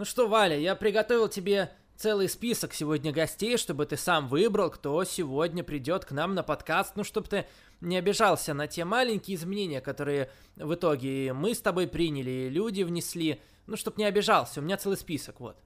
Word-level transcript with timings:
Ну 0.00 0.06
что, 0.06 0.28
Валя, 0.28 0.58
я 0.58 0.76
приготовил 0.76 1.28
тебе 1.28 1.70
целый 1.94 2.26
список 2.30 2.72
сегодня 2.72 3.12
гостей, 3.12 3.58
чтобы 3.58 3.84
ты 3.84 3.98
сам 3.98 4.28
выбрал, 4.28 4.70
кто 4.70 5.04
сегодня 5.04 5.62
придет 5.62 6.06
к 6.06 6.12
нам 6.12 6.34
на 6.34 6.42
подкаст, 6.42 6.96
ну, 6.96 7.04
чтобы 7.04 7.28
ты 7.28 7.46
не 7.82 7.98
обижался 7.98 8.54
на 8.54 8.66
те 8.66 8.86
маленькие 8.86 9.36
изменения, 9.36 9.82
которые 9.82 10.30
в 10.56 10.72
итоге 10.72 11.34
мы 11.34 11.54
с 11.54 11.60
тобой 11.60 11.86
приняли, 11.86 12.48
люди 12.48 12.82
внесли, 12.82 13.42
ну, 13.66 13.76
чтобы 13.76 13.98
не 13.98 14.06
обижался, 14.06 14.60
у 14.60 14.62
меня 14.62 14.78
целый 14.78 14.96
список, 14.96 15.38
вот. 15.38 15.58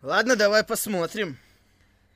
Ладно, 0.00 0.34
давай 0.34 0.64
посмотрим. 0.64 1.36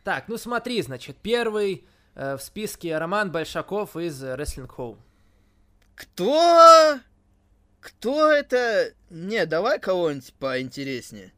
Так, 0.05 0.29
ну 0.29 0.39
смотри, 0.39 0.81
значит, 0.81 1.19
первый 1.19 1.87
э, 2.15 2.39
в 2.39 2.43
списке 2.43 2.97
Роман 2.97 3.31
Большаков 3.31 3.99
из 3.99 4.25
Wrestling 4.25 4.75
Home. 4.79 4.99
Кто? 5.95 7.01
Кто 7.83 8.31
это? 8.31 8.95
Не, 9.11 9.45
давай 9.45 9.81
кого-нибудь 9.81 10.33
поинтереснее. 10.35 11.33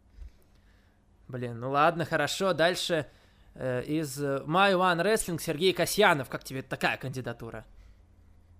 Блин, 1.26 1.58
ну 1.58 1.70
ладно, 1.70 2.04
хорошо. 2.04 2.52
Дальше 2.52 3.06
э, 3.54 3.82
из 3.84 4.20
My 4.20 4.74
One 4.74 5.02
Wrestling 5.02 5.40
Сергей 5.40 5.72
Касьянов. 5.72 6.28
Как 6.28 6.44
тебе 6.44 6.60
такая 6.60 6.98
кандидатура? 6.98 7.64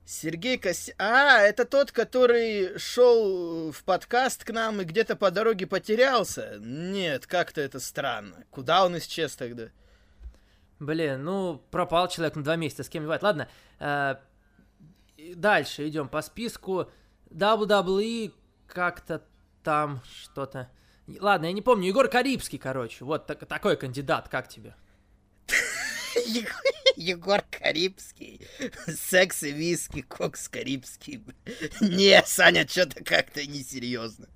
Сергей 0.07 0.57
Касьянов. 0.57 0.99
А, 0.99 1.41
это 1.43 1.67
тот, 1.67 1.93
который 1.93 2.79
шел 2.79 3.71
в 3.71 3.85
подкаст 3.85 4.45
к 4.45 4.51
нам 4.51 4.81
и 4.81 4.85
где-то 4.85 5.15
по 5.15 5.31
дороге 5.31 5.67
потерялся? 5.67 6.57
Нет, 6.61 7.27
как-то 7.27 7.61
это 7.61 7.81
странно. 7.81 8.45
Куда 8.51 8.87
он 8.87 8.97
исчез 8.97 9.37
тогда? 9.37 9.69
Блин, 10.81 11.23
ну, 11.23 11.63
пропал 11.71 12.09
человек 12.09 12.35
на 12.35 12.43
два 12.43 12.57
месяца, 12.57 12.83
с 12.83 12.89
кем 12.89 13.03
бывает. 13.03 13.23
Ладно, 13.23 13.47
э, 13.79 14.17
дальше 15.35 15.87
идем 15.87 16.09
по 16.09 16.23
списку. 16.23 16.89
WWE 17.35 18.33
как-то 18.67 19.23
там 19.63 20.01
что-то... 20.23 20.71
Ладно, 21.21 21.47
я 21.47 21.53
не 21.53 21.63
помню. 21.63 21.89
Егор 21.89 22.09
Карибский, 22.09 22.59
короче. 22.59 23.05
Вот 23.05 23.27
так, 23.27 23.47
такой 23.47 23.77
кандидат. 23.77 24.29
Как 24.29 24.49
тебе? 24.49 24.75
Егор 26.97 27.43
Карибский. 27.51 28.41
Секс 28.87 29.43
и 29.43 29.51
виски, 29.51 30.03
кокс 30.03 30.49
карибский. 30.49 31.25
Не, 31.81 32.23
Саня, 32.25 32.67
что-то 32.67 33.03
как-то 33.03 33.45
несерьезно. 33.45 34.29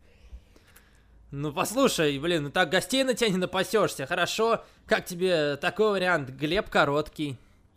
Ну 1.31 1.53
послушай, 1.53 2.19
блин, 2.19 2.45
ну 2.45 2.51
так 2.51 2.71
гостей 2.71 3.05
на 3.05 3.15
тебя 3.15 3.29
не 3.29 3.37
напасешься, 3.37 4.07
хорошо? 4.07 4.65
Как 4.87 5.05
тебе 5.05 5.57
такой 5.57 5.93
вариант? 5.93 6.31
Глеб 6.31 6.69
Короткий. 6.69 7.37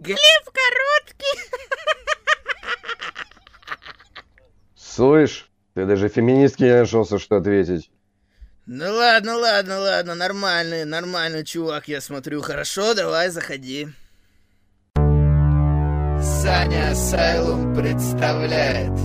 Глеб 0.00 0.44
Короткий! 0.44 1.56
Слышь, 4.96 5.50
ты 5.74 5.84
даже 5.84 6.08
феминистки 6.08 6.62
не 6.62 6.72
нашелся, 6.72 7.18
что 7.18 7.36
ответить. 7.36 7.90
Ну 8.64 8.90
ладно, 8.94 9.36
ладно, 9.36 9.78
ладно, 9.78 10.14
нормальный, 10.14 10.86
нормальный 10.86 11.44
чувак, 11.44 11.86
я 11.86 12.00
смотрю. 12.00 12.40
Хорошо, 12.40 12.94
давай, 12.94 13.28
заходи. 13.28 13.88
Саня 14.94 16.92
Асайлум 16.92 17.76
представляет 17.76 18.98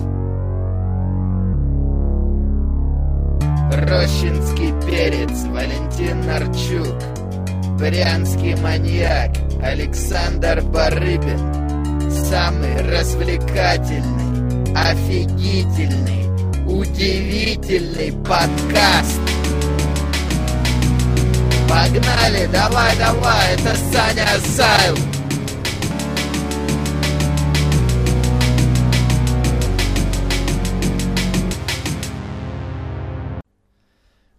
Рощинский 3.73 4.71
перец 4.87 5.43
Валентин 5.47 6.21
Нарчук 6.21 7.77
Брянский 7.77 8.55
маньяк 8.61 9.31
Александр 9.61 10.61
Барыбин 10.61 12.09
Самый 12.09 12.77
развлекательный 12.77 14.30
офигительный, 14.75 16.27
удивительный 16.65 18.11
подкаст. 18.23 19.19
Погнали, 21.69 22.47
давай, 22.51 22.97
давай, 22.97 23.53
это 23.55 23.75
Саня 23.75 24.25
Асайл. 24.35 24.95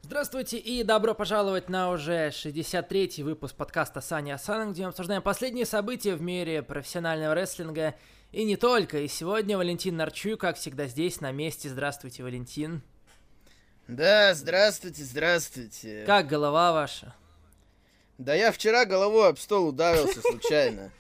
Здравствуйте 0.03 0.59
и 0.59 0.83
добро 0.83 1.15
пожаловать 1.15 1.69
на 1.69 1.91
уже 1.91 2.29
63-й 2.29 3.23
выпуск 3.23 3.57
подкаста 3.57 4.01
Саня 4.01 4.35
Асан, 4.35 4.73
где 4.73 4.83
мы 4.83 4.89
обсуждаем 4.89 5.21
последние 5.21 5.67
события 5.67 6.15
в 6.15 6.23
мире 6.23 6.63
профессионального 6.63 7.35
рестлинга 7.35 7.95
и 8.33 8.45
не 8.45 8.57
только. 8.57 8.99
И 8.99 9.09
сегодня 9.09 9.57
Валентин 9.57 9.97
Нарчук, 9.97 10.41
как 10.41 10.57
всегда, 10.57 10.87
здесь, 10.87 11.21
на 11.21 11.31
месте. 11.33 11.69
Здравствуйте, 11.69 12.23
Валентин. 12.23 12.83
Да, 13.89 14.35
здравствуйте, 14.35 15.05
здравствуйте. 15.05 16.05
Как 16.07 16.27
голова 16.29 16.73
ваша? 16.73 17.15
Да 18.19 18.35
я 18.35 18.53
вчера 18.53 18.85
головой 18.85 19.29
об 19.29 19.39
стол 19.39 19.69
ударился 19.69 20.21
случайно. 20.21 20.91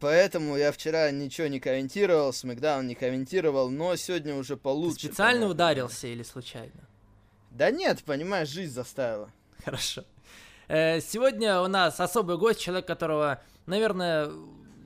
Поэтому 0.00 0.56
я 0.56 0.72
вчера 0.72 1.10
ничего 1.10 1.46
не 1.46 1.60
комментировал, 1.60 2.32
Смакдаун 2.32 2.86
не 2.86 2.94
комментировал, 2.94 3.68
но 3.68 3.96
сегодня 3.96 4.34
уже 4.34 4.56
получше. 4.56 5.00
Ты 5.00 5.06
специально 5.08 5.40
понятно. 5.40 5.54
ударился 5.54 6.06
или 6.06 6.22
случайно? 6.22 6.88
Да 7.50 7.70
нет, 7.70 8.02
понимаешь, 8.04 8.48
жизнь 8.48 8.72
заставила. 8.72 9.30
Хорошо. 9.62 10.04
Э, 10.68 11.00
сегодня 11.00 11.60
у 11.60 11.66
нас 11.66 12.00
особый 12.00 12.38
гость, 12.38 12.60
человек, 12.60 12.86
которого, 12.86 13.42
наверное, 13.66 14.30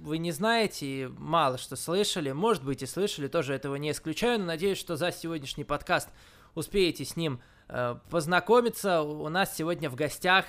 вы 0.05 0.19
не 0.19 0.33
знаете, 0.33 1.11
мало 1.17 1.57
что 1.57 1.77
слышали, 1.77 2.31
может 2.31 2.63
быть 2.63 2.83
и 2.83 2.87
слышали, 2.87 3.27
тоже 3.27 3.55
этого 3.55 3.77
не 3.77 3.91
исключаю, 3.91 4.39
но 4.39 4.45
надеюсь, 4.45 4.79
что 4.79 4.97
за 4.97 5.11
сегодняшний 5.11 5.65
подкаст 5.65 6.11
успеете 6.55 7.07
с 7.07 7.17
ним 7.17 7.41
э, 7.69 7.97
познакомиться. 8.11 9.01
У 9.01 9.29
нас 9.31 9.57
сегодня 9.57 9.89
в 9.89 9.95
гостях 9.95 10.45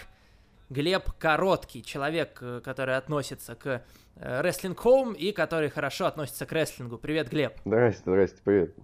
Глеб 0.69 1.09
Короткий, 1.17 1.83
человек, 1.83 2.37
э, 2.41 2.61
который 2.65 2.97
относится 2.97 3.55
к 3.55 3.81
э, 4.15 4.41
Wrestling 4.41 4.75
Home 4.75 5.15
и 5.15 5.31
который 5.31 5.69
хорошо 5.69 6.07
относится 6.07 6.45
к 6.45 6.51
рестлингу. 6.51 6.97
Привет, 6.97 7.29
Глеб. 7.29 7.53
Здрасте, 7.63 8.01
здрасте, 8.05 8.41
привет. 8.43 8.75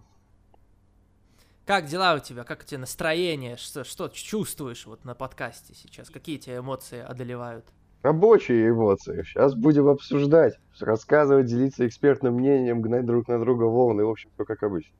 Как 1.65 1.85
дела 1.85 2.15
у 2.15 2.19
тебя? 2.19 2.45
Как 2.45 2.61
у 2.61 2.63
тебя 2.63 2.79
настроение? 2.79 3.57
Что, 3.57 3.83
что 3.83 4.07
чувствуешь 4.07 4.85
вот 4.85 5.03
на 5.03 5.15
подкасте 5.15 5.73
сейчас? 5.75 6.09
Какие 6.09 6.37
тебя 6.37 6.57
эмоции 6.59 7.01
одолевают? 7.01 7.65
Рабочие 8.03 8.69
эмоции. 8.69 9.23
Сейчас 9.23 9.53
будем 9.53 9.87
обсуждать, 9.87 10.59
рассказывать, 10.79 11.45
делиться 11.45 11.87
экспертным 11.87 12.35
мнением, 12.35 12.81
гнать 12.81 13.05
друг 13.05 13.27
на 13.27 13.39
друга 13.39 13.65
волны. 13.65 14.03
В 14.03 14.09
общем, 14.09 14.31
все 14.33 14.43
как 14.43 14.63
обычно. 14.63 14.93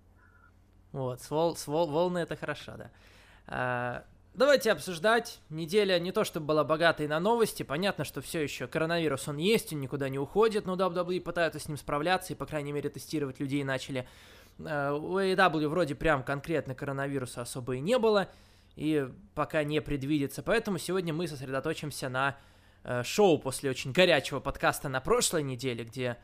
Вот, 0.91 1.22
с, 1.22 1.31
вол, 1.31 1.56
с 1.56 1.66
вол, 1.66 1.88
волны 1.88 2.19
это 2.19 2.35
хорошо, 2.35 2.73
да. 2.78 2.91
А, 3.47 4.03
давайте 4.35 4.72
обсуждать. 4.72 5.39
Неделя 5.50 6.00
не 6.00 6.12
то 6.12 6.23
чтобы 6.23 6.45
была 6.47 6.63
богатой 6.63 7.07
на 7.07 7.19
новости. 7.19 7.63
Понятно, 7.63 8.03
что 8.03 8.22
все 8.22 8.41
еще 8.41 8.67
коронавирус 8.67 9.28
он 9.28 9.38
есть, 9.38 9.73
он 9.73 9.79
никуда 9.79 10.07
не 10.09 10.19
уходит, 10.19 10.68
но 10.68 10.75
WWE 10.75 11.22
пытаются 11.22 11.59
с 11.59 11.68
ним 11.68 11.78
справляться 11.78 12.33
и, 12.33 12.35
по 12.35 12.45
крайней 12.45 12.72
мере, 12.72 12.89
тестировать 12.89 13.39
людей 13.39 13.63
начали. 13.63 14.07
А, 14.59 14.94
у 14.94 15.18
AEW 15.18 15.69
вроде 15.69 15.95
прям 15.95 16.23
конкретно 16.23 16.75
коронавируса 16.75 17.41
особо 17.41 17.78
и 17.78 17.79
не 17.79 17.97
было, 17.97 18.28
и 18.75 19.09
пока 19.33 19.63
не 19.63 19.81
предвидится. 19.81 20.44
Поэтому 20.44 20.78
сегодня 20.78 21.13
мы 21.16 21.28
сосредоточимся 21.28 22.07
на 22.09 22.38
Э, 22.84 23.03
шоу 23.03 23.38
после 23.38 23.69
очень 23.69 23.92
горячего 23.92 24.40
подкаста 24.40 24.90
на 24.90 25.02
прошлой 25.02 25.44
неделе, 25.44 25.84
где, 25.84 26.18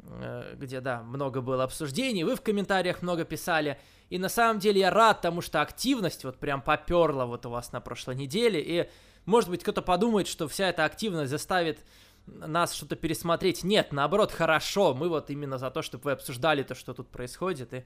э, 0.00 0.54
где, 0.56 0.80
да, 0.80 1.02
много 1.02 1.40
было 1.40 1.64
обсуждений, 1.64 2.24
вы 2.24 2.36
в 2.36 2.42
комментариях 2.42 3.00
много 3.00 3.24
писали, 3.24 3.80
и 4.10 4.18
на 4.18 4.28
самом 4.28 4.58
деле 4.58 4.80
я 4.80 4.90
рад 4.90 5.22
тому, 5.22 5.40
что 5.40 5.62
активность 5.62 6.24
вот 6.24 6.38
прям 6.38 6.60
поперла 6.60 7.24
вот 7.24 7.46
у 7.46 7.50
вас 7.50 7.72
на 7.72 7.80
прошлой 7.80 8.16
неделе, 8.16 8.60
и 8.60 8.90
может 9.24 9.48
быть 9.48 9.62
кто-то 9.62 9.80
подумает, 9.80 10.28
что 10.28 10.46
вся 10.46 10.68
эта 10.68 10.84
активность 10.84 11.30
заставит 11.30 11.78
нас 12.26 12.74
что-то 12.74 12.96
пересмотреть. 12.96 13.64
Нет, 13.64 13.92
наоборот, 13.92 14.30
хорошо, 14.30 14.94
мы 14.94 15.08
вот 15.08 15.30
именно 15.30 15.56
за 15.56 15.70
то, 15.70 15.80
чтобы 15.80 16.04
вы 16.04 16.12
обсуждали 16.12 16.62
то, 16.62 16.74
что 16.74 16.92
тут 16.92 17.08
происходит, 17.08 17.72
и 17.72 17.84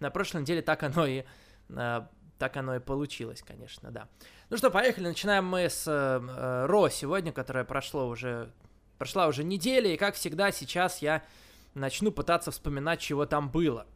на 0.00 0.10
прошлой 0.10 0.42
неделе 0.42 0.60
так 0.60 0.82
оно 0.82 1.06
и 1.06 1.24
э, 1.70 2.00
так 2.38 2.56
оно 2.56 2.76
и 2.76 2.80
получилось, 2.80 3.42
конечно, 3.46 3.90
да. 3.90 4.08
Ну 4.50 4.56
что, 4.56 4.70
поехали. 4.70 5.06
Начинаем 5.08 5.46
мы 5.46 5.68
с 5.68 5.84
э, 5.86 6.66
Ро 6.66 6.88
сегодня, 6.88 7.32
которое 7.32 7.64
прошло 7.64 8.08
уже, 8.08 8.50
прошла 8.98 9.26
уже 9.26 9.44
неделя, 9.44 9.92
и 9.92 9.96
как 9.96 10.14
всегда 10.14 10.52
сейчас 10.52 11.02
я 11.02 11.22
начну 11.74 12.12
пытаться 12.12 12.50
вспоминать, 12.50 13.00
чего 13.00 13.26
там 13.26 13.50
было. 13.50 13.86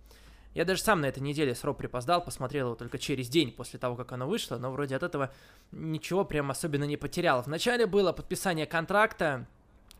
Я 0.55 0.65
даже 0.65 0.83
сам 0.83 1.01
на 1.01 1.07
этой 1.07 1.21
неделе 1.21 1.55
с 1.55 1.63
Ро 1.63 1.75
припоздал, 1.75 2.25
посмотрел 2.25 2.69
его 2.69 2.75
только 2.75 2.99
через 2.99 3.29
день 3.29 3.53
после 3.53 3.79
того, 3.79 3.97
как 3.97 4.13
оно 4.13 4.27
вышло, 4.27 4.57
но 4.57 4.73
вроде 4.73 4.97
от 4.97 5.03
этого 5.03 5.33
ничего 5.71 6.25
прям 6.25 6.51
особенно 6.51 6.85
не 6.85 6.97
потерял. 6.97 7.43
Вначале 7.43 7.87
было 7.87 8.13
подписание 8.13 8.67
контракта, 8.67 9.47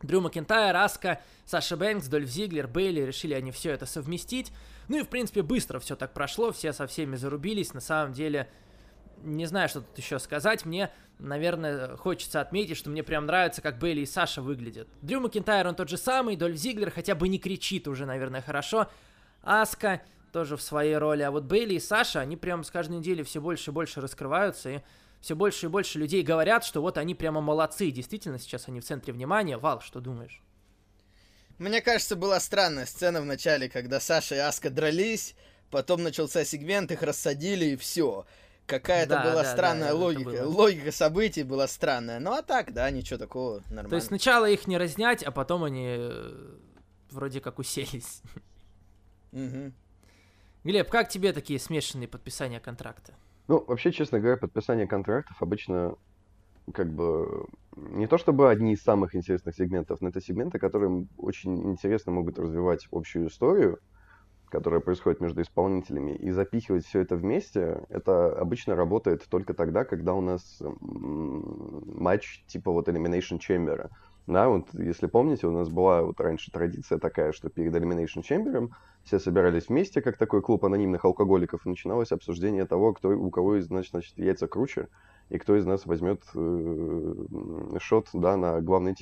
Дрю 0.03 0.21
Макентайр, 0.21 0.77
Аска, 0.77 1.21
Саша 1.45 1.77
Бэнкс, 1.77 2.07
Дольф 2.09 2.29
Зиглер, 2.29 2.69
Бейли, 2.69 3.01
решили 3.01 3.35
они 3.35 3.51
все 3.51 3.73
это 3.73 3.87
совместить. 3.87 4.53
Ну 4.89 4.99
и, 4.99 5.03
в 5.03 5.09
принципе, 5.09 5.43
быстро 5.43 5.81
все 5.81 5.97
так 5.97 6.13
прошло, 6.13 6.53
все 6.53 6.73
со 6.73 6.87
всеми 6.87 7.17
зарубились. 7.17 7.75
На 7.75 7.81
самом 7.81 8.13
деле, 8.13 8.49
не 9.23 9.47
знаю, 9.47 9.69
что 9.69 9.81
тут 9.81 9.97
еще 9.99 10.19
сказать. 10.19 10.65
Мне, 10.65 10.91
наверное, 11.19 11.97
хочется 11.97 12.41
отметить, 12.41 12.77
что 12.77 12.91
мне 12.91 13.03
прям 13.03 13.27
нравится, 13.27 13.61
как 13.61 13.79
Бейли 13.79 14.01
и 14.01 14.07
Саша 14.07 14.41
выглядят. 14.41 14.89
Дрю 15.03 15.21
Макентайр, 15.21 15.67
он 15.67 15.75
тот 15.75 15.89
же 15.89 15.97
самый, 15.97 16.37
Дольф 16.37 16.57
Зиглер 16.57 16.91
хотя 16.91 17.15
бы 17.15 17.29
не 17.29 17.39
кричит 17.39 17.89
уже, 17.89 18.07
наверное, 18.07 18.43
хорошо. 18.43 18.89
Аска 19.43 20.03
тоже 20.33 20.57
в 20.57 20.63
своей 20.63 20.97
роли. 20.97 21.23
А 21.23 21.31
вот 21.31 21.45
Бейли 21.45 21.75
и 21.75 21.81
Саша, 21.81 22.21
они 22.21 22.37
прям 22.37 22.65
с 22.65 22.71
каждой 22.71 22.99
недели 22.99 23.23
все 23.23 23.41
больше 23.41 23.71
и 23.71 23.75
больше 23.75 24.01
раскрываются, 24.01 24.71
и 24.71 24.81
все 25.21 25.35
больше 25.35 25.67
и 25.67 25.69
больше 25.69 25.99
людей 25.99 26.23
говорят, 26.23 26.65
что 26.65 26.81
вот 26.81 26.99
они 26.99 27.15
прямо 27.15 27.41
молодцы. 27.41 27.91
Действительно, 27.91 28.39
сейчас 28.39 28.69
они 28.69 28.81
в 28.81 28.85
центре 28.85 29.13
внимания. 29.13 29.59
Вал, 29.59 29.81
что 29.81 30.01
думаешь? 30.01 30.43
Мне 31.59 31.81
кажется, 31.81 32.15
была 32.15 32.39
странная 32.39 32.87
сцена 32.87 33.21
в 33.21 33.25
начале, 33.25 33.69
когда 33.69 33.99
Саша 33.99 34.37
и 34.37 34.39
Аска 34.39 34.71
дрались, 34.71 35.35
потом 35.71 36.05
начался 36.05 36.45
сегмент, 36.45 36.93
их 36.93 37.03
рассадили 37.03 37.67
и 37.67 37.77
все. 37.77 38.27
Какая-то 38.67 39.15
да, 39.15 39.25
была 39.25 39.43
да, 39.43 39.53
странная 39.53 39.89
да, 39.89 39.95
логика. 39.95 40.47
Логика 40.47 40.93
событий 40.93 41.43
была 41.43 41.67
странная. 41.67 42.21
Ну 42.21 42.33
а 42.33 42.43
так, 42.43 42.73
да, 42.73 42.89
ничего 42.91 43.19
такого, 43.19 43.63
нормально. 43.71 43.89
То 43.89 43.97
есть 43.97 44.09
сначала 44.09 44.49
их 44.49 44.67
не 44.69 44.77
разнять, 44.79 45.23
а 45.23 45.33
потом 45.33 45.65
они 45.65 45.87
э, 45.99 46.55
вроде 47.11 47.41
как 47.41 47.59
уселись. 47.59 48.23
Угу. 49.33 49.73
Глеб, 50.65 50.91
как 50.91 51.09
тебе 51.09 51.33
такие 51.33 51.59
смешанные 51.59 52.09
подписания 52.09 52.61
контракта? 52.61 53.15
Ну, 53.49 53.65
вообще, 53.67 53.93
честно 53.93 54.21
говоря, 54.21 54.37
подписание 54.37 54.87
контрактов 54.87 55.41
обычно 55.41 55.95
как 56.75 56.93
бы 56.93 57.47
не 57.77 58.07
то 58.07 58.19
чтобы 58.19 58.51
одни 58.51 58.75
из 58.75 58.83
самых 58.83 59.15
интересных 59.17 59.55
сегментов, 59.57 60.01
но 60.03 60.09
это 60.11 60.21
сегменты, 60.21 60.59
которые 60.59 61.07
очень 61.17 61.71
интересно 61.71 62.13
могут 62.13 62.39
развивать 62.39 62.87
общую 62.93 63.29
историю, 63.29 63.79
которая 64.51 64.81
происходит 64.81 65.21
между 65.21 65.43
исполнителями, 65.43 66.13
и 66.17 66.31
запихивать 66.31 66.87
все 66.87 67.01
это 67.01 67.17
вместе, 67.17 67.85
это 67.89 68.39
обычно 68.39 68.77
работает 68.77 69.25
только 69.31 69.55
тогда, 69.55 69.85
когда 69.85 70.15
у 70.15 70.21
нас 70.21 70.61
матч 70.61 72.45
типа 72.47 72.71
вот 72.73 72.89
Elimination 72.89 73.39
Chamber. 73.39 73.89
Да, 74.29 74.51
вот 74.51 74.67
если 74.75 75.07
помните, 75.07 75.47
у 75.47 75.53
нас 75.53 75.71
была 75.71 76.03
вот 76.03 76.21
раньше 76.21 76.53
традиция 76.53 76.99
такая, 76.99 77.33
что 77.33 77.49
перед 77.49 77.75
Elimination 77.75 78.21
Chamber 78.23 78.69
все 79.03 79.19
собирались 79.19 79.71
вместе, 79.71 80.03
как 80.03 80.19
такой 80.19 80.43
клуб 80.43 80.67
анонимных 80.67 81.07
алкоголиков, 81.07 81.65
и 81.65 81.71
начиналось 81.71 82.13
обсуждение 82.13 82.67
того, 82.67 82.93
кто, 82.93 83.09
у 83.09 83.31
кого 83.31 83.57
из, 83.57 83.69
значит, 83.69 83.93
значит, 83.93 84.19
яйца 84.19 84.47
круче, 84.47 84.89
и 85.31 85.39
кто 85.39 85.57
из 85.57 85.65
нас 85.65 85.87
возьмет 85.87 86.21
э, 86.35 87.15
шот, 87.79 88.11
да, 88.13 88.37
на 88.37 88.61
главный, 88.61 88.95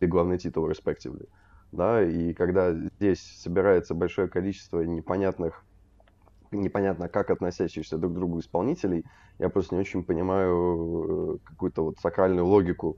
главный 0.00 0.38
титул, 0.38 0.70
respectively. 0.70 1.28
Да, 1.70 2.02
и 2.02 2.32
когда 2.32 2.72
здесь 2.72 3.20
собирается 3.20 3.94
большое 3.94 4.26
количество 4.26 4.80
непонятных 4.80 5.66
непонятно 6.50 7.08
как 7.08 7.30
относящихся 7.30 7.98
друг 7.98 8.12
к 8.12 8.14
другу 8.14 8.40
исполнителей, 8.40 9.04
я 9.38 9.50
просто 9.50 9.74
не 9.74 9.82
очень 9.82 10.02
понимаю 10.02 11.34
э, 11.34 11.38
какую-то 11.44 11.84
вот 11.84 11.98
сакральную 11.98 12.46
логику 12.46 12.96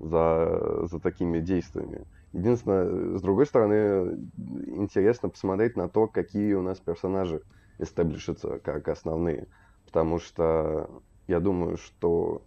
за, 0.00 0.86
за 0.86 1.00
такими 1.00 1.40
действиями. 1.40 2.06
Единственное, 2.32 3.16
с 3.16 3.22
другой 3.22 3.46
стороны, 3.46 4.18
интересно 4.66 5.28
посмотреть 5.28 5.76
на 5.76 5.88
то, 5.88 6.06
какие 6.08 6.54
у 6.54 6.62
нас 6.62 6.80
персонажи 6.80 7.42
эстаблишатся 7.78 8.58
как 8.58 8.88
основные. 8.88 9.46
Потому 9.86 10.18
что 10.18 10.90
я 11.28 11.40
думаю, 11.40 11.76
что 11.76 12.42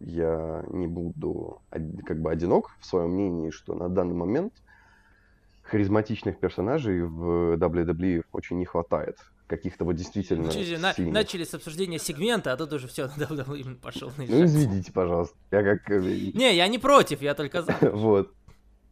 я 0.00 0.64
не 0.68 0.86
буду 0.86 1.62
как 2.04 2.20
бы 2.20 2.30
одинок 2.30 2.70
в 2.80 2.86
своем 2.86 3.12
мнении, 3.12 3.50
что 3.50 3.74
на 3.74 3.88
данный 3.88 4.14
момент 4.14 4.52
харизматичных 5.62 6.38
персонажей 6.38 7.02
в 7.02 7.56
WWE 7.56 8.24
очень 8.32 8.58
не 8.58 8.64
хватает. 8.64 9.18
Каких-то 9.48 9.84
вот 9.84 9.94
действительно 9.96 10.44
Начали, 10.44 10.76
на, 10.76 10.94
начали 11.10 11.44
с 11.44 11.54
обсуждения 11.54 11.98
сегмента, 11.98 12.52
а 12.52 12.56
тут 12.56 12.72
уже 12.74 12.86
все, 12.86 13.06
WWE 13.06 13.76
пошел. 13.76 14.12
Ну, 14.18 14.24
извините, 14.24 14.92
пожалуйста. 14.92 15.36
Я 15.50 15.62
как... 15.62 15.90
Э, 15.90 16.00
не, 16.00 16.54
я 16.54 16.68
не 16.68 16.78
против, 16.78 17.22
я 17.22 17.34
только 17.34 17.62
за. 17.62 17.74
Вот. 17.92 18.32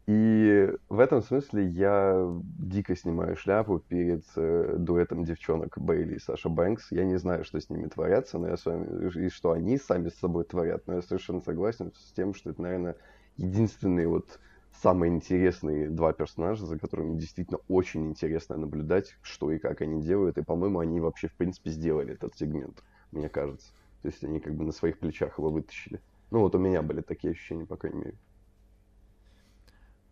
И 0.06 0.72
в 0.88 1.00
этом 1.00 1.20
смысле 1.20 1.66
я 1.66 2.26
дико 2.58 2.96
снимаю 2.96 3.36
шляпу 3.36 3.80
перед 3.80 4.24
э, 4.36 4.76
дуэтом 4.78 5.24
девчонок 5.24 5.76
Бейли 5.78 6.14
и 6.14 6.20
Саша 6.20 6.48
Бэнкс. 6.48 6.92
Я 6.92 7.04
не 7.04 7.16
знаю, 7.18 7.44
что 7.44 7.60
с 7.60 7.68
ними 7.68 7.88
творятся, 7.88 8.38
но 8.38 8.48
я 8.48 8.56
с 8.56 8.64
вами, 8.64 9.18
и 9.18 9.28
что 9.28 9.50
они 9.50 9.78
сами 9.78 10.08
с 10.08 10.14
собой 10.14 10.44
творят, 10.44 10.86
но 10.86 10.94
я 10.94 11.02
совершенно 11.02 11.40
согласен 11.40 11.92
с 11.96 12.12
тем, 12.12 12.34
что 12.34 12.50
это, 12.50 12.62
наверное, 12.62 12.96
единственные 13.36 14.06
вот 14.06 14.38
самые 14.82 15.12
интересные 15.12 15.88
два 15.88 16.12
персонажа, 16.12 16.66
за 16.66 16.78
которыми 16.78 17.18
действительно 17.18 17.58
очень 17.68 18.06
интересно 18.06 18.56
наблюдать, 18.56 19.16
что 19.22 19.50
и 19.50 19.58
как 19.58 19.80
они 19.80 20.02
делают. 20.02 20.38
И, 20.38 20.42
по-моему, 20.42 20.80
они 20.80 21.00
вообще, 21.00 21.28
в 21.28 21.34
принципе, 21.34 21.70
сделали 21.70 22.14
этот 22.14 22.36
сегмент, 22.36 22.82
мне 23.12 23.28
кажется. 23.28 23.68
То 24.02 24.08
есть 24.08 24.22
они 24.24 24.40
как 24.40 24.54
бы 24.54 24.64
на 24.64 24.72
своих 24.72 24.98
плечах 24.98 25.38
его 25.38 25.50
вытащили. 25.50 26.00
Ну 26.30 26.40
вот 26.40 26.54
у 26.54 26.58
меня 26.58 26.82
были 26.82 27.00
такие 27.00 27.32
ощущения, 27.32 27.66
по 27.66 27.76
крайней 27.76 27.98
мере 27.98 28.16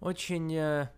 очень, 0.05 0.55
э, 0.55 0.89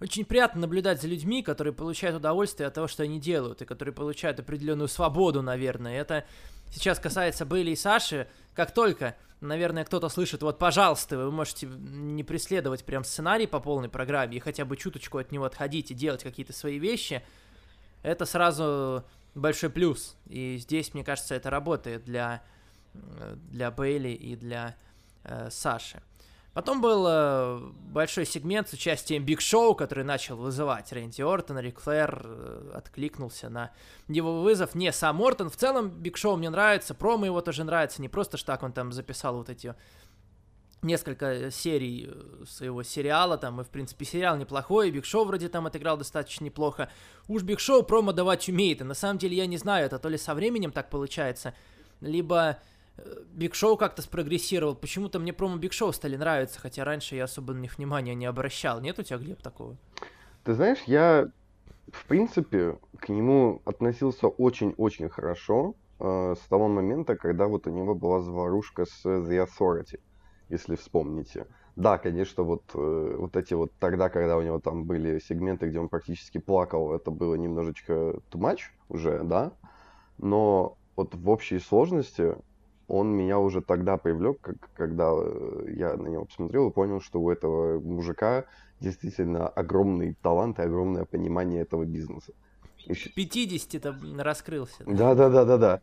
очень 0.00 0.24
приятно 0.24 0.62
наблюдать 0.62 1.00
за 1.00 1.06
людьми, 1.06 1.42
которые 1.42 1.72
получают 1.72 2.16
удовольствие 2.16 2.66
от 2.66 2.74
того, 2.74 2.88
что 2.88 3.04
они 3.04 3.20
делают, 3.20 3.62
и 3.62 3.64
которые 3.64 3.94
получают 3.94 4.40
определенную 4.40 4.88
свободу, 4.88 5.42
наверное. 5.42 5.98
Это 5.98 6.24
сейчас 6.70 6.98
касается 6.98 7.46
Бейли 7.46 7.70
и 7.70 7.76
Саши. 7.76 8.26
Как 8.54 8.74
только, 8.74 9.16
наверное, 9.40 9.84
кто-то 9.84 10.08
слышит, 10.08 10.42
вот, 10.42 10.58
пожалуйста, 10.58 11.16
вы 11.18 11.30
можете 11.30 11.66
не 11.66 12.24
преследовать 12.24 12.84
прям 12.84 13.04
сценарий 13.04 13.46
по 13.46 13.60
полной 13.60 13.88
программе 13.88 14.36
и 14.36 14.40
хотя 14.40 14.64
бы 14.64 14.76
чуточку 14.76 15.18
от 15.18 15.32
него 15.32 15.44
отходить 15.44 15.90
и 15.90 15.94
делать 15.94 16.22
какие-то 16.22 16.52
свои 16.52 16.78
вещи, 16.78 17.22
это 18.02 18.24
сразу 18.26 19.04
большой 19.34 19.70
плюс. 19.70 20.16
И 20.28 20.56
здесь, 20.58 20.94
мне 20.94 21.04
кажется, 21.04 21.34
это 21.34 21.50
работает 21.50 22.04
для, 22.04 22.42
э, 22.94 23.36
для 23.50 23.70
Бейли 23.70 24.10
и 24.10 24.36
для 24.36 24.76
э, 25.24 25.48
Саши. 25.50 26.02
Потом 26.54 26.80
был 26.80 27.06
э, 27.06 27.60
большой 27.92 28.26
сегмент 28.26 28.68
с 28.68 28.72
участием 28.72 29.24
Биг 29.24 29.40
Шоу, 29.40 29.74
который 29.74 30.02
начал 30.02 30.36
вызывать 30.36 30.92
Рэнди 30.92 31.22
Ортон. 31.22 31.58
Рик 31.60 31.78
Флэр 31.80 32.22
э, 32.24 32.70
откликнулся 32.74 33.48
на 33.48 33.70
его 34.08 34.42
вызов. 34.42 34.74
Не 34.74 34.90
сам 34.90 35.22
Ортон. 35.22 35.50
В 35.50 35.56
целом 35.56 35.90
Биг 35.90 36.16
Шоу 36.16 36.36
мне 36.36 36.50
нравится, 36.50 36.94
промо 36.94 37.26
его 37.26 37.40
тоже 37.42 37.62
нравится. 37.64 38.02
Не 38.02 38.08
просто, 38.08 38.38
что 38.38 38.48
так 38.48 38.62
он 38.62 38.72
там 38.72 38.92
записал 38.92 39.36
вот 39.36 39.50
эти 39.50 39.74
несколько 40.82 41.50
серий 41.50 42.08
э, 42.08 42.44
своего 42.46 42.82
сериала, 42.82 43.36
там, 43.36 43.60
и, 43.60 43.64
в 43.64 43.68
принципе, 43.68 44.04
сериал 44.04 44.36
неплохой, 44.36 44.90
Биг 44.90 45.04
Шоу 45.04 45.24
вроде 45.24 45.48
там 45.48 45.66
отыграл 45.66 45.96
достаточно 45.96 46.44
неплохо. 46.44 46.88
Уж 47.26 47.42
Биг 47.42 47.60
Шоу 47.60 47.82
промо 47.82 48.12
давать 48.12 48.48
умеет, 48.48 48.80
и 48.80 48.84
на 48.84 48.94
самом 48.94 49.18
деле 49.18 49.36
я 49.36 49.46
не 49.46 49.58
знаю, 49.58 49.86
это 49.86 49.98
то 49.98 50.08
ли 50.08 50.18
со 50.18 50.34
временем 50.34 50.72
так 50.72 50.90
получается, 50.90 51.54
либо 52.00 52.58
Биг 53.32 53.54
Шоу 53.54 53.76
как-то 53.76 54.02
спрогрессировал. 54.02 54.74
Почему-то 54.74 55.18
мне 55.18 55.32
промо 55.32 55.56
Биг 55.56 55.72
Шоу 55.72 55.92
стали 55.92 56.16
нравиться, 56.16 56.60
хотя 56.60 56.84
раньше 56.84 57.14
я 57.16 57.24
особо 57.24 57.54
на 57.54 57.60
них 57.60 57.78
внимания 57.78 58.14
не 58.14 58.26
обращал. 58.26 58.80
Нет 58.80 58.98
у 58.98 59.02
тебя, 59.02 59.18
Глеб, 59.18 59.40
такого? 59.42 59.76
Ты 60.44 60.54
знаешь, 60.54 60.82
я, 60.86 61.28
в 61.92 62.06
принципе, 62.06 62.78
к 62.98 63.08
нему 63.08 63.62
относился 63.64 64.28
очень-очень 64.28 65.08
хорошо 65.08 65.74
э, 66.00 66.34
с 66.34 66.48
того 66.48 66.68
момента, 66.68 67.16
когда 67.16 67.46
вот 67.46 67.66
у 67.66 67.70
него 67.70 67.94
была 67.94 68.20
заварушка 68.20 68.84
с 68.84 69.04
The 69.04 69.46
Authority, 69.46 70.00
если 70.48 70.76
вспомните. 70.76 71.46
Да, 71.76 71.98
конечно, 71.98 72.42
вот, 72.42 72.64
э, 72.74 73.16
вот 73.18 73.36
эти 73.36 73.54
вот 73.54 73.70
тогда, 73.78 74.08
когда 74.08 74.36
у 74.36 74.42
него 74.42 74.58
там 74.58 74.84
были 74.84 75.20
сегменты, 75.20 75.68
где 75.68 75.78
он 75.78 75.88
практически 75.88 76.38
плакал, 76.38 76.92
это 76.92 77.12
было 77.12 77.36
немножечко 77.36 77.92
too 77.92 78.40
much 78.40 78.62
уже, 78.88 79.22
да, 79.22 79.52
но 80.18 80.76
вот 80.96 81.14
в 81.14 81.30
общей 81.30 81.60
сложности 81.60 82.34
он 82.88 83.08
меня 83.14 83.38
уже 83.38 83.60
тогда 83.60 83.98
привлек, 83.98 84.40
как, 84.40 84.56
когда 84.74 85.12
э, 85.14 85.66
я 85.76 85.96
на 85.96 86.08
него 86.08 86.24
посмотрел 86.24 86.68
и 86.68 86.72
понял, 86.72 87.00
что 87.00 87.20
у 87.20 87.30
этого 87.30 87.78
мужика 87.80 88.46
действительно 88.80 89.46
огромный 89.46 90.16
талант 90.22 90.58
и 90.58 90.62
огромное 90.62 91.04
понимание 91.04 91.62
этого 91.62 91.84
бизнеса. 91.84 92.32
50-то 92.88 93.94
раскрылся. 94.22 94.84
Да, 94.86 95.14
да, 95.14 95.28
да, 95.28 95.44
да, 95.44 95.58
да. 95.58 95.80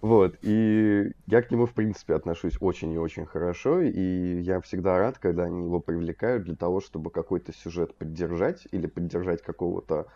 Вот, 0.00 0.36
и 0.42 1.12
я 1.26 1.40
к 1.40 1.50
нему, 1.50 1.64
в 1.64 1.72
принципе, 1.72 2.14
отношусь 2.14 2.58
очень 2.60 2.92
и 2.92 2.98
очень 2.98 3.24
хорошо, 3.24 3.80
и 3.80 4.40
я 4.42 4.60
всегда 4.60 4.98
рад, 4.98 5.18
когда 5.18 5.44
они 5.44 5.64
его 5.64 5.80
привлекают 5.80 6.44
для 6.44 6.56
того, 6.56 6.80
чтобы 6.82 7.10
какой-то 7.10 7.54
сюжет 7.54 7.94
поддержать 7.94 8.68
или 8.70 8.86
поддержать 8.86 9.40
какого-то 9.40 10.06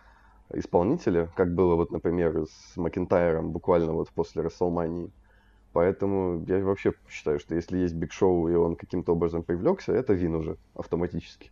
исполнителя, 0.53 1.29
как 1.35 1.55
было 1.55 1.75
вот, 1.75 1.91
например, 1.91 2.45
с 2.45 2.77
Макентайром 2.77 3.51
буквально 3.51 3.93
вот 3.93 4.09
после 4.11 4.43
Рестлмании. 4.43 5.11
Поэтому 5.73 6.43
я 6.47 6.59
вообще 6.63 6.93
считаю, 7.09 7.39
что 7.39 7.55
если 7.55 7.77
есть 7.77 7.93
Биг 7.93 8.11
Шоу, 8.11 8.49
и 8.49 8.55
он 8.55 8.75
каким-то 8.75 9.11
образом 9.11 9.43
привлекся, 9.43 9.93
это 9.93 10.13
win 10.13 10.35
уже 10.35 10.57
автоматически. 10.73 11.51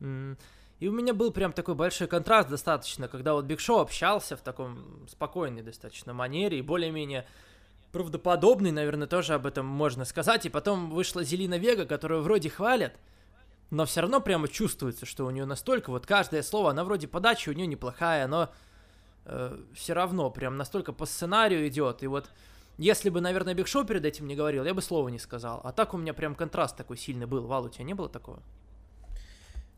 И 0.00 0.88
у 0.88 0.92
меня 0.92 1.14
был 1.14 1.30
прям 1.30 1.52
такой 1.52 1.74
большой 1.74 2.08
контраст 2.08 2.48
достаточно, 2.48 3.08
когда 3.08 3.34
вот 3.34 3.44
Биг 3.44 3.60
Шоу 3.60 3.80
общался 3.80 4.36
в 4.36 4.40
таком 4.40 5.06
спокойной 5.08 5.62
достаточно 5.62 6.12
манере 6.12 6.58
и 6.58 6.62
более-менее 6.62 7.26
правдоподобный, 7.92 8.72
наверное, 8.72 9.06
тоже 9.06 9.34
об 9.34 9.46
этом 9.46 9.66
можно 9.66 10.04
сказать. 10.04 10.46
И 10.46 10.48
потом 10.48 10.90
вышла 10.90 11.22
Зелина 11.22 11.58
Вега, 11.58 11.84
которую 11.86 12.22
вроде 12.22 12.48
хвалят, 12.50 12.94
но 13.70 13.84
все 13.84 14.00
равно 14.00 14.20
прямо 14.20 14.48
чувствуется, 14.48 15.06
что 15.06 15.24
у 15.24 15.30
нее 15.30 15.44
настолько 15.44 15.90
вот 15.90 16.04
каждое 16.04 16.42
слово, 16.42 16.70
она 16.70 16.84
вроде 16.84 17.06
подача 17.06 17.50
у 17.50 17.52
нее 17.52 17.66
неплохая, 17.66 18.26
но 18.26 18.50
э, 19.26 19.56
все 19.74 19.92
равно 19.92 20.30
прям 20.30 20.56
настолько 20.56 20.92
по 20.92 21.06
сценарию 21.06 21.68
идет. 21.68 22.02
И 22.02 22.06
вот 22.06 22.28
если 22.82 23.10
бы, 23.10 23.20
наверное, 23.20 23.54
Биг 23.54 23.68
Шоу 23.68 23.84
перед 23.84 24.04
этим 24.04 24.26
не 24.26 24.34
говорил, 24.34 24.64
я 24.64 24.74
бы 24.74 24.82
слова 24.82 25.08
не 25.08 25.20
сказал. 25.20 25.60
А 25.62 25.72
так 25.72 25.94
у 25.94 25.98
меня 25.98 26.12
прям 26.14 26.34
контраст 26.34 26.76
такой 26.76 26.96
сильный 26.96 27.26
был. 27.26 27.46
Вал, 27.46 27.66
у 27.66 27.68
тебя 27.68 27.84
не 27.84 27.94
было 27.94 28.08
такого? 28.08 28.42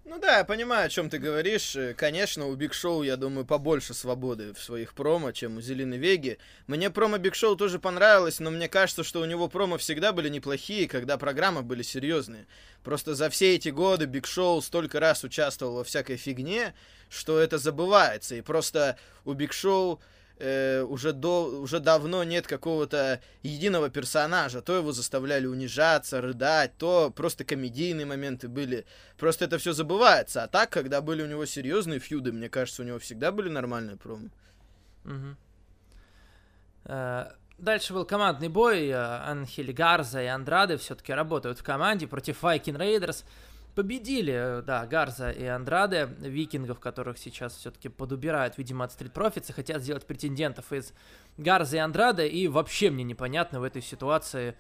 Ну 0.06 0.18
да, 0.18 0.38
я 0.38 0.44
понимаю, 0.44 0.87
о 0.87 0.88
чем 0.88 1.11
ты 1.11 1.18
говоришь. 1.18 1.76
Э, 1.76 1.92
конечно, 1.92 2.46
у 2.46 2.54
Биг 2.54 2.73
Шоу, 2.73 3.02
я 3.02 3.16
думаю, 3.16 3.44
побольше 3.44 3.92
свободы 3.92 4.54
в 4.54 4.58
своих 4.58 4.94
промо, 4.94 5.32
чем 5.32 5.58
у 5.58 5.61
Зелины 5.60 5.98
Веги. 5.99 6.38
Мне 6.66 6.88
промо 6.88 7.18
Биг 7.18 7.34
Шоу 7.34 7.56
тоже 7.56 7.78
понравилось, 7.78 8.40
но 8.40 8.50
мне 8.50 8.68
кажется, 8.68 9.04
что 9.04 9.20
у 9.20 9.25
него 9.26 9.49
промо 9.49 9.76
всегда 9.76 10.12
были 10.12 10.30
неплохие, 10.30 10.88
когда 10.88 11.18
программы 11.18 11.62
были 11.62 11.82
серьезные. 11.82 12.46
Просто 12.82 13.14
за 13.14 13.28
все 13.28 13.54
эти 13.54 13.70
годы 13.70 14.06
Биг 14.06 14.26
Шоу 14.26 14.62
столько 14.62 15.00
раз 15.00 15.25
участвовал 15.25 15.76
во 15.76 15.84
всякой 15.84 16.16
фигне, 16.16 16.75
что 17.11 17.38
это 17.38 17.58
забывается. 17.58 18.34
И 18.34 18.40
просто 18.40 18.99
у 19.25 19.32
Биг 19.32 19.52
Шоу 19.52 20.00
э, 20.38 20.82
уже, 20.82 21.12
до, 21.12 21.60
уже 21.60 21.80
давно 21.80 22.24
нет 22.24 22.46
какого-то 22.46 23.20
единого 23.42 23.90
персонажа. 23.90 24.62
То 24.62 24.76
его 24.76 24.92
заставляли 24.92 25.46
унижаться, 25.46 26.20
рыдать, 26.20 26.76
то 26.78 27.10
просто 27.10 27.44
комедийные 27.44 28.06
моменты 28.06 28.48
были. 28.48 28.86
Просто 29.18 29.44
это 29.44 29.58
все 29.58 29.72
забывается. 29.72 30.42
А 30.42 30.48
так, 30.48 30.70
когда 30.70 31.00
были 31.00 31.22
у 31.22 31.26
него 31.26 31.46
серьезные 31.46 32.00
фьюды, 32.00 32.32
мне 32.32 32.48
кажется, 32.48 32.82
у 32.82 32.84
него 32.84 32.98
всегда 32.98 33.32
были 33.32 33.48
нормальные 33.48 33.96
промо. 33.96 34.28
Угу. 35.04 35.36
Дальше 37.58 37.92
был 37.94 38.04
командный 38.04 38.48
бой. 38.48 38.88
Э, 38.88 39.20
Анхель 39.24 39.72
Гарза 39.72 40.22
и 40.22 40.26
Андраде 40.26 40.76
все-таки 40.76 41.12
работают 41.12 41.58
в 41.58 41.62
команде 41.62 42.06
против 42.06 42.42
Viking 42.42 42.76
Raiders. 42.76 43.24
Победили, 43.74 44.62
да, 44.64 44.86
Гарза 44.86 45.30
и 45.30 45.44
Андраде, 45.44 46.08
викингов, 46.20 46.78
которых 46.78 47.18
сейчас 47.18 47.56
все-таки 47.56 47.88
подубирают, 47.88 48.56
видимо, 48.56 48.84
от 48.84 48.92
Street 48.92 49.12
Profits, 49.12 49.46
и 49.48 49.52
хотят 49.52 49.82
сделать 49.82 50.06
претендентов 50.06 50.72
из 50.72 50.92
Гарза 51.38 51.76
и 51.76 51.80
Андраде, 51.80 52.28
и 52.28 52.46
вообще 52.46 52.90
мне 52.90 53.02
непонятно 53.02 53.58
в 53.58 53.64
этой 53.64 53.82
ситуации, 53.82 54.54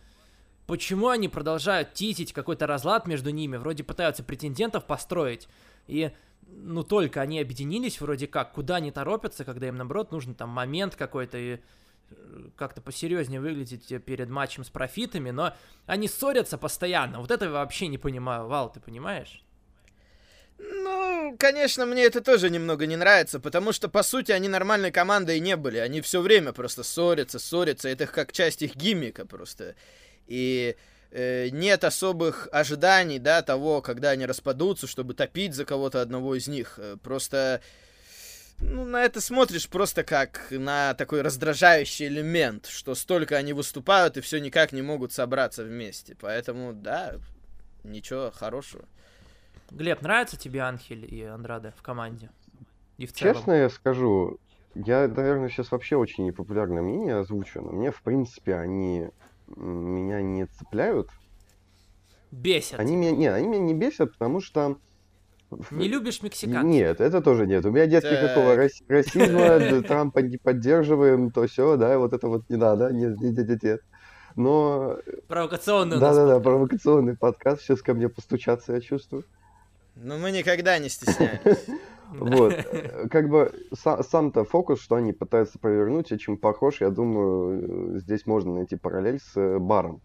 почему 0.66 1.08
они 1.08 1.28
продолжают 1.28 1.92
титить 1.94 2.32
какой-то 2.32 2.66
разлад 2.66 3.06
между 3.06 3.30
ними, 3.30 3.56
вроде 3.56 3.84
пытаются 3.84 4.24
претендентов 4.24 4.84
построить, 4.84 5.48
и 5.86 6.10
ну 6.48 6.82
только 6.82 7.20
они 7.20 7.40
объединились 7.40 8.00
вроде 8.00 8.26
как, 8.26 8.52
куда 8.52 8.76
они 8.76 8.90
торопятся, 8.90 9.44
когда 9.44 9.68
им 9.68 9.76
наоборот 9.76 10.10
нужен 10.10 10.34
там 10.34 10.48
момент 10.48 10.96
какой-то, 10.96 11.38
и 11.38 11.60
как-то 12.56 12.80
посерьезнее 12.80 13.40
выглядеть 13.40 14.04
перед 14.04 14.28
матчем 14.28 14.64
с 14.64 14.70
профитами, 14.70 15.30
но 15.30 15.54
они 15.86 16.08
ссорятся 16.08 16.58
постоянно. 16.58 17.20
Вот 17.20 17.30
это 17.30 17.46
я 17.46 17.50
вообще 17.50 17.86
не 17.88 17.98
понимаю. 17.98 18.46
Вал, 18.46 18.72
ты 18.72 18.80
понимаешь? 18.80 19.44
Ну, 20.58 21.36
конечно, 21.38 21.84
мне 21.84 22.04
это 22.04 22.20
тоже 22.20 22.48
немного 22.48 22.86
не 22.86 22.96
нравится, 22.96 23.40
потому 23.40 23.72
что, 23.72 23.88
по 23.88 24.02
сути, 24.02 24.32
они 24.32 24.48
нормальной 24.48 24.92
командой 24.92 25.40
не 25.40 25.56
были. 25.56 25.78
Они 25.78 26.00
все 26.00 26.20
время 26.20 26.52
просто 26.52 26.82
ссорятся, 26.82 27.38
ссорятся. 27.38 27.88
Это 27.88 28.06
как 28.06 28.32
часть 28.32 28.62
их 28.62 28.76
гиммика 28.76 29.26
просто. 29.26 29.74
И 30.26 30.76
э, 31.10 31.48
нет 31.48 31.82
особых 31.82 32.48
ожиданий, 32.52 33.18
да, 33.18 33.42
того, 33.42 33.82
когда 33.82 34.10
они 34.10 34.26
распадутся, 34.26 34.86
чтобы 34.86 35.14
топить 35.14 35.54
за 35.54 35.64
кого-то 35.64 36.00
одного 36.00 36.36
из 36.36 36.46
них. 36.46 36.78
Э, 36.78 36.96
просто 37.02 37.60
ну, 38.60 38.84
на 38.84 39.04
это 39.04 39.20
смотришь 39.20 39.68
просто 39.68 40.04
как 40.04 40.46
на 40.50 40.94
такой 40.94 41.22
раздражающий 41.22 42.06
элемент, 42.06 42.66
что 42.66 42.94
столько 42.94 43.36
они 43.36 43.52
выступают 43.52 44.16
и 44.16 44.20
все 44.20 44.40
никак 44.40 44.72
не 44.72 44.82
могут 44.82 45.12
собраться 45.12 45.64
вместе. 45.64 46.16
Поэтому, 46.20 46.72
да, 46.72 47.16
ничего 47.82 48.30
хорошего. 48.34 48.84
Глеб, 49.70 50.02
нравится 50.02 50.36
тебе 50.36 50.62
Анхель 50.62 51.12
и 51.12 51.22
Андраде 51.22 51.72
в 51.76 51.82
команде? 51.82 52.30
И 52.96 53.06
в 53.06 53.12
целом? 53.12 53.34
Честно 53.34 53.52
я 53.52 53.70
скажу, 53.70 54.38
я, 54.74 55.08
наверное, 55.08 55.48
сейчас 55.48 55.70
вообще 55.70 55.96
очень 55.96 56.26
непопулярное 56.26 56.82
мнение 56.82 57.16
озвучу, 57.16 57.60
но 57.60 57.72
мне, 57.72 57.90
в 57.90 58.02
принципе, 58.02 58.54
они 58.56 59.08
меня 59.56 60.22
не 60.22 60.46
цепляют. 60.46 61.10
Бесят. 62.30 62.80
Они 62.80 62.96
меня, 62.96 63.12
нет, 63.12 63.34
они 63.34 63.48
меня 63.48 63.60
не 63.60 63.74
бесят, 63.74 64.12
потому 64.12 64.40
что 64.40 64.78
не 65.70 65.88
любишь 65.88 66.22
мексиканцев? 66.22 66.64
Нет, 66.64 67.00
это 67.00 67.20
тоже 67.20 67.46
нет. 67.46 67.64
У 67.64 67.70
меня 67.70 67.86
нет 67.86 68.04
никакого 68.04 68.56
расизма, 68.56 69.82
Трампа 69.88 70.18
не 70.20 70.36
поддерживаем, 70.36 71.30
то 71.30 71.46
все, 71.46 71.76
да, 71.76 71.98
вот 71.98 72.12
это 72.12 72.28
вот 72.28 72.48
не 72.48 72.56
надо, 72.56 72.90
нет, 72.92 73.20
нет, 73.20 73.48
нет, 73.48 73.62
нет. 73.62 73.80
Но... 74.36 74.98
Провокационный 75.28 75.98
Да-да-да, 75.98 76.40
провокационный 76.40 77.16
подкаст. 77.16 77.62
Сейчас 77.62 77.82
ко 77.82 77.94
мне 77.94 78.08
постучаться, 78.08 78.72
я 78.72 78.80
чувствую. 78.80 79.24
Ну, 79.96 80.18
мы 80.18 80.32
никогда 80.32 80.78
не 80.78 80.88
стесняемся. 80.90 81.56
Вот. 82.10 82.54
Как 83.10 83.28
бы 83.28 83.52
сам-то 83.72 84.44
фокус, 84.44 84.80
что 84.80 84.96
они 84.96 85.12
пытаются 85.12 85.58
провернуть, 85.58 86.12
очень 86.12 86.36
похож, 86.36 86.80
я 86.80 86.90
думаю, 86.90 87.98
здесь 88.00 88.26
можно 88.26 88.54
найти 88.54 88.76
параллель 88.76 89.20
с 89.20 89.36
э, 89.36 89.58
баром 89.58 90.02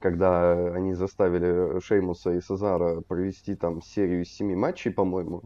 когда 0.00 0.72
они 0.74 0.94
заставили 0.94 1.78
Шеймуса 1.80 2.32
и 2.32 2.40
Сезара 2.40 3.02
провести 3.02 3.54
там 3.54 3.82
серию 3.82 4.22
из 4.22 4.32
семи 4.32 4.56
матчей, 4.56 4.90
по-моему. 4.90 5.42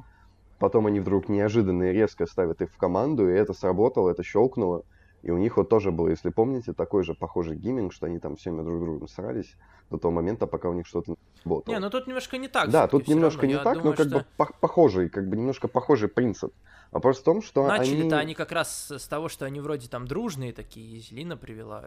Потом 0.59 0.87
они 0.87 1.01
вдруг 1.01 1.29
неожиданно 1.29 1.91
и 1.91 1.93
резко 1.93 2.27
ставят 2.27 2.63
их 2.63 2.71
в 2.71 2.79
команду, 2.79 3.29
и 3.29 3.35
это 3.35 3.53
сработало, 3.53 4.11
это 4.11 4.23
щелкнуло. 4.23 4.85
И 5.25 5.31
у 5.31 5.39
них 5.39 5.57
вот 5.57 5.71
тоже 5.71 5.91
был, 5.91 6.09
если 6.09 6.29
помните, 6.29 6.75
такой 6.75 7.03
же 7.03 7.15
похожий 7.15 7.57
гейминг, 7.57 7.95
что 7.95 8.05
они 8.05 8.19
там 8.19 8.37
всеми 8.37 8.63
друг 8.63 8.79
другом 8.79 9.09
срались 9.09 9.57
до 9.91 9.97
того 9.97 10.13
момента, 10.13 10.47
пока 10.47 10.69
у 10.69 10.75
них 10.75 10.87
что-то 10.87 11.13
не 11.13 11.17
работало. 11.45 11.75
Не, 11.75 11.81
ну 11.81 11.89
тут 11.89 12.07
немножко 12.07 12.37
не 12.37 12.49
так. 12.49 12.69
Да, 12.69 12.87
тут 12.89 13.09
немножко 13.09 13.43
равно. 13.43 13.49
не 13.49 13.55
Я 13.55 13.65
так, 13.65 13.75
думаю, 13.79 13.91
но 13.93 13.97
как 13.97 14.07
что... 14.07 14.19
бы 14.19 14.27
по 14.37 14.53
похожий, 14.61 15.09
как 15.09 15.27
бы 15.27 15.39
немножко 15.39 15.67
похожий 15.67 16.11
принцип. 16.11 16.53
Вопрос 16.93 17.21
в 17.21 17.25
том, 17.25 17.41
что 17.41 17.67
Начали-то 17.67 18.17
они... 18.17 18.27
они 18.27 18.35
как 18.35 18.53
раз 18.53 18.91
с 18.91 19.09
того, 19.09 19.31
что 19.31 19.47
они 19.47 19.61
вроде 19.61 19.89
там 19.89 20.07
дружные 20.07 20.53
такие, 20.53 21.01
Зелина 21.01 21.39
привела. 21.39 21.87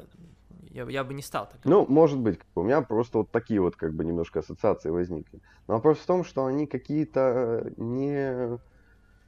Я, 0.71 0.89
я 0.89 1.03
бы 1.03 1.13
не 1.13 1.21
стал 1.21 1.45
так. 1.45 1.59
Ну, 1.63 1.85
может 1.87 2.17
быть. 2.17 2.39
У 2.55 2.63
меня 2.63 2.81
просто 2.81 3.19
вот 3.19 3.29
такие 3.29 3.61
вот 3.61 3.75
как 3.75 3.93
бы 3.93 4.03
немножко 4.03 4.39
ассоциации 4.39 4.89
возникли. 4.89 5.41
Но 5.67 5.75
вопрос 5.75 5.99
в 5.99 6.05
том, 6.07 6.25
что 6.25 6.47
они 6.47 6.65
какие-то 6.65 7.19
э, 7.65 7.71
не... 7.77 8.57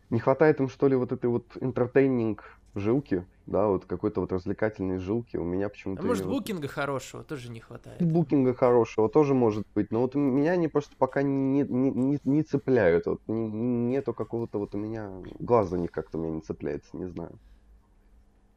Не 0.09 0.19
хватает 0.19 0.59
им, 0.59 0.69
что 0.69 0.87
ли, 0.87 0.95
вот 0.95 1.11
этой 1.11 1.27
вот 1.29 1.45
entertaining 1.55 2.39
жилки, 2.75 3.25
да, 3.45 3.67
вот 3.67 3.85
какой-то 3.85 4.21
вот 4.21 4.31
развлекательной 4.31 4.97
жилки. 4.97 5.37
У 5.37 5.43
меня 5.43 5.69
почему-то... 5.69 6.01
А 6.01 6.05
может, 6.05 6.25
букинга 6.25 6.67
хорошего 6.67 7.23
тоже 7.23 7.49
не 7.49 7.59
хватает? 7.59 8.01
Букинга 8.01 8.53
хорошего 8.53 9.09
тоже 9.09 9.33
может 9.33 9.65
быть. 9.75 9.91
Но 9.91 10.01
вот 10.01 10.15
меня 10.15 10.51
они 10.51 10.67
просто 10.67 10.95
пока 10.97 11.21
не, 11.21 11.63
не, 11.63 11.91
не, 11.91 12.19
не 12.23 12.43
цепляют. 12.43 13.05
Вот 13.05 13.21
не, 13.27 13.47
нету 13.47 14.13
какого-то 14.13 14.59
вот 14.59 14.75
у 14.75 14.77
меня... 14.77 15.11
Глаз 15.39 15.69
за 15.69 15.77
них 15.77 15.91
как-то 15.91 16.17
у 16.17 16.21
меня 16.21 16.35
не 16.35 16.41
цепляется, 16.41 16.95
не 16.95 17.07
знаю. 17.07 17.37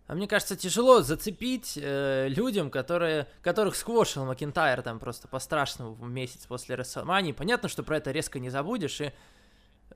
А 0.09 0.14
мне 0.14 0.26
кажется, 0.28 0.56
тяжело 0.56 1.00
зацепить 1.00 1.78
э, 1.80 2.28
людям, 2.28 2.71
которые, 2.71 3.28
которых 3.40 3.76
сквошил 3.76 4.26
Макентайр 4.26 4.82
там 4.82 4.99
просто 4.99 5.26
по-страшному 5.28 6.04
месяц 6.04 6.44
после 6.47 6.75
Расселмании. 6.75 7.32
Понятно, 7.32 7.68
что 7.71 7.82
про 7.82 7.97
это 7.97 8.11
резко 8.11 8.38
не 8.38 8.50
забудешь, 8.50 9.00
и 9.00 9.12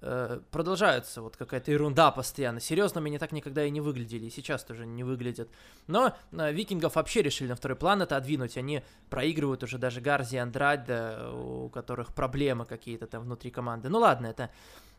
э, 0.01 0.41
продолжается 0.51 1.23
вот 1.23 1.37
какая-то 1.37 1.71
ерунда 1.71 2.11
постоянно. 2.11 2.61
Серьезно, 2.61 3.01
они 3.01 3.19
так 3.19 3.33
никогда 3.33 3.65
и 3.65 3.71
не 3.71 3.81
выглядели, 3.81 4.27
и 4.27 4.31
сейчас 4.31 4.65
тоже 4.65 4.87
не 4.87 5.05
выглядят. 5.05 5.49
Но 5.87 6.15
э, 6.33 6.53
викингов 6.53 6.97
вообще 6.97 7.23
решили 7.23 7.49
на 7.49 7.57
второй 7.57 7.77
план 7.77 8.03
это 8.03 8.17
отвинуть. 8.17 8.57
Они 8.57 8.83
проигрывают 9.11 9.63
уже 9.63 9.79
даже 9.79 10.01
Гарзи 10.01 10.37
и 10.37 10.39
Андраде, 10.39 11.19
у 11.33 11.69
которых 11.69 12.15
проблемы 12.15 12.67
какие-то 12.67 13.07
там 13.07 13.23
внутри 13.23 13.51
команды. 13.51 13.89
Ну 13.89 13.99
ладно, 13.99 14.27
это 14.27 14.51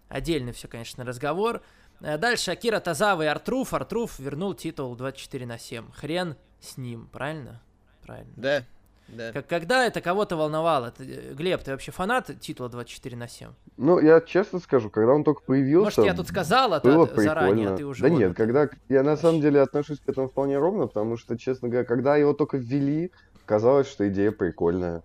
отдельный 0.10 0.54
все, 0.54 0.68
конечно, 0.68 1.04
разговор. 1.04 1.62
Э, 2.02 2.18
дальше 2.18 2.52
Акира 2.52 2.80
Тазава 2.80 3.24
и 3.24 3.26
Артруф. 3.26 3.74
Артруф 3.74 4.20
вернул 4.20 4.54
титул 4.54 4.96
24 4.96 5.46
на 5.46 5.58
7. 5.58 5.92
Хрен 5.92 6.36
с 6.60 6.78
ним, 6.78 7.08
правильно? 7.08 7.62
Правильно. 8.02 8.34
Да. 8.36 8.64
Да. 9.08 9.32
Как, 9.32 9.48
когда 9.48 9.86
это 9.86 10.02
кого-то 10.02 10.36
волновало? 10.36 10.92
Ты, 10.92 11.04
э, 11.04 11.34
Глеб, 11.34 11.62
ты 11.64 11.72
вообще 11.72 11.92
фанат 11.92 12.30
титула 12.40 12.70
24 12.70 13.16
на 13.16 13.28
7? 13.28 13.50
Ну, 13.78 14.00
я 14.00 14.20
честно 14.22 14.60
скажу, 14.60 14.90
когда 14.90 15.14
он 15.14 15.24
только 15.24 15.42
появился... 15.42 16.02
Может, 16.02 16.12
я 16.12 16.18
тут 16.18 16.28
сказал 16.28 16.74
это 16.74 16.88
было 16.88 17.06
прикольно. 17.06 17.30
заранее, 17.30 17.70
а 17.70 17.78
ты 17.78 17.86
уже... 17.86 18.04
Да 18.04 18.10
вот 18.10 18.20
нет, 18.20 18.36
когда... 18.36 18.70
Я 18.90 19.04
на 19.04 19.16
самом 19.16 19.42
деле 19.42 19.62
отношусь 19.62 20.00
к 20.00 20.10
этому 20.10 20.28
вполне 20.28 20.58
ровно, 20.58 20.88
потому 20.88 21.18
что, 21.18 21.38
честно 21.38 21.70
говоря, 21.70 21.86
когда 21.86 22.18
его 22.18 22.34
только 22.34 22.58
ввели, 22.58 23.12
казалось, 23.46 23.88
что 23.88 24.08
идея 24.10 24.32
прикольная. 24.32 25.04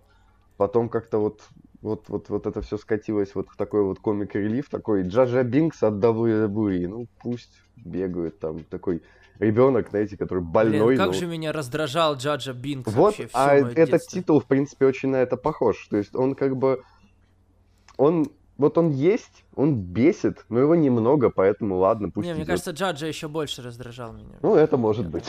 Потом 0.57 0.89
как-то 0.89 1.19
вот 1.19 1.41
вот, 1.81 2.07
вот, 2.07 2.29
вот 2.29 2.47
это 2.47 2.61
все 2.61 2.77
скатилось 2.77 3.35
вот 3.35 3.49
в 3.49 3.57
такой 3.57 3.83
вот 3.83 3.99
комик-релиф, 3.99 4.69
такой 4.69 5.03
Джаджа 5.03 5.43
Бинкс 5.43 5.83
от 5.83 5.95
WWE. 5.95 6.87
Ну, 6.87 7.07
пусть 7.21 7.51
бегают 7.75 8.39
там 8.39 8.63
такой 8.63 9.03
ребенок, 9.39 9.89
знаете, 9.89 10.17
который 10.17 10.43
больной. 10.43 10.87
Блин, 10.87 10.97
как 10.97 11.07
но... 11.07 11.13
же 11.13 11.25
меня 11.25 11.51
раздражал 11.51 12.15
Джаджа 12.15 12.53
Бинкс 12.53 12.91
вот, 12.91 13.17
вообще 13.17 13.29
А 13.33 13.55
этот 13.55 13.75
детство. 13.75 13.99
титул, 13.99 14.39
в 14.39 14.45
принципе, 14.45 14.85
очень 14.85 15.09
на 15.09 15.17
это 15.17 15.37
похож. 15.37 15.87
То 15.89 15.97
есть 15.97 16.15
он 16.15 16.35
как 16.35 16.57
бы... 16.57 16.81
Он 17.97 18.27
вот 18.57 18.77
он 18.77 18.91
есть, 18.91 19.43
он 19.55 19.75
бесит, 19.75 20.45
но 20.49 20.59
его 20.59 20.75
немного, 20.75 21.31
поэтому 21.31 21.77
ладно, 21.77 22.11
пусть 22.11 22.27
Не, 22.27 22.35
мне 22.35 22.45
кажется, 22.45 22.71
Джаджа 22.71 23.07
еще 23.07 23.27
больше 23.27 23.63
раздражал 23.63 24.13
меня. 24.13 24.37
Ну, 24.43 24.55
это 24.55 24.77
может 24.77 25.07
быть. 25.07 25.25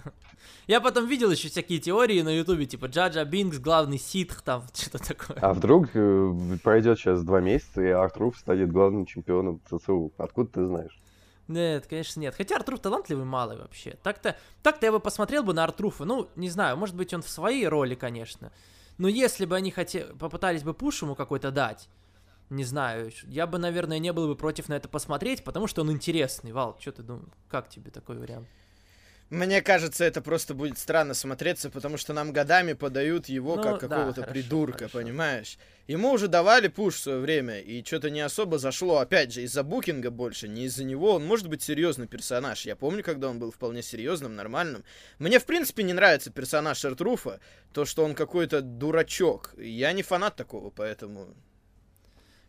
Я 0.66 0.80
потом 0.80 1.06
видел 1.06 1.30
еще 1.30 1.48
всякие 1.48 1.78
теории 1.78 2.20
на 2.22 2.36
ютубе, 2.36 2.66
типа 2.66 2.86
Джаджа 2.86 3.24
Бинкс, 3.24 3.58
главный 3.58 3.98
ситх, 3.98 4.42
там, 4.42 4.64
что-то 4.74 4.98
такое. 4.98 5.38
А 5.40 5.54
вдруг 5.54 5.90
э, 5.94 6.34
пройдет 6.62 6.98
сейчас 6.98 7.22
два 7.22 7.40
месяца, 7.40 7.82
и 7.82 7.88
Артруф 7.88 8.36
станет 8.36 8.72
главным 8.72 9.06
чемпионом 9.06 9.60
ЦЦУ? 9.66 10.12
Откуда 10.18 10.50
ты 10.50 10.66
знаешь? 10.66 10.98
Нет, 11.50 11.88
конечно, 11.88 12.20
нет. 12.20 12.36
Хотя 12.36 12.56
Артруф 12.56 12.78
талантливый 12.78 13.24
малый 13.24 13.58
вообще. 13.58 13.98
Так-то, 14.04 14.36
так-то 14.62 14.86
я 14.86 14.92
бы 14.92 15.00
посмотрел 15.00 15.42
бы 15.42 15.52
на 15.52 15.64
Артруфа. 15.64 16.04
Ну, 16.04 16.28
не 16.36 16.48
знаю, 16.48 16.76
может 16.76 16.94
быть, 16.94 17.12
он 17.12 17.22
в 17.22 17.28
своей 17.28 17.66
роли, 17.66 17.96
конечно. 17.96 18.52
Но 18.98 19.08
если 19.08 19.46
бы 19.46 19.56
они 19.56 19.72
хотели, 19.72 20.04
попытались 20.12 20.62
бы 20.62 20.74
пуш 20.74 21.02
ему 21.02 21.16
какой-то 21.16 21.50
дать, 21.50 21.88
не 22.50 22.62
знаю, 22.62 23.10
я 23.26 23.48
бы, 23.48 23.58
наверное, 23.58 23.98
не 23.98 24.12
был 24.12 24.28
бы 24.28 24.36
против 24.36 24.68
на 24.68 24.74
это 24.74 24.88
посмотреть, 24.88 25.42
потому 25.42 25.66
что 25.66 25.80
он 25.80 25.90
интересный. 25.90 26.52
Вал, 26.52 26.76
что 26.78 26.92
ты 26.92 27.02
думаешь, 27.02 27.26
как 27.48 27.68
тебе 27.68 27.90
такой 27.90 28.18
вариант? 28.18 28.46
Мне 29.30 29.62
кажется, 29.62 30.04
это 30.04 30.20
просто 30.22 30.54
будет 30.54 30.76
странно 30.76 31.14
смотреться, 31.14 31.70
потому 31.70 31.96
что 31.96 32.12
нам 32.12 32.32
годами 32.32 32.72
подают 32.72 33.28
его 33.28 33.54
ну, 33.54 33.62
как 33.62 33.78
какого-то 33.78 34.22
да, 34.22 34.26
придурка, 34.26 34.88
хорошо. 34.88 34.98
понимаешь? 34.98 35.56
Ему 35.86 36.10
уже 36.10 36.26
давали 36.26 36.66
пуш 36.66 36.96
в 36.96 37.00
свое 37.00 37.20
время, 37.20 37.60
и 37.60 37.84
что-то 37.84 38.10
не 38.10 38.22
особо 38.22 38.58
зашло. 38.58 38.98
Опять 38.98 39.32
же, 39.32 39.42
из-за 39.42 39.62
букинга 39.62 40.10
больше, 40.10 40.48
не 40.48 40.64
из-за 40.64 40.82
него. 40.82 41.14
Он 41.14 41.24
может 41.24 41.48
быть 41.48 41.62
серьезный 41.62 42.08
персонаж. 42.08 42.66
Я 42.66 42.74
помню, 42.74 43.04
когда 43.04 43.28
он 43.28 43.38
был 43.38 43.52
вполне 43.52 43.82
серьезным, 43.82 44.34
нормальным. 44.34 44.82
Мне, 45.20 45.38
в 45.38 45.44
принципе, 45.44 45.84
не 45.84 45.92
нравится 45.92 46.32
персонаж 46.32 46.78
Шартруфа, 46.78 47.38
то, 47.72 47.84
что 47.84 48.04
он 48.04 48.16
какой-то 48.16 48.62
дурачок. 48.62 49.54
Я 49.56 49.92
не 49.92 50.02
фанат 50.02 50.34
такого, 50.34 50.70
поэтому... 50.70 51.28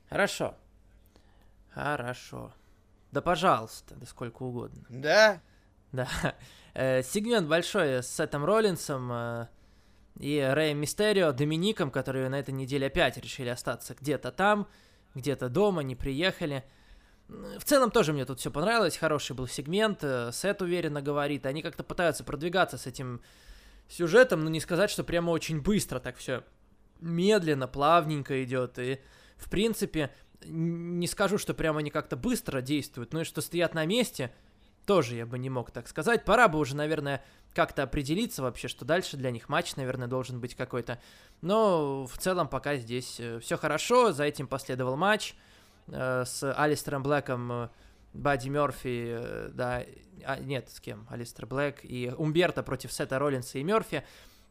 Хорошо. 0.10 0.58
Хорошо. 1.76 2.52
Да 3.12 3.22
пожалуйста, 3.22 3.94
да 3.96 4.08
сколько 4.08 4.42
угодно. 4.42 4.84
Да? 4.90 5.42
Да. 5.94 6.08
Э, 6.74 7.04
сегмент 7.04 7.50
большой 7.50 8.02
с 8.02 8.08
Сетом 8.08 8.46
Роллинсом 8.46 9.12
э, 9.12 9.48
и 10.20 10.40
Рэем 10.40 10.78
Мистерио, 10.78 11.34
Домиником, 11.34 11.92
которые 11.92 12.30
на 12.30 12.40
этой 12.40 12.54
неделе 12.54 12.88
опять 12.88 13.18
решили 13.18 13.50
остаться 13.50 13.94
где-то 14.00 14.32
там, 14.32 14.68
где-то 15.14 15.50
дома, 15.50 15.84
не 15.84 15.96
приехали. 15.98 16.64
В 17.28 17.64
целом 17.66 17.92
тоже 17.92 18.14
мне 18.14 18.26
тут 18.26 18.40
все 18.40 18.52
понравилось, 18.52 18.96
хороший 18.96 19.36
был 19.36 19.48
сегмент, 19.48 20.00
э, 20.04 20.32
Сет 20.32 20.62
уверенно 20.62 21.02
говорит, 21.02 21.46
они 21.46 21.62
как-то 21.62 21.84
пытаются 21.84 22.24
продвигаться 22.24 22.78
с 22.78 22.88
этим 22.88 23.22
сюжетом, 23.90 24.40
но 24.46 24.50
не 24.50 24.62
сказать, 24.62 24.90
что 24.90 25.04
прямо 25.04 25.32
очень 25.32 25.62
быстро 25.62 26.00
так 26.00 26.16
все 26.16 26.44
медленно, 27.02 27.68
плавненько 27.68 28.42
идет, 28.46 28.80
и 28.80 29.02
в 29.36 29.50
принципе 29.50 30.14
не 30.46 31.08
скажу, 31.08 31.38
что 31.38 31.54
прямо 31.54 31.80
они 31.80 31.90
как-то 31.90 32.16
быстро 32.16 32.62
действуют, 32.62 33.12
но 33.12 33.22
и 33.22 33.26
что 33.26 33.42
стоят 33.42 33.74
на 33.74 33.86
месте– 33.86 34.32
тоже 34.86 35.16
я 35.16 35.26
бы 35.26 35.38
не 35.38 35.50
мог 35.50 35.72
так 35.72 35.88
сказать. 35.88 36.26
Пора 36.26 36.48
бы 36.48 36.60
уже, 36.60 36.76
наверное, 36.76 37.24
как-то 37.54 37.84
определиться 37.84 38.42
вообще, 38.42 38.68
что 38.68 38.86
дальше 38.86 39.18
для 39.18 39.32
них 39.32 39.50
матч, 39.50 39.76
наверное, 39.76 40.08
должен 40.08 40.40
быть 40.40 40.56
какой-то. 40.56 41.00
Но 41.42 42.06
в 42.06 42.18
целом 42.18 42.48
пока 42.48 42.78
здесь 42.78 43.20
э, 43.20 43.40
все 43.40 43.58
хорошо. 43.58 44.12
За 44.12 44.24
этим 44.24 44.48
последовал 44.48 44.96
матч 44.96 45.36
э, 45.88 46.24
с 46.26 46.54
Алистером 46.54 47.04
Блэком, 47.04 47.52
э, 47.52 47.70
Бадди 48.14 48.50
Мерфи, 48.50 49.50
да, 49.54 49.86
а, 50.26 50.38
нет, 50.40 50.70
с 50.70 50.82
кем? 50.82 51.08
Алистер 51.10 51.46
Блэк 51.46 51.80
и 51.84 52.14
Умберто 52.18 52.62
против 52.62 52.92
Сета 52.92 53.20
Роллинса 53.20 53.58
и 53.58 53.64
Мерфи. 53.64 54.04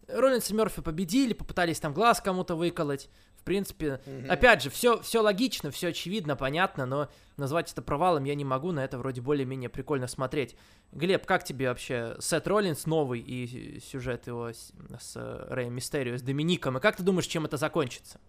Роллинс 0.09 0.51
и 0.51 0.55
Мерфи 0.55 0.83
победили, 0.83 1.35
попытались 1.35 1.79
там 1.79 1.93
глаз 1.93 2.21
кому-то 2.21 2.55
выколоть. 2.55 3.09
В 3.41 3.43
принципе, 3.43 4.01
mm-hmm. 4.05 4.27
опять 4.29 4.63
же, 4.63 4.69
все, 4.69 5.01
все 5.01 5.23
логично, 5.23 5.71
все 5.71 5.89
очевидно, 5.89 6.37
понятно, 6.37 6.85
но 6.85 7.09
назвать 7.39 7.73
это 7.73 7.81
провалом 7.81 8.25
я 8.25 8.35
не 8.35 8.45
могу, 8.45 8.71
на 8.71 8.85
это 8.85 8.99
вроде 8.99 9.23
более-менее 9.23 9.71
прикольно 9.71 10.09
смотреть. 10.09 10.57
Глеб, 10.93 11.25
как 11.25 11.43
тебе 11.43 11.69
вообще 11.69 12.17
Сет 12.21 12.47
Роллинс 12.47 12.85
новый 12.85 13.21
и 13.21 13.81
сюжет 13.81 14.27
его 14.27 14.49
с, 14.51 14.73
с 15.01 15.47
Рэем 15.49 15.73
Мистерио, 15.73 16.19
с 16.19 16.23
Домиником, 16.23 16.77
и 16.77 16.81
как 16.81 16.97
ты 16.97 17.03
думаешь, 17.03 17.27
чем 17.27 17.47
это 17.47 17.57
закончится? 17.57 18.21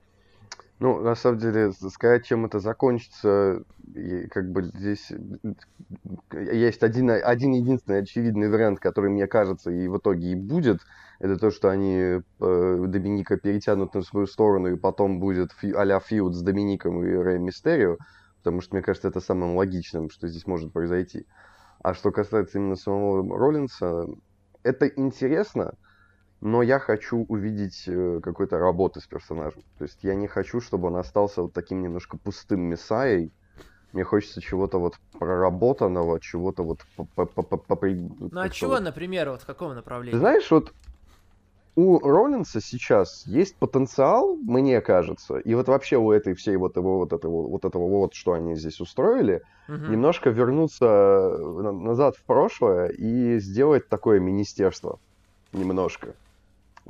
Ну, 0.82 1.00
на 1.00 1.16
самом 1.16 1.38
деле, 1.38 1.72
сказать, 1.72 2.26
чем 2.26 2.46
это 2.46 2.60
закончится, 2.60 3.64
как 4.32 4.52
бы 4.52 4.64
здесь 4.64 5.12
есть 6.32 6.84
один, 6.84 7.12
один 7.12 7.52
единственный 7.54 8.00
очевидный 8.00 8.50
вариант, 8.50 8.80
который, 8.80 9.12
мне 9.12 9.28
кажется, 9.28 9.70
и 9.70 9.88
в 9.88 9.98
итоге 9.98 10.32
и 10.32 10.36
будет– 10.36 10.80
это 11.22 11.38
то, 11.38 11.52
что 11.52 11.70
они 11.70 11.98
э, 12.00 12.22
Доминика 12.40 13.38
перетянут 13.38 13.94
на 13.94 14.02
свою 14.02 14.26
сторону, 14.26 14.70
и 14.70 14.76
потом 14.76 15.20
будет 15.20 15.52
фи, 15.52 15.72
а-ля 15.72 16.00
фьюд 16.00 16.34
с 16.34 16.42
Домиником 16.42 17.06
и 17.06 17.14
Рэй 17.14 17.38
Мистерио, 17.38 17.98
потому 18.40 18.62
что, 18.62 18.74
мне 18.74 18.82
кажется, 18.82 19.08
это 19.08 19.20
самым 19.20 19.56
логичным, 19.56 20.10
что 20.10 20.28
здесь 20.28 20.48
может 20.48 20.74
произойти. 20.74 21.28
А 21.84 21.94
что 21.94 22.12
касается 22.12 22.58
именно 22.58 22.76
самого 22.76 23.38
Роллинса, 23.38 24.08
это 24.64 24.88
интересно, 24.88 25.76
но 26.42 26.64
я 26.64 26.80
хочу 26.80 27.26
увидеть 27.30 27.84
э, 27.88 28.20
какой-то 28.22 28.58
работы 28.58 29.00
с 29.00 29.06
персонажем. 29.06 29.62
То 29.78 29.86
есть 29.86 30.00
я 30.04 30.16
не 30.16 30.28
хочу, 30.28 30.60
чтобы 30.60 30.88
он 30.88 30.96
остался 30.96 31.44
вот 31.44 31.54
таким 31.54 31.82
немножко 31.82 32.18
пустым 32.18 32.62
мессаей. 32.62 33.32
Мне 33.94 34.04
хочется 34.04 34.42
чего-то 34.42 34.80
вот 34.80 34.96
проработанного, 35.20 36.20
чего-то 36.20 36.64
вот... 36.64 36.82
Ну 38.34 38.40
а 38.40 38.50
чего, 38.50 38.80
например, 38.80 39.30
вот 39.30 39.42
в 39.42 39.46
каком 39.46 39.76
направлении? 39.76 40.18
знаешь, 40.18 40.50
вот 40.50 40.74
у 41.76 42.00
Роллинса 42.00 42.60
сейчас 42.60 43.24
есть 43.28 43.56
потенциал, 43.58 44.36
мне 44.38 44.82
кажется, 44.82 45.38
и 45.38 45.54
вот 45.54 45.68
вообще 45.68 45.98
у 45.98 46.12
этой 46.12 46.34
всей 46.34 46.56
вот 46.58 46.76
его 46.76 47.00
вот 47.00 47.14
этого 47.14 47.48
вот 47.48 47.66
этого 47.66 47.88
вот, 47.88 48.14
что 48.14 48.34
они 48.34 48.56
здесь 48.56 48.80
устроили, 48.82 49.42
угу. 49.68 49.92
немножко 49.92 50.30
вернуться 50.30 51.38
назад 51.38 52.16
в 52.16 52.24
прошлое 52.24 52.88
и 52.88 53.40
сделать 53.40 53.88
такое 53.90 54.20
министерство 54.20 55.00
немножко. 55.54 56.16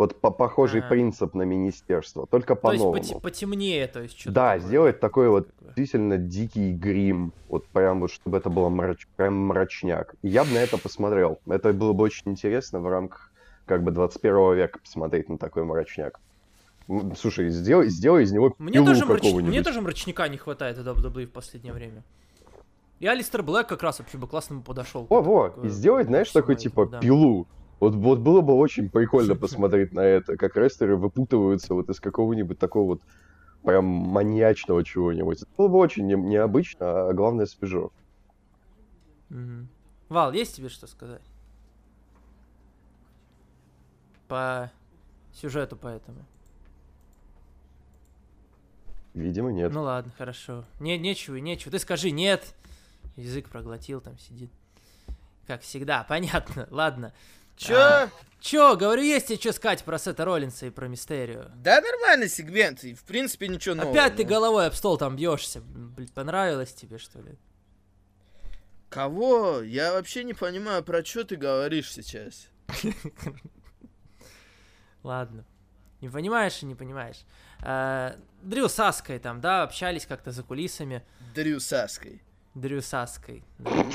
Вот 0.02 0.20
по 0.20 0.32
похожий 0.32 0.82
А-а-а. 0.82 0.90
принцип 0.90 1.36
на 1.36 1.44
министерство, 1.44 2.26
только 2.26 2.56
по-новому. 2.56 2.94
То 2.94 2.98
есть 2.98 3.22
потемнее, 3.22 3.86
то 3.86 4.02
есть 4.02 4.20
что-то. 4.20 4.34
Да, 4.34 4.54
такое. 4.54 4.68
сделать 4.68 5.00
такой 5.00 5.30
вот 5.30 5.50
действительно 5.76 6.18
дикий 6.18 6.74
грим, 6.74 7.34
вот 7.50 7.68
прям 7.68 8.00
вот, 8.00 8.10
чтобы 8.10 8.40
это 8.40 8.50
было 8.50 8.70
мрач... 8.70 9.06
прям 9.16 9.36
мрачняк. 9.36 10.16
И 10.24 10.30
я 10.30 10.44
бы 10.44 10.54
на 10.54 10.58
это 10.58 10.80
посмотрел. 10.80 11.38
Это 11.46 11.72
было 11.72 11.94
бы 11.94 12.04
очень 12.06 12.32
интересно 12.32 12.80
в 12.80 12.90
рамках 12.90 13.32
как 13.68 13.84
бы 13.84 13.92
21 13.92 14.56
века 14.56 14.80
посмотреть 14.80 15.30
на 15.30 15.38
такой 15.38 15.66
мрачняк. 15.66 16.20
Слушай, 17.16 17.50
сделай, 17.50 17.90
сделай 17.90 18.24
из 18.24 18.32
него 18.32 18.56
мне 18.58 18.84
тоже, 18.84 19.06
мрач... 19.06 19.22
мне 19.32 19.62
тоже 19.62 19.82
мрачника 19.82 20.28
не 20.30 20.38
хватает 20.38 20.80
в 20.80 20.82
WWE 20.82 21.28
в 21.28 21.32
последнее 21.32 21.74
время. 21.74 22.02
И 23.00 23.06
Алистер 23.06 23.44
Блэк 23.44 23.66
как 23.66 23.84
раз 23.84 24.00
вообще 24.00 24.18
бы 24.18 24.28
классно 24.28 24.62
подошел. 24.62 25.06
О, 25.10 25.22
во, 25.22 25.54
и 25.64 25.70
сделать, 25.70 26.08
знаешь, 26.08 26.32
такой 26.32 26.56
типа 26.56 26.88
да. 26.88 27.00
пилу. 27.00 27.46
Вот, 27.82 27.96
вот 27.96 28.20
было 28.20 28.40
бы 28.40 28.54
очень 28.54 28.90
прикольно 28.90 29.36
посмотреть 29.36 29.92
на 29.92 30.00
это, 30.00 30.38
как 30.38 30.56
рестлеры 30.56 30.96
выпутываются 30.96 31.74
вот 31.74 31.90
из 31.90 32.00
какого-нибудь 32.00 32.58
такого 32.58 32.94
вот 32.94 33.02
прям 33.64 33.84
маньячного 33.84 34.86
чего-нибудь. 34.86 35.42
Это 35.42 35.52
было 35.58 35.68
бы 35.68 35.78
очень 35.80 36.08
не, 36.08 36.16
необычно, 36.16 37.10
а 37.10 37.14
главное 37.14 37.46
свежо. 37.46 37.92
Угу. 39.30 39.68
Вал, 40.08 40.32
есть 40.32 40.56
тебе 40.56 40.70
что 40.70 40.88
сказать? 40.88 41.22
по 44.32 44.72
сюжету 45.34 45.76
поэтому. 45.76 46.24
Видимо, 49.14 49.52
нет. 49.52 49.74
Ну 49.74 49.82
ладно, 49.82 50.10
хорошо. 50.18 50.64
Не, 50.80 50.98
нечего, 50.98 51.36
нечего. 51.36 51.70
Ты 51.70 51.80
скажи 51.80 52.12
нет. 52.12 52.56
Язык 53.18 53.50
проглотил, 53.50 54.00
там 54.00 54.18
сидит. 54.18 54.50
Как 55.48 55.64
всегда, 55.64 56.06
понятно. 56.08 56.66
Ладно. 56.72 57.14
Чё? 57.62 57.78
А, 57.78 58.10
чё, 58.40 58.76
говорю, 58.76 59.04
есть 59.04 59.28
тебе 59.28 59.38
что 59.38 59.54
сказать 59.54 59.84
про 59.84 60.00
Сета 60.00 60.26
Роллинса 60.26 60.66
и 60.66 60.72
про 60.72 60.88
Мистерио? 60.88 61.46
Да, 61.58 61.80
нормальный 61.80 62.28
сегмент, 62.28 62.84
и 62.84 62.96
в 62.96 63.04
принципе 63.04 63.48
ничего 63.48 63.76
нового. 63.76 63.92
Опять 63.92 64.16
ты 64.16 64.24
головой 64.24 64.66
об 64.66 64.74
стол 64.74 64.98
там 64.98 65.16
бьешься. 65.16 65.62
Блин, 65.62 66.10
понравилось 66.10 66.74
тебе, 66.74 66.98
что 66.98 67.22
ли? 67.22 67.38
Кого? 68.90 69.62
Я 69.62 69.94
вообще 69.94 70.24
не 70.24 70.34
понимаю, 70.34 70.84
про 70.84 71.06
что 71.06 71.24
ты 71.24 71.36
говоришь 71.36 71.92
сейчас. 71.92 72.50
Ладно. 75.04 75.46
Не 76.02 76.10
понимаешь 76.10 76.64
и 76.64 76.66
не 76.66 76.74
понимаешь. 76.74 77.20
А, 77.60 78.16
Дрю 78.42 78.70
с 78.70 78.80
Аской 78.80 79.20
там, 79.20 79.40
да, 79.40 79.62
общались 79.62 80.08
как-то 80.08 80.32
за 80.32 80.42
кулисами. 80.42 81.06
Дрю 81.36 81.60
с 81.60 81.72
Аской. 81.72 82.24
Дрю 82.56 82.82
с 82.82 82.92
Аской. 82.92 83.44
Да. 83.60 83.72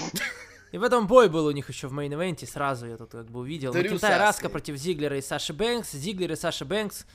И 0.77 0.79
потом 0.79 1.07
бой 1.07 1.31
был 1.31 1.47
у 1.47 1.53
них 1.53 1.71
еще 1.71 1.89
в 1.89 1.95
мейн-эвенте, 1.95 2.45
сразу 2.47 2.87
я 2.87 2.99
тут 2.99 3.13
как 3.13 3.31
бы 3.31 3.41
увидел. 3.41 3.73
Дрю 3.73 3.85
Макинтайр 3.85 4.19
Аска 4.19 4.51
против 4.51 4.77
Зиглера 4.77 5.17
и 5.17 5.23
Саши 5.23 5.55
Бэнкс. 5.55 5.93
Зиглер 5.93 6.33
и 6.33 6.37
Саша 6.37 6.67
Бэнкс, 6.67 7.07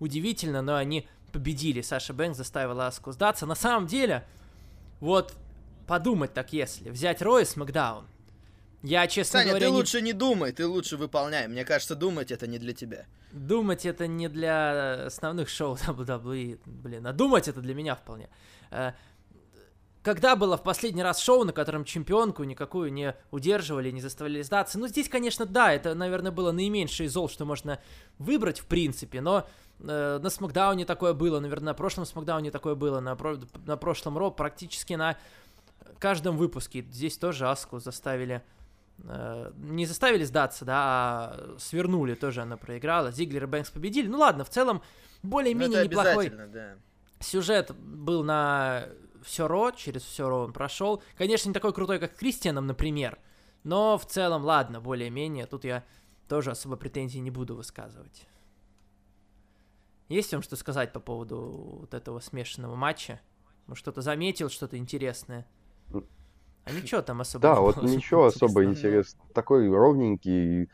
удивительно, 0.00 0.62
но 0.62 0.74
они 0.74 1.06
победили. 1.30 1.80
Саша 1.80 2.12
Бэнкс 2.12 2.36
заставила 2.36 2.88
Аску 2.88 3.12
сдаться. 3.12 3.46
На 3.46 3.54
самом 3.54 3.86
деле, 3.86 4.26
вот 4.98 5.32
подумать 5.86 6.34
так 6.34 6.52
если, 6.52 6.90
взять 6.90 7.22
Рой 7.22 7.46
с 7.46 7.54
Макдаун, 7.54 8.04
я, 8.82 9.06
честно 9.06 9.38
Саня, 9.38 9.50
говоря, 9.50 9.66
ты 9.66 9.70
не... 9.70 9.76
лучше 9.76 10.00
не 10.00 10.12
думай, 10.12 10.50
ты 10.50 10.66
лучше 10.66 10.96
выполняй. 10.96 11.46
Мне 11.46 11.64
кажется, 11.64 11.94
думать 11.94 12.32
это 12.32 12.48
не 12.48 12.58
для 12.58 12.72
тебя. 12.72 13.06
Думать 13.30 13.86
это 13.86 14.08
не 14.08 14.28
для 14.28 15.06
основных 15.06 15.50
шоу 15.50 15.74
WWE, 15.86 16.58
блин, 16.66 17.06
а 17.06 17.12
думать 17.12 17.46
это 17.46 17.60
для 17.60 17.76
меня 17.76 17.94
вполне. 17.94 18.28
Когда 20.04 20.36
было 20.36 20.56
в 20.56 20.62
последний 20.62 21.02
раз 21.02 21.18
шоу, 21.18 21.42
на 21.44 21.52
котором 21.52 21.84
чемпионку 21.84 22.44
никакую 22.44 22.92
не 22.92 23.16
удерживали, 23.32 23.90
не 23.90 24.00
заставляли 24.00 24.42
сдаться? 24.42 24.78
Ну, 24.78 24.86
здесь, 24.86 25.08
конечно, 25.08 25.46
да, 25.46 25.72
это, 25.72 25.94
наверное, 25.94 26.30
было 26.30 26.52
наименьшее 26.52 27.08
зол, 27.08 27.28
что 27.28 27.44
можно 27.44 27.80
выбрать, 28.18 28.60
в 28.60 28.66
принципе, 28.66 29.20
но 29.20 29.48
э, 29.80 30.20
на 30.22 30.30
Смакдауне 30.30 30.84
такое 30.84 31.14
было, 31.14 31.40
наверное, 31.40 31.68
на 31.68 31.74
прошлом 31.74 32.04
Смакдауне 32.04 32.52
такое 32.52 32.76
было, 32.76 33.00
на, 33.00 33.18
на 33.66 33.76
прошлом 33.76 34.16
Ро 34.16 34.30
практически 34.30 34.92
на 34.92 35.16
каждом 35.98 36.36
выпуске. 36.36 36.82
Здесь 36.82 37.18
тоже 37.18 37.48
Аску 37.48 37.80
заставили 37.80 38.42
Э, 39.02 39.50
не 39.56 39.86
заставили 39.86 40.24
сдаться, 40.24 40.64
да, 40.64 40.74
а 40.76 41.56
свернули, 41.58 42.14
тоже 42.14 42.42
она 42.42 42.56
проиграла. 42.56 43.10
Зиглер 43.10 43.44
и 43.44 43.46
Бэнкс 43.46 43.70
победили. 43.70 44.06
Ну 44.06 44.18
ладно, 44.18 44.44
в 44.44 44.50
целом 44.50 44.82
более-менее 45.22 45.80
ну, 45.80 45.84
неплохой 45.84 46.30
да. 46.30 46.76
Сюжет 47.20 47.72
был 47.72 48.22
на 48.22 48.86
все 49.24 49.48
Ро, 49.48 49.70
через 49.70 50.02
все 50.02 50.28
Ро 50.28 50.44
он 50.44 50.52
прошел. 50.52 51.02
Конечно, 51.16 51.48
не 51.48 51.54
такой 51.54 51.72
крутой, 51.72 51.98
как 51.98 52.16
Кристианом, 52.16 52.66
например. 52.66 53.18
Но 53.64 53.98
в 53.98 54.06
целом, 54.06 54.44
ладно, 54.44 54.80
более-менее. 54.80 55.46
Тут 55.46 55.64
я 55.64 55.84
тоже 56.28 56.50
особо 56.50 56.76
претензий 56.76 57.20
не 57.20 57.30
буду 57.30 57.56
высказывать. 57.56 58.26
Есть 60.08 60.32
вам 60.32 60.42
что 60.42 60.56
сказать 60.56 60.92
по 60.92 61.00
поводу 61.00 61.78
вот 61.80 61.94
этого 61.94 62.20
смешанного 62.20 62.76
матча? 62.76 63.20
Ну, 63.66 63.74
что-то 63.74 64.02
заметил, 64.02 64.50
что-то 64.50 64.76
интересное? 64.76 65.46
А 66.64 66.70
ничего 66.70 67.02
там 67.02 67.20
особо 67.20 67.42
Да, 67.42 67.60
вот 67.60 67.82
ничего 67.82 68.26
особо 68.26 68.64
интересного. 68.64 69.28
Такой 69.32 69.68
ровненький 69.68 70.68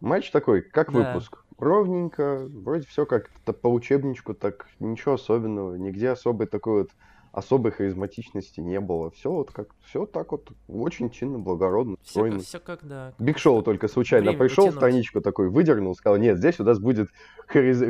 матч 0.00 0.30
такой, 0.30 0.62
как 0.62 0.92
да. 0.92 0.98
выпуск. 0.98 1.44
Ровненько, 1.58 2.46
вроде 2.48 2.86
все 2.86 3.06
как-то 3.06 3.52
по 3.52 3.68
учебничку, 3.68 4.34
так 4.34 4.68
ничего 4.78 5.14
особенного. 5.14 5.76
Нигде 5.76 6.10
особой 6.10 6.46
такой 6.46 6.82
вот 6.82 6.90
особой 7.36 7.70
харизматичности 7.70 8.60
не 8.60 8.80
было. 8.80 9.10
Все 9.10 9.30
вот 9.30 9.50
как 9.50 9.68
все 9.84 10.06
так 10.06 10.32
вот 10.32 10.50
очень 10.68 11.10
чинно, 11.10 11.38
благородно, 11.38 11.96
все, 12.02 12.10
стройно. 12.10 12.38
Все 12.38 12.58
как 12.58 12.80
да. 12.82 13.12
Биг 13.18 13.38
Шоу 13.38 13.62
только 13.62 13.88
случайно 13.88 14.30
Время 14.30 14.38
пришел, 14.38 14.64
потянуть. 14.64 14.80
страничку 14.80 15.20
такой 15.20 15.50
выдернул, 15.50 15.94
сказал, 15.94 16.18
нет, 16.18 16.38
здесь 16.38 16.58
у 16.60 16.64
нас 16.64 16.78
будет 16.78 17.10
хариз... 17.46 17.82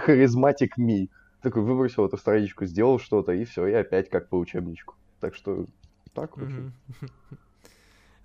харизматик 0.00 0.78
ми. 0.78 1.10
Такой 1.42 1.62
выбросил 1.62 2.06
эту 2.06 2.16
страничку, 2.16 2.64
сделал 2.64 2.98
что-то, 2.98 3.32
и 3.32 3.44
все, 3.44 3.66
и 3.66 3.74
опять 3.74 4.08
как 4.08 4.30
по 4.30 4.36
учебничку. 4.36 4.94
Так 5.20 5.34
что 5.34 5.66
так 6.14 6.38
очень. 6.38 6.72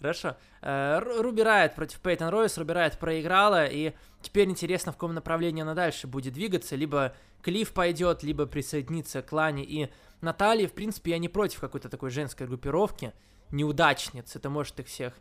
Хорошо. 0.01 0.35
Э, 0.61 0.99
Руби 0.99 1.43
Райт 1.43 1.75
против 1.75 1.99
Пейтон 1.99 2.29
Ройс. 2.29 2.57
Руби 2.57 2.73
Райт 2.73 2.97
проиграла, 2.97 3.65
и 3.67 3.93
теперь 4.21 4.49
интересно, 4.49 4.91
в 4.91 4.95
каком 4.95 5.13
направлении 5.13 5.61
она 5.61 5.75
дальше 5.75 6.07
будет 6.07 6.33
двигаться. 6.33 6.75
Либо 6.75 7.13
Клифф 7.43 7.71
пойдет, 7.71 8.23
либо 8.23 8.45
присоединится 8.45 9.21
к 9.21 9.31
Лане 9.31 9.63
и 9.63 9.91
Наталья, 10.21 10.67
в 10.67 10.73
принципе, 10.73 11.11
я 11.11 11.17
не 11.17 11.29
против 11.29 11.59
какой-то 11.59 11.89
такой 11.89 12.11
женской 12.11 12.47
группировки. 12.47 13.13
Неудачниц. 13.49 14.35
Это 14.35 14.49
может 14.49 14.79
их 14.79 14.87
всех 14.87 15.13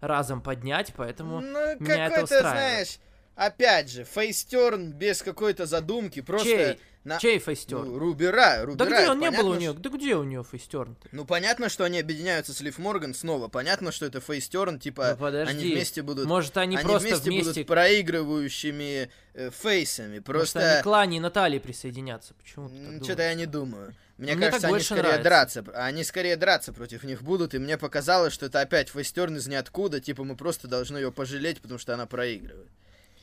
разом 0.00 0.40
поднять, 0.40 0.92
поэтому 0.96 1.40
ну, 1.40 1.76
меня 1.78 2.06
это 2.06 2.24
устраивает. 2.24 2.52
знаешь, 2.52 2.98
опять 3.36 3.90
же, 3.90 4.04
face 4.04 4.48
turn 4.48 4.92
без 4.92 5.22
какой-то 5.22 5.66
задумки, 5.66 6.20
просто... 6.20 6.48
Чей? 6.48 6.80
На... 7.04 7.20
Чей 7.20 7.38
face 7.38 7.58
turn? 7.58 7.84
Ну, 7.84 7.98
Рубера, 8.00 8.64
Рубера. 8.64 8.88
Да 8.88 8.98
где 8.98 9.08
он 9.08 9.20
не 9.20 9.30
был 9.30 9.50
у 9.50 9.54
нее? 9.54 9.72
Да 9.74 9.90
где 9.90 10.16
у 10.16 10.24
нее 10.24 10.42
face 10.42 10.66
turn? 10.66 10.96
Ну 11.12 11.24
понятно, 11.24 11.68
что 11.68 11.84
они 11.84 12.00
объединяются 12.00 12.52
с 12.52 12.60
Лив 12.60 12.78
Морган 12.78 13.14
снова. 13.14 13.46
Понятно, 13.46 13.92
что 13.92 14.06
это 14.06 14.20
face 14.20 14.47
turn, 14.47 14.80
типа 14.80 15.10
ну, 15.12 15.16
подожди. 15.16 15.52
они 15.52 15.72
вместе 15.72 16.02
будут. 16.02 16.26
Может 16.26 16.56
они, 16.56 16.74
они 16.74 16.84
просто 16.84 17.08
вместе, 17.08 17.30
вместе 17.30 17.50
будут 17.50 17.66
проигрывающими 17.68 19.08
э, 19.34 19.50
фейсами. 19.50 20.18
Просто. 20.18 20.58
Может 20.58 20.72
они 20.72 20.82
к 20.82 20.86
Лане 20.86 21.16
и 21.18 21.20
Наталье 21.20 21.60
присоединятся? 21.60 22.34
Почему? 22.34 22.70
Что-то 23.04 23.22
я 23.22 23.34
не 23.34 23.46
думаю. 23.46 23.94
Мне, 24.18 24.34
мне 24.34 24.46
кажется, 24.46 24.66
они 24.66 24.80
скорее 24.80 25.02
нравится. 25.02 25.22
драться. 25.22 25.64
Они 25.76 26.02
скорее 26.02 26.36
драться 26.36 26.72
против 26.72 27.04
них 27.04 27.22
будут, 27.22 27.54
и 27.54 27.58
мне 27.58 27.78
показалось, 27.78 28.32
что 28.32 28.46
это 28.46 28.60
опять 28.60 28.88
face 28.88 29.12
turn 29.12 29.36
из 29.36 29.46
ниоткуда. 29.46 30.00
Типа 30.00 30.24
мы 30.24 30.34
просто 30.34 30.66
должны 30.66 30.96
ее 30.96 31.12
пожалеть, 31.12 31.60
потому 31.60 31.78
что 31.78 31.94
она 31.94 32.06
проигрывает. 32.06 32.66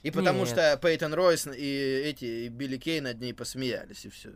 И 0.04 0.12
потому 0.12 0.40
Нет. 0.40 0.50
что 0.50 0.80
Пейтон 0.82 1.14
Ройс 1.14 1.48
и 1.48 2.04
эти 2.06 2.26
и 2.26 2.50
Билли 2.50 2.78
Кей 2.78 3.00
над 3.00 3.20
ней 3.20 3.34
посмеялись, 3.34 4.06
и 4.06 4.10
все. 4.10 4.32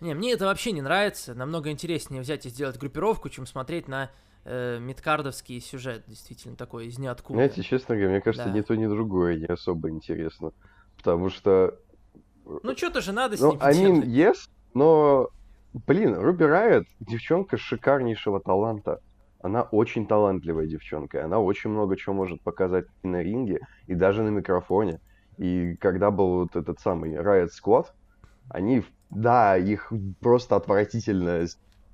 Не, 0.00 0.14
мне 0.14 0.32
это 0.32 0.46
вообще 0.46 0.72
не 0.72 0.80
нравится. 0.80 1.34
Намного 1.34 1.70
интереснее 1.70 2.22
взять 2.22 2.46
и 2.46 2.48
сделать 2.48 2.78
группировку, 2.78 3.28
чем 3.28 3.46
смотреть 3.46 3.86
на 3.86 4.10
э, 4.44 4.78
мидкардовский 4.80 5.60
сюжет, 5.60 6.04
действительно, 6.06 6.56
такой 6.56 6.86
из 6.86 6.98
ниоткуда. 6.98 7.34
Знаете, 7.34 7.62
честно 7.62 7.94
говоря, 7.94 8.12
мне 8.12 8.20
кажется, 8.22 8.48
да. 8.48 8.52
ни 8.52 8.62
то, 8.62 8.74
ни 8.74 8.86
другое 8.86 9.36
не 9.36 9.46
особо 9.46 9.90
интересно. 9.90 10.52
Потому 10.96 11.28
что... 11.28 11.78
Ну, 12.46 12.74
что-то 12.74 13.02
же 13.02 13.12
надо 13.12 13.36
с 13.36 13.40
ну, 13.40 13.52
ним 13.52 14.00
mean, 14.00 14.04
yes, 14.06 14.48
но, 14.72 15.28
блин, 15.86 16.14
Руби 16.14 16.46
Райот 16.46 16.86
девчонка 17.00 17.58
шикарнейшего 17.58 18.40
таланта. 18.40 19.02
Она 19.42 19.62
очень 19.62 20.06
талантливая 20.06 20.66
девчонка, 20.66 21.24
она 21.24 21.38
очень 21.38 21.70
много 21.70 21.96
чего 21.96 22.14
может 22.14 22.42
показать 22.42 22.86
и 23.02 23.08
на 23.08 23.22
ринге, 23.22 23.60
и 23.86 23.94
даже 23.94 24.22
на 24.22 24.28
микрофоне. 24.28 25.00
И 25.38 25.76
когда 25.80 26.10
был 26.10 26.40
вот 26.40 26.56
этот 26.56 26.78
самый 26.80 27.14
Riot 27.14 27.48
Squad, 27.48 27.86
они, 28.50 28.84
да, 29.08 29.56
их 29.56 29.90
просто 30.20 30.56
отвратительно 30.56 31.46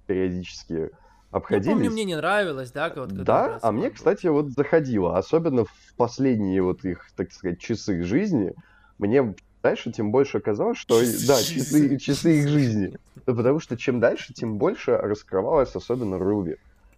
периодически 0.09 0.91
обходились. 1.31 1.67
Я 1.67 1.73
помню, 1.73 1.91
мне 1.93 2.05
не 2.05 2.17
нравилось, 2.17 2.73
да? 2.73 2.93
Вот, 2.97 3.13
да, 3.13 3.61
а 3.63 3.71
мне, 3.71 3.91
кстати, 3.91 4.27
вот 4.27 4.51
заходило, 4.51 5.17
особенно 5.17 5.65
в 5.65 5.95
последние 5.97 6.63
вот 6.63 6.85
их, 6.85 7.07
так 7.15 7.31
сказать, 7.31 7.61
часы 7.61 8.03
жизни, 8.03 8.55
мне 8.99 9.35
дальше, 9.63 9.93
тем 9.93 10.11
больше 10.11 10.39
оказалось, 10.39 10.79
что... 10.79 11.01
Да, 11.29 11.41
часы, 11.41 11.97
часы 12.01 12.39
их 12.41 12.49
жизни. 12.49 12.97
Потому 13.25 13.61
что 13.61 13.77
чем 13.77 14.01
дальше, 14.01 14.33
тем 14.33 14.59
больше 14.59 14.97
раскрывалась 14.97 15.75
особенно 15.77 16.19
Руби 16.19 16.57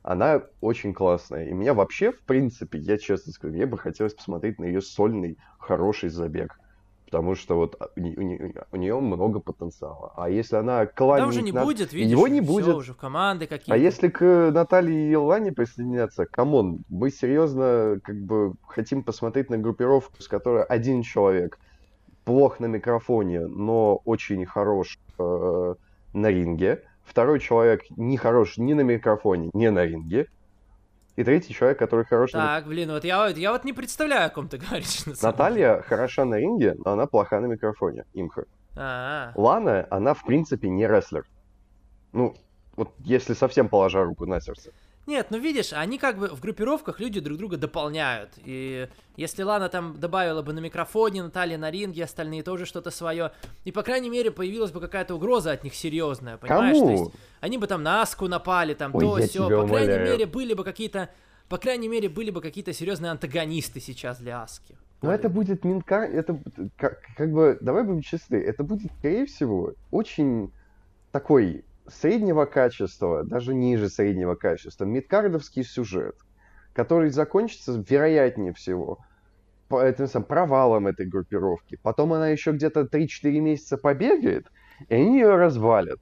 она 0.08 0.40
очень 0.62 0.94
классная. 0.94 1.44
И 1.44 1.52
меня 1.52 1.74
вообще, 1.74 2.12
в 2.12 2.22
принципе, 2.22 2.78
я 2.78 2.96
честно 2.96 3.30
скажу, 3.30 3.52
мне 3.52 3.66
бы 3.66 3.76
хотелось 3.76 4.14
посмотреть 4.14 4.58
на 4.58 4.64
ее 4.64 4.80
сольный 4.80 5.36
хороший 5.58 6.08
забег. 6.08 6.58
Потому 7.04 7.34
что 7.34 7.56
вот 7.56 7.76
у, 7.94 8.00
у, 8.00 8.52
у 8.72 8.76
нее 8.76 9.00
много 9.00 9.38
потенциала. 9.40 10.14
А 10.16 10.30
если 10.30 10.56
она 10.56 10.86
кланит... 10.86 11.24
Да 11.24 11.28
уже 11.28 11.42
не 11.42 11.52
на... 11.52 11.62
будет, 11.62 11.92
видишь, 11.92 12.10
его 12.10 12.26
не 12.26 12.40
будет. 12.40 12.74
уже 12.74 12.94
в 12.94 12.96
команды 12.96 13.46
какие-то. 13.46 13.74
А 13.74 13.76
если 13.76 14.08
к 14.08 14.50
Наталье 14.50 15.12
и 15.12 15.14
Лане 15.14 15.52
присоединяться, 15.52 16.24
come 16.24 16.59
on, 16.59 16.84
мы 16.88 17.10
серьезно 17.10 18.00
как 18.02 18.16
бы 18.16 18.54
хотим 18.66 19.02
посмотреть 19.02 19.50
на 19.50 19.58
группировку, 19.58 20.22
с 20.22 20.28
которой 20.28 20.64
один 20.64 21.02
человек 21.02 21.58
плох 22.24 22.60
на 22.60 22.66
микрофоне, 22.66 23.46
но 23.46 24.00
очень 24.06 24.46
хорош 24.46 24.98
э, 25.18 25.74
на 26.14 26.30
ринге, 26.30 26.82
Второй 27.08 27.40
человек 27.40 27.84
не 27.96 28.18
хорош 28.18 28.58
ни 28.58 28.74
на 28.74 28.82
микрофоне, 28.82 29.50
ни 29.54 29.68
на 29.68 29.84
ринге. 29.86 30.26
И 31.16 31.24
третий 31.24 31.54
человек, 31.54 31.78
который 31.78 32.04
хорош 32.04 32.32
так, 32.32 32.40
на... 32.40 32.46
Так, 32.56 32.66
блин, 32.66 32.90
вот 32.90 33.02
я, 33.02 33.26
я 33.28 33.52
вот 33.52 33.64
не 33.64 33.72
представляю, 33.72 34.26
о 34.26 34.30
ком 34.30 34.48
ты 34.48 34.58
говоришь. 34.58 35.06
На 35.06 35.14
Наталья 35.22 35.80
хороша 35.80 36.24
на 36.24 36.38
ринге, 36.38 36.76
но 36.84 36.92
она 36.92 37.06
плоха 37.06 37.40
на 37.40 37.46
микрофоне. 37.46 38.04
Имха. 38.12 38.44
А-а-а. 38.76 39.32
Лана, 39.40 39.86
она 39.90 40.12
в 40.12 40.24
принципе 40.24 40.68
не 40.68 40.86
рестлер. 40.86 41.24
Ну, 42.12 42.36
вот 42.76 42.92
если 43.00 43.32
совсем 43.32 43.68
положа 43.68 44.04
руку 44.04 44.26
на 44.26 44.40
сердце. 44.40 44.70
Нет, 45.08 45.28
ну 45.30 45.38
видишь, 45.38 45.72
они 45.72 45.96
как 45.96 46.18
бы 46.18 46.28
в 46.28 46.40
группировках 46.42 47.00
люди 47.00 47.18
друг 47.18 47.38
друга 47.38 47.56
дополняют. 47.56 48.28
И 48.44 48.88
если 49.16 49.42
Лана 49.42 49.70
там 49.70 49.98
добавила 49.98 50.42
бы 50.42 50.52
на 50.52 50.58
микрофоне, 50.58 51.22
Наталья 51.22 51.56
на 51.56 51.70
ринге, 51.70 52.04
остальные 52.04 52.42
тоже 52.42 52.66
что-то 52.66 52.90
свое. 52.90 53.32
И 53.64 53.72
по 53.72 53.82
крайней 53.82 54.10
мере 54.10 54.30
появилась 54.30 54.70
бы 54.70 54.82
какая-то 54.82 55.14
угроза 55.14 55.52
от 55.52 55.64
них 55.64 55.74
серьезная, 55.74 56.36
понимаешь? 56.36 56.76
Кому? 56.76 56.86
То 56.86 56.92
есть 56.92 57.10
они 57.40 57.56
бы 57.56 57.66
там 57.66 57.82
на 57.82 58.02
Аску 58.02 58.28
напали, 58.28 58.74
там 58.74 58.94
Ой, 58.94 59.00
то 59.00 59.26
все. 59.26 59.48
По 59.48 59.62
умоляю. 59.62 59.86
крайней 59.86 60.10
мере 60.10 60.26
были 60.26 60.52
бы 60.52 60.62
какие-то, 60.62 61.08
по 61.48 61.56
крайней 61.56 61.88
мере 61.88 62.10
были 62.10 62.30
бы 62.30 62.42
какие-то 62.42 62.74
серьезные 62.74 63.10
антагонисты 63.10 63.80
сейчас 63.80 64.18
для 64.18 64.42
Аски. 64.42 64.76
Ну 65.00 65.10
это 65.10 65.30
будет 65.30 65.64
Минкар, 65.64 66.02
это 66.02 66.38
как, 66.76 67.00
как 67.16 67.32
бы, 67.32 67.56
давай 67.62 67.82
будем 67.82 68.02
честны, 68.02 68.36
это 68.36 68.62
будет, 68.62 68.92
скорее 68.98 69.24
всего, 69.24 69.72
очень 69.90 70.52
такой 71.12 71.64
среднего 71.90 72.44
качества, 72.44 73.24
даже 73.24 73.54
ниже 73.54 73.88
среднего 73.88 74.34
качества, 74.34 74.84
мидкардовский 74.84 75.64
сюжет, 75.64 76.16
который 76.72 77.10
закончится, 77.10 77.84
вероятнее 77.88 78.52
всего, 78.52 78.98
по 79.68 79.82
этим 79.82 80.06
самым 80.06 80.26
провалом 80.26 80.86
этой 80.86 81.06
группировки. 81.06 81.78
Потом 81.82 82.12
она 82.12 82.28
еще 82.28 82.52
где-то 82.52 82.82
3-4 82.82 83.40
месяца 83.40 83.76
побегает, 83.76 84.46
и 84.88 84.94
они 84.94 85.18
ее 85.18 85.36
развалят. 85.36 86.00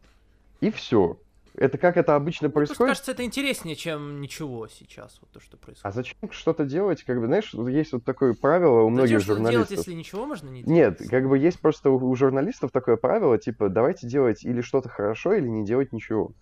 И 0.61 0.71
все. 0.71 1.19
Это 1.57 1.79
как 1.79 1.97
это 1.97 2.15
обычно 2.15 2.51
происходит. 2.51 2.81
Мне 2.81 2.89
кажется, 2.89 3.13
это 3.13 3.25
интереснее, 3.25 3.77
чем 3.77 4.21
ничего 4.21 4.69
сейчас, 4.69 5.19
вот 5.21 5.31
то, 5.31 5.41
что 5.41 5.57
происходит. 5.57 5.87
А 5.87 5.91
зачем 5.91 6.31
что-то 6.31 6.65
делать? 6.65 7.03
Как 7.03 7.19
бы, 7.19 7.27
знаешь, 7.27 7.55
есть 7.55 7.93
вот 7.93 8.05
такое 8.05 8.35
правило 8.35 8.83
у 8.83 8.91
многих 8.91 9.21
зачем 9.21 9.37
журналистов. 9.37 9.69
делать, 9.69 9.87
если 9.87 9.93
ничего 9.95 10.27
можно 10.27 10.51
не 10.51 10.63
делать? 10.63 11.01
Нет, 11.01 11.11
как 11.11 11.29
бы 11.29 11.39
есть 11.39 11.61
просто 11.61 11.91
у, 11.91 11.97
у 11.97 12.15
журналистов 12.15 12.71
такое 12.73 12.97
правило, 12.97 13.39
типа, 13.39 13.71
давайте 13.71 14.07
делать 14.07 14.45
или 14.45 14.61
что-то 14.61 14.89
хорошо, 14.89 15.33
или 15.33 15.49
не 15.49 15.65
делать 15.65 15.93
ничего. 15.93 16.33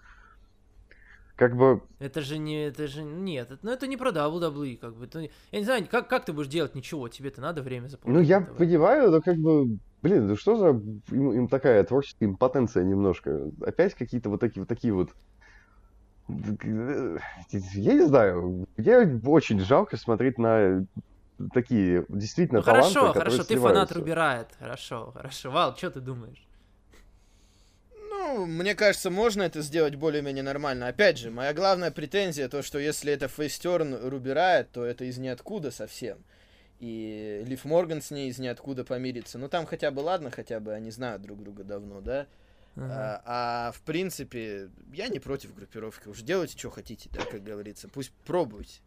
Как 1.37 1.57
бы... 1.57 1.83
Это 1.99 2.21
же 2.21 2.39
не... 2.39 2.67
Это 2.67 2.87
же... 2.87 3.03
Нет, 3.03 3.51
это, 3.51 3.59
ну 3.63 3.73
это 3.73 3.87
не 3.87 3.97
про 3.97 4.11
WWE, 4.11 4.77
как 4.77 4.97
бы. 4.97 5.07
Это, 5.07 5.21
я 5.21 5.59
не 5.59 5.65
знаю, 5.65 5.87
как, 5.91 6.09
как 6.09 6.25
ты 6.25 6.33
будешь 6.33 6.49
делать 6.49 6.75
ничего? 6.75 7.09
Тебе-то 7.09 7.41
надо 7.41 7.63
время 7.63 7.89
заплатить. 7.89 8.15
Ну, 8.15 8.21
я 8.21 8.41
понимаю, 8.41 9.11
но 9.11 9.21
как 9.21 9.37
бы 9.37 9.79
Блин, 10.05 10.27
ну 10.27 10.37
что 10.37 10.57
за 10.57 10.69
им, 10.69 11.33
им 11.33 11.49
такая 11.49 11.83
творческая 11.83 12.27
импотенция 12.27 12.85
немножко? 12.85 13.51
Опять 13.63 13.95
какие-то 13.95 14.29
вот 14.29 14.39
такие 14.39 14.61
вот 14.61 14.69
такие 14.69 14.93
вот 14.93 15.13
я 16.29 17.93
не 17.95 18.07
знаю, 18.07 18.67
мне 18.77 19.21
очень 19.25 19.61
жалко 19.61 19.97
смотреть 19.97 20.37
на 20.37 20.87
такие 21.55 22.05
действительно 22.11 22.61
ну, 22.61 22.65
таланты, 22.65 22.93
хорошо, 22.93 23.13
хорошо, 23.15 23.45
ты 23.45 23.57
фанат 23.57 23.93
Рубирает, 23.93 24.49
хорошо, 24.59 25.11
хорошо. 25.13 25.51
Вал, 25.51 25.75
что 25.75 25.91
ты 25.91 26.01
думаешь? 26.01 26.47
Ну, 28.17 28.47
мне 28.47 28.75
кажется, 28.75 29.11
можно 29.11 29.43
это 29.43 29.61
сделать 29.61 29.97
более-менее 29.97 30.43
нормально. 30.43 30.89
Опять 30.89 31.19
же, 31.19 31.31
моя 31.31 31.53
главная 31.53 31.91
претензия 31.91 32.49
то, 32.49 32.63
что 32.63 32.79
если 32.79 33.13
это 33.13 33.29
фейстерн 33.29 34.09
Рубирает, 34.09 34.71
то 34.71 34.85
это 34.85 35.05
из 35.05 35.19
ниоткуда 35.19 35.71
совсем 35.71 36.19
и 36.85 37.43
Лив 37.47 37.65
Морган 37.65 38.03
с 38.03 38.11
ней 38.11 38.29
из 38.29 38.39
ниоткуда 38.39 38.85
помирится. 38.85 39.39
Ну 39.39 39.49
там 39.49 39.65
хотя 39.67 39.91
бы 39.91 40.01
ладно, 40.01 40.31
хотя 40.31 40.61
бы 40.61 40.73
они 40.75 40.91
знают 40.91 41.23
друг 41.23 41.43
друга 41.43 41.65
давно, 41.65 42.01
да. 42.01 42.27
Uh-huh. 42.77 42.89
А, 42.91 43.23
а 43.25 43.73
в 43.73 43.81
принципе, 43.83 44.69
я 44.93 45.09
не 45.09 45.19
против 45.19 45.55
группировки. 45.55 46.09
Уж 46.09 46.21
делайте, 46.23 46.59
что 46.59 46.71
хотите, 46.71 47.09
да, 47.13 47.25
как 47.25 47.43
говорится. 47.43 47.89
Пусть 47.89 48.13
пробуйте. 48.27 48.81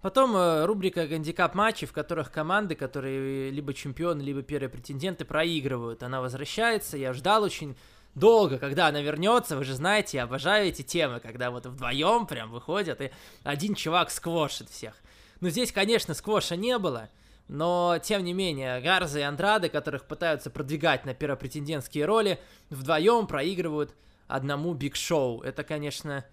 Потом 0.00 0.36
э, 0.36 0.64
рубрика 0.64 1.06
гандикап 1.06 1.54
матчей, 1.54 1.86
в 1.86 1.92
которых 1.92 2.32
команды, 2.32 2.74
которые 2.74 3.50
либо 3.50 3.74
чемпионы, 3.74 4.22
либо 4.22 4.42
первые 4.42 4.70
претенденты 4.70 5.24
проигрывают. 5.24 6.02
Она 6.02 6.20
возвращается. 6.20 6.96
Я 6.96 7.12
ждал 7.12 7.42
очень 7.42 7.76
долго, 8.18 8.58
когда 8.58 8.88
она 8.88 9.00
вернется. 9.00 9.56
Вы 9.56 9.64
же 9.64 9.74
знаете, 9.74 10.18
я 10.18 10.24
обожаю 10.24 10.68
эти 10.68 10.82
темы, 10.82 11.20
когда 11.20 11.50
вот 11.50 11.66
вдвоем 11.66 12.26
прям 12.26 12.50
выходят, 12.50 13.00
и 13.00 13.10
один 13.44 13.74
чувак 13.74 14.10
сквошит 14.10 14.68
всех. 14.68 14.94
Но 15.40 15.50
здесь, 15.50 15.72
конечно, 15.72 16.14
сквоша 16.14 16.56
не 16.56 16.78
было. 16.78 17.08
Но, 17.46 17.98
тем 18.02 18.24
не 18.24 18.34
менее, 18.34 18.80
Гарза 18.80 19.20
и 19.20 19.22
Андрады, 19.22 19.68
которых 19.68 20.04
пытаются 20.04 20.50
продвигать 20.50 21.06
на 21.06 21.14
первопретендентские 21.14 22.04
роли, 22.04 22.38
вдвоем 22.68 23.26
проигрывают 23.26 23.94
одному 24.26 24.74
Биг 24.74 24.96
Шоу. 24.96 25.40
Это, 25.40 25.64
конечно, 25.64 26.26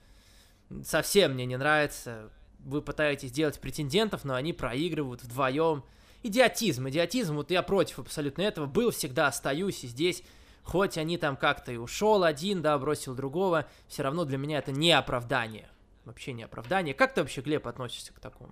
совсем 0.83 1.33
мне 1.33 1.45
не 1.45 1.55
нравится 1.55 2.29
вы 2.65 2.81
пытаетесь 2.81 3.31
делать 3.31 3.59
претендентов, 3.59 4.25
но 4.25 4.33
они 4.33 4.51
проигрывают 4.51 5.23
вдвоем. 5.23 5.83
Идиотизм, 6.23 6.89
идиотизм, 6.89 7.35
вот 7.35 7.51
я 7.51 7.61
против 7.61 7.99
абсолютно 7.99 8.41
этого, 8.41 8.65
был 8.65 8.89
всегда, 8.89 9.27
остаюсь 9.27 9.83
и 9.83 9.87
здесь, 9.87 10.23
хоть 10.65 10.97
они 10.97 11.17
там 11.17 11.37
как-то 11.37 11.71
и 11.71 11.77
ушел 11.77 12.23
один, 12.23 12.61
да, 12.61 12.77
бросил 12.77 13.15
другого, 13.15 13.65
все 13.87 14.03
равно 14.03 14.25
для 14.25 14.37
меня 14.37 14.57
это 14.57 14.71
не 14.71 14.91
оправдание, 14.91 15.69
вообще 16.03 16.33
не 16.33 16.43
оправдание. 16.43 16.93
Как 16.93 17.13
ты 17.13 17.21
вообще, 17.21 17.41
Глеб, 17.41 17.67
относишься 17.67 18.13
к 18.13 18.19
такому? 18.19 18.51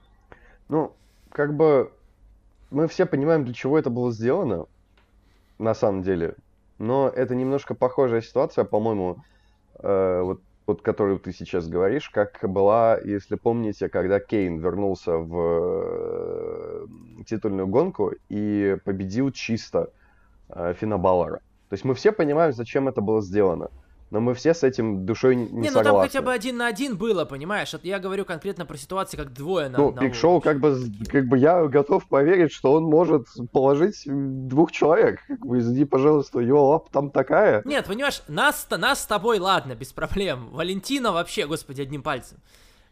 Ну, 0.69 0.95
как 1.29 1.55
бы 1.55 1.91
мы 2.69 2.87
все 2.87 3.05
понимаем, 3.05 3.43
для 3.43 3.53
чего 3.53 3.77
это 3.77 3.89
было 3.89 4.11
сделано, 4.11 4.67
на 5.57 5.73
самом 5.73 6.03
деле, 6.03 6.35
но 6.77 7.09
это 7.09 7.35
немножко 7.35 7.75
похожая 7.75 8.21
ситуация, 8.21 8.63
по-моему, 8.63 9.17
э, 9.79 10.21
вот 10.21 10.41
вот 10.65 10.81
которую 10.81 11.19
ты 11.19 11.33
сейчас 11.33 11.67
говоришь, 11.67 12.09
как 12.09 12.39
была, 12.43 12.97
если 12.97 13.35
помните, 13.35 13.89
когда 13.89 14.21
Кейн 14.21 14.59
вернулся 14.59 15.17
в 15.17 15.35
э, 15.35 16.87
титульную 17.25 17.67
гонку 17.67 18.13
и 18.29 18.77
победил 18.85 19.31
чисто 19.31 19.91
э, 20.47 20.73
Фина 20.79 20.97
Баллара. 20.97 21.41
То 21.73 21.75
есть 21.75 21.85
мы 21.85 21.95
все 21.95 22.11
понимаем, 22.11 22.53
зачем 22.53 22.87
это 22.87 23.01
было 23.01 23.19
сделано 23.19 23.71
но 24.11 24.19
мы 24.19 24.35
все 24.35 24.53
с 24.53 24.61
этим 24.61 25.07
душой 25.07 25.35
не, 25.35 25.45
не 25.45 25.69
согласны. 25.69 25.73
ну 25.73 25.83
там 25.83 26.01
хотя 26.01 26.21
бы 26.21 26.31
один 26.31 26.57
на 26.57 26.67
один 26.67 26.97
было, 26.97 27.25
понимаешь? 27.25 27.73
Я 27.81 27.97
говорю 27.97 28.25
конкретно 28.25 28.63
про 28.63 28.77
ситуацию, 28.77 29.19
как 29.19 29.33
двое 29.33 29.69
на 29.69 29.79
ну. 29.79 29.91
Ну, 29.91 29.99
Биг 29.99 30.13
Шоу, 30.13 30.39
как 30.39 30.59
бы, 30.59 30.77
как 31.07 31.25
бы 31.25 31.39
я 31.39 31.65
готов 31.65 32.07
поверить, 32.07 32.51
что 32.51 32.73
он 32.73 32.83
может 32.83 33.25
положить 33.51 34.03
двух 34.05 34.71
человек. 34.71 35.19
Как 35.27 35.39
бы, 35.39 35.57
извини, 35.57 35.85
пожалуйста, 35.85 36.41
его 36.41 36.69
лап 36.69 36.91
там 36.91 37.09
такая. 37.09 37.63
Нет, 37.65 37.87
понимаешь, 37.87 38.21
нас, 38.27 38.67
нас 38.69 39.01
с 39.01 39.07
тобой, 39.07 39.39
ладно, 39.39 39.73
без 39.73 39.91
проблем. 39.93 40.49
Валентина 40.51 41.11
вообще, 41.11 41.47
господи, 41.47 41.81
одним 41.81 42.03
пальцем. 42.03 42.37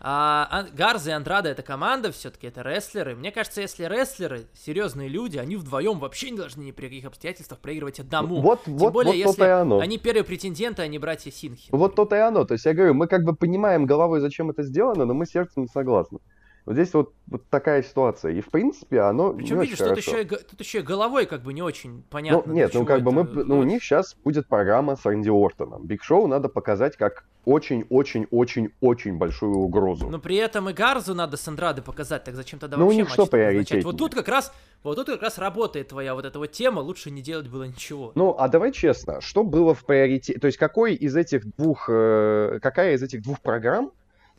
А, 0.04 0.66
Гарза 0.74 1.12
и 1.12 1.14
Андрада 1.14 1.50
это 1.50 1.62
команда, 1.62 2.12
все-таки 2.12 2.48
это 2.48 2.64
рестлеры. 2.64 3.16
Мне 3.16 3.32
кажется, 3.32 3.62
если 3.62 3.86
рестлеры, 3.86 4.48
серьезные 4.56 5.08
люди, 5.08 5.38
они 5.38 5.58
вдвоем 5.58 6.00
вообще 6.00 6.32
не 6.32 6.38
должны 6.38 6.64
ни 6.64 6.72
при 6.72 6.88
каких 6.88 7.06
обстоятельствах 7.06 7.60
проигрывать 7.60 8.00
одному. 8.00 8.42
Вот, 8.42 8.64
Тем 8.64 8.78
вот, 8.78 8.94
более, 8.94 9.12
вот 9.24 9.38
если 9.38 9.44
и 9.44 9.48
оно. 9.48 9.80
они 9.80 10.00
первые 10.00 10.24
претенденты, 10.24 10.82
а 10.82 10.88
не 10.88 10.98
братья 10.98 11.30
Синхи. 11.30 11.70
Вот 11.72 11.94
то-то 11.94 12.16
и 12.16 12.20
оно. 12.20 12.46
То 12.46 12.54
есть 12.54 12.66
я 12.66 12.74
говорю, 12.74 12.96
мы 12.96 13.06
как 13.06 13.24
бы 13.24 13.36
понимаем 13.36 13.86
головой, 13.86 14.22
зачем 14.22 14.50
это 14.50 14.64
сделано, 14.64 15.06
но 15.06 15.14
мы 15.14 15.28
сердцем 15.28 15.64
не 15.64 15.68
согласны. 15.68 16.18
Вот 16.66 16.74
здесь 16.74 16.94
вот, 16.94 17.14
вот 17.28 17.44
такая 17.50 17.84
ситуация. 17.84 18.34
И 18.34 18.42
в 18.42 18.50
принципе 18.50 19.02
оно 19.02 19.34
Причем, 19.34 19.58
не 19.58 19.66
видишь, 19.66 19.82
очень 19.82 19.96
тут 19.96 20.04
хорошо. 20.04 20.18
еще, 20.18 20.24
и, 20.24 20.50
тут 20.50 20.60
еще 20.60 20.80
и 20.80 20.82
головой 20.82 21.26
как 21.26 21.42
бы 21.42 21.54
не 21.54 21.62
очень 21.62 22.04
понятно. 22.10 22.44
Ну, 22.46 22.54
нет, 22.54 22.72
ну 22.74 22.86
как 22.86 23.02
бы 23.02 23.12
мы, 23.12 23.24
ну 23.24 23.60
у 23.60 23.64
них 23.64 23.84
сейчас 23.84 24.16
будет 24.24 24.48
программа 24.48 24.96
с 24.96 25.06
Рэнди 25.06 25.30
Ортоном. 25.30 25.86
Биг 25.86 26.04
Шоу 26.04 26.28
надо 26.28 26.50
показать 26.50 26.98
как 26.98 27.26
очень-очень-очень-очень 27.46 29.18
большую 29.18 29.58
угрозу. 29.58 30.10
Но 30.10 30.20
при 30.20 30.36
этом 30.36 30.70
и 30.70 30.74
Гарзу 30.74 31.16
надо 31.16 31.38
с 31.38 31.48
Андрады 31.48 31.82
показать, 31.82 32.24
так 32.24 32.36
зачем 32.36 32.60
тогда 32.60 32.78
ну, 32.78 32.86
вообще 32.86 32.98
у 32.98 33.02
них 33.02 33.10
что 33.10 33.26
приоритетнее? 33.26 33.84
Вот 33.84 33.98
тут 33.98 34.14
как 34.14 34.28
раз, 34.28 34.54
вот 34.84 34.96
тут 34.96 35.08
как 35.08 35.24
раз 35.24 35.38
работает 35.38 35.88
твоя 35.88 36.14
вот 36.14 36.26
эта 36.26 36.38
вот 36.38 36.52
тема, 36.52 36.80
лучше 36.80 37.10
не 37.10 37.22
делать 37.22 37.48
было 37.48 37.64
ничего. 37.64 38.12
Ну, 38.16 38.36
а 38.38 38.48
давай 38.48 38.72
честно, 38.72 39.22
что 39.22 39.44
было 39.44 39.74
в 39.74 39.86
приоритете, 39.86 40.40
то 40.40 40.48
есть 40.48 40.58
какой 40.58 40.94
из 40.94 41.16
этих 41.16 41.56
двух, 41.56 41.90
э, 41.90 42.60
какая 42.62 42.94
из 42.94 43.02
этих 43.02 43.24
двух 43.24 43.40
программ 43.42 43.92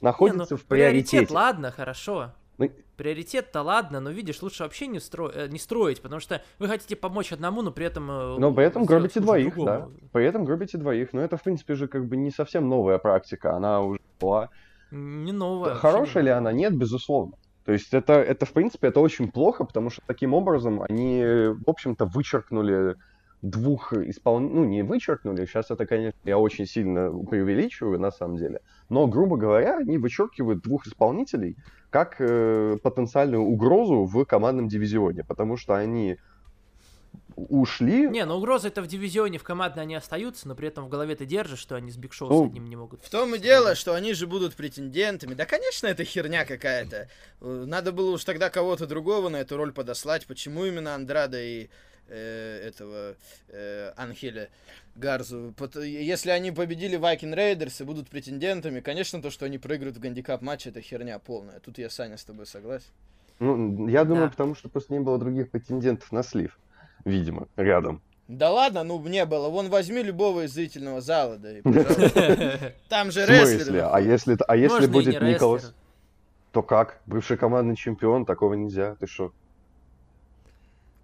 находится 0.02 0.42
не, 0.42 0.46
ну, 0.50 0.56
в 0.56 0.64
приоритете? 0.64 1.10
Приоритет, 1.10 1.30
ладно, 1.30 1.70
хорошо. 1.70 2.32
Ну, 2.58 2.70
Приоритет-то 2.96 3.62
ладно, 3.62 4.00
но 4.00 4.10
видишь, 4.10 4.42
лучше 4.42 4.62
вообще 4.62 4.86
не, 4.86 5.00
стро... 5.00 5.30
Э, 5.32 5.48
не 5.48 5.58
строить, 5.58 6.02
потому 6.02 6.20
что 6.20 6.42
вы 6.58 6.68
хотите 6.68 6.94
помочь 6.94 7.32
одному, 7.32 7.62
но 7.62 7.72
при 7.72 7.86
этом... 7.86 8.10
Э, 8.10 8.38
но 8.38 8.52
при 8.52 8.64
этом 8.64 8.84
гробите 8.84 9.20
двоих, 9.20 9.54
другому. 9.54 9.66
да. 9.66 10.08
При 10.12 10.26
этом 10.26 10.44
гробите 10.44 10.78
двоих. 10.78 11.12
Но 11.12 11.20
это, 11.22 11.36
в 11.36 11.42
принципе, 11.42 11.74
же 11.74 11.88
как 11.88 12.06
бы 12.06 12.16
не 12.16 12.30
совсем 12.30 12.68
новая 12.68 12.98
практика. 12.98 13.56
Она 13.56 13.80
уже 13.80 14.00
была... 14.20 14.50
Не 14.90 15.32
новая. 15.32 15.74
Хорошая 15.74 16.22
ли 16.22 16.30
она? 16.30 16.52
Нет, 16.52 16.76
безусловно. 16.76 17.32
То 17.64 17.72
есть 17.72 17.94
это, 17.94 18.14
это, 18.14 18.44
в 18.44 18.52
принципе, 18.52 18.88
это 18.88 19.00
очень 19.00 19.30
плохо, 19.30 19.64
потому 19.64 19.88
что 19.88 20.02
таким 20.06 20.34
образом 20.34 20.82
они, 20.82 21.22
в 21.24 21.68
общем-то, 21.68 22.04
вычеркнули 22.04 22.96
двух 23.42 23.92
исполнителей, 23.92 24.60
ну, 24.60 24.64
не 24.64 24.82
вычеркнули, 24.82 25.44
сейчас 25.46 25.70
это, 25.70 25.84
конечно, 25.84 26.18
я 26.24 26.38
очень 26.38 26.66
сильно 26.66 27.10
преувеличиваю, 27.10 27.98
на 27.98 28.12
самом 28.12 28.36
деле, 28.36 28.60
но, 28.88 29.06
грубо 29.08 29.36
говоря, 29.36 29.78
они 29.78 29.98
вычеркивают 29.98 30.62
двух 30.62 30.86
исполнителей 30.86 31.56
как 31.90 32.16
э, 32.20 32.78
потенциальную 32.82 33.42
угрозу 33.42 34.04
в 34.04 34.24
командном 34.24 34.68
дивизионе, 34.68 35.24
потому 35.24 35.56
что 35.56 35.74
они 35.74 36.18
ушли. 37.36 38.08
Не, 38.08 38.24
ну 38.24 38.36
угрозы 38.36 38.68
это 38.68 38.80
в 38.82 38.86
дивизионе, 38.86 39.38
в 39.38 39.42
командной 39.42 39.82
они 39.82 39.94
остаются, 39.94 40.46
но 40.48 40.54
при 40.54 40.68
этом 40.68 40.84
в 40.84 40.88
голове 40.88 41.16
ты 41.16 41.26
держишь, 41.26 41.58
что 41.58 41.74
они 41.74 41.90
с 41.90 41.96
Биг 41.96 42.12
Шоу 42.12 42.28
ну, 42.28 42.44
с 42.44 42.48
одним 42.48 42.68
не 42.68 42.76
могут. 42.76 43.02
В 43.02 43.10
том 43.10 43.34
и 43.34 43.38
дело, 43.38 43.74
что 43.74 43.94
они 43.94 44.14
же 44.14 44.26
будут 44.26 44.54
претендентами. 44.54 45.34
Да, 45.34 45.46
конечно, 45.46 45.86
это 45.86 46.04
херня 46.04 46.44
какая-то. 46.44 47.08
Надо 47.40 47.92
было 47.92 48.12
уж 48.12 48.24
тогда 48.24 48.50
кого-то 48.50 48.86
другого 48.86 49.28
на 49.28 49.36
эту 49.36 49.56
роль 49.56 49.72
подослать. 49.72 50.26
Почему 50.26 50.64
именно 50.64 50.94
Андрада 50.94 51.42
и 51.42 51.68
э, 52.08 52.60
этого 52.68 53.16
э, 53.48 53.92
Анхеля 53.96 54.48
Гарзу. 54.94 55.54
Если 55.82 56.30
они 56.30 56.52
победили 56.52 56.96
Viking 56.96 57.34
Raiders 57.34 57.80
и 57.80 57.84
будут 57.84 58.08
претендентами, 58.08 58.80
конечно, 58.80 59.22
то, 59.22 59.30
что 59.30 59.46
они 59.46 59.58
проиграют 59.58 59.96
в 59.96 60.00
гандикап 60.00 60.42
матче, 60.42 60.70
это 60.70 60.80
херня 60.80 61.18
полная. 61.18 61.60
Тут 61.60 61.78
я, 61.78 61.90
Саня, 61.90 62.16
с 62.16 62.24
тобой 62.24 62.46
согласен. 62.46 62.88
Ну, 63.38 63.88
я 63.88 64.04
думаю, 64.04 64.26
да. 64.26 64.30
потому 64.30 64.54
что 64.54 64.68
просто 64.68 64.92
не 64.92 65.00
было 65.00 65.18
других 65.18 65.50
претендентов 65.50 66.12
на 66.12 66.22
слив, 66.22 66.58
видимо, 67.04 67.48
рядом. 67.56 68.00
Да 68.28 68.50
ладно, 68.50 68.84
ну 68.84 69.02
не 69.06 69.26
было. 69.26 69.48
Вон 69.48 69.68
возьми 69.68 70.02
любого 70.02 70.44
из 70.44 70.52
зрительного 70.52 71.00
зала, 71.00 71.36
да 71.36 71.58
и 71.58 71.62
Там 72.88 73.10
же 73.10 73.26
рестлеры. 73.26 73.80
А 73.80 74.00
если, 74.00 74.38
а 74.46 74.56
если 74.56 74.86
будет 74.86 75.20
Николас, 75.20 75.74
то 76.52 76.62
как? 76.62 77.00
Бывший 77.06 77.36
командный 77.36 77.76
чемпион, 77.76 78.24
такого 78.24 78.54
нельзя. 78.54 78.94
Ты 79.00 79.06
что? 79.06 79.32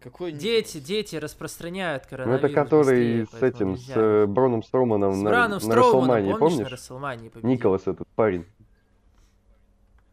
Какой 0.01 0.31
дети, 0.33 0.79
дети 0.79 1.17
распространяют 1.17 2.07
коронавирус. 2.07 2.43
Ну 2.43 2.49
это 2.49 2.55
который 2.55 3.21
быстрее, 3.21 3.41
с 3.41 3.43
этим, 3.43 3.71
нельзя. 3.73 3.95
с 3.95 3.97
э, 3.97 4.27
Броном 4.27 4.63
Строуманом 4.63 5.15
с 5.15 5.23
на, 5.23 5.31
Браном 5.31 5.61
на 5.63 5.75
Расселмании, 5.75 6.33
помнишь? 6.35 6.81
помнишь? 6.81 7.43
Николас 7.43 7.83
этот 7.87 8.07
парень. 8.15 8.47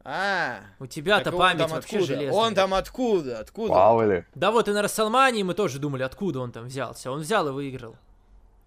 А, 0.03 0.59
у 0.79 0.85
тебя-то 0.85 1.31
память 1.31 1.59
там 1.59 1.71
вообще 1.71 1.97
откуда? 1.97 2.15
железная. 2.15 2.39
Он 2.39 2.53
там 2.53 2.73
откуда? 2.73 3.39
Откуда? 3.39 3.73
Пауэлли. 3.73 4.25
Да 4.35 4.51
вот 4.51 4.67
и 4.67 4.71
на 4.71 4.81
Расселмании 4.81 5.43
мы 5.43 5.55
тоже 5.55 5.79
думали, 5.79 6.03
откуда 6.03 6.39
он 6.41 6.51
там 6.51 6.65
взялся. 6.65 7.11
Он 7.11 7.21
взял 7.21 7.47
и 7.47 7.51
выиграл. 7.51 7.95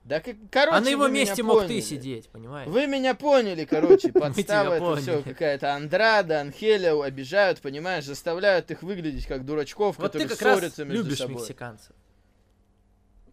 Да, 0.08 0.22
короче, 0.50 0.74
а 0.74 0.80
на 0.80 0.88
его 0.88 1.06
месте 1.08 1.42
мог 1.42 1.58
поняли. 1.58 1.80
ты 1.80 1.86
сидеть, 1.86 2.30
понимаешь? 2.30 2.66
Вы 2.66 2.86
меня 2.86 3.14
поняли, 3.14 3.66
короче, 3.66 4.10
подстава 4.12 4.72
это 4.74 4.96
все 4.96 5.22
какая-то 5.22 5.74
Андрада, 5.74 6.40
Анхеля 6.40 6.98
обижают, 6.98 7.60
понимаешь, 7.60 8.06
заставляют 8.06 8.70
их 8.70 8.82
выглядеть 8.82 9.26
как 9.26 9.44
дурачков, 9.44 9.98
вот 9.98 10.06
которые 10.06 10.28
ты 10.28 10.34
как 10.34 10.38
ссорятся 10.38 10.84
раз 10.84 10.88
между 10.88 11.04
любишь 11.04 11.18
собой. 11.18 11.34
мексиканцев. 11.34 11.92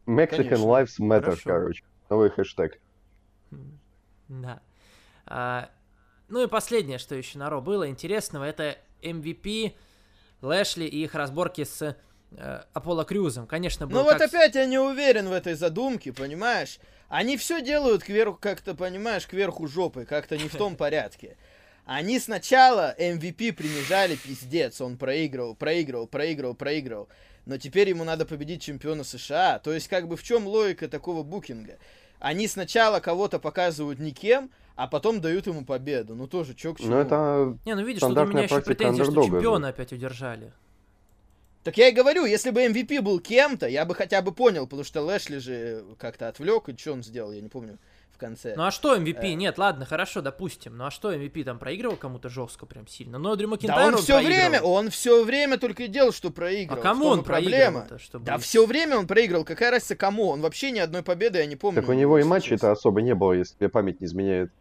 Mexican 0.06 0.50
Конечно. 0.50 0.66
Lives 0.66 1.00
Matter, 1.00 1.22
Хорошо. 1.22 1.42
короче. 1.46 1.84
Новый 2.10 2.30
хэштег. 2.30 2.80
Да. 4.28 4.62
А, 5.28 5.70
ну 6.28 6.44
и 6.44 6.48
последнее, 6.48 6.98
что 6.98 7.16
еще 7.16 7.38
на 7.38 7.50
Ро 7.50 7.62
было 7.62 7.88
интересного, 7.88 8.44
это 8.44 8.78
MVP, 9.02 9.76
Лэшли 10.42 10.84
и 10.84 11.06
их 11.06 11.16
разборки 11.16 11.64
с 11.64 11.96
Аполло 12.74 13.06
Крюзом. 13.06 13.48
Конечно, 13.48 13.88
был 13.88 14.00
Ну 14.00 14.04
вот 14.04 14.21
опять 14.21 14.56
я 14.56 14.65
не 14.65 14.80
уверен 14.80 15.30
в 15.30 15.32
этой 15.32 15.54
задумке, 15.56 16.13
понимаешь? 16.13 16.80
Они 17.08 17.38
все 17.38 17.62
делают 17.62 18.04
кверху, 18.04 18.38
как-то, 18.39 18.76
понимаешь, 18.76 19.28
кверху 19.28 19.67
жопы, 19.67 20.06
как-то 20.06 20.38
не 20.38 20.50
в 20.50 20.56
том 20.56 20.76
порядке. 20.78 21.38
Они 21.86 22.19
сначала 22.19 22.95
MVP 22.98 23.54
принижали 23.54 24.15
пиздец, 24.15 24.82
он 24.82 24.98
проигрывал, 24.98 25.56
проигрывал, 25.56 26.08
проигрывал, 26.08 26.56
проигрывал. 26.56 27.10
Но 27.45 27.58
теперь 27.58 27.89
ему 27.89 28.04
надо 28.04 28.26
победить 28.26 28.63
чемпиона 28.63 29.04
США. 29.04 29.60
То 29.60 29.71
есть, 29.71 29.88
как 29.88 30.08
бы 30.08 30.17
в 30.17 30.24
чем 30.24 30.48
логика 30.48 30.88
такого 30.88 31.21
букинга? 31.21 31.78
Они 32.19 32.48
сначала 32.48 33.00
кого-то 33.00 33.38
показывают 33.38 34.00
никем, 34.00 34.50
а 34.76 34.88
потом 34.88 35.21
дают 35.21 35.45
ему 35.45 35.63
победу. 35.63 36.15
Ну 36.15 36.28
тоже, 36.28 36.56
чё 36.56 36.74
к 36.74 36.80
чему. 36.80 36.89
Ну 36.89 36.98
это 36.98 37.58
Не, 37.65 37.76
ну 37.76 37.86
видишь, 37.86 38.00
что 38.00 38.08
у 38.08 38.26
меня 38.26 38.43
еще 38.43 38.62
претензия, 38.62 39.06
что 39.06 39.24
чемпиона 39.24 39.67
опять 39.67 39.93
удержали. 39.93 40.52
Так 41.65 41.78
я 41.78 41.88
и 41.89 41.91
говорю, 41.91 42.25
если 42.25 42.51
бы 42.51 42.63
MVP 42.63 43.01
был 43.01 43.19
кем-то, 43.19 43.67
я 43.67 43.86
бы 43.86 43.95
хотя 43.95 44.21
бы 44.21 44.32
понял, 44.32 44.67
потому 44.67 44.84
что 44.84 45.01
Лэшли 45.01 45.39
же 45.39 45.84
как-то 45.97 46.28
отвлек, 46.28 46.69
и 46.69 46.78
что 46.78 46.93
он 46.93 47.01
сделал, 47.01 47.32
я 47.32 47.41
не 47.41 47.49
помню 47.49 47.80
в 48.12 48.19
конце. 48.19 48.54
Ну 48.56 48.65
а 48.65 48.69
что 48.69 48.95
MVP? 48.95 49.23
Э... 49.23 49.34
Нет, 49.34 49.58
ладно, 49.58 49.84
хорошо, 49.84 50.21
допустим. 50.21 50.78
Ну 50.78 50.86
а 50.86 50.91
что 50.91 51.12
MVP 51.12 51.43
там 51.43 51.58
проигрывал 51.58 51.95
кому-то 51.97 52.30
жестко 52.30 52.67
прям 52.67 52.88
сильно? 52.88 53.17
Но 53.17 53.36
Дрю 53.36 53.47
Макинтайр 53.47 53.80
да 53.80 53.88
он, 53.88 53.93
он 53.95 54.01
все 54.04 54.21
время, 54.21 54.62
он 54.62 54.89
все 54.91 55.23
время 55.23 55.58
только 55.58 55.86
и 55.86 55.88
делал, 55.88 56.12
что 56.12 56.30
проигрывал. 56.30 56.80
А 56.80 56.84
кому 56.84 57.08
он 57.08 57.23
проблема? 57.23 57.88
Чтобы... 57.97 58.25
Да 58.25 58.38
все 58.38 58.67
время 58.67 58.99
он 58.99 59.08
проигрывал. 59.08 59.43
Какая 59.43 59.71
разница 59.71 59.95
кому? 59.95 60.28
Он 60.28 60.41
вообще 60.41 60.69
ни 60.69 60.78
одной 60.78 61.01
победы 61.01 61.39
я 61.39 61.47
не 61.47 61.56
помню. 61.56 61.82
Так 61.82 61.89
у 61.89 61.93
него 61.93 62.19
и 62.19 62.23
матчей-то 62.23 62.73
особо 62.73 63.01
не 63.01 63.15
было, 63.15 63.34
если 63.34 63.56
мне 63.60 63.69
память 63.69 64.01
не 64.01 64.06
изменяет. 64.06 64.51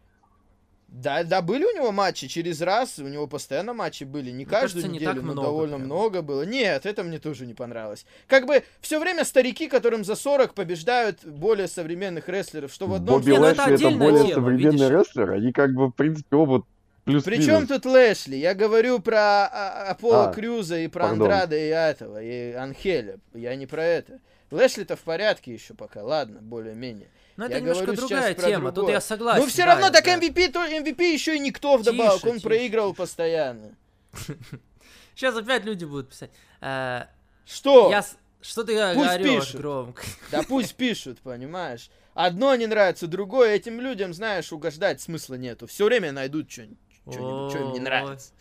Да, 1.01 1.23
да, 1.25 1.41
были 1.41 1.65
у 1.65 1.75
него 1.75 1.91
матчи 1.91 2.27
через 2.27 2.61
раз, 2.61 2.99
у 2.99 3.07
него 3.07 3.27
постоянно 3.27 3.73
матчи 3.73 4.05
были, 4.05 4.29
не 4.29 4.35
мне 4.35 4.45
каждую 4.45 4.83
кажется, 4.83 4.87
неделю, 4.87 5.21
не 5.21 5.27
но 5.27 5.33
много 5.33 5.41
довольно 5.41 5.75
прям. 5.75 5.85
много 5.87 6.21
было. 6.21 6.43
Нет, 6.43 6.85
это 6.85 7.03
мне 7.03 7.19
тоже 7.19 7.45
не 7.45 7.53
понравилось. 7.53 8.05
Как 8.27 8.45
бы 8.45 8.63
все 8.79 8.97
время 8.97 9.25
старики, 9.25 9.67
которым 9.67 10.05
за 10.05 10.15
40 10.15 10.53
побеждают 10.53 11.25
более 11.25 11.67
современных 11.67 12.29
рестлеров, 12.29 12.71
что 12.71 12.87
в 12.87 12.93
одном... 12.93 13.19
Бобби 13.19 13.31
Лэшли 13.31 13.73
это, 13.73 13.85
это 13.87 13.97
более 13.97 14.27
тема, 14.27 14.33
современный 14.35 14.71
видишь? 14.71 14.89
рестлер, 14.89 15.31
они 15.31 15.51
как 15.51 15.73
бы, 15.73 15.87
в 15.87 15.91
принципе, 15.91 16.33
оба 16.37 16.63
плюс 17.03 17.23
Причем 17.23 17.67
тут 17.67 17.85
Лэшли? 17.85 18.37
Я 18.37 18.53
говорю 18.53 18.99
про 18.99 19.47
а, 19.47 19.87
Аполло 19.89 20.29
а, 20.29 20.33
Крюза 20.33 20.79
и 20.79 20.87
про 20.87 21.07
пардон. 21.07 21.23
Андрада 21.23 21.57
и 21.57 21.67
этого, 21.67 22.23
и 22.23 22.53
Анхеля. 22.53 23.17
Я 23.33 23.53
не 23.57 23.65
про 23.65 23.83
это. 23.83 24.19
Лэшли-то 24.49 24.95
в 24.95 25.01
порядке 25.01 25.53
еще 25.53 25.73
пока, 25.73 26.03
ладно, 26.03 26.39
более-менее. 26.41 27.09
Но 27.37 27.45
это 27.45 27.55
я 27.55 27.59
немножко 27.59 27.91
другая 27.93 28.33
тема, 28.33 28.71
тут 28.71 28.89
я 28.89 29.01
согласен. 29.01 29.41
Ну 29.41 29.47
все 29.47 29.65
да, 29.65 29.73
равно 29.73 29.89
так 29.89 30.05
да. 30.05 30.17
MVP, 30.17 30.51
то 30.51 30.65
MVP 30.65 31.11
еще 31.11 31.35
и 31.35 31.39
никто 31.39 31.77
вдобавок, 31.77 32.21
тише, 32.21 32.27
он 32.27 32.35
тише, 32.35 32.47
проигрывал 32.47 32.91
тише. 32.91 32.97
постоянно. 32.97 33.75
Сейчас 35.15 35.35
опять 35.35 35.65
люди 35.65 35.85
будут 35.85 36.09
писать. 36.09 36.31
А, 36.61 37.09
что? 37.45 37.89
Я... 37.89 38.05
Что 38.41 38.63
ты 38.63 38.93
пусть 38.93 39.17
пишут. 39.17 39.55
громко? 39.61 40.03
Да 40.31 40.43
пусть 40.43 40.75
пишут, 40.75 41.19
понимаешь. 41.19 41.89
Одно 42.13 42.55
не 42.55 42.67
нравится, 42.67 43.07
другое. 43.07 43.55
Этим 43.55 43.81
людям, 43.81 44.13
знаешь, 44.13 44.53
угождать 44.53 45.01
смысла 45.01 45.35
нету. 45.35 45.67
Все 45.67 45.85
время 45.85 46.11
найдут 46.11 46.49
что-нибудь, 46.49 46.77
что 47.09 47.57
им 47.59 47.73
не 47.73 47.79
нравится. 47.79 48.31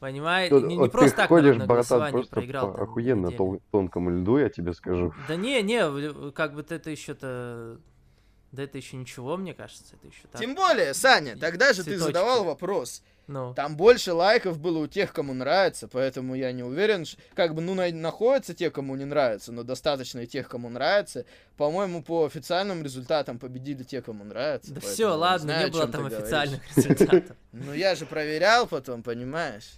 Понимаете? 0.00 0.60
Не, 0.62 0.78
не 0.78 0.88
просто 0.88 1.16
так 1.18 1.28
ходишь, 1.28 1.56
братан, 1.58 2.10
просто 2.10 2.34
проиграл. 2.34 2.72
По 2.72 2.82
охуенно 2.84 3.30
тон, 3.30 3.60
тонкому 3.70 4.10
льду, 4.10 4.38
я 4.38 4.48
тебе 4.48 4.72
скажу. 4.72 5.12
Да 5.28 5.36
не, 5.36 5.62
не, 5.62 6.32
как 6.32 6.54
бы 6.54 6.64
это 6.68 6.90
еще-то... 6.90 7.78
Да 8.50 8.64
это 8.64 8.78
еще 8.78 8.96
ничего, 8.96 9.36
мне 9.36 9.54
кажется, 9.54 9.94
это 9.94 10.08
еще 10.08 10.22
так. 10.32 10.40
Тем 10.40 10.56
более, 10.56 10.92
Саня, 10.92 11.36
тогда 11.36 11.68
же 11.68 11.84
Цветочки. 11.84 11.98
ты 11.98 11.98
задавал 11.98 12.42
вопрос. 12.42 13.04
Ну. 13.28 13.54
Там 13.54 13.76
больше 13.76 14.12
лайков 14.12 14.58
было 14.58 14.78
у 14.78 14.86
тех, 14.88 15.12
кому 15.12 15.34
нравится, 15.34 15.86
поэтому 15.86 16.34
я 16.34 16.50
не 16.50 16.64
уверен, 16.64 17.04
что, 17.04 17.16
как 17.34 17.54
бы, 17.54 17.60
ну, 17.60 17.74
на, 17.74 17.88
находятся 17.92 18.54
те, 18.54 18.72
кому 18.72 18.96
не 18.96 19.04
нравится, 19.04 19.52
но 19.52 19.62
достаточно 19.62 20.20
и 20.20 20.26
тех, 20.26 20.48
кому 20.48 20.68
нравится. 20.68 21.24
По-моему, 21.56 22.02
по 22.02 22.24
официальным 22.24 22.82
результатам 22.82 23.38
победили 23.38 23.84
те, 23.84 24.02
кому 24.02 24.24
нравится. 24.24 24.74
Да 24.74 24.80
все, 24.80 25.14
ладно, 25.14 25.44
не, 25.44 25.52
знаю, 25.52 25.66
не 25.66 25.72
было 25.72 25.86
там 25.86 26.06
официальных 26.06 26.76
результатов. 26.76 27.36
Ну, 27.52 27.72
я 27.72 27.94
же 27.94 28.06
проверял 28.06 28.66
потом, 28.66 29.04
понимаешь? 29.04 29.74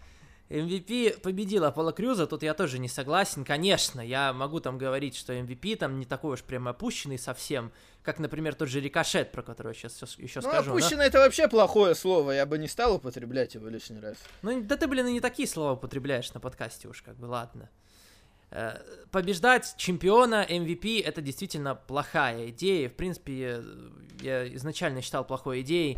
MVP 0.52 1.20
победил 1.20 1.64
Аполло 1.64 1.92
Крюза, 1.92 2.26
тут 2.26 2.42
я 2.42 2.52
тоже 2.52 2.78
не 2.78 2.88
согласен. 2.88 3.44
Конечно, 3.44 4.00
я 4.00 4.32
могу 4.34 4.60
там 4.60 4.76
говорить, 4.76 5.16
что 5.16 5.32
MVP 5.32 5.76
там 5.76 5.98
не 5.98 6.04
такой 6.04 6.34
уж 6.34 6.42
прям 6.42 6.68
опущенный 6.68 7.18
совсем, 7.18 7.72
как, 8.02 8.18
например, 8.18 8.54
тот 8.54 8.68
же 8.68 8.80
Рикошет, 8.80 9.32
про 9.32 9.42
который 9.42 9.68
я 9.68 9.88
сейчас 9.88 10.18
еще 10.18 10.40
ну, 10.40 10.48
скажу. 10.48 10.72
опущенный 10.72 10.98
но... 10.98 11.02
это 11.04 11.18
вообще 11.20 11.48
плохое 11.48 11.94
слово, 11.94 12.32
я 12.32 12.44
бы 12.44 12.58
не 12.58 12.68
стал 12.68 12.96
употреблять 12.96 13.54
его 13.54 13.68
лишний 13.68 14.00
раз. 14.00 14.16
Ну, 14.42 14.62
да 14.62 14.76
ты, 14.76 14.86
блин, 14.86 15.06
и 15.06 15.12
не 15.12 15.20
такие 15.20 15.48
слова 15.48 15.72
употребляешь 15.72 16.32
на 16.34 16.40
подкасте 16.40 16.86
уж, 16.86 17.00
как 17.00 17.16
бы, 17.16 17.24
ладно. 17.26 17.70
Э, 18.50 18.78
побеждать 19.10 19.74
чемпиона 19.78 20.46
MVP 20.46 21.02
это 21.02 21.22
действительно 21.22 21.74
плохая 21.74 22.50
идея. 22.50 22.90
В 22.90 22.94
принципе, 22.94 23.62
я 24.20 24.54
изначально 24.56 25.00
считал 25.00 25.24
плохой 25.24 25.62
идеей 25.62 25.96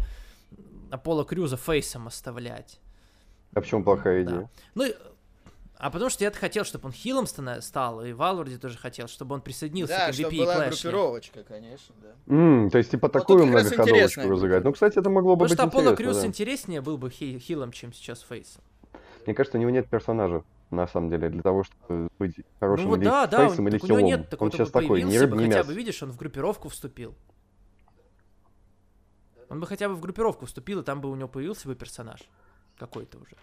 Аполло 0.93 1.25
Крюза 1.25 1.57
фейсом 1.57 2.07
оставлять. 2.07 2.79
А 3.55 3.61
почему 3.61 3.85
плохая 3.85 4.23
идея? 4.25 4.41
Да. 4.41 4.49
Ну, 4.75 4.85
а 5.77 5.91
потому 5.91 6.09
что 6.09 6.25
я 6.25 6.31
хотел, 6.31 6.65
чтобы 6.65 6.87
он 6.87 6.93
хилом 6.93 7.27
стал, 7.27 8.05
и 8.05 8.13
Валварди 8.13 8.57
тоже 8.57 8.79
хотел, 8.79 9.09
чтобы 9.09 9.35
он 9.35 9.43
присоединился 9.43 9.95
да, 9.95 10.07
к 10.07 10.11
MVP 10.11 10.21
чтобы 10.21 10.37
была 10.37 10.67
и 10.67 10.71
группировочка, 10.71 11.43
конечно, 11.43 11.95
да. 12.01 12.35
Mm, 12.35 12.71
то 12.71 12.79
есть, 12.79 12.91
типа, 12.93 13.09
такую 13.09 13.47
многоходовочку 13.47 14.29
разыграть. 14.29 14.65
Ну, 14.65 14.73
кстати, 14.73 14.99
это 14.99 15.11
могло 15.11 15.37
бы 15.37 15.47
потому 15.47 15.49
быть 15.49 15.53
интересно, 15.53 15.67
Потому 15.67 15.83
что 15.83 15.91
Аполло 15.91 15.97
Крюс 15.97 16.23
да. 16.23 16.27
интереснее 16.27 16.81
был 16.81 16.97
бы 16.97 17.11
хи 17.11 17.39
хилом, 17.39 17.73
чем 17.73 17.93
сейчас 17.93 18.23
Фейсом. 18.23 18.63
Мне 19.27 19.35
кажется, 19.35 19.59
у 19.59 19.61
него 19.61 19.71
нет 19.71 19.89
персонажа, 19.89 20.45
на 20.71 20.87
самом 20.87 21.11
деле, 21.11 21.29
для 21.29 21.43
того, 21.43 21.65
чтобы 21.65 22.09
быть 22.19 22.37
хорошим 22.61 22.85
ну, 22.85 22.91
вот, 22.91 22.99
или 23.01 23.05
да, 23.05 23.27
да, 23.27 23.49
фейсом, 23.49 23.69
или 23.69 23.79
хилом. 23.79 24.05
Нет, 24.05 24.31
так 24.31 24.41
он 24.41 24.53
сейчас 24.53 24.71
такой, 24.71 25.03
не 25.03 25.19
рыб, 25.19 25.35
не 25.35 25.47
хотя 25.47 25.65
бы, 25.65 25.75
видишь, 25.75 26.03
он 26.03 26.13
в 26.13 26.17
группировку 26.17 26.69
вступил. 26.69 27.15
Он 29.51 29.61
бы 29.61 29.67
хотя 29.67 29.89
бы 29.89 29.97
в 29.97 30.01
группировку 30.01 30.47
вступил, 30.47 30.81
и 30.81 30.83
там 30.83 31.01
бы 31.01 31.11
у 31.11 31.15
него 31.15 31.29
появился 31.29 31.69
бы 31.69 31.75
персонаж 31.75 32.21
какой-то 32.79 33.19
уже. 33.19 33.37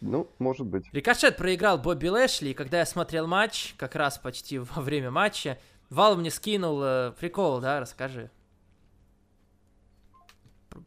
Ну, 0.00 0.30
может 0.38 0.66
быть. 0.66 0.84
Рикошет 0.92 1.36
проиграл 1.36 1.78
Бобби 1.78 2.08
Лэшли, 2.08 2.50
и 2.50 2.54
когда 2.54 2.78
я 2.78 2.86
смотрел 2.86 3.26
матч, 3.26 3.74
как 3.76 3.94
раз 3.94 4.18
почти 4.18 4.58
во 4.58 4.80
время 4.80 5.10
матча, 5.10 5.58
Вал 5.90 6.16
мне 6.16 6.30
скинул 6.30 6.80
э, 6.82 7.12
прикол, 7.18 7.60
да, 7.60 7.80
расскажи. 7.80 8.30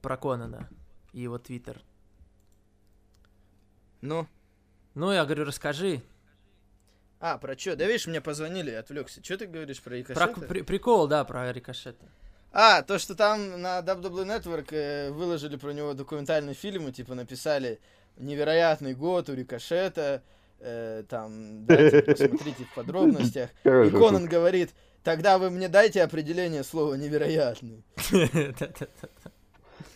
Про 0.02 0.18
Конана 0.18 0.70
и 1.12 1.22
его 1.22 1.38
твиттер. 1.38 1.82
Ну? 4.00 4.28
Ну, 4.96 5.12
я 5.12 5.26
говорю, 5.26 5.44
расскажи. 5.44 6.02
А, 7.20 7.38
про 7.38 7.58
что? 7.58 7.76
Да 7.76 7.86
видишь, 7.86 8.08
мне 8.08 8.22
позвонили, 8.22 8.72
отвлекся. 8.72 9.24
Что 9.24 9.38
ты 9.38 9.46
говоришь 9.46 9.82
про 9.82 9.96
Рикошета? 9.96 10.34
Про 10.34 10.42
при 10.48 10.62
прикол, 10.62 11.08
да, 11.08 11.24
про 11.26 11.52
Рикошета. 11.52 12.06
А, 12.56 12.84
то, 12.84 13.00
что 13.00 13.16
там 13.16 13.60
на 13.62 13.80
WWE 13.80 14.26
Network 14.26 14.68
э, 14.70 15.10
выложили 15.10 15.56
про 15.56 15.72
него 15.72 15.96
документальный 15.96 16.54
фильм 16.54 16.88
и, 16.88 16.92
типа, 16.92 17.16
написали 17.16 17.80
невероятный 18.18 18.94
год 18.94 19.28
у 19.30 19.34
Рикошета, 19.34 20.22
э, 20.60 21.04
там, 21.10 21.66
дайте, 21.66 22.04
посмотрите 22.04 22.66
в 22.66 22.76
подробностях. 22.76 23.50
И 23.64 23.90
Конан 23.90 24.28
говорит, 24.28 24.70
тогда 25.04 25.40
вы 25.40 25.50
мне 25.50 25.68
дайте 25.68 26.04
определение 26.04 26.64
слова 26.64 26.94
невероятный. 26.94 27.84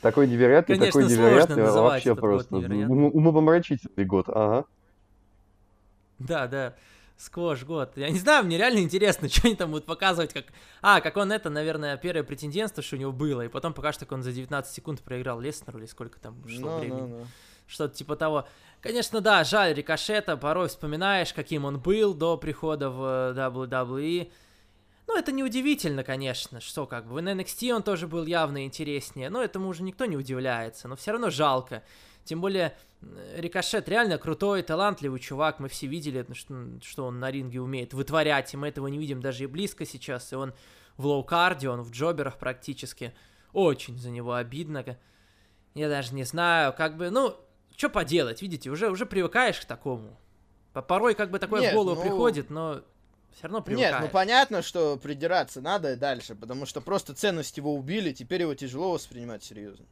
Такой 0.01 0.27
невероятный, 0.27 0.77
такой 0.77 1.05
невероятный, 1.05 1.63
вообще 1.63 2.15
просто 2.15 2.55
умопомрачительный 2.55 4.05
год, 4.05 4.29
ага. 4.29 4.65
Да, 6.19 6.47
да. 6.47 6.75
Сквош 7.17 7.63
год. 7.63 7.97
Я 7.97 8.09
не 8.09 8.19
знаю, 8.19 8.45
мне 8.45 8.57
реально 8.57 8.79
интересно, 8.79 9.27
что 9.29 9.47
они 9.47 9.55
там 9.55 9.71
будут 9.71 9.85
показывать, 9.85 10.33
как... 10.33 10.45
А, 10.81 11.01
как 11.01 11.17
он 11.17 11.31
это, 11.31 11.49
наверное, 11.49 11.97
первое 11.97 12.23
претендентство, 12.23 12.83
что 12.83 12.95
у 12.95 12.99
него 12.99 13.11
было, 13.11 13.41
и 13.41 13.47
потом 13.47 13.73
покажут, 13.73 14.01
как 14.01 14.11
он 14.11 14.23
за 14.23 14.31
19 14.31 14.73
секунд 14.73 15.01
проиграл 15.01 15.39
Леснеру, 15.39 15.79
или 15.79 15.87
сколько 15.87 16.19
там 16.19 16.47
шло 16.47 16.69
no, 16.69 16.79
времени. 16.79 17.01
No, 17.01 17.21
no 17.21 17.27
что-то 17.67 17.95
типа 17.95 18.15
того. 18.15 18.47
Конечно, 18.81 19.21
да, 19.21 19.43
жаль 19.43 19.73
Рикошета, 19.73 20.37
порой 20.37 20.69
вспоминаешь, 20.69 21.33
каким 21.33 21.65
он 21.65 21.79
был 21.79 22.13
до 22.13 22.37
прихода 22.37 22.89
в 22.89 23.03
э, 23.03 23.37
WWE. 23.37 24.31
Ну, 25.07 25.17
это 25.17 25.31
неудивительно, 25.31 26.03
конечно, 26.03 26.59
что 26.59 26.85
как 26.85 27.07
бы 27.07 27.13
в 27.13 27.17
NXT 27.17 27.71
он 27.71 27.83
тоже 27.83 28.07
был 28.07 28.25
явно 28.25 28.65
интереснее, 28.65 29.29
но 29.29 29.41
этому 29.41 29.69
уже 29.69 29.83
никто 29.83 30.05
не 30.05 30.17
удивляется, 30.17 30.87
но 30.87 30.95
все 30.95 31.11
равно 31.11 31.29
жалко. 31.29 31.83
Тем 32.27 32.41
более, 32.41 32.75
Рикошет 33.35 33.87
реально 33.87 34.17
крутой, 34.17 34.61
талантливый 34.61 35.19
чувак, 35.19 35.59
мы 35.59 35.69
все 35.69 35.87
видели, 35.87 36.25
что, 36.33 36.55
что 36.81 37.05
он 37.05 37.19
на 37.19 37.31
ринге 37.31 37.61
умеет 37.61 37.93
вытворять, 37.93 38.53
и 38.53 38.57
мы 38.57 38.67
этого 38.67 38.87
не 38.87 38.97
видим 38.97 39.21
даже 39.21 39.45
и 39.45 39.47
близко 39.47 39.85
сейчас, 39.85 40.33
и 40.33 40.35
он 40.35 40.53
в 40.97 41.05
low-card 41.05 41.56
е, 41.56 41.69
он 41.69 41.81
в 41.81 41.91
jobber 41.91 42.22
ах 42.22 42.37
практически. 42.37 43.13
Очень 43.53 43.97
за 43.97 44.09
него 44.09 44.33
обидно. 44.33 44.83
Я 45.73 45.89
даже 45.89 46.13
не 46.13 46.23
знаю, 46.23 46.73
как 46.73 46.97
бы, 46.97 47.09
ну, 47.09 47.35
что 47.75 47.89
поделать, 47.89 48.41
видите, 48.41 48.69
уже, 48.69 48.89
уже 48.89 49.05
привыкаешь 49.05 49.59
к 49.59 49.65
такому. 49.65 50.19
Порой 50.73 51.15
как 51.15 51.31
бы 51.31 51.39
такое 51.39 51.61
Нет, 51.61 51.71
в 51.71 51.75
голову 51.75 51.95
ну... 51.95 52.01
приходит, 52.01 52.49
но 52.49 52.81
все 53.31 53.43
равно 53.43 53.61
привыкаешь. 53.61 53.93
Нет, 53.93 54.01
ну 54.01 54.09
понятно, 54.09 54.61
что 54.61 54.97
придираться 54.97 55.61
надо 55.61 55.95
дальше, 55.95 56.35
потому 56.35 56.65
что 56.65 56.81
просто 56.81 57.13
ценность 57.13 57.57
его 57.57 57.73
убили, 57.73 58.11
теперь 58.11 58.41
его 58.41 58.53
тяжело 58.53 58.91
воспринимать 58.91 59.43
серьезно. 59.43 59.85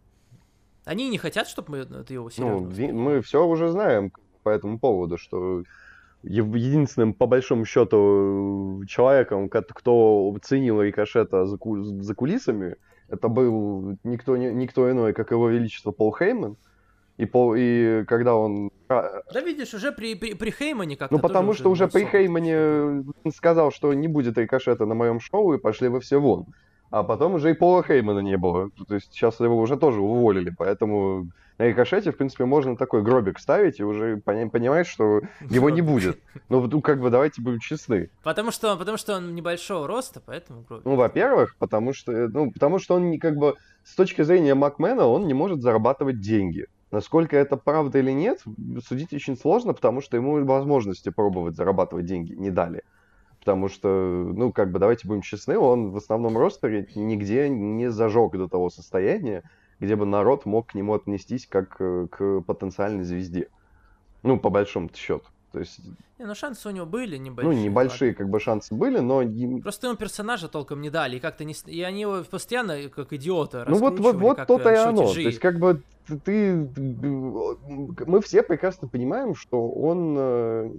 Они 0.86 1.10
не 1.10 1.18
хотят, 1.18 1.48
чтобы 1.48 1.72
мы 1.72 1.78
это 1.80 2.14
его 2.14 2.30
серьезно 2.30 2.70
Ну, 2.70 2.94
мы 2.94 3.22
все 3.22 3.46
уже 3.46 3.70
знаем 3.70 4.12
по 4.44 4.50
этому 4.50 4.80
поводу, 4.80 5.18
что 5.18 5.64
единственным, 6.24 7.14
по 7.14 7.28
большому 7.28 7.66
счету, 7.66 8.84
человеком, 8.88 9.50
кто 9.50 10.36
ценил 10.42 10.82
Рикошета 10.82 11.46
за, 11.46 11.58
ку 11.58 11.84
за 11.84 12.16
кулисами, 12.16 12.78
это 13.10 13.28
был 13.28 13.98
никто, 14.04 14.38
никто 14.38 14.90
иной, 14.90 15.14
как 15.14 15.32
его 15.32 15.50
величество 15.50 15.92
Пол 15.92 16.16
Хейман. 16.16 16.58
И, 17.18 17.26
по, 17.26 17.56
и 17.56 18.04
когда 18.06 18.36
он... 18.36 18.72
А, 18.90 19.22
да 19.34 19.40
видишь, 19.40 19.74
уже 19.74 19.92
при, 19.92 20.16
при, 20.16 20.34
при 20.34 20.52
Хеймане 20.52 20.98
как-то 20.98 21.16
Ну 21.16 21.22
потому 21.22 21.54
что 21.54 21.70
уже 21.70 21.88
при 21.88 22.04
Хеймане 22.04 23.06
сказал, 23.34 23.72
что 23.72 23.94
не 23.94 24.08
будет 24.08 24.38
рикошета 24.38 24.86
на 24.86 24.96
моем 24.96 25.20
шоу, 25.20 25.54
и 25.54 25.58
пошли 25.58 25.88
вы 25.88 26.02
все 26.02 26.20
вон. 26.20 26.48
А 26.96 27.04
потом 27.04 27.34
уже 27.34 27.52
и 27.52 27.54
Пола 27.54 27.84
Хеймана 27.84 28.20
не 28.20 28.38
было. 28.38 28.70
То 28.88 28.96
есть 28.96 29.12
сейчас 29.12 29.42
его 29.42 29.60
уже 29.60 29.76
тоже 29.76 30.00
уволили, 30.00 30.54
поэтому 30.58 31.28
на 31.58 31.64
рикошете, 31.64 32.12
в 32.12 32.18
принципе, 32.18 32.46
можно 32.46 32.78
такой 32.78 33.02
гробик 33.04 33.38
ставить 33.38 33.82
и 33.82 33.84
уже 33.84 34.16
понимать, 34.16 34.88
что 34.88 35.20
его 35.42 35.70
не 35.70 35.82
будет. 35.82 36.18
Ну, 36.48 36.66
ну, 36.66 36.82
как 36.82 37.02
бы 37.02 37.10
давайте 37.10 37.42
будем 37.42 37.60
честны. 37.60 38.10
Потому 38.24 38.52
что, 38.52 38.78
потому 38.78 38.98
что 38.98 39.18
он 39.18 39.36
небольшого 39.36 39.88
роста, 39.88 40.22
поэтому 40.26 40.62
гробик. 40.62 40.86
Ну, 40.86 40.96
во-первых, 40.96 41.58
потому 41.60 41.92
что, 41.92 42.30
ну, 42.30 42.50
потому 42.50 42.80
что 42.80 42.96
он 42.96 43.10
не 43.10 43.20
как 43.20 43.36
бы 43.36 43.56
с 43.84 43.94
точки 43.94 44.22
зрения 44.22 44.56
Макмена 44.56 45.06
он 45.06 45.28
не 45.28 45.34
может 45.34 45.62
зарабатывать 45.62 46.22
деньги. 46.22 46.68
Насколько 46.92 47.36
это 47.36 47.58
правда 47.58 48.00
или 48.00 48.12
нет, 48.12 48.40
судить 48.88 49.12
очень 49.12 49.36
сложно, 49.36 49.74
потому 49.74 50.00
что 50.00 50.16
ему 50.16 50.46
возможности 50.46 51.10
пробовать 51.10 51.58
зарабатывать 51.58 52.06
деньги 52.06 52.32
не 52.36 52.52
дали. 52.52 52.84
Потому 53.46 53.70
что, 53.70 53.88
ну, 54.36 54.52
как 54.52 54.72
бы, 54.72 54.80
давайте 54.80 55.08
будем 55.08 55.22
честны, 55.22 55.60
он 55.60 55.92
в 55.92 55.98
основном 55.98 56.36
ростере 56.36 56.88
нигде 56.96 57.48
не 57.48 57.92
зажег 57.92 58.32
до 58.32 58.48
того 58.48 58.72
состояния, 58.72 59.44
где 59.80 59.96
бы 59.96 60.08
народ 60.08 60.48
мог 60.48 60.72
к 60.72 60.74
нему 60.74 60.96
отнестись 60.96 61.46
как 61.46 61.76
э, 61.80 62.08
к 62.10 62.42
потенциальной 62.42 63.04
звезде. 63.04 63.50
Ну, 64.24 64.40
по 64.40 64.50
большому 64.50 64.90
счету. 64.96 65.26
То 65.52 65.60
есть... 65.60 65.80
Не, 66.18 66.26
ну 66.26 66.34
шансы 66.34 66.68
у 66.68 66.72
него 66.72 66.88
были 66.88 67.18
небольшие. 67.18 67.56
Ну, 67.56 67.64
небольшие 67.64 68.16
как 68.16 68.30
бы 68.30 68.40
шансы 68.40 68.74
были, 68.74 68.98
но... 68.98 69.22
Просто 69.62 69.86
ему 69.86 69.96
персонажа 69.96 70.48
толком 70.48 70.82
не 70.82 70.90
дали, 70.90 71.18
и 71.18 71.20
как-то 71.20 71.44
не... 71.44 71.54
И 71.68 71.84
они 71.84 72.02
его 72.02 72.24
постоянно 72.24 72.90
как 72.90 73.14
идиота 73.14 73.64
Ну 73.70 73.78
вот, 73.78 74.00
вот, 74.00 74.16
вот 74.16 74.38
то-то 74.48 74.72
и 74.72 74.76
э, 74.76 74.84
оно. 74.86 75.14
То 75.14 75.20
есть 75.20 75.38
как 75.38 75.60
бы 75.60 75.84
ты... 76.24 76.68
Мы 78.08 78.22
все 78.22 78.42
прекрасно 78.42 78.88
понимаем, 78.88 79.36
что 79.36 79.70
он 79.70 80.16
э, 80.18 80.72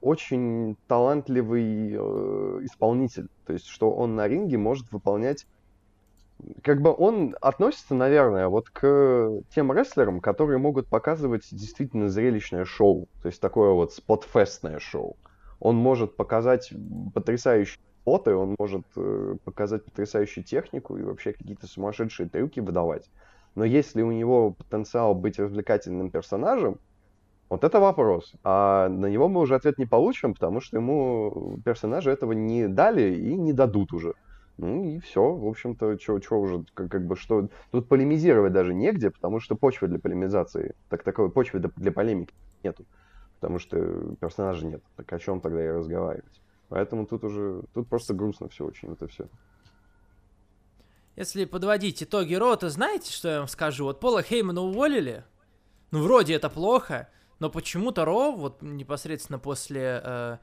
очень 0.00 0.76
талантливый 0.86 1.94
исполнитель. 2.64 3.28
То 3.46 3.52
есть 3.52 3.66
что 3.66 3.92
он 3.92 4.16
на 4.16 4.28
ринге 4.28 4.58
может 4.58 4.90
выполнять 4.92 5.46
как 6.62 6.80
бы 6.80 6.94
он 6.96 7.36
относится, 7.40 7.94
наверное, 7.94 8.48
вот 8.48 8.70
к 8.70 9.42
тем 9.54 9.72
рестлерам, 9.72 10.20
которые 10.20 10.58
могут 10.58 10.86
показывать 10.88 11.48
действительно 11.50 12.08
зрелищное 12.08 12.64
шоу. 12.64 13.08
То 13.22 13.26
есть 13.26 13.40
такое 13.40 13.72
вот 13.72 13.92
спотфестное 13.92 14.78
шоу. 14.78 15.16
Он 15.58 15.76
может 15.76 16.16
показать 16.16 16.72
потрясающие 17.14 17.82
фото, 18.04 18.36
он 18.36 18.56
может 18.58 18.86
э, 18.96 19.36
показать 19.44 19.84
потрясающую 19.84 20.42
технику 20.42 20.96
и 20.96 21.02
вообще 21.02 21.32
какие-то 21.32 21.66
сумасшедшие 21.66 22.28
трюки 22.28 22.60
выдавать. 22.60 23.10
Но 23.54 23.64
если 23.64 24.02
у 24.02 24.10
него 24.10 24.52
потенциал 24.52 25.14
быть 25.14 25.38
развлекательным 25.38 26.10
персонажем, 26.10 26.78
вот 27.50 27.64
это 27.64 27.80
вопрос. 27.80 28.32
А 28.44 28.88
на 28.88 29.06
него 29.06 29.28
мы 29.28 29.40
уже 29.40 29.56
ответ 29.56 29.76
не 29.76 29.84
получим, 29.84 30.34
потому 30.34 30.60
что 30.60 30.76
ему 30.76 31.58
персонажи 31.64 32.10
этого 32.10 32.32
не 32.32 32.68
дали 32.68 33.14
и 33.14 33.34
не 33.34 33.52
дадут 33.52 33.92
уже. 33.92 34.14
Ну 34.56 34.84
и 34.84 35.00
все, 35.00 35.34
в 35.34 35.46
общем-то, 35.46 35.98
что 35.98 36.40
уже, 36.40 36.64
как, 36.74 36.90
как 36.90 37.06
бы, 37.06 37.16
что... 37.16 37.48
Тут 37.72 37.88
полемизировать 37.88 38.52
даже 38.52 38.72
негде, 38.72 39.10
потому 39.10 39.40
что 39.40 39.56
почвы 39.56 39.88
для 39.88 39.98
полемизации, 39.98 40.74
так 40.88 41.02
такой 41.02 41.30
почвы 41.30 41.58
для 41.58 41.92
полемики 41.92 42.34
нету. 42.62 42.84
Потому 43.40 43.58
что 43.58 44.14
персонажа 44.20 44.66
нет. 44.66 44.82
Так 44.96 45.12
о 45.12 45.18
чем 45.18 45.40
тогда 45.40 45.64
и 45.64 45.68
разговаривать? 45.68 46.40
Поэтому 46.68 47.04
тут 47.04 47.24
уже, 47.24 47.62
тут 47.74 47.88
просто 47.88 48.14
грустно 48.14 48.48
все 48.48 48.64
очень, 48.64 48.92
это 48.92 49.08
все. 49.08 49.26
Если 51.16 51.46
подводить 51.46 52.02
итоги 52.02 52.34
Рота, 52.34 52.68
знаете, 52.68 53.10
что 53.12 53.28
я 53.28 53.38
вам 53.38 53.48
скажу? 53.48 53.84
Вот 53.84 53.98
Пола 53.98 54.22
Хеймана 54.22 54.60
уволили, 54.60 55.24
ну 55.90 56.02
вроде 56.02 56.34
это 56.34 56.48
плохо, 56.48 57.08
но 57.40 57.50
почему-то 57.50 58.04
Raw, 58.04 58.32
вот 58.32 58.62
непосредственно 58.62 59.38
после 59.38 60.00
э, 60.04 60.36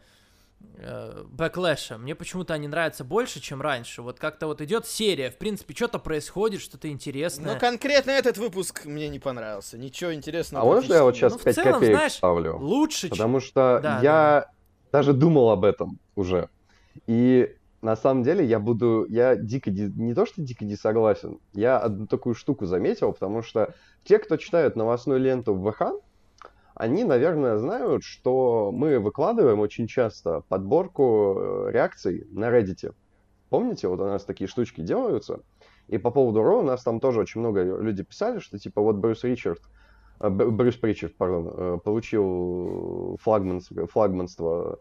Э, 0.79 1.23
Backlash 1.31 1.84
а. 1.84 1.97
Мне 1.97 2.13
почему-то 2.13 2.53
они 2.53 2.67
нравятся 2.67 3.03
больше, 3.03 3.39
чем 3.39 3.61
раньше. 3.61 4.03
Вот 4.03 4.19
как-то 4.19 4.45
вот 4.45 4.61
идет 4.61 4.85
серия, 4.85 5.31
в 5.31 5.37
принципе, 5.37 5.73
что-то 5.73 5.97
происходит, 5.97 6.61
что-то 6.61 6.89
интересное. 6.89 7.53
Ну, 7.53 7.59
конкретно 7.59 8.11
этот 8.11 8.37
выпуск 8.37 8.85
мне 8.85 9.09
не 9.09 9.19
понравился. 9.19 9.77
Ничего 9.77 10.13
интересного. 10.13 10.63
А 10.63 10.65
можно 10.67 10.93
я 10.93 11.03
вот 11.03 11.15
сейчас 11.15 11.33
ну, 11.33 11.39
5 11.39 11.55
целом, 11.55 11.73
копеек 11.73 11.95
знаешь, 11.95 12.13
ставлю? 12.13 12.57
Лучше, 12.57 13.09
Потому 13.09 13.39
что 13.39 13.79
да, 13.81 13.99
я 14.01 14.01
да. 14.01 14.51
даже 14.91 15.13
думал 15.13 15.49
об 15.49 15.65
этом 15.65 15.99
уже. 16.15 16.49
И 17.07 17.55
на 17.81 17.95
самом 17.95 18.23
деле 18.23 18.45
я 18.45 18.59
буду, 18.59 19.07
я 19.09 19.35
дико, 19.35 19.71
не 19.71 20.13
то 20.13 20.27
что 20.27 20.41
дико 20.43 20.63
не 20.63 20.75
согласен, 20.75 21.39
я 21.53 21.79
одну 21.79 22.05
такую 22.05 22.35
штуку 22.35 22.65
заметил, 22.65 23.13
потому 23.13 23.41
что 23.41 23.73
те, 24.03 24.19
кто 24.19 24.37
читают 24.37 24.75
новостную 24.75 25.19
ленту 25.19 25.55
в 25.55 25.71
ВХ, 25.71 25.93
они, 26.77 27.03
наверное, 27.03 27.57
знают, 27.57 28.03
что 28.03 28.71
мы 28.71 28.99
выкладываем 28.99 29.59
очень 29.59 29.87
часто 29.87 30.41
подборку 30.47 31.35
э, 31.37 31.71
реакций 31.71 32.27
на 32.31 32.49
Reddit. 32.49 32.93
Помните, 33.49 33.87
вот 33.87 33.99
у 33.99 34.05
нас 34.05 34.23
такие 34.23 34.47
штучки 34.47 34.81
делаются, 34.81 35.41
и 35.87 35.97
по 35.97 36.11
поводу 36.11 36.43
Ро 36.43 36.59
у 36.59 36.63
нас 36.63 36.83
там 36.83 36.99
тоже 36.99 37.21
очень 37.21 37.39
много 37.39 37.63
людей 37.63 38.05
писали, 38.05 38.39
что 38.39 38.59
типа 38.59 38.81
вот 38.81 38.97
Брюс 38.97 39.23
Ричард, 39.23 39.61
э, 40.19 40.29
Брюс 40.29 40.75
Причард, 40.75 41.15
пардон, 41.15 41.53
э, 41.55 41.77
получил 41.83 43.17
флагманство, 43.21 43.87
флагманство 43.87 44.77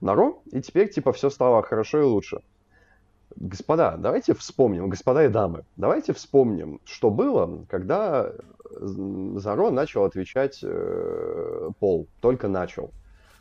на 0.00 0.14
Ро, 0.14 0.42
и 0.50 0.62
теперь 0.62 0.90
типа 0.90 1.12
все 1.12 1.28
стало 1.28 1.62
хорошо 1.62 2.00
и 2.00 2.04
лучше. 2.04 2.40
Господа, 3.36 3.96
давайте 3.96 4.34
вспомним, 4.34 4.88
господа 4.88 5.24
и 5.24 5.28
дамы, 5.28 5.64
давайте 5.76 6.12
вспомним, 6.12 6.80
что 6.84 7.10
было, 7.10 7.64
когда 7.68 8.32
Заро 8.70 9.70
начал 9.70 10.04
отвечать 10.04 10.60
э, 10.62 11.70
Пол, 11.78 12.06
только 12.20 12.48
начал. 12.48 12.90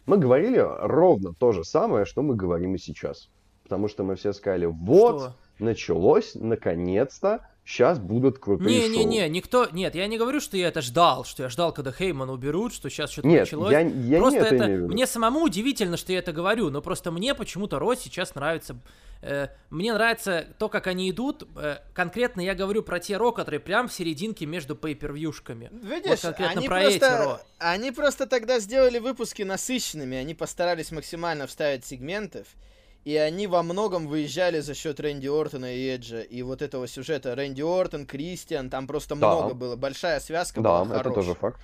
Мы 0.05 0.17
говорили 0.17 0.63
ровно 0.65 1.33
то 1.33 1.51
же 1.51 1.63
самое, 1.63 2.05
что 2.05 2.21
мы 2.21 2.35
говорим 2.35 2.75
и 2.75 2.77
сейчас. 2.77 3.29
Потому 3.63 3.89
что 3.89 4.03
мы 4.03 4.15
все 4.15 4.31
сказали, 4.31 4.65
вот, 4.65 5.19
что? 5.21 5.35
началось, 5.59 6.35
наконец-то, 6.35 7.41
сейчас 7.67 7.99
будут 7.99 8.39
крутые 8.39 8.69
не, 8.69 8.81
шоу. 8.81 8.89
Не-не-не, 8.89 9.29
никто... 9.29 9.67
Нет, 9.71 9.93
я 9.93 10.07
не 10.07 10.17
говорю, 10.17 10.39
что 10.39 10.55
я 10.57 10.69
это 10.69 10.81
ждал, 10.81 11.25
что 11.25 11.43
я 11.43 11.49
ждал, 11.49 11.73
когда 11.73 11.91
Хейман 11.91 12.29
уберут, 12.29 12.73
что 12.73 12.89
сейчас 12.89 13.11
что-то 13.11 13.27
Нет, 13.27 13.41
началось. 13.41 13.71
Я, 13.71 13.81
я 13.81 14.19
просто 14.19 14.39
не 14.39 14.45
это... 14.45 14.55
это 14.55 14.67
мне 14.67 15.05
самому 15.05 15.41
удивительно, 15.41 15.97
что 15.97 16.13
я 16.13 16.19
это 16.19 16.31
говорю, 16.31 16.69
но 16.69 16.81
просто 16.81 17.11
мне 17.11 17.35
почему-то 17.35 17.77
Ро 17.77 17.95
сейчас 17.95 18.33
нравится 18.35 18.77
Э, 19.21 19.47
мне 19.69 19.93
нравится 19.93 20.47
то, 20.57 20.69
как 20.69 20.87
они 20.87 21.09
идут. 21.09 21.47
Э, 21.55 21.77
конкретно 21.93 22.41
я 22.41 22.55
говорю 22.55 22.83
про 22.83 22.99
те 22.99 23.17
ро, 23.17 23.31
которые 23.31 23.59
прям 23.59 23.87
в 23.87 23.93
серединке 23.93 24.45
между 24.45 24.75
пейпервьюшками. 24.75 25.69
Видишь, 25.71 26.23
вот 26.23 26.39
они, 26.39 26.67
про 26.67 26.81
просто, 26.81 27.05
эти 27.05 27.23
ро. 27.23 27.41
они 27.57 27.91
просто 27.91 28.27
тогда 28.27 28.59
сделали 28.59 28.99
выпуски 28.99 29.41
насыщенными. 29.41 30.17
Они 30.17 30.33
постарались 30.33 30.91
максимально 30.91 31.47
вставить 31.47 31.85
сегментов. 31.85 32.47
И 33.05 33.15
они 33.15 33.47
во 33.47 33.63
многом 33.63 34.07
выезжали 34.07 34.59
за 34.59 34.73
счет 34.73 34.99
Рэнди 34.99 35.27
Ортона 35.27 35.73
и 35.73 35.95
Эджа. 35.95 36.21
И 36.21 36.41
вот 36.41 36.61
этого 36.61 36.87
сюжета 36.87 37.35
Рэнди 37.35 37.61
Ортон, 37.61 38.05
Кристиан, 38.05 38.69
там 38.69 38.85
просто 38.85 39.15
да. 39.15 39.33
много 39.33 39.53
было. 39.53 39.75
Большая 39.75 40.19
связка 40.19 40.61
да, 40.61 40.83
была 40.83 40.99
это 40.99 41.09
тоже 41.11 41.33
факт. 41.33 41.59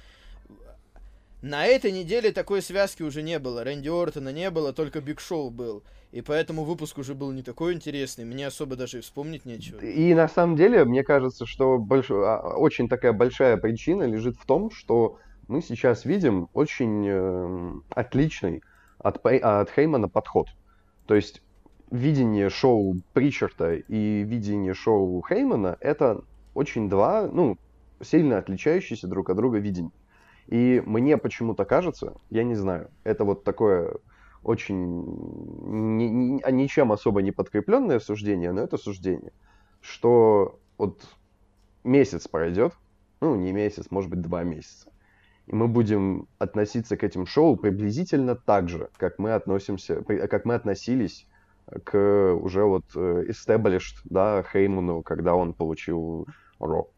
На 1.42 1.66
этой 1.66 1.92
неделе 1.92 2.32
такой 2.32 2.62
связки 2.62 3.04
уже 3.04 3.22
не 3.22 3.38
было. 3.38 3.66
Рэнди 3.66 3.90
Ортона 3.90 4.30
не 4.30 4.50
было, 4.50 4.72
только 4.72 5.02
Биг 5.02 5.20
Шоу 5.20 5.50
был. 5.50 5.84
И 6.14 6.22
поэтому 6.22 6.64
выпуск 6.64 7.00
уже 7.00 7.16
был 7.16 7.32
не 7.32 7.44
такой 7.44 7.74
интересный. 7.74 8.24
Мне 8.24 8.48
особо 8.48 8.78
даже 8.78 9.00
и 9.00 9.02
вспомнить 9.02 9.46
нечего. 9.46 9.80
И 9.80 10.14
на 10.14 10.30
самом 10.30 10.56
деле, 10.56 10.86
мне 10.86 11.04
кажется, 11.04 11.46
что 11.46 11.78
больш... 11.80 12.12
А, 12.12 12.56
очень 12.56 12.88
такая 12.88 13.12
большая 13.12 13.58
причина 13.58 14.04
лежит 14.04 14.38
в 14.38 14.46
том, 14.46 14.72
что 14.72 15.18
мы 15.50 15.62
сейчас 15.62 16.06
видим 16.06 16.50
очень 16.54 17.06
э, 17.06 17.72
отличный 17.90 18.64
от, 19.00 19.26
от 19.26 19.70
Хеймана 19.72 20.08
подход. 20.08 20.48
То 21.06 21.16
есть 21.16 21.42
видение 21.92 22.50
шоу 22.50 22.96
Причарта 23.14 23.74
и 23.76 24.24
видение 24.24 24.74
шоу 24.74 25.24
Хеймана 25.28 25.78
это 25.80 26.24
очень 26.54 26.90
два, 26.90 27.28
ну, 27.28 27.58
сильно 28.02 28.38
отличающиеся 28.38 29.08
друг 29.08 29.30
от 29.30 29.38
друга 29.38 29.60
видения. 29.60 29.92
И 30.48 30.82
мне 30.86 31.18
почему-то 31.18 31.66
кажется, 31.66 32.16
я 32.30 32.44
не 32.44 32.56
знаю, 32.56 32.90
это 33.04 33.24
вот 33.24 33.44
такое 33.44 33.96
очень 34.44 34.76
ни, 35.96 36.06
ни, 36.06 36.52
ничем 36.52 36.92
особо 36.92 37.22
не 37.22 37.32
подкрепленное 37.32 38.00
суждение, 38.00 38.52
но 38.52 38.62
это 38.62 38.78
суждение, 38.78 39.32
что 39.80 40.60
вот 40.78 41.08
месяц 41.84 42.28
пройдет, 42.28 42.74
ну 43.22 43.36
не 43.36 43.54
месяц, 43.54 43.88
может 43.90 44.10
быть 44.10 44.22
два 44.22 44.44
месяца, 44.44 44.92
и 45.48 45.56
мы 45.56 45.68
будем 45.68 46.28
относиться 46.40 46.98
к 46.98 47.04
этим 47.04 47.26
шоу 47.26 47.56
приблизительно 47.56 48.36
так 48.36 48.70
же, 48.70 48.90
как 48.98 49.20
мы 49.20 49.34
относимся, 49.34 50.04
как 50.04 50.46
мы 50.46 50.56
относились 50.56 51.26
к 51.84 52.34
уже 52.34 52.64
вот 52.64 52.86
э, 52.96 53.26
established, 53.30 53.96
да, 54.06 54.44
Хейману, 54.52 55.02
когда 55.02 55.36
он 55.36 55.54
получил 55.54 56.28
Ро 56.60 56.90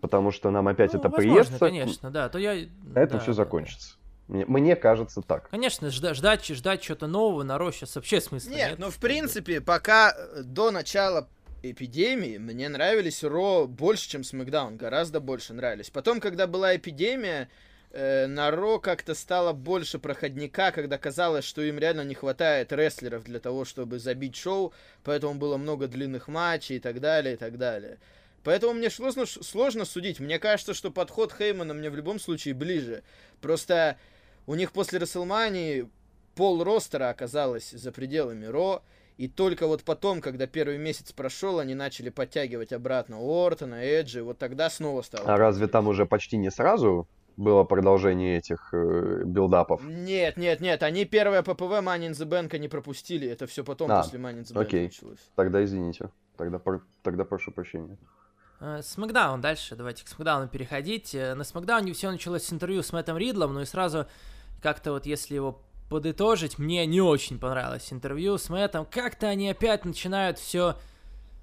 потому 0.00 0.30
что 0.30 0.50
нам 0.50 0.68
опять 0.68 0.92
ну, 0.92 1.00
это 1.00 1.08
возможно, 1.08 1.32
приестся. 1.32 1.58
конечно, 1.58 2.10
да, 2.10 2.28
то 2.28 2.38
я... 2.38 2.54
Это 2.94 3.14
да, 3.14 3.18
все 3.18 3.32
закончится. 3.32 3.96
Мне, 4.28 4.44
мне 4.46 4.76
кажется 4.76 5.22
так. 5.22 5.48
Конечно, 5.48 5.90
ждать, 5.90 6.16
ждать, 6.16 6.46
ждать 6.46 6.82
чего-то 6.82 7.06
нового 7.06 7.42
на 7.42 7.58
Ро 7.58 7.72
сейчас 7.72 7.96
вообще 7.96 8.20
смысла 8.20 8.50
нет. 8.50 8.70
Нет, 8.70 8.78
ну 8.78 8.90
в 8.90 8.98
принципе, 8.98 9.60
пока 9.60 10.12
э, 10.12 10.42
до 10.42 10.70
начала 10.70 11.28
эпидемии 11.62 12.38
мне 12.38 12.68
нравились 12.68 13.24
Ро 13.24 13.66
больше, 13.66 14.08
чем 14.08 14.24
Смакдаун, 14.24 14.76
гораздо 14.76 15.20
больше 15.20 15.54
нравились. 15.54 15.90
Потом, 15.90 16.20
когда 16.20 16.46
была 16.46 16.76
эпидемия, 16.76 17.48
э, 17.90 18.26
на 18.26 18.50
Ро 18.50 18.78
как-то 18.78 19.14
стало 19.14 19.52
больше 19.52 19.98
проходника, 19.98 20.70
когда 20.72 20.98
казалось, 20.98 21.44
что 21.44 21.62
им 21.62 21.78
реально 21.78 22.02
не 22.02 22.14
хватает 22.14 22.72
рестлеров 22.72 23.24
для 23.24 23.40
того, 23.40 23.64
чтобы 23.64 23.98
забить 23.98 24.36
шоу, 24.36 24.72
поэтому 25.04 25.34
было 25.34 25.56
много 25.56 25.86
длинных 25.86 26.28
матчей 26.28 26.76
и 26.76 26.80
так 26.80 27.00
далее, 27.00 27.34
и 27.34 27.36
так 27.36 27.58
далее. 27.58 27.98
Поэтому 28.44 28.72
мне 28.74 28.88
сложно, 28.88 29.26
сложно 29.26 29.84
судить. 29.84 30.20
Мне 30.20 30.38
кажется, 30.38 30.72
что 30.74 30.90
подход 30.90 31.34
Хеймана 31.36 31.74
мне 31.74 31.90
в 31.90 31.96
любом 31.96 32.18
случае 32.18 32.54
ближе. 32.54 33.02
Просто 33.40 33.98
у 34.46 34.54
них 34.54 34.72
после 34.72 34.98
Расселмании 34.98 35.88
пол 36.34 36.62
ростера 36.62 37.10
оказалось 37.10 37.70
за 37.70 37.92
пределами 37.92 38.46
Ро, 38.46 38.82
и 39.16 39.26
только 39.26 39.66
вот 39.66 39.82
потом, 39.82 40.20
когда 40.20 40.46
первый 40.46 40.78
месяц 40.78 41.10
прошел, 41.10 41.58
они 41.58 41.74
начали 41.74 42.08
подтягивать 42.08 42.72
обратно 42.72 43.20
Уортона, 43.20 43.82
Эджи, 43.84 44.22
вот 44.22 44.38
тогда 44.38 44.70
снова 44.70 45.02
стало. 45.02 45.24
А 45.26 45.36
разве 45.36 45.66
там 45.66 45.88
уже 45.88 46.06
почти 46.06 46.36
не 46.36 46.50
сразу 46.50 47.08
было 47.38 47.62
продолжение 47.62 48.36
этих 48.36 48.70
э, 48.72 49.22
билдапов? 49.24 49.82
Нет, 49.84 50.36
нет, 50.36 50.60
нет, 50.60 50.82
они 50.82 51.04
первое 51.04 51.42
ППВ 51.42 51.80
Money 51.80 52.08
in 52.08 52.10
the 52.10 52.28
Bank 52.28 52.58
не 52.58 52.68
пропустили, 52.68 53.28
это 53.28 53.46
все 53.46 53.62
потом 53.62 53.90
а, 53.92 54.02
после 54.02 54.18
Money 54.18 54.40
in 54.40 54.42
the 54.42 54.54
Bank 54.54 54.60
окей. 54.60 54.84
началось. 54.86 55.30
Тогда 55.36 55.64
извините, 55.64 56.10
тогда, 56.36 56.60
тогда 57.02 57.24
прошу 57.24 57.52
прощения. 57.52 57.96
Э, 58.60 58.80
Смакдаун 58.82 59.40
дальше, 59.40 59.76
давайте 59.76 60.04
к 60.04 60.08
Смакдауну 60.08 60.48
переходить. 60.48 61.14
Э, 61.14 61.34
на 61.34 61.44
Смакдауне 61.44 61.92
все 61.92 62.10
началось 62.10 62.42
с 62.42 62.52
интервью 62.52 62.82
с 62.82 62.92
Мэттом 62.92 63.16
Ридлом, 63.16 63.54
ну 63.54 63.60
и 63.60 63.66
сразу 63.66 64.06
как-то 64.60 64.90
вот 64.90 65.06
если 65.06 65.36
его 65.36 65.62
подытожить, 65.88 66.58
мне 66.58 66.84
не 66.86 67.00
очень 67.00 67.38
понравилось 67.38 67.92
интервью 67.92 68.36
с 68.36 68.50
Мэттом. 68.50 68.84
Как-то 68.84 69.28
они 69.28 69.48
опять 69.48 69.84
начинают 69.84 70.38
все 70.38 70.76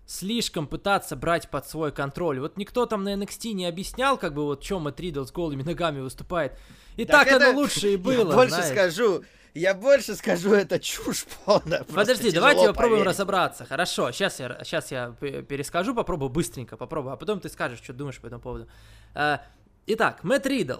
слишком 0.05 0.67
пытаться 0.67 1.15
брать 1.15 1.49
под 1.49 1.67
свой 1.67 1.91
контроль. 1.91 2.39
Вот 2.39 2.57
никто 2.57 2.85
там 2.85 3.03
на 3.03 3.13
NXT 3.13 3.53
не 3.53 3.65
объяснял, 3.65 4.17
как 4.17 4.33
бы 4.33 4.43
вот, 4.43 4.61
чем 4.61 4.83
Мэтт 4.83 4.99
Ридл 4.99 5.23
с 5.23 5.31
голыми 5.31 5.63
ногами 5.63 5.99
выступает. 5.99 6.53
И 6.95 7.05
так, 7.05 7.27
так 7.27 7.35
это... 7.35 7.49
оно 7.49 7.59
лучше 7.59 7.93
и 7.93 7.97
было, 7.97 8.29
Я 8.29 8.35
больше 8.35 8.55
знаешь. 8.55 8.71
скажу, 8.71 9.23
я 9.55 9.73
больше 9.73 10.15
скажу, 10.15 10.53
это 10.53 10.79
чушь 10.79 11.25
полная. 11.45 11.83
Подожди, 11.83 12.31
давайте 12.31 12.67
попробуем 12.67 12.99
поверить. 12.99 13.13
разобраться. 13.13 13.65
Хорошо, 13.65 14.11
сейчас 14.11 14.39
я, 14.39 14.59
сейчас 14.63 14.91
я 14.91 15.15
перескажу, 15.19 15.95
попробую 15.95 16.29
быстренько, 16.29 16.77
попробую, 16.77 17.13
а 17.13 17.17
потом 17.17 17.39
ты 17.39 17.49
скажешь, 17.49 17.81
что 17.81 17.93
думаешь 17.93 18.19
по 18.19 18.27
этому 18.27 18.41
поводу. 18.41 18.67
А, 19.13 19.41
итак, 19.87 20.23
Мэтт 20.23 20.45
Ридл, 20.45 20.79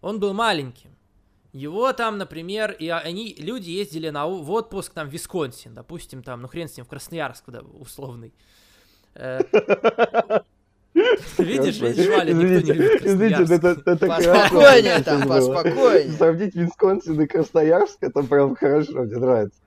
он 0.00 0.20
был 0.20 0.32
маленьким. 0.32 0.94
Его 1.52 1.92
там, 1.92 2.16
например, 2.16 2.70
и 2.70 2.88
они, 2.88 3.34
люди 3.38 3.70
ездили 3.70 4.10
на, 4.10 4.26
в 4.26 4.50
отпуск 4.52 4.92
там 4.92 5.08
в 5.08 5.12
Висконсин, 5.12 5.74
допустим, 5.74 6.22
там, 6.22 6.42
ну 6.42 6.48
хрен 6.48 6.68
с 6.68 6.76
ним, 6.76 6.86
в 6.86 6.88
Красноярск, 6.88 7.44
да, 7.48 7.60
условный. 7.60 8.32
Видишь, 11.38 11.80
видишь, 11.80 12.08
Валя, 12.08 12.32
никто 12.32 12.72
не 12.72 12.78
любит 12.78 13.06
Извините, 13.06 13.54
это, 13.54 13.82
это 13.84 14.06
Поспокойнее 14.06 15.02
там, 15.02 15.28
поспокойнее. 15.28 16.12
Сравнить 16.12 16.54
Висконсин 16.54 17.20
и 17.20 17.26
Красноярск, 17.26 17.98
это 18.00 18.22
прям 18.22 18.56
хорошо, 18.56 19.04
мне 19.04 19.16
нравится. 19.16 19.58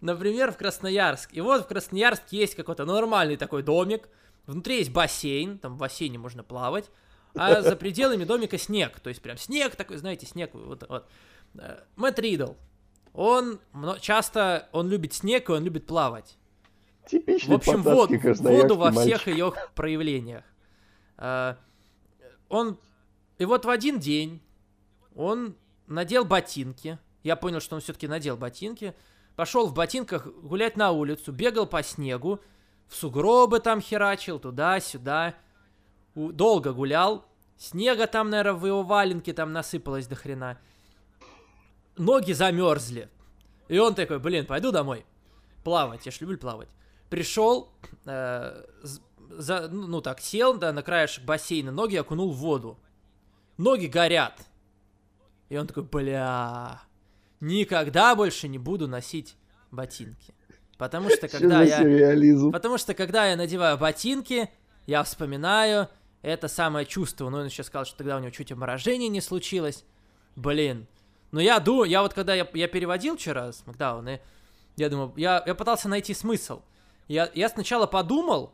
Например, 0.00 0.52
в 0.52 0.56
Красноярск. 0.56 1.30
И 1.32 1.40
вот 1.40 1.64
в 1.64 1.66
Красноярске 1.66 2.36
есть 2.38 2.54
какой-то 2.54 2.84
нормальный 2.84 3.36
такой 3.36 3.62
домик. 3.62 4.08
Внутри 4.46 4.78
есть 4.78 4.92
бассейн, 4.92 5.58
там 5.58 5.74
в 5.74 5.78
бассейне 5.78 6.18
можно 6.18 6.42
плавать. 6.42 6.90
А 7.34 7.60
за 7.62 7.76
пределами 7.76 8.24
домика 8.24 8.58
снег. 8.58 9.00
То 9.00 9.08
есть 9.08 9.20
прям 9.20 9.36
снег 9.36 9.76
такой, 9.76 9.96
знаете, 9.98 10.26
снег. 10.26 10.50
Вот, 10.54 10.84
вот. 10.88 11.06
Э, 11.58 11.80
Мэтт 11.96 12.18
Ридл. 12.18 12.52
Он 13.12 13.58
часто, 14.00 14.68
он 14.72 14.88
любит 14.88 15.14
снег 15.14 15.48
и 15.48 15.52
он 15.52 15.64
любит 15.64 15.86
плавать. 15.86 16.36
Типичный 17.06 17.54
В 17.54 17.58
общем, 17.58 17.82
вод, 17.82 18.10
воду 18.40 18.76
во 18.76 18.90
мальчик. 18.90 19.20
всех 19.20 19.28
ее 19.28 19.52
проявлениях. 19.74 20.44
А, 21.16 21.56
он... 22.48 22.78
И 23.38 23.44
вот 23.44 23.64
в 23.64 23.68
один 23.68 23.98
день 24.00 24.42
он 25.14 25.54
надел 25.86 26.24
ботинки. 26.24 26.98
Я 27.22 27.36
понял, 27.36 27.60
что 27.60 27.76
он 27.76 27.80
все-таки 27.80 28.08
надел 28.08 28.36
ботинки. 28.36 28.94
Пошел 29.36 29.66
в 29.66 29.74
ботинках 29.74 30.26
гулять 30.26 30.76
на 30.76 30.90
улицу, 30.92 31.32
бегал 31.32 31.66
по 31.66 31.82
снегу, 31.82 32.40
в 32.88 32.96
сугробы 32.96 33.60
там 33.60 33.80
херачил, 33.80 34.38
туда-сюда. 34.38 35.34
Долго 36.14 36.72
гулял. 36.72 37.24
Снега 37.58 38.06
там, 38.06 38.30
наверное, 38.30 38.58
в 38.58 38.66
его 38.66 38.82
валенке 38.82 39.32
там 39.32 39.52
насыпалось 39.52 40.06
до 40.06 40.14
хрена. 40.14 40.58
Ноги 41.96 42.32
замерзли. 42.32 43.08
И 43.68 43.78
он 43.78 43.94
такой, 43.94 44.18
блин, 44.18 44.46
пойду 44.46 44.72
домой. 44.72 45.04
Плавать, 45.64 46.06
я 46.06 46.12
ж 46.12 46.20
люблю 46.20 46.38
плавать. 46.38 46.68
Пришел, 47.10 47.72
э, 48.04 48.64
за, 49.30 49.68
ну, 49.68 49.86
ну 49.86 50.00
так, 50.00 50.20
сел 50.20 50.56
да, 50.58 50.72
на 50.72 50.82
краешек 50.82 51.24
бассейна, 51.24 51.70
ноги 51.72 51.96
окунул 51.96 52.32
в 52.32 52.36
воду. 52.36 52.78
Ноги 53.58 53.86
горят. 53.86 54.40
И 55.48 55.56
он 55.56 55.66
такой, 55.66 55.84
бля, 55.84 56.80
никогда 57.40 58.14
больше 58.14 58.48
не 58.48 58.58
буду 58.58 58.88
носить 58.88 59.36
ботинки. 59.70 60.34
Потому 60.78 61.08
что 61.08 61.28
когда 61.28 61.62
я... 61.62 61.82
Реализм. 61.82 62.52
Потому 62.52 62.78
что 62.78 62.94
когда 62.94 63.26
я 63.26 63.36
надеваю 63.36 63.78
ботинки, 63.78 64.50
я 64.86 65.02
вспоминаю 65.02 65.88
это 66.22 66.48
самое 66.48 66.84
чувство. 66.86 67.30
Ну, 67.30 67.38
он 67.38 67.46
еще 67.46 67.62
сказал, 67.62 67.86
что 67.86 67.98
тогда 67.98 68.16
у 68.16 68.20
него 68.20 68.30
чуть 68.30 68.52
обморожение 68.52 69.08
не 69.08 69.20
случилось. 69.20 69.84
Блин. 70.34 70.86
Ну, 71.32 71.40
я 71.40 71.60
думаю, 71.60 71.88
я 71.88 72.02
вот 72.02 72.14
когда 72.14 72.34
я, 72.34 72.46
я 72.52 72.68
переводил 72.68 73.16
вчера 73.16 73.52
с 73.52 73.66
Макдауна, 73.66 74.20
я 74.76 74.88
думаю, 74.88 75.12
я, 75.16 75.42
я 75.46 75.54
пытался 75.54 75.88
найти 75.88 76.14
смысл. 76.14 76.62
Я, 77.08 77.30
я 77.34 77.48
сначала 77.48 77.86
подумал, 77.86 78.52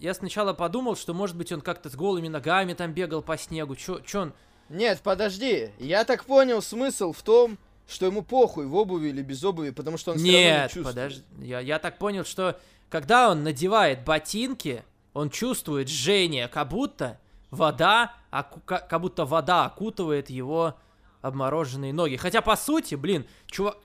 я 0.00 0.14
сначала 0.14 0.52
подумал, 0.52 0.96
что, 0.96 1.14
может 1.14 1.36
быть, 1.36 1.52
он 1.52 1.60
как-то 1.60 1.90
с 1.90 1.94
голыми 1.94 2.28
ногами 2.28 2.72
там 2.74 2.92
бегал 2.92 3.22
по 3.22 3.36
снегу. 3.36 3.76
Чё, 3.76 4.00
чё 4.00 4.22
он... 4.22 4.32
Нет, 4.68 5.00
подожди. 5.02 5.70
Я 5.78 6.04
так 6.04 6.24
понял, 6.24 6.62
смысл 6.62 7.12
в 7.12 7.22
том, 7.22 7.58
что 7.88 8.06
ему 8.06 8.22
похуй, 8.22 8.66
в 8.66 8.74
обуви 8.74 9.08
или 9.08 9.22
без 9.22 9.44
обуви, 9.44 9.70
потому 9.70 9.98
что 9.98 10.12
он 10.12 10.18
Нет, 10.18 10.24
все 10.24 10.48
равно 10.48 10.62
не 10.62 10.68
чувствует. 10.68 10.86
подожди. 10.86 11.24
Я, 11.40 11.60
я 11.60 11.78
так 11.78 11.98
понял, 11.98 12.24
что 12.24 12.58
когда 12.88 13.30
он 13.30 13.42
надевает 13.42 14.04
ботинки, 14.04 14.84
он 15.12 15.30
чувствует 15.30 15.88
жжение, 15.88 16.48
как 16.48 16.68
будто 16.68 17.18
вода, 17.50 18.14
оку, 18.30 18.60
как 18.64 19.00
будто 19.00 19.24
вода 19.24 19.64
окутывает 19.64 20.30
его 20.30 20.76
обмороженные 21.20 21.92
ноги. 21.92 22.16
Хотя, 22.16 22.40
по 22.40 22.56
сути, 22.56 22.94
блин, 22.94 23.26
чувак... 23.46 23.76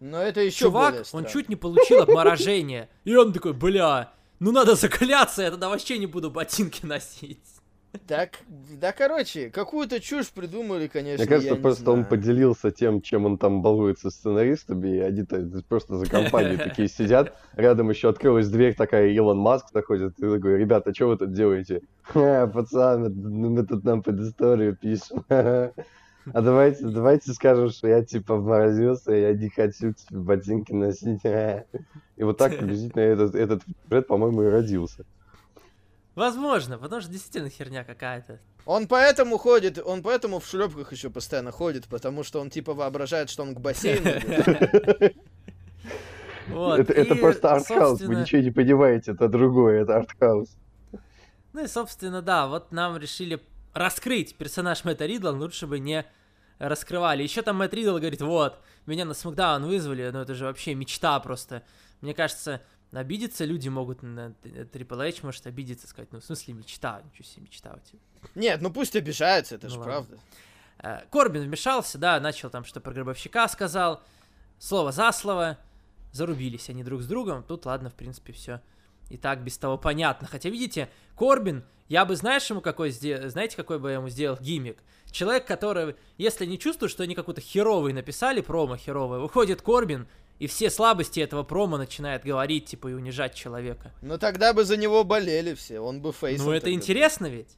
Но 0.00 0.22
это 0.22 0.40
еще 0.40 0.64
Чувак, 0.64 1.04
он 1.12 1.26
чуть 1.26 1.48
не 1.48 1.56
получил 1.56 2.02
обморожение. 2.02 2.88
И 3.04 3.14
он 3.14 3.32
такой, 3.32 3.52
бля, 3.52 4.12
ну 4.38 4.50
надо 4.50 4.74
закаляться, 4.74 5.42
я 5.42 5.50
тогда 5.50 5.68
вообще 5.68 5.98
не 5.98 6.06
буду 6.06 6.30
ботинки 6.30 6.86
носить. 6.86 7.38
Так, 8.06 8.38
да, 8.48 8.92
короче, 8.92 9.50
какую-то 9.50 10.00
чушь 10.00 10.30
придумали, 10.30 10.86
конечно. 10.86 11.24
Мне 11.24 11.28
кажется, 11.28 11.56
просто 11.56 11.90
он 11.90 12.04
поделился 12.04 12.70
тем, 12.70 13.02
чем 13.02 13.26
он 13.26 13.36
там 13.36 13.62
балуется 13.62 14.10
с 14.10 14.14
сценаристами, 14.14 14.96
и 14.96 15.00
они 15.00 15.24
просто 15.68 15.96
за 15.96 16.06
компанией 16.06 16.56
такие 16.64 16.88
сидят. 16.88 17.36
Рядом 17.56 17.90
еще 17.90 18.08
открылась 18.08 18.48
дверь, 18.48 18.74
такая 18.76 19.08
Илон 19.08 19.38
Маск 19.38 19.66
заходит, 19.72 20.18
и 20.18 20.22
такой, 20.22 20.58
ребята, 20.58 20.94
что 20.94 21.08
вы 21.08 21.16
тут 21.16 21.32
делаете? 21.32 21.82
Пацаны, 22.12 23.10
мы 23.10 23.66
тут 23.66 23.82
нам 23.82 24.02
под 24.02 24.20
историю 24.20 24.76
пишем. 24.76 25.24
А 26.32 26.40
давайте, 26.40 26.84
давайте 26.86 27.32
скажем, 27.32 27.70
что 27.70 27.88
я 27.88 28.04
типа 28.04 28.36
обморозился, 28.36 29.12
я 29.12 29.32
не 29.32 29.48
хочу 29.48 29.92
типа, 29.92 30.20
ботинки 30.20 30.72
носить. 30.72 31.20
И 32.16 32.22
вот 32.22 32.38
так 32.38 32.52
приблизительно 32.58 33.02
этот, 33.02 33.34
этот 33.34 33.62
сюжет, 33.88 34.06
по-моему, 34.06 34.42
и 34.42 34.48
родился. 34.48 35.04
Возможно, 36.14 36.76
потому 36.78 37.00
что 37.00 37.10
действительно 37.10 37.48
херня 37.48 37.84
какая-то. 37.84 38.40
Он 38.66 38.86
поэтому 38.86 39.38
ходит, 39.38 39.78
он 39.78 40.02
поэтому 40.02 40.38
в 40.38 40.46
шлепках 40.46 40.92
еще 40.92 41.08
постоянно 41.08 41.50
ходит, 41.50 41.86
потому 41.86 42.24
что 42.24 42.40
он 42.40 42.50
типа 42.50 42.74
воображает, 42.74 43.30
что 43.30 43.42
он 43.42 43.54
к 43.54 43.60
бассейну. 43.60 44.10
Вот, 46.48 46.90
это, 46.90 47.14
просто 47.14 47.52
артхаус, 47.52 48.00
вы 48.00 48.16
ничего 48.16 48.42
не 48.42 48.50
понимаете, 48.50 49.12
это 49.12 49.28
другое, 49.28 49.82
это 49.82 49.98
артхаус. 49.98 50.48
Ну 51.52 51.64
и, 51.64 51.68
собственно, 51.68 52.22
да, 52.22 52.48
вот 52.48 52.72
нам 52.72 52.96
решили 52.96 53.40
раскрыть 53.72 54.34
персонаж 54.34 54.82
Мэтта 54.82 55.06
Ридла, 55.06 55.30
лучше 55.30 55.68
бы 55.68 55.78
не 55.78 56.04
раскрывали. 56.60 57.22
Еще 57.22 57.42
там 57.42 57.56
Мэтт 57.56 57.74
Ридл 57.74 57.96
говорит, 57.96 58.20
вот, 58.20 58.60
меня 58.86 59.04
на 59.04 59.14
Смакдаун 59.14 59.64
вызвали, 59.64 60.08
ну 60.10 60.20
это 60.20 60.34
же 60.34 60.44
вообще 60.44 60.74
мечта 60.74 61.18
просто. 61.20 61.64
Мне 62.02 62.14
кажется, 62.14 62.62
обидеться 62.92 63.44
люди 63.44 63.68
могут 63.68 64.02
на 64.02 64.34
Triple 64.42 65.08
H 65.08 65.22
может 65.22 65.46
обидеться, 65.46 65.88
сказать, 65.88 66.12
ну 66.12 66.20
в 66.20 66.24
смысле 66.24 66.54
мечта, 66.54 67.02
ничего 67.02 67.24
себе 67.24 67.42
мечта 67.42 67.74
у 67.74 67.88
тебя. 67.88 67.98
Нет, 68.34 68.60
ну 68.60 68.70
пусть 68.70 68.94
обижаются, 68.94 69.56
это 69.56 69.68
ну, 69.68 69.72
же 69.72 69.78
ладно. 69.78 69.92
правда. 69.92 70.18
Э, 70.78 71.00
Корбин 71.10 71.42
вмешался, 71.42 71.98
да, 71.98 72.20
начал 72.20 72.50
там 72.50 72.64
что 72.64 72.80
про 72.80 72.92
гробовщика 72.92 73.48
сказал, 73.48 74.02
слово 74.58 74.92
за 74.92 75.10
слово, 75.12 75.58
зарубились 76.12 76.68
они 76.68 76.84
друг 76.84 77.00
с 77.00 77.06
другом, 77.06 77.42
тут 77.42 77.64
ладно, 77.64 77.88
в 77.88 77.94
принципе, 77.94 78.32
все 78.32 78.60
и 79.10 79.18
так 79.18 79.44
без 79.44 79.58
того 79.58 79.76
понятно. 79.76 80.26
Хотя, 80.26 80.48
видите, 80.48 80.88
Корбин, 81.16 81.64
я 81.88 82.04
бы, 82.04 82.16
знаешь, 82.16 82.48
ему 82.48 82.60
какой 82.62 82.90
сделал, 82.90 83.28
знаете, 83.28 83.56
какой 83.56 83.78
бы 83.78 83.90
я 83.90 83.96
ему 83.96 84.08
сделал 84.08 84.38
гиммик? 84.40 84.78
Человек, 85.10 85.46
который, 85.46 85.96
если 86.16 86.46
не 86.46 86.58
чувствует, 86.58 86.90
что 86.90 87.02
они 87.02 87.14
какой-то 87.14 87.40
херовый 87.40 87.92
написали, 87.92 88.40
промо 88.40 88.76
херовое, 88.76 89.18
выходит 89.18 89.60
Корбин, 89.60 90.06
и 90.38 90.46
все 90.46 90.70
слабости 90.70 91.20
этого 91.20 91.42
промо 91.42 91.76
начинает 91.76 92.24
говорить, 92.24 92.66
типа, 92.66 92.88
и 92.88 92.94
унижать 92.94 93.34
человека. 93.34 93.92
Ну 94.00 94.16
тогда 94.16 94.54
бы 94.54 94.64
за 94.64 94.76
него 94.76 95.04
болели 95.04 95.54
все, 95.54 95.80
он 95.80 96.00
бы 96.00 96.12
фейсом. 96.12 96.46
Ну 96.46 96.52
это 96.52 96.72
интересно 96.72 97.26
ведь. 97.26 97.56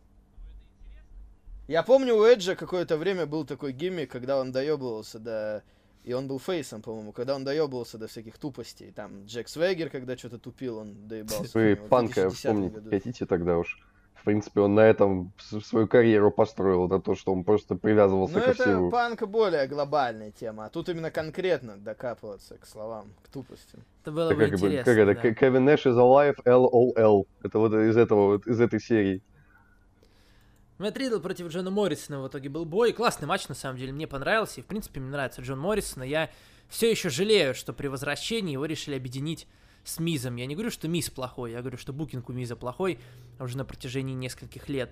Я 1.68 1.82
помню, 1.82 2.16
у 2.16 2.24
Эджа 2.24 2.56
какое-то 2.56 2.96
время 2.96 3.26
был 3.26 3.44
такой 3.44 3.72
гиммик, 3.72 4.10
когда 4.10 4.40
он 4.40 4.50
доебывался 4.50 5.18
до... 5.18 5.62
И 6.04 6.12
он 6.12 6.26
был 6.26 6.38
фейсом, 6.40 6.82
по-моему, 6.82 7.12
когда 7.12 7.36
он 7.36 7.44
доебывался 7.44 7.96
до 7.96 8.08
всяких 8.08 8.38
тупостей. 8.38 8.90
Там 8.90 9.24
Джек 9.26 9.48
Свегер, 9.48 9.88
когда 9.88 10.16
что-то 10.16 10.38
тупил, 10.38 10.78
он 10.78 11.06
доебался. 11.06 11.50
Вы 11.54 11.76
панка 11.76 12.28
вспомнить 12.30 12.74
хотите 12.90 13.26
тогда 13.26 13.58
уж? 13.58 13.78
В 14.14 14.24
принципе, 14.24 14.60
он 14.60 14.76
на 14.76 14.82
этом 14.82 15.32
свою 15.64 15.88
карьеру 15.88 16.30
построил, 16.30 16.86
на 16.86 17.00
то, 17.00 17.16
что 17.16 17.32
он 17.32 17.42
просто 17.42 17.74
привязывался 17.74 18.34
Но 18.34 18.40
ко 18.40 18.50
это 18.50 18.62
всему. 18.62 18.86
это 18.86 18.90
панк 18.92 19.26
более 19.26 19.66
глобальная 19.66 20.30
тема, 20.30 20.66
а 20.66 20.68
тут 20.68 20.88
именно 20.88 21.10
конкретно 21.10 21.76
докапываться 21.76 22.56
к 22.56 22.64
словам, 22.64 23.06
к 23.24 23.28
тупости. 23.28 23.80
Это 24.02 24.12
было 24.12 24.32
бы 24.32 24.44
интересно, 24.44 24.84
Как 24.84 24.96
это? 24.96 25.20
Да. 25.20 25.34
Кевин 25.34 25.64
Нэш 25.64 25.86
is 25.86 25.96
alive, 25.96 26.36
LOL. 26.44 27.26
Это 27.42 27.58
вот 27.58 27.74
из 27.74 27.96
этого, 27.96 28.34
вот 28.34 28.46
из 28.46 28.60
этой 28.60 28.80
серии. 28.80 29.22
Мэтт 30.82 30.96
Ридл 30.96 31.20
против 31.20 31.46
Джона 31.46 31.70
Моррисона 31.70 32.20
в 32.20 32.26
итоге 32.26 32.48
был 32.48 32.64
бой. 32.64 32.92
Классный 32.92 33.28
матч, 33.28 33.46
на 33.46 33.54
самом 33.54 33.78
деле, 33.78 33.92
мне 33.92 34.08
понравился. 34.08 34.60
И, 34.60 34.64
в 34.64 34.66
принципе, 34.66 34.98
мне 34.98 35.10
нравится 35.10 35.40
Джон 35.40 35.60
Моррисон. 35.60 36.02
Я 36.02 36.28
все 36.68 36.90
еще 36.90 37.08
жалею, 37.08 37.54
что 37.54 37.72
при 37.72 37.86
возвращении 37.86 38.54
его 38.54 38.64
решили 38.64 38.96
объединить 38.96 39.46
с 39.84 40.00
Мизом. 40.00 40.34
Я 40.34 40.46
не 40.46 40.54
говорю, 40.56 40.72
что 40.72 40.88
Миз 40.88 41.08
плохой, 41.08 41.52
я 41.52 41.60
говорю, 41.60 41.78
что 41.78 41.92
букинг 41.92 42.28
у 42.28 42.32
Миза 42.32 42.56
плохой 42.56 42.98
уже 43.38 43.56
на 43.56 43.64
протяжении 43.64 44.12
нескольких 44.12 44.68
лет. 44.68 44.90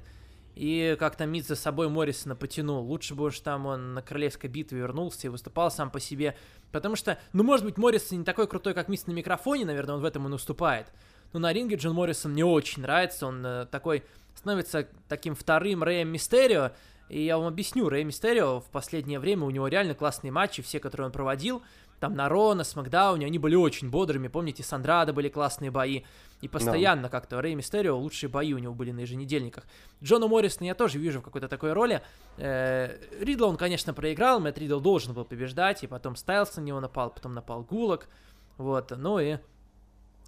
И 0.55 0.97
как-то 0.97 1.27
Миз 1.27 1.49
за 1.49 1.57
собой 1.57 1.89
Моррисона 1.89 2.37
потянул. 2.37 2.85
Лучше 2.85 3.17
бы 3.17 3.25
уж 3.25 3.41
там 3.41 3.67
он 3.67 3.93
на 3.95 4.01
королевской 4.01 4.49
битве 4.49 4.79
вернулся 4.79 5.27
и 5.27 5.31
выступал 5.31 5.73
сам 5.73 5.91
по 5.91 5.99
себе. 5.99 6.37
Потому 6.71 6.95
что, 6.95 7.19
ну, 7.33 7.43
может 7.43 7.67
быть, 7.67 7.79
Моррисон 7.79 8.21
не 8.21 8.25
такой 8.25 8.47
крутой, 8.47 8.75
как 8.75 8.87
Миз 8.87 9.09
на 9.09 9.13
микрофоне, 9.13 9.65
наверное, 9.65 9.97
он 9.97 10.03
в 10.03 10.05
этом 10.05 10.25
и 10.29 10.31
наступает. 10.31 10.87
Но 11.33 11.41
на 11.41 11.53
ринге 11.53 11.75
Джон 11.75 11.95
Моррисон 11.95 12.31
мне 12.31 12.45
очень 12.45 12.83
нравится. 12.83 13.27
Он 13.27 13.45
э, 13.45 13.67
такой 13.67 14.05
становится 14.35 14.89
таким 15.09 15.35
вторым 15.35 15.83
Рэем 15.83 16.09
Мистерио. 16.09 16.73
И 17.09 17.25
я 17.25 17.39
вам 17.39 17.49
объясню, 17.49 17.89
Рэй 17.89 18.05
Мистерио 18.05 18.61
в 18.61 18.71
последнее 18.71 19.19
время, 19.19 19.45
у 19.45 19.51
него 19.51 19.67
реально 19.67 19.95
классные 19.95 20.31
матчи, 20.31 20.63
все, 20.63 20.79
которые 20.79 21.07
он 21.07 21.13
проводил, 21.13 21.63
там 22.01 22.15
на 22.15 22.29
Ро, 22.29 22.55
на 22.55 22.65
Смакдауне, 22.65 23.27
они 23.27 23.39
были 23.39 23.55
очень 23.55 23.91
бодрыми, 23.91 24.29
помните, 24.29 24.63
с 24.63 24.73
Андрадо 24.73 25.13
были 25.13 25.29
классные 25.29 25.71
бои, 25.71 26.03
и 26.41 26.49
постоянно 26.49 27.07
no. 27.07 27.11
как-то 27.11 27.41
Рэй 27.43 27.55
Мистерио 27.55 27.99
лучшие 27.99 28.31
бои 28.31 28.55
у 28.55 28.59
него 28.59 28.75
были 28.75 28.91
на 28.91 29.01
еженедельниках. 29.01 29.65
Джона 30.03 30.27
Моррисона 30.27 30.69
я 30.69 30.75
тоже 30.75 30.99
вижу 30.99 31.21
в 31.21 31.23
какой-то 31.23 31.49
такой 31.49 31.75
роли. 31.75 32.01
Э, 32.39 32.97
Ридла 33.21 33.47
он, 33.47 33.59
конечно, 33.59 33.93
проиграл, 33.93 34.41
Мэтт 34.41 34.59
Ридл 34.59 34.81
должен 34.81 35.13
был 35.13 35.27
побеждать, 35.27 35.85
и 35.85 35.87
потом 35.87 36.17
Стайлс 36.17 36.57
на 36.57 36.63
него 36.63 36.81
напал, 36.81 37.11
потом 37.11 37.35
напал 37.35 37.63
Гулок, 37.63 38.09
вот, 38.57 38.93
ну 38.97 39.19
и 39.19 39.37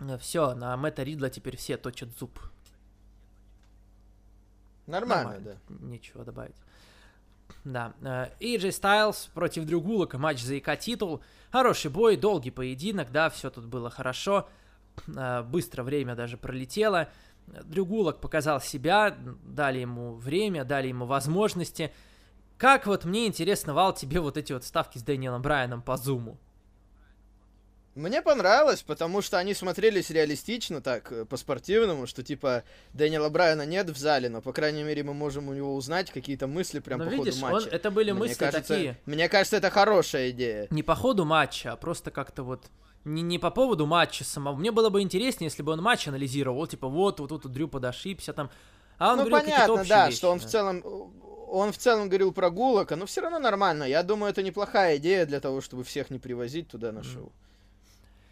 э, 0.01 0.19
все, 0.19 0.55
на 0.55 0.77
Мэтта 0.77 1.03
Ридла 1.03 1.31
теперь 1.31 1.57
все 1.57 1.79
точат 1.79 2.11
зуб. 2.19 2.39
Нормально, 4.87 5.31
Нормально, 5.31 5.59
да. 5.69 5.75
Нечего 5.87 6.25
добавить. 6.25 6.57
Да. 7.65 7.95
AJ 8.01 8.71
Styles 8.71 9.31
против 9.35 9.65
Дрю 9.65 9.81
Гулока, 9.81 10.19
матч 10.19 10.43
за 10.43 10.59
ИК 10.59 10.79
титул. 10.79 11.23
Хороший 11.51 11.91
бой, 11.91 12.17
долгий 12.17 12.51
поединок, 12.51 13.13
да, 13.13 13.31
все 13.31 13.51
тут 13.51 13.67
было 13.67 13.91
хорошо. 13.91 14.49
Э, 15.17 15.43
быстро 15.43 15.83
время 15.83 16.15
даже 16.15 16.37
пролетело. 16.37 17.09
Дрю 17.47 17.87
Гулок 17.87 18.21
показал 18.21 18.61
себя, 18.61 19.17
дали 19.43 19.81
ему 19.81 20.15
время, 20.15 20.65
дали 20.65 20.89
ему 20.89 21.07
возможности. 21.07 21.93
Как 22.57 22.87
вот 22.87 23.05
мне 23.05 23.27
интересно, 23.27 23.75
Вал, 23.75 23.93
тебе 23.93 24.21
вот 24.21 24.37
эти 24.37 24.53
вот 24.53 24.65
ставки 24.65 24.99
с 24.99 25.03
Дэниелом 25.03 25.43
Брайаном 25.43 25.83
по 25.83 25.97
зуму? 25.97 26.39
Мне 27.95 28.23
понравилось, 28.23 28.83
потому 28.83 29.21
что 29.21 29.37
они 29.37 29.53
смотрелись 29.53 30.09
реалистично, 30.09 30.81
так, 30.81 31.13
э, 31.13 31.25
по-спортивному, 31.27 32.07
что, 32.07 32.23
типа, 32.23 32.65
Дэниела 32.95 33.29
Брайана 33.29 33.67
нет 33.67 33.91
в 33.91 33.99
зале, 33.99 34.31
но, 34.31 34.41
по 34.41 34.55
крайней 34.55 34.83
мере, 34.83 35.03
мы 35.03 35.13
можем 35.13 35.49
у 35.49 35.53
него 35.53 35.75
узнать 35.75 36.11
какие-то 36.11 36.47
мысли 36.47 36.79
прямо 36.79 37.05
по 37.05 37.11
видишь, 37.11 37.35
ходу 37.35 37.53
матча. 37.53 37.67
Он, 37.67 37.73
это 37.73 37.91
были 37.91 38.13
мне 38.13 38.21
мысли 38.21 38.35
кажется, 38.35 38.75
такие... 38.75 38.99
Мне 39.05 39.29
кажется, 39.29 39.59
это 39.59 39.69
хорошая 39.69 40.31
идея. 40.31 40.69
Не 40.71 40.83
по 40.83 40.95
ходу 40.95 41.27
матча, 41.27 41.73
а 41.73 41.77
просто 41.77 42.11
как-то 42.11 42.45
вот... 42.45 42.65
Не, 43.05 43.21
не 43.21 43.39
по 43.39 43.51
поводу 43.51 43.85
матча 43.85 44.25
самого. 44.25 44.57
Мне 44.57 44.71
было 44.71 44.89
бы 44.89 45.03
интереснее, 45.03 45.49
если 45.49 45.63
бы 45.63 45.73
он 45.73 45.83
матч 45.83 46.09
анализировал, 46.09 46.67
типа, 46.67 46.89
вот, 46.89 47.21
вот 47.21 47.29
тут 47.29 47.45
вот, 47.45 47.53
Дрю 47.53 47.69
подошибся, 47.69 48.33
там... 48.33 48.51
А 48.97 49.13
он 49.13 49.19
ну, 49.19 49.25
говорил 49.27 49.51
понятно, 49.51 49.85
да, 49.85 50.07
вещи, 50.07 50.17
что 50.17 50.31
он 50.31 50.39
да. 50.39 50.47
в 50.47 50.49
целом 50.49 50.83
он 51.53 51.71
в 51.71 51.77
целом 51.77 52.09
говорил 52.09 52.33
про 52.33 52.49
Гулока, 52.49 52.97
но 52.97 53.05
все 53.05 53.21
равно 53.21 53.39
нормально. 53.39 53.85
Я 53.85 54.03
думаю, 54.03 54.31
это 54.31 54.43
неплохая 54.43 54.97
идея 54.97 55.27
для 55.27 55.39
того, 55.39 55.61
чтобы 55.61 55.85
всех 55.85 56.09
не 56.09 56.19
привозить 56.19 56.69
туда 56.69 56.93
на 56.93 57.03
шоу. 57.03 57.27
Mm. 57.27 57.33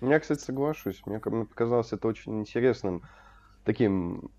Я, 0.01 0.19
кстати, 0.19 0.41
соглашусь. 0.41 1.03
Мне 1.07 1.19
показалось 1.19 1.93
это 1.93 2.09
очень 2.09 2.41
интересным 2.41 3.03
таким 3.65 4.31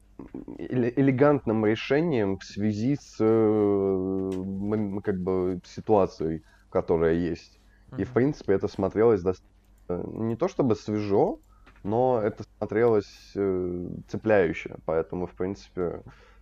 элегантным 0.58 1.66
решением 1.66 2.38
в 2.38 2.44
связи 2.44 2.96
с 2.96 3.18
э, 3.20 5.02
как 5.04 5.22
бы 5.22 5.62
ситуацией, 5.66 6.44
которая 6.70 7.14
есть. 7.14 7.60
И, 7.98 8.04
в 8.04 8.12
принципе, 8.12 8.54
это 8.54 8.68
смотрелось 8.68 9.22
достаточно 9.22 9.52
не 9.90 10.36
то 10.36 10.48
чтобы 10.48 10.76
свежо, 10.76 11.40
но 11.84 12.22
это 12.24 12.44
смотрелось 12.58 13.32
э, 13.36 13.88
цепляюще. 14.08 14.78
Поэтому, 14.86 15.28
в 15.28 15.34
принципе, 15.34 16.02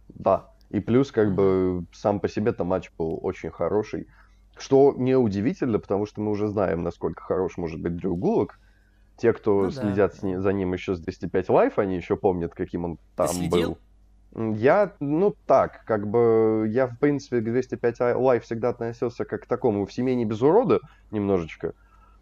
да. 0.09 0.51
И 0.70 0.80
плюс, 0.80 1.11
как 1.11 1.34
бы, 1.34 1.86
сам 1.91 2.20
по 2.20 2.28
себе-то 2.28 2.63
матч 2.63 2.91
был 2.97 3.20
очень 3.22 3.49
хороший. 3.49 4.07
Что 4.57 4.93
не 4.95 5.15
удивительно, 5.15 5.80
потому 5.80 6.05
что 6.05 6.22
мы 6.22 6.32
уже 6.32 6.47
знаем, 6.47 6.84
насколько 6.84 7.24
хорош 7.24 7.57
может 7.57 7.82
быть 7.82 7.95
Дрю 7.95 8.15
Гулок. 8.15 8.59
Те, 9.20 9.34
кто 9.34 9.63
ну, 9.63 9.72
следят 9.72 10.13
да. 10.22 10.39
с 10.39 10.41
за 10.41 10.53
ним 10.53 10.74
еще 10.74 10.95
с 10.95 10.99
205 10.99 11.49
лайф, 11.49 11.78
они 11.78 11.97
еще 11.97 12.15
помнят, 12.15 12.53
каким 12.53 12.86
он 12.86 12.97
там 13.15 13.28
Ты 13.28 13.49
был. 13.49 13.78
Я, 14.55 14.93
ну 14.99 15.36
так, 15.45 15.84
как 15.86 16.07
бы, 16.07 16.67
я, 16.70 16.88
в 16.88 16.97
принципе, 16.99 17.41
к 17.41 17.43
205 17.43 18.15
лайф 18.15 18.43
всегда 18.43 18.70
относился 18.70 19.26
как 19.26 19.43
к 19.43 19.45
такому 19.47 19.86
в 19.86 19.91
семейне 19.91 20.24
без 20.24 20.41
урода 20.41 20.80
немножечко. 21.11 21.74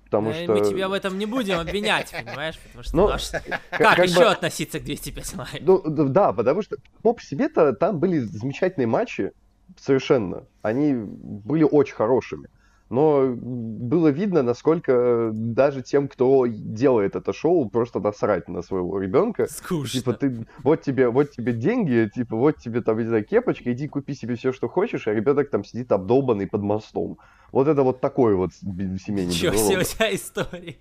Потому 0.06 0.30
э, 0.30 0.44
что... 0.44 0.54
Мы 0.54 0.62
тебя 0.62 0.88
в 0.88 0.94
этом 0.94 1.18
не 1.18 1.26
будем 1.26 1.60
обвинять, 1.60 2.12
понимаешь? 2.12 2.58
Потому 2.60 2.84
что 2.84 2.96
ну, 2.96 3.08
наш... 3.10 3.30
как, 3.32 3.62
как 3.70 3.98
еще 4.00 4.20
бы... 4.20 4.26
относиться 4.26 4.80
к 4.80 4.84
205 4.84 5.36
лайф? 5.36 5.62
Ну, 5.62 5.82
да, 5.86 6.32
потому 6.34 6.62
что 6.62 6.78
по 7.04 7.16
себе-то 7.20 7.74
там 7.74 8.00
были 8.00 8.20
замечательные 8.20 8.88
матчи, 8.88 9.34
совершенно. 9.78 10.46
Они 10.62 10.94
были 10.94 11.64
очень 11.64 11.96
хорошими 11.96 12.50
но 12.90 13.34
было 13.36 14.08
видно, 14.08 14.44
насколько 14.44 15.32
даже 15.34 15.82
тем, 15.82 16.08
кто 16.08 16.46
делает 16.48 17.16
это 17.16 17.34
шоу, 17.34 17.70
просто 17.70 18.00
насрать 18.00 18.48
на 18.48 18.62
своего 18.62 19.00
ребенка. 19.00 19.48
Скучно. 19.50 20.00
Типа, 20.00 20.14
ты, 20.14 20.48
вот 20.64 20.82
тебе, 20.82 21.10
вот 21.10 21.32
тебе 21.32 21.54
деньги, 21.54 22.10
типа, 22.14 22.36
вот 22.36 22.58
тебе 22.58 22.82
там, 22.82 22.98
не 22.98 23.06
знаю, 23.06 23.26
кепочка, 23.26 23.74
иди 23.74 23.88
купи 23.88 24.14
себе 24.14 24.36
все, 24.36 24.54
что 24.54 24.70
хочешь, 24.70 25.08
а 25.08 25.14
ребенок 25.14 25.50
там 25.50 25.64
сидит 25.64 25.92
обдолбанный 25.92 26.48
под 26.48 26.62
мостом. 26.62 27.18
Вот 27.52 27.68
это 27.68 27.84
вот 27.84 28.00
такой 28.00 28.36
вот 28.36 28.54
семейный 28.54 29.32
Чё 29.32 29.52
все 29.52 29.80
у 29.80 29.84
тебя 29.84 30.14
истории? 30.14 30.78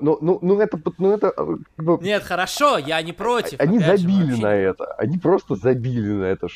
Ну, 0.00 0.18
ну, 0.20 0.38
ну 0.40 0.60
это, 0.60 0.80
ну 0.98 1.12
это... 1.12 1.32
Как 1.32 1.84
бы... 1.84 1.98
Нет, 2.00 2.22
хорошо, 2.22 2.78
я 2.78 3.02
не 3.02 3.12
против. 3.12 3.58
Они 3.58 3.78
забили 3.78 4.34
же, 4.34 4.42
на 4.42 4.54
это, 4.54 4.84
они 4.94 5.18
просто 5.18 5.56
забили 5.56 6.12
на 6.12 6.24
это. 6.24 6.48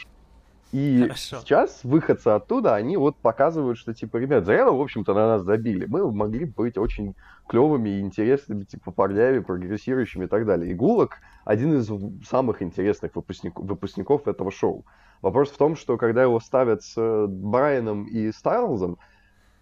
И 0.74 1.02
Хорошо. 1.02 1.38
сейчас 1.38 1.84
выходцы 1.84 2.26
оттуда, 2.26 2.74
они 2.74 2.96
вот 2.96 3.16
показывают, 3.18 3.78
что, 3.78 3.94
типа, 3.94 4.16
ребят, 4.16 4.44
зря 4.44 4.68
в 4.68 4.80
общем-то, 4.80 5.14
на 5.14 5.28
нас 5.28 5.42
забили. 5.42 5.86
Мы 5.86 6.10
могли 6.10 6.46
быть 6.46 6.76
очень 6.76 7.14
клевыми 7.46 7.90
и 7.90 8.00
интересными, 8.00 8.64
типа, 8.64 8.90
парнями, 8.90 9.38
прогрессирующими 9.38 10.24
и 10.24 10.26
так 10.26 10.44
далее. 10.44 10.72
И 10.72 10.74
Гулок 10.74 11.18
один 11.44 11.78
из 11.78 11.88
самых 12.26 12.60
интересных 12.60 13.14
выпускник, 13.14 13.56
выпускников 13.56 14.26
этого 14.26 14.50
шоу. 14.50 14.84
Вопрос 15.22 15.50
в 15.50 15.56
том, 15.56 15.76
что 15.76 15.96
когда 15.96 16.24
его 16.24 16.40
ставят 16.40 16.82
с 16.82 16.94
э, 16.96 17.26
Брайаном 17.28 18.06
и 18.06 18.32
Стайлзом, 18.32 18.98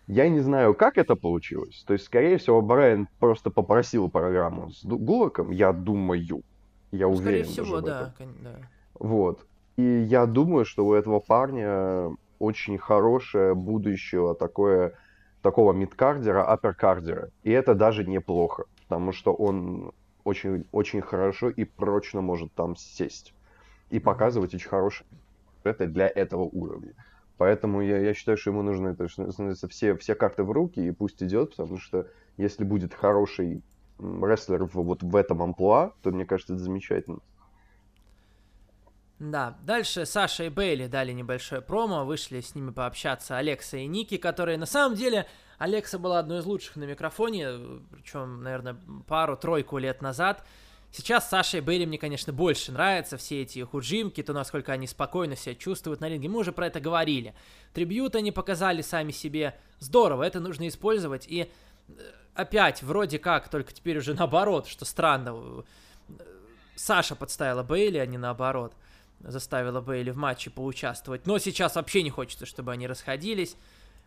я 0.07 0.31
не 0.31 0.41
знаю, 0.41 0.73
как 0.73 0.97
это 0.97 1.15
получилось. 1.15 1.85
То 1.87 1.93
есть, 1.93 2.07
скорее 2.07 2.39
всего, 2.39 2.63
Брайан 2.63 3.07
просто 3.19 3.51
попросил 3.51 4.09
программу 4.09 4.71
с 4.71 4.83
Гулоком, 4.83 5.51
я 5.51 5.75
думаю. 5.75 6.43
Я 6.91 7.07
уверен. 7.07 7.45
Скорее 7.45 7.65
всего, 7.65 7.81
да, 7.83 8.15
да. 8.41 8.57
Вот. 8.95 9.47
И 9.77 9.83
я 9.83 10.27
думаю, 10.27 10.65
что 10.65 10.87
у 10.87 10.95
этого 10.95 11.21
парня 11.21 12.11
очень 12.39 12.79
хорошее 12.79 13.55
будущее 13.55 14.35
такое, 14.35 14.95
такого 15.43 15.73
мидкардера, 15.73 16.45
апперкардера. 16.45 17.31
И 17.43 17.51
это 17.51 17.75
даже 17.75 18.05
неплохо, 18.05 18.65
потому 18.83 19.13
что 19.13 19.33
он 19.33 19.93
очень, 20.25 20.67
очень 20.73 21.01
хорошо 21.01 21.49
и 21.49 21.65
прочно 21.65 22.21
может 22.21 22.53
там 22.53 22.77
сесть. 22.77 23.35
И 23.91 23.99
показывать 23.99 24.55
очень 24.55 24.69
хорошее 24.69 25.09
это 25.65 25.87
для 25.87 26.09
этого 26.09 26.43
уровня. 26.43 26.95
Поэтому 27.39 27.83
я, 27.83 27.99
я 27.99 28.15
считаю, 28.15 28.37
что 28.37 28.51
ему 28.51 28.63
нужно 28.63 28.89
это, 28.89 29.07
все, 29.69 29.97
все 29.97 30.15
карты 30.15 30.45
в 30.45 30.51
руки, 30.51 30.81
и 30.81 30.91
пусть 30.91 31.23
идет, 31.23 31.57
потому 31.57 31.79
что 31.79 32.07
если 32.37 32.65
будет 32.65 32.95
хороший 32.95 33.63
рестлер 33.99 34.65
вот 34.65 35.03
в 35.03 35.17
этом 35.17 35.43
амплуа, 35.43 35.93
то 36.03 36.11
мне 36.11 36.25
кажется, 36.25 36.55
это 36.55 36.63
замечательно. 36.63 37.19
Да, 39.23 39.57
дальше 39.63 40.05
Саша 40.05 40.45
и 40.45 40.49
Бейли 40.49 40.89
дали 40.89 41.13
небольшое 41.13 41.63
промо, 41.63 42.05
вышли 42.05 42.41
с 42.41 42.57
ними 42.57 42.73
пообщаться 42.73 43.39
Алекса 43.39 43.77
и 43.77 43.87
Ники, 43.87 44.17
которые 44.17 44.59
на 44.59 44.67
самом 44.67 44.97
деле 44.97 45.29
Алекса 45.59 46.01
была 46.01 46.19
одной 46.19 46.41
из 46.41 46.45
лучших 46.45 46.75
на 46.75 46.83
микрофоне, 46.83 47.47
причем, 47.93 48.43
наверное, 48.43 48.77
пару-тройку 49.07 49.79
лет 49.79 50.03
назад. 50.03 50.45
Сейчас 50.91 51.31
Саша 51.31 51.59
и 51.59 51.61
Бейли 51.61 51.85
мне, 51.85 51.99
конечно, 51.99 52.33
больше 52.33 52.73
нравятся, 52.73 53.17
все 53.17 53.43
эти 53.43 53.61
их 53.61 53.75
ужимки, 53.75 54.25
то, 54.25 54.33
насколько 54.33 54.73
они 54.73 54.89
спокойно 54.89 55.37
себя 55.37 55.55
чувствуют 55.55 56.01
на 56.01 56.09
ринге. 56.09 56.29
Мы 56.29 56.41
уже 56.41 56.51
про 56.51 56.67
это 56.67 56.81
говорили. 56.81 57.33
Трибьют 57.75 58.17
они 58.17 58.33
показали 58.33 58.83
сами 58.83 59.13
себе. 59.13 59.57
Здорово, 59.79 60.25
это 60.25 60.41
нужно 60.41 60.67
использовать. 60.67 61.29
И 61.29 61.43
э, 61.43 61.93
опять, 62.35 62.83
вроде 62.83 63.21
как, 63.21 63.49
только 63.51 63.73
теперь 63.73 63.99
уже 63.99 64.15
наоборот, 64.19 64.67
что 64.67 64.85
странно. 64.85 65.63
Саша 66.75 67.15
подставила 67.15 67.63
Бейли, 67.63 67.99
а 67.99 68.07
не 68.07 68.19
наоборот. 68.19 68.75
Заставила 69.23 69.81
Бейли 69.81 70.11
в 70.11 70.17
матче 70.17 70.51
поучаствовать. 70.51 71.27
Но 71.27 71.39
сейчас 71.39 71.77
вообще 71.77 72.03
не 72.03 72.11
хочется, 72.11 72.47
чтобы 72.47 72.73
они 72.73 72.87
расходились. 72.87 73.57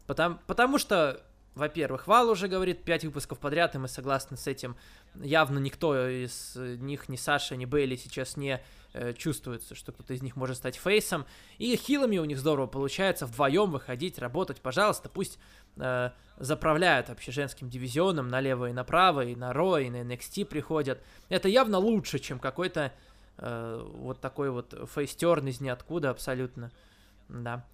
Потому, 0.06 0.40
потому 0.46 0.78
что 0.78 1.22
во-первых, 1.56 2.06
Вал 2.08 2.30
уже 2.30 2.50
говорит 2.50 2.84
пять 2.84 3.06
выпусков 3.06 3.40
подряд, 3.40 3.76
и 3.76 3.78
мы 3.78 3.88
согласны 3.88 4.36
с 4.36 4.46
этим. 4.46 4.76
Явно 5.16 5.58
никто 5.58 6.08
из 6.08 6.56
них, 6.56 7.08
ни 7.08 7.16
Саша, 7.16 7.56
ни 7.56 7.64
Бейли 7.64 7.96
сейчас 7.96 8.36
не 8.36 8.62
э, 8.92 9.14
чувствуется, 9.14 9.74
что 9.74 9.94
кто-то 9.94 10.14
из 10.14 10.22
них 10.22 10.36
может 10.36 10.58
стать 10.58 10.76
фейсом. 10.76 11.26
И 11.58 11.78
хилами 11.78 12.18
у 12.18 12.26
них 12.26 12.40
здорово 12.40 12.68
получается 12.68 13.26
вдвоем 13.26 13.72
выходить, 13.72 14.20
работать. 14.20 14.60
Пожалуйста, 14.60 15.08
пусть 15.08 15.40
э, 15.78 16.10
заправляют 16.38 17.08
вообще 17.08 17.32
женским 17.32 17.70
дивизионом 17.70 18.28
налево 18.28 18.70
и 18.70 18.74
направо, 18.74 19.24
и 19.24 19.34
на 19.34 19.54
Ро, 19.54 19.78
и 19.78 19.90
на 19.90 20.02
NXT 20.02 20.44
приходят. 20.44 21.02
Это 21.30 21.48
явно 21.48 21.78
лучше, 21.78 22.20
чем 22.20 22.38
какой-то 22.38 22.92
вот 23.38 24.22
такой 24.22 24.50
вот 24.50 24.74
фейстерн 24.94 25.48
из 25.48 25.60
ниоткуда 25.62 26.10
абсолютно. 26.10 26.72
Да. 27.28 27.66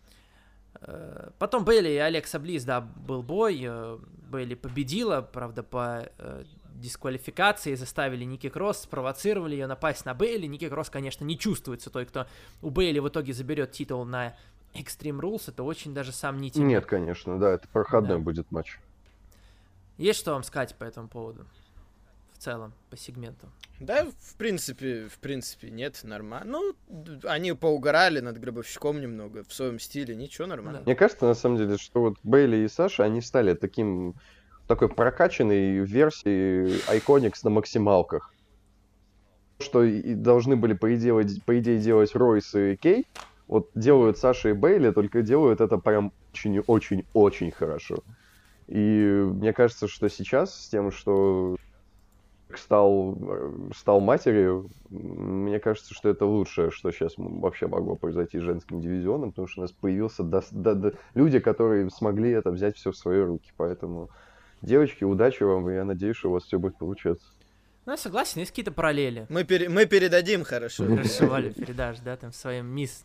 Э, 0.81 1.29
потом 1.37 1.65
Бейли 1.65 1.89
и 1.89 1.97
Алекса 1.97 2.39
Близ, 2.39 2.63
да, 2.63 2.81
был 2.81 3.21
бой. 3.23 3.61
Э, 3.63 3.97
Бейли 4.29 4.55
победила, 4.55 5.21
правда, 5.21 5.63
по 5.63 6.09
э, 6.17 6.43
дисквалификации, 6.75 7.75
заставили 7.75 8.23
Ники 8.23 8.49
Кросс, 8.49 8.83
спровоцировали 8.83 9.55
ее 9.55 9.67
напасть 9.67 10.05
на 10.05 10.13
Бейли. 10.13 10.47
Ники 10.47 10.69
Кросс, 10.69 10.89
конечно, 10.89 11.23
не 11.25 11.37
чувствуется 11.37 11.89
той, 11.89 12.05
кто 12.05 12.27
у 12.61 12.69
Бейли 12.69 12.99
в 12.99 13.09
итоге 13.09 13.33
заберет 13.33 13.71
титул 13.71 14.05
на 14.05 14.35
Extreme 14.73 15.19
Rules. 15.19 15.43
Это 15.47 15.63
очень 15.63 15.93
даже 15.93 16.11
сомнительно. 16.11 16.65
Нет, 16.65 16.85
конечно, 16.85 17.37
да, 17.37 17.51
это 17.51 17.67
проходной 17.67 18.17
да. 18.17 18.23
будет 18.23 18.51
матч. 18.51 18.79
Есть 19.97 20.19
что 20.19 20.31
вам 20.31 20.43
сказать 20.43 20.75
по 20.75 20.83
этому 20.83 21.07
поводу? 21.07 21.45
В 22.41 22.43
целом, 22.43 22.73
по 22.89 22.97
сегменту. 22.97 23.51
Да, 23.79 24.07
в 24.19 24.35
принципе, 24.35 25.07
в 25.07 25.19
принципе, 25.19 25.69
нет, 25.69 25.99
нормально. 26.01 26.51
Ну, 26.51 27.19
они 27.25 27.53
поугорали 27.53 28.19
над 28.19 28.39
Гробовщиком 28.39 28.99
немного 28.99 29.43
в 29.47 29.53
своем 29.53 29.77
стиле, 29.77 30.15
ничего, 30.15 30.47
нормально. 30.47 30.81
Мне 30.83 30.95
кажется, 30.95 31.25
на 31.25 31.35
самом 31.35 31.57
деле, 31.57 31.77
что 31.77 32.01
вот 32.01 32.15
Бейли 32.23 32.65
и 32.65 32.67
Саша, 32.67 33.03
они 33.03 33.21
стали 33.21 33.53
таким, 33.53 34.15
такой 34.65 34.89
прокачанной 34.89 35.85
версией 35.85 36.81
Iconics 36.87 37.41
на 37.43 37.51
максималках. 37.51 38.33
Что 39.59 39.83
и 39.83 40.15
должны 40.15 40.55
были, 40.55 40.73
по 40.73 40.95
идее, 40.95 41.23
по 41.45 41.59
идее 41.59 41.77
делать 41.77 42.15
Ройс 42.15 42.55
и 42.55 42.75
Кей, 42.75 43.07
вот 43.47 43.69
делают 43.75 44.17
Саша 44.17 44.49
и 44.49 44.53
Бейли, 44.53 44.89
только 44.89 45.21
делают 45.21 45.61
это 45.61 45.77
прям 45.77 46.11
очень-очень-очень 46.33 47.51
хорошо. 47.51 47.99
И 48.65 49.27
мне 49.31 49.53
кажется, 49.53 49.87
что 49.87 50.09
сейчас 50.09 50.59
с 50.59 50.69
тем, 50.69 50.91
что 50.91 51.55
стал, 52.57 53.17
стал 53.75 53.99
матерью, 53.99 54.69
мне 54.89 55.59
кажется, 55.59 55.93
что 55.93 56.09
это 56.09 56.25
лучшее, 56.25 56.71
что 56.71 56.91
сейчас 56.91 57.13
вообще 57.17 57.67
могло 57.67 57.95
произойти 57.95 58.39
с 58.39 58.43
женским 58.43 58.81
дивизионом, 58.81 59.31
потому 59.31 59.47
что 59.47 59.61
у 59.61 59.63
нас 59.63 59.71
появился 59.71 60.23
до, 60.23 60.43
до, 60.51 60.75
до, 60.75 60.93
люди, 61.13 61.39
которые 61.39 61.89
смогли 61.89 62.31
это 62.31 62.51
взять 62.51 62.77
все 62.77 62.91
в 62.91 62.97
свои 62.97 63.21
руки. 63.21 63.51
Поэтому, 63.57 64.09
девочки, 64.61 65.03
удачи 65.03 65.43
вам, 65.43 65.69
и 65.69 65.73
я 65.73 65.85
надеюсь, 65.85 66.15
что 66.15 66.29
у 66.29 66.33
вас 66.33 66.43
все 66.43 66.59
будет 66.59 66.77
получаться. 66.77 67.27
Ну, 67.85 67.93
я 67.93 67.97
согласен, 67.97 68.39
есть 68.39 68.51
какие-то 68.51 68.71
параллели. 68.71 69.25
Мы, 69.29 69.43
пере, 69.43 69.67
мы 69.67 69.85
передадим 69.85 70.43
хорошо. 70.43 70.85
Хорошо, 70.85 71.27
Валя, 71.27 71.51
передашь, 71.51 71.99
да, 71.99 72.15
там 72.15 72.31
своим 72.31 72.67
мисс. 72.67 73.03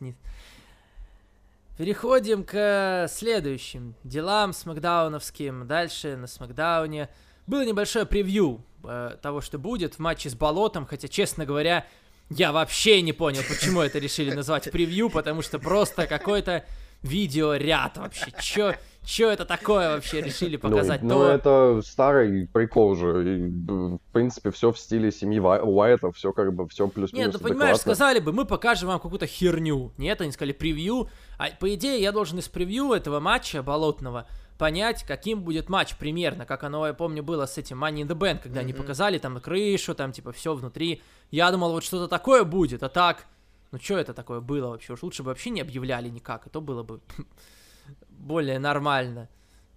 Переходим 1.78 2.44
к 2.44 3.06
следующим 3.08 3.94
делам 4.04 4.52
смакдауновским. 4.52 5.66
Дальше 5.66 6.16
на 6.16 6.26
смакдауне 6.26 7.08
было 7.46 7.64
небольшое 7.64 8.06
превью 8.06 8.64
э, 8.84 9.16
того, 9.22 9.40
что 9.40 9.58
будет 9.58 9.94
в 9.94 9.98
матче 9.98 10.30
с 10.30 10.34
Болотом, 10.34 10.86
хотя, 10.86 11.08
честно 11.08 11.44
говоря, 11.44 11.86
я 12.30 12.52
вообще 12.52 13.02
не 13.02 13.12
понял, 13.12 13.42
почему 13.48 13.80
это 13.80 13.98
решили 13.98 14.32
назвать 14.32 14.70
превью, 14.70 15.10
потому 15.10 15.42
что 15.42 15.58
просто 15.58 16.06
какой-то 16.06 16.64
видеоряд 17.02 17.98
вообще. 17.98 18.32
Чё, 18.40 18.74
чё 19.04 19.30
это 19.30 19.44
такое 19.44 19.94
вообще 19.94 20.20
решили 20.20 20.56
показать? 20.56 21.02
Ну, 21.02 21.18
ну 21.18 21.24
это 21.24 21.80
старый 21.84 22.48
прикол 22.52 22.96
же. 22.96 23.38
И, 23.38 23.48
в 23.48 24.00
принципе, 24.12 24.50
все 24.50 24.72
в 24.72 24.78
стиле 24.78 25.12
семьи 25.12 25.38
Уайтов, 25.38 26.16
все 26.16 26.32
как 26.32 26.52
бы, 26.52 26.68
все 26.68 26.88
плюс-минус 26.88 27.34
Нет, 27.34 27.40
ну 27.40 27.48
понимаешь, 27.48 27.78
сказали 27.78 28.18
бы, 28.18 28.32
мы 28.32 28.44
покажем 28.44 28.88
вам 28.88 28.98
какую-то 28.98 29.26
херню. 29.26 29.92
Нет, 29.96 30.20
они 30.20 30.32
сказали 30.32 30.52
превью. 30.52 31.08
А 31.38 31.48
по 31.50 31.72
идее, 31.74 32.00
я 32.00 32.12
должен 32.12 32.38
из 32.38 32.48
превью 32.48 32.92
этого 32.92 33.20
матча 33.20 33.62
болотного 33.62 34.26
понять, 34.58 35.04
каким 35.04 35.42
будет 35.42 35.68
матч 35.68 35.96
примерно, 35.96 36.46
как 36.46 36.64
оно, 36.64 36.86
я 36.86 36.94
помню, 36.94 37.22
было 37.22 37.46
с 37.46 37.58
этим 37.58 37.84
Money 37.84 38.02
in 38.02 38.08
the 38.08 38.16
Bank, 38.16 38.42
когда 38.42 38.60
mm-hmm. 38.60 38.64
они 38.64 38.72
показали 38.72 39.18
там 39.18 39.40
крышу, 39.40 39.94
там 39.94 40.12
типа 40.12 40.32
все 40.32 40.54
внутри. 40.54 41.02
Я 41.30 41.50
думал, 41.50 41.72
вот 41.72 41.84
что-то 41.84 42.08
такое 42.08 42.44
будет, 42.44 42.82
а 42.82 42.88
так, 42.88 43.26
ну 43.72 43.78
что 43.78 43.98
это 43.98 44.14
такое 44.14 44.40
было 44.40 44.70
вообще? 44.70 44.92
Уж 44.92 45.02
лучше 45.02 45.22
бы 45.22 45.28
вообще 45.28 45.50
не 45.50 45.60
объявляли 45.60 46.08
никак, 46.08 46.46
и 46.46 46.50
то 46.50 46.60
было 46.60 46.82
бы 46.82 47.00
более 48.08 48.58
нормально. 48.58 49.28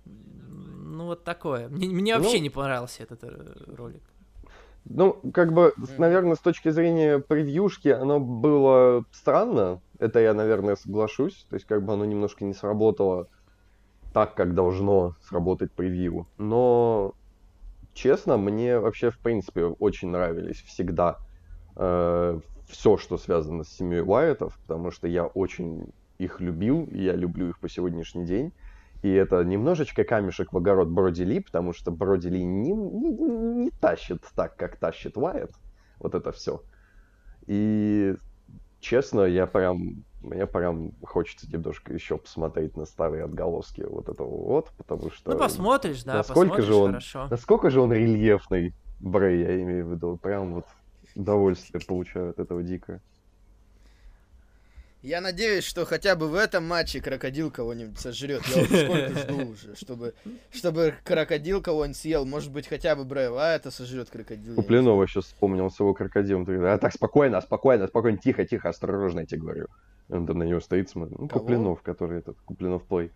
Ну 0.05 1.05
вот 1.05 1.23
такое. 1.23 1.67
Мне, 1.69 1.87
мне 1.87 2.17
вообще 2.17 2.37
ну, 2.37 2.43
не 2.43 2.49
понравился 2.49 3.03
этот 3.03 3.23
э, 3.23 3.73
ролик. 3.75 4.03
Ну, 4.85 5.19
как 5.33 5.53
бы, 5.53 5.73
наверное, 5.97 6.35
с 6.35 6.39
точки 6.39 6.69
зрения 6.69 7.19
превьюшки 7.19 7.89
оно 7.89 8.19
было 8.19 9.05
странно. 9.11 9.81
Это 9.99 10.19
я, 10.19 10.33
наверное, 10.33 10.75
соглашусь. 10.75 11.45
То 11.49 11.55
есть, 11.55 11.67
как 11.67 11.83
бы 11.83 11.93
оно 11.93 12.05
немножко 12.05 12.43
не 12.43 12.53
сработало 12.53 13.27
так, 14.13 14.35
как 14.35 14.53
должно 14.53 15.15
сработать 15.21 15.71
превью. 15.71 16.27
Но, 16.37 17.13
честно, 17.93 18.37
мне 18.37 18.79
вообще, 18.79 19.11
в 19.11 19.19
принципе, 19.19 19.65
очень 19.65 20.09
нравились 20.09 20.61
всегда 20.61 21.17
э, 21.75 22.39
все, 22.67 22.97
что 22.97 23.17
связано 23.17 23.63
с 23.63 23.69
семьей 23.69 24.01
Уайетов, 24.01 24.57
потому 24.61 24.91
что 24.91 25.07
я 25.07 25.25
очень 25.25 25.91
их 26.17 26.39
любил, 26.41 26.85
и 26.85 27.03
я 27.03 27.15
люблю 27.15 27.49
их 27.49 27.59
по 27.59 27.69
сегодняшний 27.69 28.25
день. 28.25 28.53
И 29.01 29.09
это 29.09 29.43
немножечко 29.43 30.03
камешек 30.03 30.51
в 30.51 30.57
огород 30.57 30.89
Броди 30.89 31.23
Ли, 31.23 31.39
потому 31.39 31.73
что 31.73 31.91
Броди 31.91 32.29
Ли 32.29 32.43
не, 32.43 32.71
не, 32.71 33.11
не 33.11 33.69
тащит 33.71 34.23
так, 34.35 34.57
как 34.57 34.75
тащит 34.75 35.17
Уайет. 35.17 35.51
Вот 35.99 36.15
это 36.15 36.31
все. 36.31 36.61
И 37.47 38.15
честно, 38.79 39.21
я 39.21 39.45
прям 39.45 40.03
мне 40.21 40.45
прям 40.45 40.91
хочется 41.01 41.49
немножко 41.51 41.93
еще 41.93 42.17
посмотреть 42.17 42.75
на 42.75 42.85
старые 42.85 43.23
отголоски 43.23 43.85
вот 43.89 44.09
этого 44.09 44.27
вот, 44.27 44.69
потому 44.77 45.11
что... 45.11 45.31
Ну, 45.31 45.37
посмотришь, 45.37 46.03
да, 46.03 46.15
насколько 46.15 46.57
посмотришь, 46.57 46.65
же 46.65 46.73
он, 46.75 46.87
хорошо. 46.89 47.27
Насколько 47.29 47.69
же 47.69 47.81
он 47.81 47.93
рельефный, 47.93 48.73
Брей, 48.99 49.39
я 49.39 49.61
имею 49.61 49.87
в 49.87 49.91
виду. 49.91 50.17
Прям 50.17 50.55
вот 50.55 50.65
удовольствие 51.15 51.81
получаю 51.85 52.31
от 52.31 52.39
этого 52.39 52.61
дико. 52.63 53.01
Я 55.01 55.21
надеюсь, 55.21 55.63
что 55.63 55.85
хотя 55.85 56.17
бы 56.17 56.27
в 56.27 56.35
этом 56.35 56.67
матче 56.67 56.99
крокодил 56.99 57.51
кого-нибудь 57.51 57.97
сожрет. 57.99 58.43
Я 58.47 58.63
уже 58.63 58.85
сколько 58.85 59.19
жду 59.19 59.45
уже, 59.51 59.75
чтобы, 59.75 60.13
чтобы 60.51 60.93
крокодил 61.05 61.61
кого-нибудь 61.61 61.97
съел. 61.97 62.25
Может 62.25 62.51
быть, 62.51 62.67
хотя 62.67 62.97
бы 62.97 63.05
Брэя 63.05 63.55
это 63.55 63.71
сожрет 63.71 64.09
крокодил. 64.09 64.55
Куплинова 64.55 65.07
сейчас 65.07 65.25
вспомнил 65.25 65.71
с 65.71 65.79
его 65.79 65.93
крокодилом. 65.93 66.45
А 66.65 66.77
так 66.77 66.93
спокойно, 66.93 67.39
спокойно, 67.39 67.87
спокойно, 67.87 68.17
тихо, 68.17 68.45
тихо, 68.45 68.69
осторожно, 68.69 69.21
я 69.21 69.25
тебе 69.25 69.41
говорю. 69.41 69.67
Он 70.09 70.27
там 70.27 70.37
на 70.39 70.43
него 70.43 70.59
стоит, 70.59 70.89
смотрит. 70.89 71.17
Ну, 71.17 71.29
Кого? 71.29 71.41
Куплинов, 71.41 71.81
который 71.81 72.19
этот, 72.19 72.37
Куплинов 72.43 72.83
плей. 72.83 73.11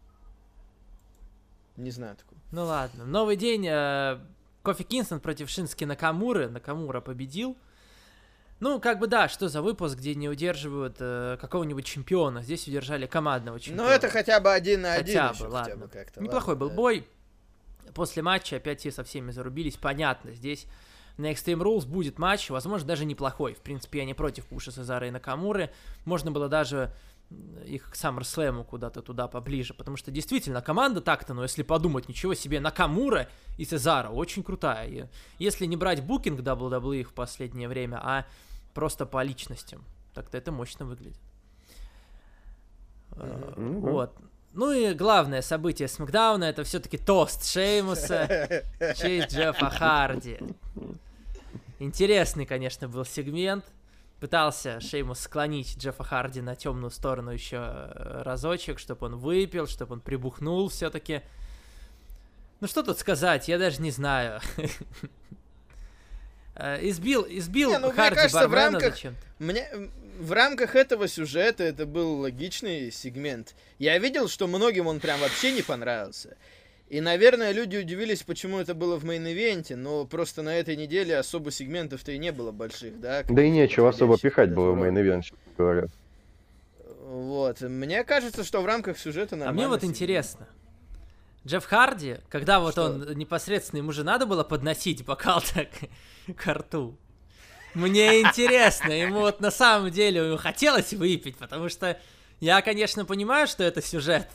Не 1.75 1.91
знаю 1.91 2.15
такого. 2.15 2.39
Ну 2.51 2.63
ладно. 2.65 3.03
Новый 3.05 3.35
день. 3.35 3.67
Э, 3.67 4.19
Кофи 4.61 4.83
Кингстон 4.83 5.19
против 5.19 5.49
Шински 5.49 5.83
Накамуры. 5.83 6.47
Накамура 6.47 7.01
победил. 7.01 7.57
Ну, 8.59 8.79
как 8.79 8.99
бы 8.99 9.07
да, 9.07 9.27
что 9.27 9.49
за 9.49 9.61
выпуск, 9.61 9.97
где 9.97 10.15
не 10.15 10.29
удерживают 10.29 10.97
э, 10.99 11.37
какого-нибудь 11.39 11.85
чемпиона. 11.85 12.41
Здесь 12.43 12.67
удержали 12.67 13.05
командного 13.05 13.59
чемпиона. 13.59 13.89
Ну, 13.89 13.89
это 13.89 14.09
хотя 14.09 14.39
бы 14.39 14.53
один 14.53 14.81
на 14.81 14.93
один. 14.93 15.21
Хотя 15.21 15.33
бы, 15.33 15.49
ладно. 15.49 15.63
Хотя 15.63 15.75
бы 15.75 15.87
как-то. 15.89 16.21
Неплохой 16.21 16.53
ладно, 16.53 16.59
был 16.59 16.69
да. 16.69 16.75
бой. 16.75 17.07
После 17.93 18.23
матча 18.23 18.55
опять 18.55 18.79
все 18.79 18.91
со 18.91 19.03
всеми 19.03 19.31
зарубились. 19.31 19.75
Понятно, 19.75 20.31
здесь 20.31 20.65
на 21.17 21.31
Extreme 21.31 21.61
Rules 21.61 21.85
будет 21.85 22.17
матч, 22.17 22.49
возможно, 22.49 22.87
даже 22.87 23.05
неплохой. 23.05 23.53
В 23.53 23.59
принципе, 23.59 23.99
я 23.99 24.05
не 24.05 24.13
против 24.13 24.45
Пуша 24.45 24.71
Сезара 24.71 25.07
и 25.07 25.11
Накамуры. 25.11 25.69
Можно 26.05 26.31
было 26.31 26.49
даже 26.49 26.91
их 27.65 27.89
к 27.89 27.95
SummerSlam 27.95 28.63
куда-то 28.63 29.01
туда 29.01 29.27
поближе, 29.27 29.73
потому 29.73 29.97
что 29.97 30.11
действительно 30.11 30.61
команда 30.61 31.01
так-то, 31.01 31.33
но 31.33 31.43
если 31.43 31.63
подумать, 31.63 32.07
ничего 32.07 32.33
себе, 32.33 32.59
Накамура 32.59 33.27
и 33.57 33.65
Сезара 33.65 34.09
очень 34.09 34.43
крутая. 34.43 34.87
И 34.87 35.07
если 35.39 35.65
не 35.65 35.77
брать 35.77 36.03
букинг 36.03 36.41
WWE 36.41 37.03
в 37.03 37.13
последнее 37.13 37.67
время, 37.67 37.99
а 38.03 38.25
просто 38.73 39.05
по 39.05 39.23
личностям, 39.23 39.83
так-то 40.13 40.37
это 40.37 40.51
мощно 40.51 40.85
выглядит. 40.85 41.19
Mm-hmm. 43.11 43.79
Вот. 43.79 44.15
Ну 44.53 44.71
и 44.71 44.93
главное 44.93 45.41
событие 45.41 45.87
Смакдауна 45.87 46.43
это 46.43 46.63
все-таки 46.63 46.97
тост 46.97 47.45
Шеймуса 47.45 48.63
в 48.79 48.93
честь 48.95 49.33
Джеффа 49.33 49.69
Харди. 49.69 50.37
Интересный, 51.79 52.45
конечно, 52.45 52.87
был 52.87 53.03
сегмент. 53.03 53.65
Пытался 54.23 54.79
Шеймус 54.79 55.19
склонить 55.19 55.75
Джеффа 55.77 56.05
Харди 56.05 56.39
на 56.39 56.55
темную 56.55 56.91
сторону 56.91 57.31
еще 57.31 57.57
э, 57.57 58.21
разочек, 58.23 58.79
чтобы 58.79 59.07
он 59.07 59.17
выпил, 59.17 59.67
чтобы 59.67 59.95
он 59.95 59.99
прибухнул 59.99 60.69
все-таки. 60.69 61.19
Ну 62.61 62.67
что 62.69 62.83
тут 62.83 62.97
сказать, 62.97 63.49
я 63.49 63.57
даже 63.57 63.81
не 63.81 63.91
знаю. 63.91 64.39
Э, 66.55 66.77
избил, 66.87 67.25
избил 67.27 67.71
не, 67.71 67.79
ну, 67.79 67.91
Харди 67.91 68.11
мне 68.11 68.15
кажется, 68.15 68.47
в 68.47 68.53
рамках, 68.53 68.95
мне, 69.39 69.67
в 70.19 70.31
рамках 70.31 70.75
этого 70.75 71.07
сюжета 71.07 71.63
это 71.63 71.87
был 71.87 72.19
логичный 72.19 72.91
сегмент. 72.91 73.55
Я 73.79 73.97
видел, 73.97 74.29
что 74.29 74.45
многим 74.47 74.85
он 74.85 74.99
прям 74.99 75.19
вообще 75.19 75.51
не 75.51 75.63
понравился. 75.63 76.37
И, 76.93 77.01
наверное, 77.01 77.51
люди 77.53 77.77
удивились, 77.77 78.21
почему 78.21 78.59
это 78.59 78.75
было 78.75 78.99
в 78.99 79.03
main 79.03 79.30
event 79.30 79.62
е, 79.62 79.75
но 79.75 80.05
просто 80.05 80.43
на 80.43 80.53
этой 80.53 80.75
неделе 80.75 81.17
особо 81.17 81.49
сегментов-то 81.49 82.11
и 82.11 82.19
не 82.19 82.31
было 82.31 82.51
больших, 82.51 82.99
да? 82.99 83.23
Да 83.27 83.41
и 83.41 83.49
нечего 83.49 83.89
особо 83.89 84.19
пихать 84.19 84.53
было 84.53 84.73
в 84.73 84.77
main 84.77 84.96
event, 84.96 85.23
говорят. 85.57 85.89
Вот. 87.07 87.61
Мне 87.61 88.03
кажется, 88.03 88.43
что 88.43 88.61
в 88.61 88.67
рамках 88.67 88.99
сюжета 88.99 89.35
нормально. 89.35 89.49
А 89.49 89.53
мне 89.53 89.67
вот 89.67 89.81
сегмент. 89.81 89.95
интересно. 89.95 90.47
Джефф 91.47 91.65
Харди, 91.65 92.17
когда 92.29 92.59
вот 92.59 92.73
что? 92.73 92.83
он 92.83 93.17
непосредственно, 93.17 93.79
ему 93.79 93.91
же 93.91 94.03
надо 94.03 94.27
было 94.27 94.43
подносить 94.43 95.03
бокал 95.03 95.41
так 95.55 95.69
к 96.37 96.53
рту. 96.53 96.95
Мне 97.73 98.21
интересно, 98.21 98.91
ему 98.91 99.21
вот 99.21 99.41
на 99.41 99.49
самом 99.49 99.89
деле 99.89 100.27
ему 100.27 100.37
хотелось 100.37 100.93
выпить, 100.93 101.37
потому 101.37 101.69
что 101.69 101.99
я, 102.39 102.61
конечно, 102.61 103.03
понимаю, 103.03 103.47
что 103.47 103.63
это 103.63 103.81
сюжет, 103.81 104.29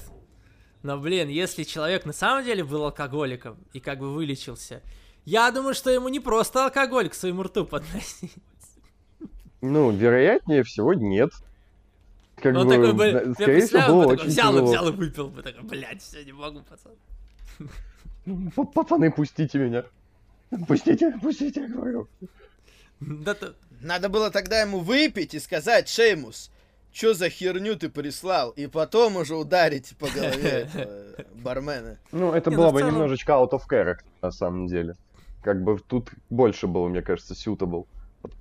но, 0.83 0.99
блин, 0.99 1.29
если 1.29 1.64
человек 1.64 2.07
на 2.07 2.12
самом 2.12 2.45
деле 2.45 2.64
был 2.64 2.85
алкоголиком 2.85 3.57
и 3.72 3.81
как 3.81 3.99
бы 3.99 4.12
вылечился, 4.12 4.83
я 5.24 5.51
думаю, 5.51 5.74
что 5.74 5.91
ему 5.91 6.09
не 6.09 6.20
просто 6.20 6.64
алкоголь 6.64 7.09
к 7.09 7.14
своему 7.14 7.43
рту 7.43 7.64
подносить. 7.64 8.33
Ну, 9.61 9.91
вероятнее 9.91 10.62
всего, 10.62 10.95
нет. 10.95 11.31
Как 12.37 12.55
он 12.55 12.68
бы, 12.68 12.74
такой, 12.74 12.93
блин, 12.93 13.35
скорее 13.35 13.66
всего, 13.66 13.87
было 13.89 14.03
такой, 14.03 14.16
очень 14.16 14.26
взял, 14.29 14.53
тяжело. 14.53 14.68
взял 14.68 14.89
и 14.89 14.93
выпил 14.93 15.29
бы, 15.29 15.43
такой, 15.43 15.64
блядь, 15.64 16.01
все, 16.01 16.24
не 16.24 16.33
могу, 16.33 16.62
пацан. 16.62 16.93
Пацаны, 18.72 19.11
пустите 19.11 19.59
меня. 19.59 19.85
Пустите, 20.66 21.12
пустите, 21.20 21.62
я 21.62 21.68
говорю. 21.68 22.09
Да 23.01 23.35
то... 23.35 23.55
Надо 23.81 24.09
было 24.09 24.31
тогда 24.31 24.61
ему 24.61 24.81
выпить 24.81 25.35
и 25.35 25.41
сказать, 25.41 25.89
Шеймус, 25.89 26.51
что 26.93 27.14
за 27.14 27.28
херню 27.28 27.76
ты 27.76 27.89
прислал, 27.89 28.51
и 28.51 28.66
потом 28.66 29.16
уже 29.16 29.36
ударить 29.36 29.97
по 29.99 30.09
голове 30.09 30.68
бармена. 31.34 31.99
Ну, 32.12 32.32
это 32.32 32.51
было 32.51 32.70
бы 32.70 32.82
немножечко 32.82 33.32
out 33.32 33.51
of 33.51 33.62
character, 33.70 34.05
на 34.22 34.30
самом 34.30 34.66
деле. 34.66 34.95
Как 35.43 35.62
бы 35.62 35.78
тут 35.78 36.11
больше 36.30 36.66
было, 36.66 36.89
мне 36.89 37.03
кажется, 37.03 37.34
suitable 37.34 37.86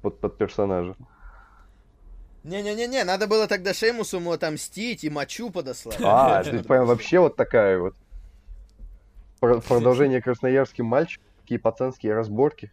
под, 0.02 0.38
персонажа. 0.38 0.96
Не-не-не-не, 2.44 3.04
надо 3.04 3.28
было 3.28 3.48
тогда 3.48 3.74
Шеймусу 3.74 4.18
ему 4.18 4.32
отомстить 4.32 5.04
и 5.04 5.10
мочу 5.10 5.50
подослать. 5.50 6.00
А, 6.02 6.44
ты 6.44 6.64
прям 6.64 6.86
вообще 6.86 7.20
вот 7.20 7.36
такая 7.36 7.78
вот. 7.80 7.96
Продолжение 9.40 10.22
красноярским 10.22 10.86
мальчик, 10.86 11.22
такие 11.42 11.60
пацанские 11.60 12.14
разборки. 12.14 12.72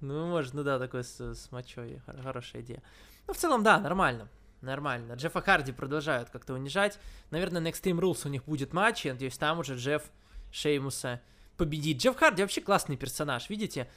Ну, 0.00 0.28
может, 0.28 0.54
ну 0.54 0.62
да, 0.62 0.78
такой 0.78 1.02
с, 1.02 1.18
с 1.18 1.50
мочой, 1.50 2.00
хорошая 2.22 2.62
идея. 2.62 2.82
Ну, 3.26 3.34
в 3.34 3.36
целом, 3.36 3.64
да, 3.64 3.80
нормально. 3.80 4.28
Нормально. 4.60 5.12
Джеффа 5.12 5.40
Харди 5.40 5.72
продолжают 5.72 6.30
как-то 6.30 6.54
унижать. 6.54 6.98
Наверное, 7.30 7.60
на 7.60 7.68
Extreme 7.68 8.00
Rules 8.00 8.22
у 8.24 8.28
них 8.28 8.44
будет 8.44 8.72
матч. 8.72 9.04
Я 9.04 9.12
надеюсь, 9.12 9.38
там 9.38 9.60
уже 9.60 9.76
Джефф 9.76 10.02
Шеймуса 10.50 11.20
победит. 11.56 11.98
Джефф 11.98 12.16
Харди 12.16 12.42
вообще 12.42 12.60
классный 12.60 12.96
персонаж, 12.96 13.48
видите? 13.50 13.88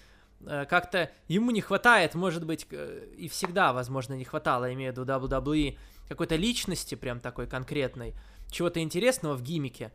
Э, 0.45 0.66
как-то 0.66 1.12
ему 1.28 1.51
не 1.51 1.62
хватает, 1.62 2.16
может 2.16 2.45
быть, 2.45 2.68
и 3.18 3.28
всегда, 3.28 3.74
возможно, 3.74 4.14
не 4.14 4.24
хватало, 4.24 4.72
имею 4.74 4.93
в 4.93 4.97
виду 4.97 5.05
WWE, 5.05 5.78
какой-то 6.07 6.36
личности 6.36 6.95
прям 6.95 7.20
такой 7.20 7.47
конкретной, 7.47 8.14
чего-то 8.49 8.82
интересного 8.82 9.36
в 9.36 9.41
гимике. 9.41 9.91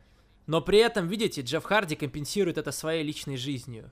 Но 0.47 0.61
при 0.61 0.79
этом, 0.79 1.09
видите, 1.09 1.43
Джефф 1.43 1.65
Харди 1.65 1.97
компенсирует 1.97 2.59
это 2.59 2.73
своей 2.73 3.03
личной 3.03 3.37
жизнью. 3.37 3.91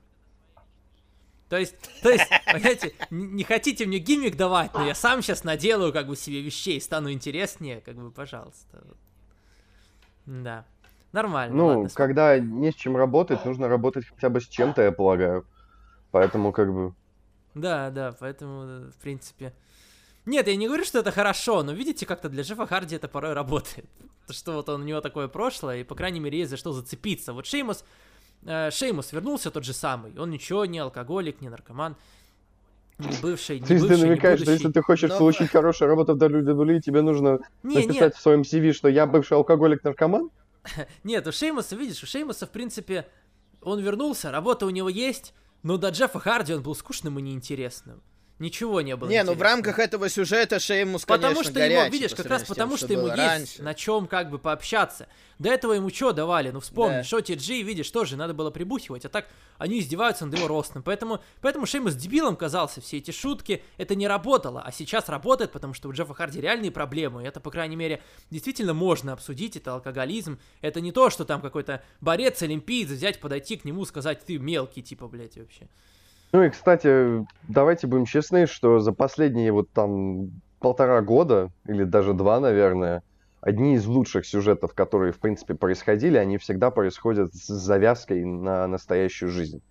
То 1.48 1.58
есть, 1.58 1.74
то 2.02 2.10
есть, 2.10 2.24
понимаете, 2.46 2.94
не 3.10 3.44
хотите 3.44 3.86
мне 3.86 3.98
гиммик 3.98 4.36
давать, 4.36 4.72
но 4.74 4.86
я 4.86 4.94
сам 4.94 5.22
сейчас 5.22 5.44
наделаю 5.44 5.92
как 5.92 6.06
бы 6.06 6.16
себе 6.16 6.40
вещей, 6.40 6.80
стану 6.80 7.12
интереснее, 7.12 7.80
как 7.80 7.96
бы, 7.96 8.10
пожалуйста. 8.10 8.82
Да. 10.26 10.64
Нормально. 11.12 11.56
Ну, 11.56 11.66
ладно, 11.66 11.88
когда 11.94 12.38
не 12.38 12.72
с 12.72 12.74
чем 12.74 12.96
работать, 12.96 13.44
нужно 13.44 13.68
работать 13.68 14.06
хотя 14.06 14.30
бы 14.30 14.40
с 14.40 14.48
чем-то, 14.48 14.82
я 14.82 14.90
полагаю. 14.90 15.46
Поэтому 16.10 16.52
как 16.52 16.72
бы... 16.72 16.92
Да, 17.54 17.90
да, 17.90 18.16
поэтому, 18.18 18.90
в 18.90 18.96
принципе... 19.00 19.52
Нет, 20.26 20.48
я 20.48 20.56
не 20.56 20.66
говорю, 20.66 20.84
что 20.84 20.98
это 20.98 21.12
хорошо, 21.12 21.62
но 21.62 21.72
видите, 21.72 22.06
как-то 22.06 22.28
для 22.28 22.42
Джеффа 22.42 22.66
Харди 22.66 22.96
это 22.96 23.08
порой 23.08 23.34
работает. 23.34 23.86
То, 24.26 24.32
что 24.32 24.52
вот 24.54 24.68
он, 24.68 24.82
у 24.82 24.84
него 24.84 25.00
такое 25.00 25.28
прошлое, 25.28 25.80
и, 25.80 25.84
по 25.84 25.94
крайней 25.94 26.18
мере, 26.18 26.38
есть 26.38 26.50
за 26.50 26.56
что 26.56 26.72
зацепиться. 26.72 27.32
Вот 27.32 27.46
Шеймус, 27.46 27.82
э, 27.82 27.84
Шеймус 28.46 29.12
вернулся 29.12 29.50
тот 29.50 29.64
же 29.64 29.72
самый. 29.72 30.18
Он 30.18 30.30
ничего, 30.30 30.64
не 30.66 30.78
алкоголик, 30.78 31.40
не 31.40 31.48
наркоман. 31.48 31.96
Не 32.98 33.08
бывший, 33.20 33.58
не 33.58 33.66
Ты 33.66 33.80
бывший, 33.80 33.96
ты 33.96 34.06
намекаешь, 34.06 34.40
что 34.40 34.52
если 34.52 34.70
ты 34.70 34.80
хочешь 34.80 35.10
Но... 35.10 35.18
получить 35.18 35.50
хорошую 35.50 35.88
работу 35.88 36.14
в 36.14 36.22
WWE, 36.22 36.80
тебе 36.80 37.02
нужно 37.02 37.40
не, 37.64 37.76
написать 37.76 38.00
нет. 38.00 38.14
в 38.14 38.20
своем 38.20 38.42
CV, 38.42 38.72
что 38.72 38.88
я 38.88 39.06
бывший 39.06 39.36
алкоголик-наркоман? 39.36 40.30
Нет, 41.04 41.26
у 41.26 41.32
Шеймуса, 41.32 41.74
видишь, 41.74 42.02
у 42.04 42.06
Шеймуса, 42.06 42.46
в 42.46 42.50
принципе, 42.50 43.06
он 43.62 43.80
вернулся, 43.80 44.30
работа 44.30 44.64
у 44.64 44.70
него 44.70 44.88
есть, 44.88 45.34
но 45.64 45.76
до 45.76 45.88
Джеффа 45.88 46.20
Харди 46.20 46.54
он 46.54 46.62
был 46.62 46.76
скучным 46.76 47.18
и 47.18 47.22
неинтересным. 47.22 48.00
Ничего 48.44 48.82
не 48.82 48.94
было. 48.94 49.08
Не, 49.08 49.22
ну 49.22 49.32
в 49.32 49.40
рамках 49.40 49.78
этого 49.78 50.10
сюжета 50.10 50.58
Шеймус, 50.58 51.06
конечно, 51.06 51.28
Потому 51.28 51.44
что 51.44 51.52
горячий, 51.54 51.80
ему, 51.80 51.90
видишь, 51.90 52.14
как 52.14 52.26
раз 52.26 52.44
потому 52.44 52.76
что, 52.76 52.86
что 52.86 52.92
ему 52.92 53.06
есть 53.06 53.58
на 53.58 53.72
чем 53.72 54.06
как 54.06 54.28
бы 54.28 54.38
пообщаться. 54.38 55.08
До 55.38 55.48
этого 55.48 55.72
ему 55.72 55.88
что 55.88 56.12
давали? 56.12 56.50
Ну 56.50 56.60
вспомни, 56.60 56.96
да. 56.96 57.04
Шоти 57.04 57.32
Джи, 57.32 57.62
видишь, 57.62 57.90
тоже 57.90 58.16
надо 58.18 58.34
было 58.34 58.50
прибухивать, 58.50 59.06
а 59.06 59.08
так 59.08 59.28
они 59.56 59.80
издеваются 59.80 60.26
над 60.26 60.36
его 60.36 60.46
ростом. 60.46 60.82
Поэтому, 60.82 61.22
поэтому 61.40 61.64
Шеймус 61.64 61.94
дебилом 61.94 62.36
казался, 62.36 62.82
все 62.82 62.98
эти 62.98 63.12
шутки, 63.12 63.62
это 63.78 63.94
не 63.94 64.06
работало. 64.06 64.62
А 64.62 64.70
сейчас 64.70 65.08
работает, 65.08 65.50
потому 65.50 65.72
что 65.72 65.88
у 65.88 65.92
Джеффа 65.92 66.12
Харди 66.12 66.42
реальные 66.42 66.70
проблемы. 66.70 67.22
И 67.22 67.26
это, 67.26 67.40
по 67.40 67.50
крайней 67.50 67.76
мере, 67.76 68.02
действительно 68.30 68.74
можно 68.74 69.14
обсудить, 69.14 69.56
это 69.56 69.72
алкоголизм. 69.72 70.38
Это 70.60 70.82
не 70.82 70.92
то, 70.92 71.08
что 71.08 71.24
там 71.24 71.40
какой-то 71.40 71.82
борец, 72.02 72.42
олимпиец, 72.42 72.90
взять, 72.90 73.20
подойти 73.20 73.56
к 73.56 73.64
нему, 73.64 73.86
сказать, 73.86 74.22
ты 74.24 74.38
мелкий, 74.38 74.82
типа, 74.82 75.08
блядь, 75.08 75.38
вообще. 75.38 75.68
Ну 76.34 76.42
и, 76.42 76.50
кстати, 76.50 77.24
давайте 77.46 77.86
будем 77.86 78.06
честны, 78.06 78.48
что 78.48 78.80
за 78.80 78.92
последние 78.92 79.52
вот 79.52 79.70
там 79.70 80.32
полтора 80.58 81.00
года, 81.00 81.52
или 81.64 81.84
даже 81.84 82.12
два, 82.12 82.40
наверное, 82.40 83.04
одни 83.40 83.76
из 83.76 83.86
лучших 83.86 84.26
сюжетов, 84.26 84.74
которые, 84.74 85.12
в 85.12 85.20
принципе, 85.20 85.54
происходили, 85.54 86.16
они 86.16 86.38
всегда 86.38 86.72
происходят 86.72 87.32
с 87.32 87.46
завязкой 87.46 88.24
на 88.24 88.66
настоящую 88.66 89.30
жизнь. 89.30 89.62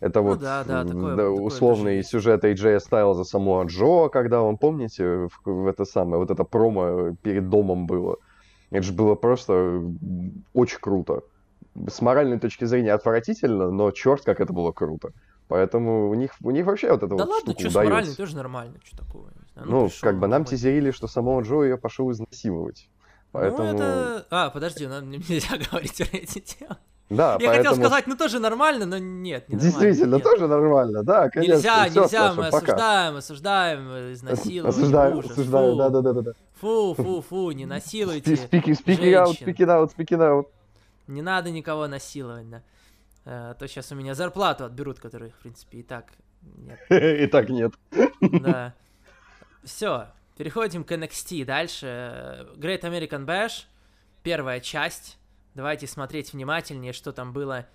Это 0.00 0.20
ну, 0.20 0.30
вот 0.30 0.40
да, 0.40 0.64
да, 0.64 0.84
такое, 0.84 1.14
да, 1.14 1.30
условный 1.30 1.98
такое 1.98 2.02
сюжет 2.02 2.44
AJ 2.44 2.80
Styles 2.80 3.14
за 3.14 3.22
Самуа 3.22 3.64
Джо, 3.66 4.08
когда 4.08 4.42
он, 4.42 4.56
помните, 4.58 5.28
в, 5.28 5.30
в 5.44 5.68
это 5.68 5.84
самое, 5.84 6.18
вот 6.18 6.32
это 6.32 6.42
промо 6.42 7.14
перед 7.22 7.50
домом 7.50 7.86
было. 7.86 8.16
Это 8.72 8.82
же 8.82 8.92
было 8.92 9.14
просто 9.14 9.80
очень 10.54 10.80
круто. 10.80 11.20
С 11.86 12.02
моральной 12.02 12.40
точки 12.40 12.64
зрения 12.64 12.94
отвратительно, 12.94 13.70
но 13.70 13.92
черт, 13.92 14.24
как 14.24 14.40
это 14.40 14.52
было 14.52 14.72
круто. 14.72 15.12
Поэтому 15.48 16.10
у 16.10 16.14
них, 16.14 16.32
у 16.42 16.50
них 16.50 16.66
вообще 16.66 16.90
вот 16.90 17.02
это 17.02 17.08
да 17.08 17.24
вот 17.24 17.28
ладно, 17.28 17.52
штука 17.54 17.70
что 17.70 17.80
удается. 17.80 18.12
с 18.12 18.16
тоже 18.16 18.36
нормально, 18.36 18.78
что 18.84 18.98
такое. 18.98 19.32
Ну, 19.56 19.64
ну 19.64 19.88
пришел, 19.88 20.00
как 20.02 20.18
бы 20.18 20.26
нам 20.28 20.44
тизерили, 20.44 20.90
что 20.90 21.08
самого 21.08 21.40
Джо 21.40 21.62
ее 21.62 21.78
пошел 21.78 22.10
изнасиловать. 22.12 22.88
Поэтому... 23.32 23.72
Ну, 23.72 23.74
это... 23.74 24.26
А, 24.30 24.50
подожди, 24.50 24.86
нам 24.86 25.10
нельзя 25.10 25.56
говорить 25.56 25.96
про 25.96 26.18
эти 26.18 26.40
темы. 26.40 26.76
Да, 27.10 27.38
Я 27.40 27.48
поэтому... 27.48 27.56
хотел 27.56 27.74
сказать, 27.76 28.06
ну 28.06 28.16
тоже 28.16 28.38
нормально, 28.38 28.84
но 28.84 28.98
нет, 28.98 29.48
не 29.48 29.58
Действительно, 29.58 30.16
нет. 30.16 30.22
тоже 30.22 30.46
нормально, 30.46 31.02
да, 31.02 31.30
конечно. 31.30 31.54
Нельзя, 31.54 31.88
Всё, 31.88 32.02
нельзя, 32.02 32.34
мы 32.34 32.50
пока. 32.50 32.56
осуждаем, 32.58 33.16
осуждаем 33.16 34.12
изнасилование. 34.12 34.68
Осуждаем, 34.68 35.18
ужас, 35.18 35.30
осуждаем, 35.30 35.78
да, 35.78 35.88
да, 35.88 36.02
да, 36.02 36.20
да. 36.20 36.32
Фу, 36.60 36.94
фу, 36.94 37.24
фу, 37.26 37.50
не 37.52 37.64
насилуйте 37.64 38.34
Speaking, 38.34 38.76
speaking 38.78 39.14
out, 39.14 39.40
speaking 39.40 39.68
out, 39.68 39.90
speaking 39.96 40.18
out. 40.18 40.48
Не 41.06 41.22
надо 41.22 41.50
никого 41.50 41.86
насиловать, 41.86 42.50
да. 42.50 42.62
А 43.30 43.52
то 43.52 43.68
сейчас 43.68 43.92
у 43.92 43.94
меня 43.94 44.14
зарплату 44.14 44.64
отберут, 44.64 45.00
которых, 45.00 45.34
в 45.34 45.38
принципе, 45.40 45.80
и 45.80 45.82
так 45.82 46.12
нет. 46.40 46.80
И 46.90 47.26
так 47.26 47.50
нет. 47.50 47.74
Да. 48.22 48.74
Все, 49.62 50.06
переходим 50.38 50.82
к 50.82 50.92
NXT. 50.92 51.44
Дальше 51.44 52.48
Great 52.56 52.80
American 52.80 53.26
Bash, 53.26 53.64
первая 54.22 54.60
часть. 54.60 55.18
Давайте 55.54 55.86
смотреть 55.86 56.32
внимательнее, 56.32 56.94
что 56.94 57.12
там 57.12 57.34
было 57.34 57.66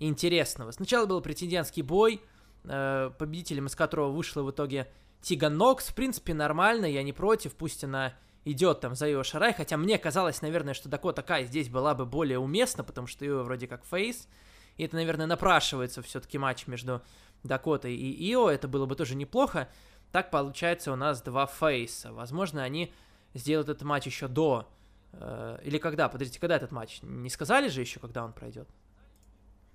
интересного. 0.00 0.72
Сначала 0.72 1.06
был 1.06 1.20
претендентский 1.20 1.82
бой, 1.82 2.20
э, 2.64 3.10
победителем 3.16 3.66
из 3.66 3.76
которого 3.76 4.10
вышла 4.10 4.42
в 4.42 4.50
итоге 4.50 4.88
Тиган 5.20 5.56
Нокс. 5.56 5.86
В 5.86 5.94
принципе, 5.94 6.34
нормально, 6.34 6.86
я 6.86 7.04
не 7.04 7.12
против, 7.12 7.54
пусть 7.54 7.84
она 7.84 8.14
идет 8.44 8.80
там 8.80 8.96
за 8.96 9.12
Ио 9.12 9.22
Шарай, 9.22 9.54
хотя 9.54 9.76
мне 9.76 9.98
казалось, 9.98 10.42
наверное, 10.42 10.74
что 10.74 10.88
Дакота 10.88 11.22
Кай 11.22 11.44
здесь 11.44 11.68
была 11.68 11.94
бы 11.94 12.06
более 12.06 12.40
уместна, 12.40 12.82
потому 12.82 13.06
что 13.06 13.24
ее 13.24 13.44
вроде 13.44 13.68
как 13.68 13.84
face, 13.84 14.28
и 14.76 14.84
это, 14.84 14.96
наверное, 14.96 15.26
напрашивается 15.26 16.02
все-таки 16.02 16.38
матч 16.38 16.66
между 16.66 17.02
Дакота 17.42 17.88
и 17.88 18.32
Ио, 18.32 18.50
это 18.50 18.68
было 18.68 18.86
бы 18.86 18.94
тоже 18.94 19.14
неплохо. 19.14 19.68
Так 20.12 20.30
получается 20.30 20.92
у 20.92 20.96
нас 20.96 21.22
два 21.22 21.46
face 21.46 21.90
а. 21.90 22.12
Возможно, 22.12 22.62
они 22.62 22.92
сделают 23.34 23.68
этот 23.68 23.82
матч 23.82 24.06
еще 24.06 24.28
до... 24.28 24.68
Э, 25.12 25.58
или 25.62 25.78
когда? 25.78 26.08
Подождите, 26.08 26.40
когда 26.40 26.56
этот 26.56 26.72
матч? 26.72 27.00
Не 27.02 27.30
сказали 27.30 27.68
же 27.68 27.80
еще, 27.80 28.00
когда 28.00 28.24
он 28.24 28.32
пройдет? 28.32 28.68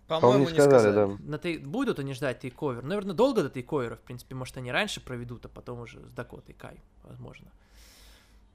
По-моему, 0.08 0.46
не 0.46 0.48
сказали, 0.48 0.92
сказали. 0.92 0.96
да. 0.96 1.18
На 1.24 1.38
тей... 1.38 1.58
Будут 1.58 2.00
они 2.00 2.14
ждать 2.14 2.40
TakeOver? 2.40 2.84
Наверное, 2.84 3.16
долго 3.16 3.44
до 3.44 3.50
TakeOver 3.50 3.87
а, 3.87 3.96
в 3.96 4.02
принципе, 4.02 4.36
может, 4.36 4.58
они 4.58 4.72
раньше 4.72 5.00
проведут, 5.00 5.46
а 5.46 5.50
потом 5.50 5.80
уже 5.80 6.06
с 6.08 6.14
Дакотой 6.14 6.54
Кай, 6.54 6.82
возможно. 7.04 7.52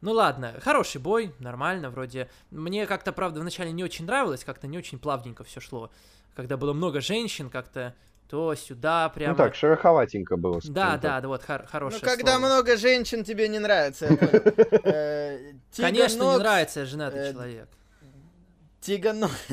Ну 0.03 0.13
ладно, 0.13 0.55
хороший 0.61 1.01
бой, 1.01 1.35
нормально, 1.39 1.91
вроде. 1.91 2.29
Мне 2.51 2.87
как-то, 2.87 3.13
правда, 3.13 3.41
вначале 3.41 3.73
не 3.73 3.83
очень 3.83 4.05
нравилось, 4.05 4.45
как-то 4.45 4.67
не 4.67 4.77
очень 4.77 4.99
плавненько 4.99 5.43
все 5.45 5.61
шло. 5.61 5.91
Когда 6.37 6.59
было 6.59 6.75
много 6.75 7.01
женщин, 7.01 7.49
как-то 7.49 7.95
то 8.29 8.55
сюда 8.55 9.09
прямо. 9.09 9.33
Ну 9.33 9.37
так, 9.39 9.55
шероховатенько 9.55 10.37
было. 10.37 10.61
Да, 10.65 10.99
да, 10.99 11.21
да, 11.21 11.29
вот 11.29 11.43
хор- 11.43 11.65
хорошее 11.67 12.01
Ну 12.03 12.09
когда 12.09 12.33
слово. 12.35 12.47
много 12.47 12.77
женщин, 12.77 13.25
тебе 13.25 13.49
не 13.49 13.59
нравится. 13.59 14.07
Э, 14.85 15.53
Конечно, 15.77 16.23
не 16.23 16.39
нравится, 16.39 16.85
женатый 16.87 17.21
э, 17.21 17.33
человек. 17.33 17.69
Тига 18.81 19.13
Нокс 19.13 19.41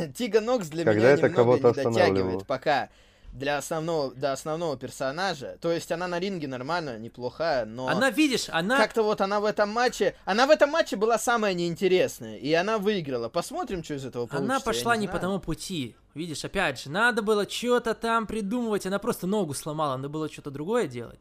для 0.70 0.86
меня 0.86 1.16
немного 1.16 1.56
не 1.56 1.60
дотягивает 1.74 2.46
пока 2.46 2.90
для 3.34 3.58
основного, 3.58 4.14
для 4.14 4.32
основного 4.32 4.78
персонажа. 4.78 5.58
То 5.60 5.72
есть 5.72 5.92
она 5.92 6.08
на 6.08 6.20
ринге 6.20 6.48
нормально, 6.48 7.00
неплохая, 7.00 7.66
но... 7.66 7.88
Она, 7.88 8.12
видишь, 8.12 8.48
она... 8.50 8.78
Как-то 8.78 9.02
вот 9.04 9.22
она 9.22 9.40
в 9.40 9.46
этом 9.46 9.70
матче... 9.70 10.16
Она 10.24 10.46
в 10.46 10.52
этом 10.52 10.70
матче 10.70 10.96
была 10.96 11.18
самая 11.18 11.54
неинтересная, 11.54 12.38
и 12.38 12.54
она 12.54 12.78
выиграла. 12.78 13.30
Посмотрим, 13.30 13.84
что 13.84 13.96
из 13.96 14.06
этого 14.06 14.28
получится. 14.28 14.54
Она 14.54 14.60
пошла 14.60 14.96
не, 14.96 15.02
не 15.02 15.08
по 15.08 15.18
тому 15.18 15.40
пути. 15.40 15.96
Видишь, 16.14 16.46
опять 16.46 16.80
же, 16.80 16.92
надо 16.92 17.24
было 17.24 17.50
что-то 17.50 17.96
там 17.96 18.28
придумывать. 18.28 18.86
Она 18.86 19.00
просто 19.00 19.26
ногу 19.26 19.56
сломала, 19.56 19.98
надо 19.98 20.10
было 20.10 20.30
что-то 20.32 20.52
другое 20.52 20.88
делать. 20.88 21.20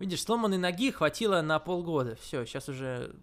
Видишь, 0.00 0.22
сломанной 0.22 0.58
ноги 0.58 0.90
хватило 0.90 1.40
на 1.42 1.60
полгода. 1.60 2.16
Все, 2.16 2.44
сейчас 2.44 2.68
уже 2.68 3.14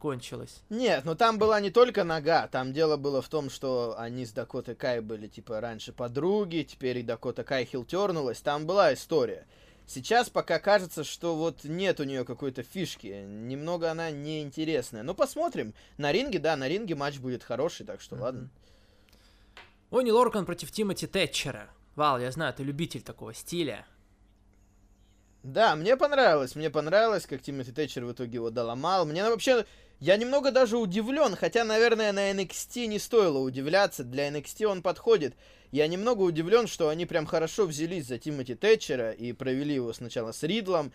кончилось. 0.00 0.62
Нет, 0.70 1.04
ну 1.04 1.14
там 1.14 1.38
была 1.38 1.60
не 1.60 1.70
только 1.70 2.02
нога, 2.02 2.48
там 2.48 2.72
дело 2.72 2.96
было 2.96 3.22
в 3.22 3.28
том, 3.28 3.50
что 3.50 3.94
они 3.98 4.26
с 4.26 4.32
Дакотой 4.32 4.74
Кай 4.74 5.00
были, 5.00 5.28
типа, 5.28 5.60
раньше 5.60 5.92
подруги, 5.92 6.66
теперь 6.68 6.98
и 6.98 7.02
Дакота 7.04 7.44
Кай 7.44 7.64
хилтернулась, 7.64 8.40
там 8.40 8.66
была 8.66 8.92
история. 8.94 9.46
Сейчас 9.86 10.30
пока 10.30 10.58
кажется, 10.60 11.04
что 11.04 11.36
вот 11.36 11.64
нет 11.64 12.00
у 12.00 12.04
нее 12.04 12.24
какой-то 12.24 12.62
фишки, 12.62 13.24
немного 13.26 13.90
она 13.90 14.10
неинтересная. 14.10 15.02
Ну, 15.02 15.14
посмотрим. 15.14 15.74
На 15.98 16.12
ринге, 16.12 16.38
да, 16.38 16.56
на 16.56 16.68
ринге 16.68 16.94
матч 16.94 17.18
будет 17.18 17.42
хороший, 17.42 17.84
так 17.84 18.00
что 18.00 18.14
mm-hmm. 18.14 18.20
ладно. 18.20 18.50
Они 19.90 20.12
Лоркан 20.12 20.46
против 20.46 20.70
Тимоти 20.70 21.08
Тэтчера. 21.08 21.68
Вал, 21.96 22.20
я 22.20 22.30
знаю, 22.30 22.54
ты 22.54 22.62
любитель 22.62 23.02
такого 23.02 23.34
стиля. 23.34 23.84
Да, 25.42 25.74
мне 25.74 25.96
понравилось, 25.96 26.54
мне 26.54 26.70
понравилось, 26.70 27.26
как 27.26 27.42
Тимоти 27.42 27.72
Тэтчер 27.72 28.04
в 28.04 28.12
итоге 28.12 28.34
его 28.34 28.50
доломал. 28.50 29.06
Мне 29.06 29.24
вообще, 29.24 29.66
я 30.00 30.16
немного 30.16 30.50
даже 30.50 30.78
удивлен, 30.78 31.36
хотя, 31.36 31.64
наверное, 31.64 32.12
на 32.12 32.30
NXT 32.30 32.86
не 32.86 32.98
стоило 32.98 33.38
удивляться, 33.38 34.02
для 34.02 34.28
NXT 34.28 34.64
он 34.64 34.82
подходит. 34.82 35.34
Я 35.72 35.86
немного 35.86 36.22
удивлен, 36.22 36.66
что 36.66 36.88
они 36.88 37.06
прям 37.06 37.26
хорошо 37.26 37.66
взялись 37.66 38.06
за 38.06 38.18
Тимоти 38.18 38.54
Тэтчера 38.54 39.12
и 39.12 39.32
провели 39.32 39.74
его 39.74 39.92
сначала 39.92 40.32
с 40.32 40.42
Ридлом, 40.42 40.92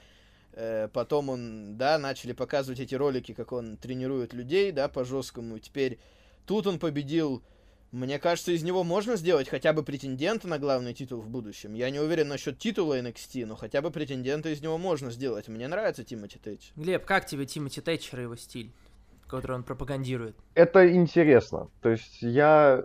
э, 0.53 0.89
потом 0.91 1.30
он, 1.30 1.78
да, 1.78 1.99
начали 1.99 2.34
показывать 2.34 2.80
эти 2.80 2.95
ролики, 2.95 3.34
как 3.34 3.51
он 3.51 3.78
тренирует 3.78 4.34
людей, 4.34 4.72
да, 4.72 4.89
по 4.89 5.06
жесткому. 5.06 5.60
Теперь 5.60 5.99
тут 6.45 6.66
он 6.68 6.80
победил 6.80 7.43
мне 7.95 8.20
кажется, 8.20 8.51
из 8.51 8.62
него 8.62 8.84
можно 8.84 9.16
сделать 9.16 9.47
хотя 9.47 9.72
бы 9.72 9.82
претендента 9.82 10.49
на 10.49 10.60
главный 10.60 10.93
титул 10.93 11.22
в 11.22 11.30
будущем. 11.30 11.74
Я 11.76 11.89
не 11.89 11.99
уверен 11.99 12.28
насчет 12.28 12.60
титула 12.60 12.99
NXT, 12.99 13.45
но 13.45 13.56
хотя 13.56 13.82
бы 13.82 13.89
претендента 13.89 14.49
из 14.49 14.62
него 14.62 14.78
можно 14.78 15.12
сделать. 15.12 15.47
Мне 15.47 15.70
нравится 15.70 16.03
Тимоти 16.03 16.38
Тэтчер. 16.38 16.74
Глеб, 16.76 17.06
как 17.06 17.26
тебе 17.26 17.45
Тимоти 17.45 17.80
Тэтчер 17.80 18.20
и 18.20 18.24
его 18.24 18.36
стиль, 18.36 18.74
который 19.28 19.53
он 19.53 19.63
пропагандирует? 19.63 20.36
Это 20.53 20.93
интересно. 20.93 21.69
То 21.82 21.89
есть 21.89 22.21
я 22.21 22.84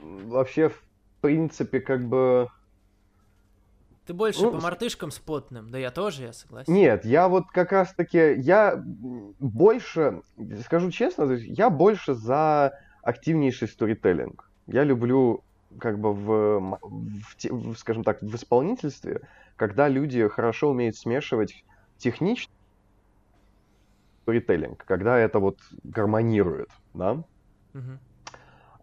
вообще, 0.00 0.68
в 0.68 0.82
принципе, 1.20 1.80
как 1.80 2.06
бы... 2.06 2.48
Ты 4.06 4.14
больше 4.14 4.42
ну, 4.42 4.52
по 4.52 4.60
мартышкам 4.60 5.10
с 5.10 5.18
потным, 5.18 5.70
да 5.70 5.78
я 5.78 5.90
тоже, 5.90 6.22
я 6.24 6.32
согласен. 6.32 6.72
Нет, 6.72 7.04
я 7.04 7.28
вот 7.28 7.46
как 7.52 7.72
раз 7.72 7.92
таки, 7.92 8.34
я 8.36 8.80
больше, 8.84 10.22
скажу 10.64 10.92
честно, 10.92 11.24
я 11.32 11.70
больше 11.70 12.14
за 12.14 12.78
активнейший 13.02 13.66
сторителлинг. 13.66 14.48
Я 14.68 14.84
люблю 14.84 15.42
как 15.78 15.98
бы 15.98 16.12
в, 16.12 16.78
в, 16.82 17.50
в, 17.50 17.76
скажем 17.76 18.04
так, 18.04 18.22
в 18.22 18.34
исполнительстве, 18.34 19.28
когда 19.56 19.88
люди 19.88 20.26
хорошо 20.28 20.70
умеют 20.70 20.96
смешивать 20.96 21.64
техничный 21.98 22.55
сторителлинг, 24.26 24.84
когда 24.84 25.16
это 25.18 25.38
вот 25.38 25.58
гармонирует, 25.84 26.68
да? 26.94 27.22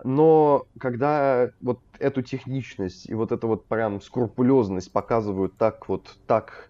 Но 0.05 0.65
когда 0.79 1.49
вот 1.61 1.79
эту 1.99 2.21
техничность 2.21 3.09
и 3.09 3.13
вот 3.13 3.31
эту 3.31 3.47
вот 3.47 3.67
прям 3.67 4.01
скрупулезность 4.01 4.91
показывают 4.91 5.57
так 5.57 5.87
вот, 5.89 6.17
так, 6.27 6.69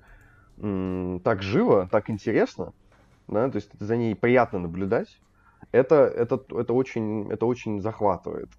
так 0.57 1.41
живо, 1.41 1.87
так 1.91 2.09
интересно, 2.09 2.73
да, 3.27 3.49
то 3.49 3.57
есть 3.57 3.71
за 3.79 3.95
ней 3.95 4.15
приятно 4.15 4.59
наблюдать, 4.59 5.19
это, 5.71 5.95
это, 5.95 6.43
это, 6.49 6.73
очень, 6.73 7.31
это 7.31 7.45
очень 7.45 7.79
захватывает. 7.81 8.49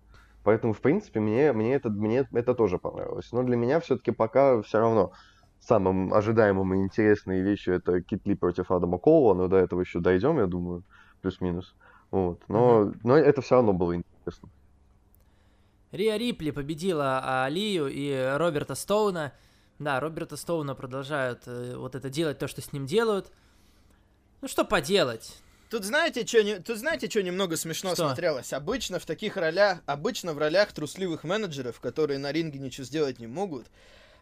Поэтому, 0.42 0.72
в 0.72 0.80
принципе, 0.80 1.20
мне, 1.20 1.52
мне, 1.52 1.74
это, 1.74 1.90
мне 1.90 2.26
это 2.32 2.54
тоже 2.54 2.78
понравилось. 2.78 3.32
Но 3.32 3.42
для 3.42 3.56
меня 3.56 3.80
все-таки 3.80 4.10
пока 4.10 4.60
все 4.62 4.78
равно 4.78 5.12
самым 5.66 6.12
ожидаемым 6.12 6.74
и 6.74 6.78
интересной 6.78 7.40
вещью 7.40 7.74
это 7.74 8.00
Китли 8.00 8.34
против 8.34 8.70
Адама 8.70 8.98
Коула, 8.98 9.34
но 9.34 9.48
до 9.48 9.56
этого 9.56 9.80
еще 9.80 10.00
дойдем, 10.00 10.38
я 10.38 10.46
думаю, 10.46 10.82
плюс-минус. 11.22 11.74
Вот. 12.10 12.42
Но, 12.48 12.82
mm-hmm. 12.82 13.00
но 13.02 13.16
это 13.16 13.42
все 13.42 13.56
равно 13.56 13.72
было 13.72 13.96
интересно. 13.96 14.48
Риа 15.90 16.18
Рипли 16.18 16.50
победила 16.50 17.44
Алию 17.44 17.88
и 17.88 18.34
Роберта 18.36 18.74
Стоуна. 18.74 19.32
Да, 19.78 20.00
Роберта 20.00 20.36
Стоуна 20.36 20.74
продолжают 20.74 21.42
э, 21.46 21.74
вот 21.76 21.94
это 21.94 22.10
делать, 22.10 22.38
то, 22.38 22.48
что 22.48 22.60
с 22.60 22.72
ним 22.72 22.86
делают. 22.86 23.32
Ну 24.40 24.48
что 24.48 24.64
поделать? 24.64 25.40
Тут 25.70 25.84
знаете, 25.84 26.26
что 26.26 26.42
не... 26.42 26.58
Тут 26.60 26.78
знаете, 26.78 27.08
что 27.08 27.22
немного 27.22 27.56
смешно 27.56 27.94
что? 27.94 28.06
смотрелось? 28.06 28.52
Обычно 28.52 28.98
в 28.98 29.06
таких 29.06 29.36
ролях, 29.36 29.78
обычно 29.86 30.34
в 30.34 30.38
ролях 30.38 30.72
трусливых 30.72 31.24
менеджеров, 31.24 31.80
которые 31.80 32.18
на 32.18 32.30
ринге 32.30 32.58
ничего 32.58 32.84
сделать 32.84 33.18
не 33.18 33.26
могут, 33.26 33.66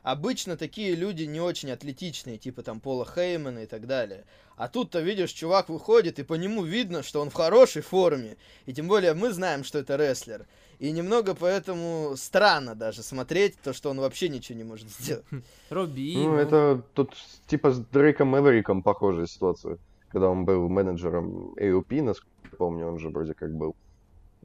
обычно 0.02 0.56
такие 0.56 0.94
люди 0.94 1.24
не 1.24 1.40
очень 1.40 1.70
атлетичные, 1.70 2.38
типа 2.38 2.62
там 2.62 2.80
Пола 2.80 3.06
Хеймана 3.06 3.60
и 3.60 3.66
так 3.66 3.86
далее. 3.86 4.24
А 4.56 4.68
тут-то 4.68 5.00
видишь, 5.00 5.32
чувак 5.32 5.68
выходит, 5.68 6.18
и 6.18 6.22
по 6.22 6.34
нему 6.34 6.62
видно, 6.62 7.02
что 7.02 7.20
он 7.20 7.30
в 7.30 7.34
хорошей 7.34 7.82
форме. 7.82 8.36
И 8.66 8.72
тем 8.72 8.86
более 8.86 9.14
мы 9.14 9.32
знаем, 9.32 9.64
что 9.64 9.78
это 9.78 9.96
рестлер. 9.96 10.46
И 10.78 10.90
немного 10.92 11.34
поэтому 11.34 12.14
странно 12.16 12.74
даже 12.74 13.02
смотреть 13.02 13.56
то, 13.62 13.72
что 13.72 13.90
он 13.90 14.00
вообще 14.00 14.28
ничего 14.28 14.58
не 14.58 14.64
может 14.64 14.88
сделать. 14.90 15.24
Робби. 15.70 16.14
Ну, 16.16 16.36
это 16.36 16.82
тут 16.94 17.14
типа 17.46 17.70
с 17.70 17.78
Дрейком 17.78 18.36
Мэвериком 18.36 18.82
похожая 18.82 19.26
ситуация 19.26 19.78
когда 20.12 20.28
он 20.28 20.44
был 20.44 20.68
менеджером 20.68 21.54
AOP, 21.54 22.02
насколько 22.02 22.30
я 22.44 22.56
помню, 22.58 22.86
он 22.86 22.98
же 22.98 23.08
вроде 23.08 23.32
как 23.32 23.50
был 23.54 23.74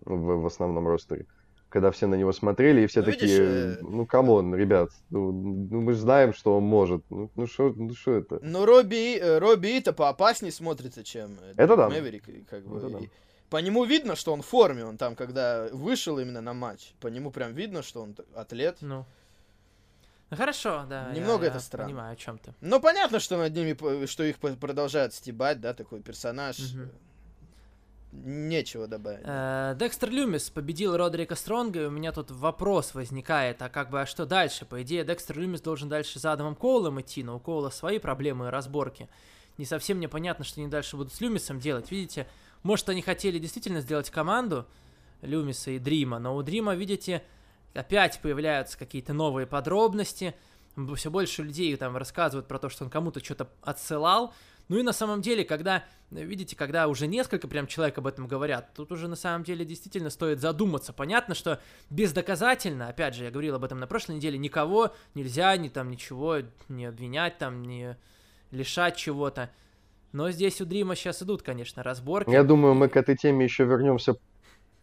в, 0.05 0.41
в 0.41 0.45
основном 0.45 0.87
ростере. 0.87 1.25
Когда 1.69 1.91
все 1.91 2.07
на 2.07 2.15
него 2.15 2.31
смотрели, 2.31 2.81
и 2.81 2.87
все 2.87 3.01
ну, 3.01 3.05
такие, 3.07 3.27
видишь, 3.27 3.77
э, 3.79 3.81
ну, 3.81 4.05
come 4.05 4.34
on, 4.34 4.55
ребят, 4.55 4.89
ну, 5.09 5.31
ну, 5.33 5.81
мы 5.81 5.93
же 5.93 5.99
знаем, 5.99 6.33
что 6.33 6.55
он 6.57 6.63
может. 6.63 7.03
Ну, 7.09 7.29
ну 7.35 7.45
что 7.45 7.73
ну, 7.75 7.93
шо 7.93 8.13
это? 8.13 8.39
Ну, 8.41 8.65
Робби, 8.65 9.17
э, 9.17 9.37
Робби 9.39 9.77
это 9.77 9.91
поопаснее 9.91 10.53
смотрится, 10.53 11.03
чем 11.03 11.37
э, 11.41 11.53
это 11.57 11.75
да. 11.75 11.89
Мэверик. 11.89 12.23
Как 12.49 12.65
бы, 12.65 12.77
это 12.77 12.89
да. 12.89 12.99
По 13.49 13.57
нему 13.57 13.83
видно, 13.83 14.15
что 14.15 14.33
он 14.33 14.41
в 14.41 14.45
форме, 14.45 14.85
он 14.85 14.97
там, 14.97 15.15
когда 15.15 15.67
вышел 15.71 16.19
именно 16.19 16.41
на 16.41 16.53
матч, 16.53 16.93
по 16.99 17.07
нему 17.07 17.31
прям 17.31 17.53
видно, 17.53 17.81
что 17.81 18.01
он 18.01 18.15
атлет. 18.33 18.77
Ну. 18.81 19.05
Ну 20.29 20.37
хорошо, 20.37 20.85
да. 20.89 21.11
Немного 21.13 21.43
я, 21.43 21.47
это 21.47 21.57
я 21.57 21.61
странно. 21.61 21.89
Понимаю, 21.89 22.13
о 22.13 22.15
чем 22.17 22.37
ты. 22.37 22.53
Но 22.59 22.81
понятно, 22.81 23.19
что 23.19 23.37
над 23.37 23.53
ними, 23.53 24.05
что 24.05 24.23
их 24.23 24.37
продолжают 24.39 25.13
стебать, 25.13 25.61
да, 25.61 25.73
такой 25.73 26.01
персонаж. 26.01 26.59
Угу. 26.59 26.89
Нечего 28.25 28.87
добавить. 28.87 29.21
Э, 29.23 29.75
Декстер 29.77 30.09
Люмис 30.09 30.49
победил 30.49 30.97
Родрика 30.97 31.35
Стронга, 31.35 31.83
и 31.83 31.85
у 31.85 31.91
меня 31.91 32.11
тут 32.11 32.31
вопрос 32.31 32.93
возникает, 32.93 33.61
а 33.61 33.69
как 33.69 33.89
бы, 33.89 34.01
а 34.01 34.05
что 34.05 34.25
дальше? 34.25 34.65
По 34.65 34.81
идее, 34.81 35.03
Декстер 35.03 35.37
Люмис 35.39 35.61
должен 35.61 35.87
дальше 35.87 36.19
за 36.19 36.31
Адамом 36.31 36.55
Коулом 36.55 36.99
идти, 36.99 37.23
но 37.23 37.35
у 37.35 37.39
Коула 37.39 37.69
свои 37.69 37.99
проблемы 37.99 38.47
и 38.47 38.49
разборки. 38.49 39.07
Не 39.57 39.65
совсем 39.65 39.97
мне 39.97 40.07
понятно, 40.07 40.45
что 40.45 40.59
они 40.59 40.69
дальше 40.69 40.97
будут 40.97 41.13
с 41.13 41.21
Люмисом 41.21 41.59
делать. 41.59 41.91
Видите, 41.91 42.27
может, 42.63 42.89
они 42.89 43.01
хотели 43.01 43.39
действительно 43.39 43.81
сделать 43.81 44.09
команду 44.09 44.67
Люмиса 45.21 45.71
и 45.71 45.79
Дрима, 45.79 46.19
но 46.19 46.35
у 46.35 46.43
Дрима, 46.43 46.75
видите, 46.75 47.23
опять 47.73 48.19
появляются 48.21 48.77
какие-то 48.77 49.13
новые 49.13 49.47
подробности, 49.47 50.35
все 50.95 51.09
больше 51.09 51.43
людей 51.43 51.75
там 51.75 51.97
рассказывают 51.97 52.47
про 52.47 52.59
то, 52.59 52.69
что 52.69 52.83
он 52.83 52.89
кому-то 52.89 53.23
что-то 53.23 53.49
отсылал, 53.61 54.33
Ну 54.69 54.77
и 54.77 54.83
на 54.83 54.91
самом 54.91 55.21
деле, 55.21 55.45
когда, 55.45 55.85
видите, 56.11 56.55
когда 56.55 56.87
уже 56.87 57.07
несколько 57.07 57.47
прям 57.47 57.67
человек 57.67 57.97
об 57.97 58.07
этом 58.07 58.27
говорят, 58.27 58.73
тут 58.73 58.91
уже 58.91 59.07
на 59.07 59.15
самом 59.15 59.43
деле 59.43 59.63
действительно 59.63 60.09
стоит 60.09 60.41
задуматься. 60.41 60.91
Понятно, 60.91 61.35
что 61.35 61.61
бездоказательно, 61.89 62.89
опять 62.89 63.15
же, 63.15 63.23
я 63.23 63.31
говорил 63.31 63.55
об 63.55 63.63
этом 63.63 63.79
на 63.79 63.87
прошлой 63.87 64.15
неделе, 64.15 64.37
никого 64.37 64.93
нельзя 65.15 65.55
ни 65.55 65.69
там 65.69 65.89
ничего 65.89 66.39
не 66.67 66.85
обвинять, 66.85 67.37
там 67.37 67.63
не 67.63 67.97
лишать 68.51 68.97
чего-то. 68.97 69.49
Но 70.11 70.31
здесь 70.31 70.59
у 70.61 70.65
Дрима 70.65 70.95
сейчас 70.95 71.21
идут, 71.21 71.43
конечно, 71.43 71.83
разборки. 71.83 72.29
Я 72.29 72.43
думаю, 72.43 72.73
мы 72.73 72.89
к 72.89 72.97
этой 72.97 73.15
теме 73.15 73.45
еще 73.45 73.65
вернемся 73.65 74.15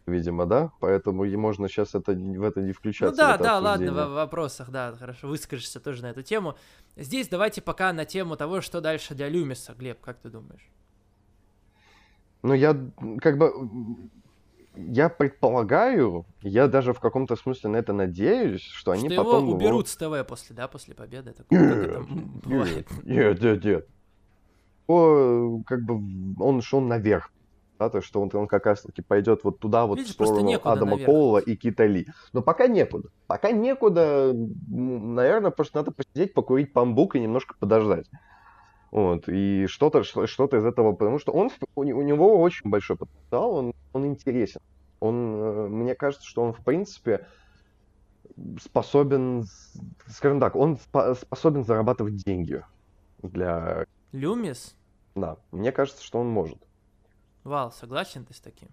видимо, 0.07 0.45
да? 0.45 0.71
Поэтому 0.79 1.25
и 1.25 1.35
можно 1.35 1.67
сейчас 1.67 1.95
это, 1.95 2.13
в 2.13 2.43
это 2.43 2.61
не 2.61 2.71
включаться. 2.71 3.11
Ну 3.11 3.17
да, 3.17 3.37
да, 3.37 3.59
ладно, 3.59 3.91
в 3.91 4.13
вопросах, 4.13 4.69
да, 4.69 4.93
хорошо, 4.97 5.27
выскажешься 5.27 5.79
тоже 5.79 6.03
на 6.03 6.07
эту 6.07 6.21
тему. 6.21 6.55
Здесь 6.95 7.27
давайте 7.27 7.61
пока 7.61 7.91
на 7.93 8.05
тему 8.05 8.35
того, 8.35 8.61
что 8.61 8.81
дальше 8.81 9.15
для 9.15 9.29
Люмиса. 9.29 9.73
Глеб, 9.73 9.99
как 10.01 10.17
ты 10.19 10.29
думаешь? 10.29 10.69
Ну, 12.43 12.53
я 12.53 12.77
как 13.21 13.37
бы... 13.37 13.51
Я 14.77 15.07
предполагаю, 15.07 16.25
я 16.41 16.67
даже 16.67 16.93
в 16.93 16.99
каком-то 16.99 17.37
смысле 17.37 17.69
на 17.69 17.77
это 17.77 17.93
надеюсь, 17.93 18.61
что, 18.61 18.79
что 18.79 18.91
они 18.91 19.07
его 19.07 19.23
потом... 19.23 19.49
уберут 19.49 19.87
его... 19.87 20.19
с 20.19 20.23
ТВ 20.25 20.27
после, 20.27 20.53
да, 20.53 20.67
после 20.67 20.93
победы? 20.93 21.31
Такое, 21.31 22.05
нет, 22.45 22.87
нет, 23.05 23.41
нет, 23.41 23.63
нет. 23.63 23.87
О, 24.87 25.61
как 25.65 25.81
бы 25.83 26.35
он 26.43 26.61
шел 26.61 26.81
наверх 26.81 27.31
да, 27.79 27.89
то, 27.89 28.01
что 28.01 28.21
он, 28.21 28.29
он 28.33 28.47
как 28.47 28.65
раз-таки 28.65 29.01
пойдет 29.01 29.43
вот 29.43 29.59
туда, 29.59 29.85
вот 29.85 29.97
Видишь, 29.97 30.11
в 30.11 30.13
сторону 30.13 30.59
Адама 30.63 30.91
наверх. 30.91 31.05
Коула 31.05 31.37
и 31.39 31.55
Кита 31.55 31.85
Ли. 31.85 32.07
Но 32.33 32.41
пока 32.41 32.67
некуда. 32.67 33.09
Пока 33.27 33.51
некуда, 33.51 34.33
наверное, 34.67 35.51
просто 35.51 35.77
надо 35.77 35.91
посидеть, 35.91 36.33
покурить 36.33 36.73
памбук 36.73 37.15
и 37.15 37.19
немножко 37.19 37.55
подождать. 37.59 38.07
Вот, 38.91 39.27
и 39.27 39.65
что-то 39.67 40.03
что 40.03 40.45
из 40.45 40.65
этого, 40.65 40.93
потому 40.93 41.19
что 41.19 41.33
он, 41.33 41.49
у, 41.75 41.81
у 41.81 42.01
него 42.01 42.39
очень 42.39 42.69
большой 42.69 42.95
потенциал, 42.95 43.55
он, 43.55 43.73
он 43.91 44.05
интересен. 44.05 44.61
Он, 45.01 45.35
э, 45.35 45.67
мне 45.67 45.95
кажется, 45.95 46.25
что 46.25 46.43
он, 46.43 46.53
в 46.53 46.63
принципе, 46.63 47.27
способен, 48.61 49.45
скажем 50.07 50.39
так, 50.39 50.55
он 50.55 50.77
способен 50.77 51.65
зарабатывать 51.65 52.15
деньги 52.15 52.63
для... 53.21 53.85
Люмис? 54.13 54.75
Да, 55.15 55.37
мне 55.51 55.71
кажется, 55.71 56.03
что 56.03 56.19
он 56.19 56.27
может. 56.27 56.57
Вал, 57.45 57.71
согласен 57.71 58.25
ты 58.25 58.33
с 58.33 58.39
таким? 58.39 58.69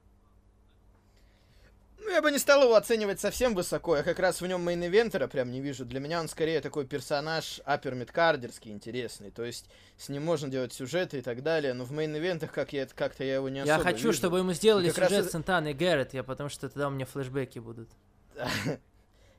Ну, 1.98 2.10
я 2.10 2.22
бы 2.22 2.32
не 2.32 2.38
стал 2.38 2.62
его 2.62 2.74
оценивать 2.74 3.20
совсем 3.20 3.54
высоко. 3.54 3.96
Я 3.96 4.02
как 4.02 4.18
раз 4.18 4.40
в 4.40 4.46
нем 4.46 4.66
main 4.66 4.87
eventer 4.87 5.23
а 5.23 5.28
прям 5.28 5.52
не 5.52 5.60
вижу. 5.60 5.84
Для 5.84 6.00
меня 6.00 6.20
он 6.20 6.28
скорее 6.28 6.60
такой 6.60 6.86
персонаж 6.86 7.60
upper-midcarder 7.64 8.50
ский 8.50 8.72
интересный. 8.72 9.30
То 9.30 9.44
есть 9.44 9.68
с 9.98 10.08
ним 10.08 10.24
можно 10.24 10.48
делать 10.48 10.72
сюжеты 10.72 11.18
и 11.18 11.22
так 11.22 11.42
далее. 11.42 11.74
Но 11.74 11.84
в 11.84 11.92
main 11.92 12.12
event 12.12 12.36
ах 12.36 12.50
как 12.50 12.72
я, 12.72 12.86
как-то 12.86 13.22
я 13.22 13.36
его 13.36 13.50
не 13.50 13.60
особо 13.60 13.76
Я 13.76 13.84
хочу, 13.84 14.08
вижу. 14.08 14.14
чтобы 14.14 14.38
ему 14.38 14.52
сделали 14.54 14.88
сюжет 14.88 15.10
раз... 15.10 15.26
с 15.26 15.30
Сантаной 15.30 15.72
и 15.72 15.74
Гаррет, 15.74 16.14
я, 16.14 16.24
потому 16.24 16.48
что 16.48 16.68
тогда 16.68 16.88
у 16.88 16.90
меня 16.90 17.04
флешбеки 17.04 17.58
будут. 17.58 17.90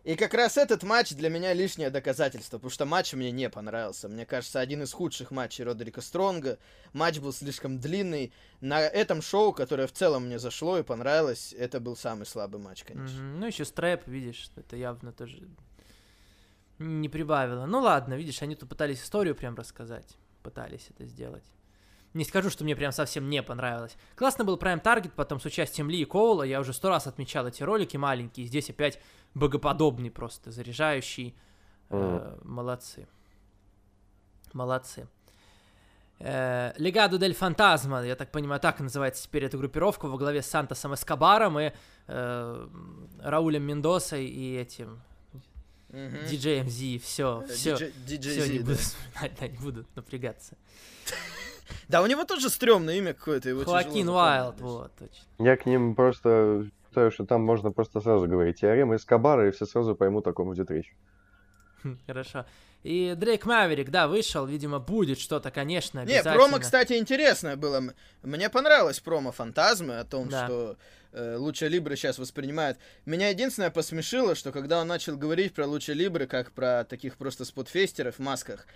И 0.03 0.15
как 0.15 0.33
раз 0.33 0.57
этот 0.57 0.83
матч 0.83 1.11
для 1.11 1.29
меня 1.29 1.53
лишнее 1.53 1.89
доказательство, 1.89 2.57
потому 2.57 2.71
что 2.71 2.85
матч 2.85 3.13
мне 3.13 3.31
не 3.31 3.49
понравился. 3.49 4.09
Мне 4.09 4.25
кажется, 4.25 4.59
один 4.59 4.83
из 4.83 4.91
худших 4.91 5.31
матчей 5.31 5.63
Родерика 5.63 6.01
Стронга. 6.01 6.57
Матч 6.91 7.19
был 7.19 7.31
слишком 7.31 7.79
длинный. 7.79 8.33
На 8.59 8.81
этом 8.81 9.21
шоу, 9.21 9.53
которое 9.53 9.87
в 9.87 9.93
целом 9.93 10.25
мне 10.25 10.39
зашло 10.39 10.77
и 10.77 10.83
понравилось, 10.83 11.55
это 11.57 11.79
был 11.79 11.95
самый 11.95 12.25
слабый 12.25 12.59
матч, 12.59 12.83
конечно. 12.83 13.17
Mm-hmm. 13.17 13.37
Ну, 13.37 13.47
еще 13.47 13.63
стрэп, 13.63 14.05
видишь, 14.07 14.51
это 14.57 14.75
явно 14.75 15.13
тоже 15.13 15.47
не 16.79 17.07
прибавило. 17.07 17.65
Ну 17.65 17.79
ладно, 17.79 18.15
видишь, 18.15 18.41
они 18.41 18.55
тут 18.55 18.69
пытались 18.69 19.01
историю 19.01 19.35
прям 19.35 19.55
рассказать. 19.55 20.17
Пытались 20.41 20.87
это 20.89 21.05
сделать. 21.05 21.45
Не 22.13 22.25
скажу, 22.25 22.51
что 22.51 22.63
мне 22.63 22.75
прям 22.75 22.91
совсем 22.91 23.27
не 23.27 23.41
понравилось. 23.41 23.95
Классно 24.15 24.43
был 24.43 24.57
Prime 24.57 24.83
Target, 24.83 25.11
потом 25.15 25.39
с 25.39 25.45
участием 25.45 25.89
Ли 25.89 25.99
и 26.01 26.05
Коула. 26.05 26.43
Я 26.43 26.59
уже 26.59 26.71
сто 26.71 26.89
раз 26.89 27.07
отмечал 27.07 27.47
эти 27.47 27.63
ролики 27.63 27.97
маленькие. 27.97 28.45
Здесь 28.45 28.69
опять 28.69 28.99
богоподобный 29.33 30.11
просто, 30.11 30.51
заряжающий. 30.51 31.35
Э, 31.89 32.37
молодцы. 32.43 33.07
Молодцы. 34.53 35.07
Э, 36.19 36.73
Легадо 36.77 37.17
дель 37.17 37.33
Фантазма, 37.33 38.03
я 38.03 38.15
так 38.15 38.31
понимаю, 38.31 38.61
так 38.61 38.79
называется 38.79 39.23
теперь 39.23 39.45
эта 39.45 39.57
группировка 39.57 40.07
во 40.07 40.17
главе 40.17 40.41
с 40.41 40.47
Сантосом 40.47 40.93
Эскобаром 40.93 41.59
и 41.59 41.71
э, 42.07 42.67
Раулем 43.21 43.63
Мендосой 43.63 44.25
и 44.25 44.55
этим 44.55 45.01
диджеем 45.89 46.69
Зи, 46.69 46.97
все, 46.97 47.45
все, 47.47 47.75
все, 47.75 47.91
не 48.47 48.59
буду 48.59 48.75
вспоминать, 48.77 49.39
да, 49.39 49.47
не 49.47 49.57
буду 49.57 49.85
напрягаться. 49.95 50.57
Да, 51.87 52.01
у 52.01 52.07
него 52.07 52.23
тоже 52.25 52.49
стрёмное 52.49 52.95
имя 52.95 53.13
какое-то. 53.13 53.49
Его 53.49 53.63
Хоакин 53.63 54.09
Уайлд, 54.09 54.59
вот, 54.59 54.91
точно. 54.97 55.25
Я 55.37 55.55
к 55.55 55.65
ним 55.65 55.95
просто 55.95 56.67
считаю, 56.93 57.11
что 57.11 57.25
там 57.25 57.41
можно 57.41 57.71
просто 57.71 58.01
сразу 58.01 58.27
говорить 58.27 58.61
теорема 58.61 58.95
Эскобара, 58.95 59.47
и 59.47 59.51
все 59.51 59.65
сразу 59.65 59.95
поймут, 59.95 60.27
о 60.27 60.33
ком 60.33 60.49
будет 60.49 60.69
речь. 60.69 60.95
Хорошо. 62.07 62.45
И 62.83 63.15
Дрейк 63.17 63.45
Маверик, 63.45 63.89
да, 63.89 64.07
вышел, 64.07 64.45
видимо, 64.45 64.79
будет 64.79 65.17
что-то, 65.17 65.51
конечно, 65.51 66.05
Не, 66.05 66.21
промо, 66.21 66.59
кстати, 66.59 66.93
интересное 66.93 67.55
было. 67.55 67.81
Мне 68.21 68.49
понравилось 68.49 68.99
промо 68.99 69.31
Фантазмы 69.31 69.99
о 69.99 70.03
том, 70.03 70.29
да. 70.29 70.45
что 70.45 70.77
э, 71.13 71.37
Луча 71.37 71.67
Либры 71.67 71.95
сейчас 71.95 72.19
воспринимают. 72.19 72.77
Меня 73.05 73.29
единственное 73.29 73.71
посмешило, 73.71 74.35
что 74.35 74.51
когда 74.51 74.81
он 74.81 74.87
начал 74.87 75.17
говорить 75.17 75.53
про 75.53 75.65
Луча 75.65 75.93
Либры, 75.93 76.27
как 76.27 76.51
про 76.51 76.83
таких 76.83 77.15
просто 77.15 77.45
спотфестеров 77.45 78.15
в 78.15 78.19
масках, 78.19 78.67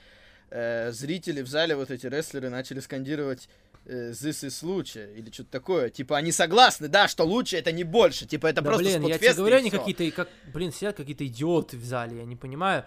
э, 0.50 0.92
зрители 0.92 1.42
в 1.42 1.48
зале, 1.48 1.76
вот 1.76 1.92
эти 1.92 2.08
рестлеры, 2.08 2.50
начали 2.50 2.80
скандировать 2.80 3.50
this 3.88 4.44
is 4.44 4.66
лучше, 4.66 5.14
или 5.16 5.32
что-то 5.32 5.52
такое. 5.52 5.90
Типа, 5.90 6.18
они 6.18 6.32
согласны, 6.32 6.88
да, 6.88 7.08
что 7.08 7.24
лучше 7.24 7.58
это 7.58 7.72
не 7.72 7.84
больше. 7.84 8.26
Типа, 8.26 8.48
это 8.48 8.62
да, 8.62 8.70
просто 8.70 8.84
блин, 8.84 9.06
я 9.08 9.18
тебе 9.18 9.34
говорю, 9.34 9.58
они 9.58 9.70
какие-то, 9.70 10.10
как, 10.12 10.30
блин, 10.54 10.72
сидят 10.72 10.98
какие-то 10.98 11.26
идиоты 11.26 11.78
в 11.78 11.84
зале, 11.84 12.18
я 12.18 12.26
не 12.26 12.36
понимаю. 12.36 12.86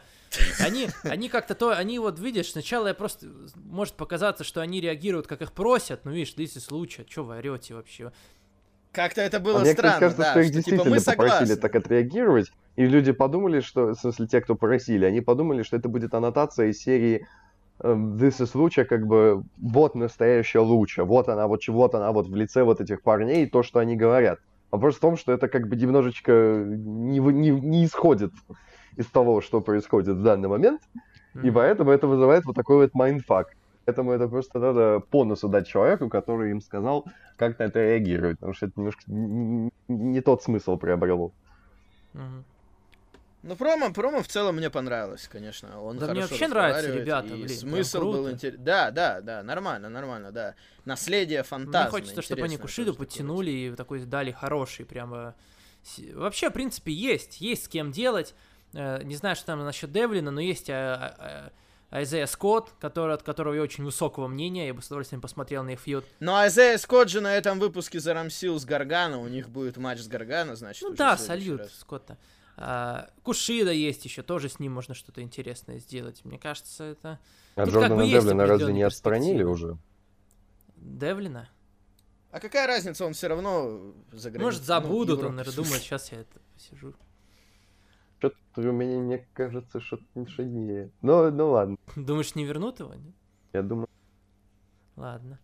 Они, 0.61 0.88
они 1.03 1.28
как-то 1.28 1.55
то, 1.55 1.76
они 1.76 1.98
вот, 1.98 2.20
видишь, 2.20 2.53
сначала 2.53 2.88
я 2.88 2.94
просто, 2.94 3.26
может 3.57 3.94
показаться, 3.94 4.44
что 4.44 4.61
они 4.61 4.80
реагируют, 4.80 5.26
как 5.26 5.42
их 5.42 5.53
просят, 5.53 6.05
ну, 6.05 6.12
видишь, 6.12 6.34
this 6.36 6.57
is 6.57 6.66
лучше, 6.70 7.05
что 7.09 7.24
вы 7.24 7.38
орете 7.38 7.74
вообще? 7.74 8.12
Как-то 8.92 9.20
это 9.20 9.40
было 9.40 9.62
а 9.62 9.64
странно, 9.64 9.90
мне 9.90 10.01
кажется, 10.01 10.22
да, 10.22 10.30
что 10.30 10.40
их 10.40 10.46
что, 10.46 10.55
действительно 10.55 10.84
типа, 10.84 10.96
мы 10.96 11.01
попросили 11.01 11.46
согласны. 11.46 11.57
так 11.57 11.74
отреагировать, 11.76 12.53
и 12.76 12.86
люди 12.86 13.12
подумали, 13.12 13.61
что, 13.61 13.88
в 13.88 13.94
смысле, 13.94 14.26
те, 14.26 14.40
кто 14.40 14.55
просили, 14.55 15.05
они 15.05 15.20
подумали, 15.20 15.62
что 15.62 15.76
это 15.76 15.88
будет 15.88 16.14
аннотация 16.14 16.68
из 16.68 16.80
серии 16.80 17.26
this 17.83 18.41
is 18.41 18.51
lucha, 18.55 18.84
как 18.85 19.07
бы, 19.07 19.43
вот 19.59 19.95
настоящая 19.95 20.61
lucha, 20.61 21.05
вот 21.05 21.28
она, 21.28 21.47
вот 21.47 21.66
вот 21.68 21.95
она, 21.95 22.12
вот 22.12 22.28
в 22.28 22.35
лице 22.35 22.62
вот 22.62 22.81
этих 22.81 23.03
парней, 23.03 23.47
то, 23.47 23.62
что 23.62 23.78
они 23.78 23.97
говорят. 23.97 24.39
Вопрос 24.70 24.97
в 24.97 25.01
том, 25.01 25.16
что 25.16 25.33
это 25.33 25.49
как 25.49 25.68
бы 25.68 25.76
немножечко 25.76 26.33
не, 26.66 27.18
не, 27.18 27.51
не 27.51 27.85
исходит 27.85 28.33
из 28.97 29.07
того, 29.07 29.41
что 29.41 29.61
происходит 29.61 30.16
в 30.16 30.22
данный 30.22 30.49
момент, 30.49 30.81
mm-hmm. 31.35 31.49
и 31.49 31.51
поэтому 31.51 31.91
это 31.91 32.07
вызывает 32.07 32.45
вот 32.45 32.55
такой 32.55 32.76
вот 32.76 32.95
mindfuck. 32.95 33.57
Поэтому 33.87 34.12
это 34.12 34.28
просто 34.28 34.59
надо 34.61 35.01
по 35.01 35.24
носу 35.24 35.49
дать 35.49 35.66
человеку, 35.66 36.09
который 36.09 36.51
им 36.51 36.61
сказал, 36.61 37.07
как 37.37 37.59
на 37.59 37.64
это 37.64 37.81
реагировать, 37.81 38.39
потому 38.39 38.53
что 38.53 38.66
это 38.66 38.74
немножко 38.76 39.03
не, 39.07 39.70
не 39.89 40.20
тот 40.20 40.43
смысл 40.43 40.76
приобрело. 40.76 41.33
Mm-hmm. 42.14 42.43
Ну, 43.43 43.57
промо, 43.57 43.91
промо 43.93 44.22
в 44.22 44.28
целом 44.28 44.57
мне 44.57 44.68
понравилось, 44.68 45.26
конечно. 45.30 45.80
Он 45.80 45.97
да 45.99 46.09
мне 46.09 46.22
вообще 46.22 46.47
нравится, 46.47 46.93
ребята, 46.93 47.28
и 47.28 47.45
блин. 47.45 47.49
Смысл 47.49 48.01
был 48.01 48.30
интересный. 48.30 48.64
Да, 48.64 48.91
да, 48.91 49.20
да, 49.22 49.43
нормально, 49.43 49.88
нормально, 49.88 50.30
да. 50.30 50.55
Наследие 50.84 51.43
фантазма. 51.43 51.91
Мне 51.91 51.91
хочется, 51.91 52.22
чтобы 52.22 52.43
они 52.43 52.59
Кушиду 52.59 52.95
подтянули 52.95 53.51
и 53.51 53.74
такой 53.74 54.05
дали 54.05 54.30
хороший 54.30 54.84
прямо... 54.84 55.34
Вообще, 56.12 56.51
в 56.51 56.53
принципе, 56.53 56.93
есть. 56.93 57.41
Есть 57.41 57.64
с 57.64 57.68
кем 57.68 57.91
делать. 57.91 58.34
Э, 58.74 59.03
не 59.03 59.16
знаю, 59.16 59.34
что 59.34 59.47
там 59.47 59.64
насчет 59.64 59.91
Девлина, 59.91 60.30
но 60.30 60.41
есть 60.41 60.68
а, 60.68 61.16
а, 61.18 61.97
Айзея 61.97 62.26
Скотт, 62.26 62.70
который, 62.78 63.14
от 63.14 63.22
которого 63.22 63.55
я 63.55 63.62
очень 63.62 63.84
высокого 63.84 64.29
мнения, 64.29 64.68
я 64.68 64.75
бы 64.75 64.83
с 64.83 64.87
удовольствием 64.87 65.21
посмотрел 65.21 65.64
на 65.64 65.71
их 65.71 65.80
фьюд. 65.80 66.04
Но 66.21 66.37
Айзея 66.37 66.79
Скотт 66.79 67.08
же 67.08 67.21
на 67.21 67.34
этом 67.34 67.58
выпуске 67.58 67.99
зарамсил 67.99 68.61
с 68.61 68.64
Гаргана, 68.64 69.18
у 69.18 69.26
них 69.26 69.49
будет 69.49 69.76
матч 69.76 70.00
с 70.00 70.07
Гаргана, 70.07 70.54
значит. 70.54 70.83
Ну 70.83 70.95
да, 70.95 71.17
сольют 71.17 71.71
Скотта. 71.72 72.17
А, 72.62 73.08
Кушида 73.22 73.72
есть 73.72 74.04
еще, 74.04 74.22
тоже 74.22 74.50
с 74.50 74.58
ним 74.58 74.72
можно 74.72 74.92
что-то 74.95 75.22
интересное 75.22 75.78
сделать. 75.78 76.22
Мне 76.26 76.38
кажется, 76.38 76.84
это... 76.84 77.18
А 77.54 77.64
Тут 77.64 77.72
Джордана 77.72 77.96
как 77.96 78.04
бы 78.04 78.11
Девлина 78.11 78.46
разве 78.46 78.72
не 78.74 78.82
отстранили 78.82 79.42
уже? 79.42 79.78
Девлина? 80.76 81.49
А 82.30 82.38
какая 82.38 82.66
разница, 82.66 83.07
он 83.07 83.14
все 83.14 83.28
равно 83.28 83.95
за 84.12 84.30
границей. 84.30 84.45
Может, 84.45 84.62
забудут, 84.62 85.22
ну, 85.22 85.28
он, 85.28 85.37
наверное, 85.37 85.57
думает, 85.64 85.82
сейчас 85.82 86.12
я 86.12 86.20
это 86.20 86.38
посижу. 86.53 86.95
Что-то 88.18 88.61
у 88.61 88.72
меня 88.72 88.99
не 88.99 89.26
кажется, 89.32 89.80
что, 89.80 89.99
что 90.28 90.45
не... 90.45 90.91
Ну, 91.00 91.30
ну 91.30 91.50
ладно. 91.53 91.78
Думаешь, 91.96 92.34
не 92.34 92.45
вернут 92.45 92.78
его, 92.80 92.92
нет? 92.92 93.14
Я 93.54 93.62
думаю... 93.62 93.88
Ладно. 94.96 95.41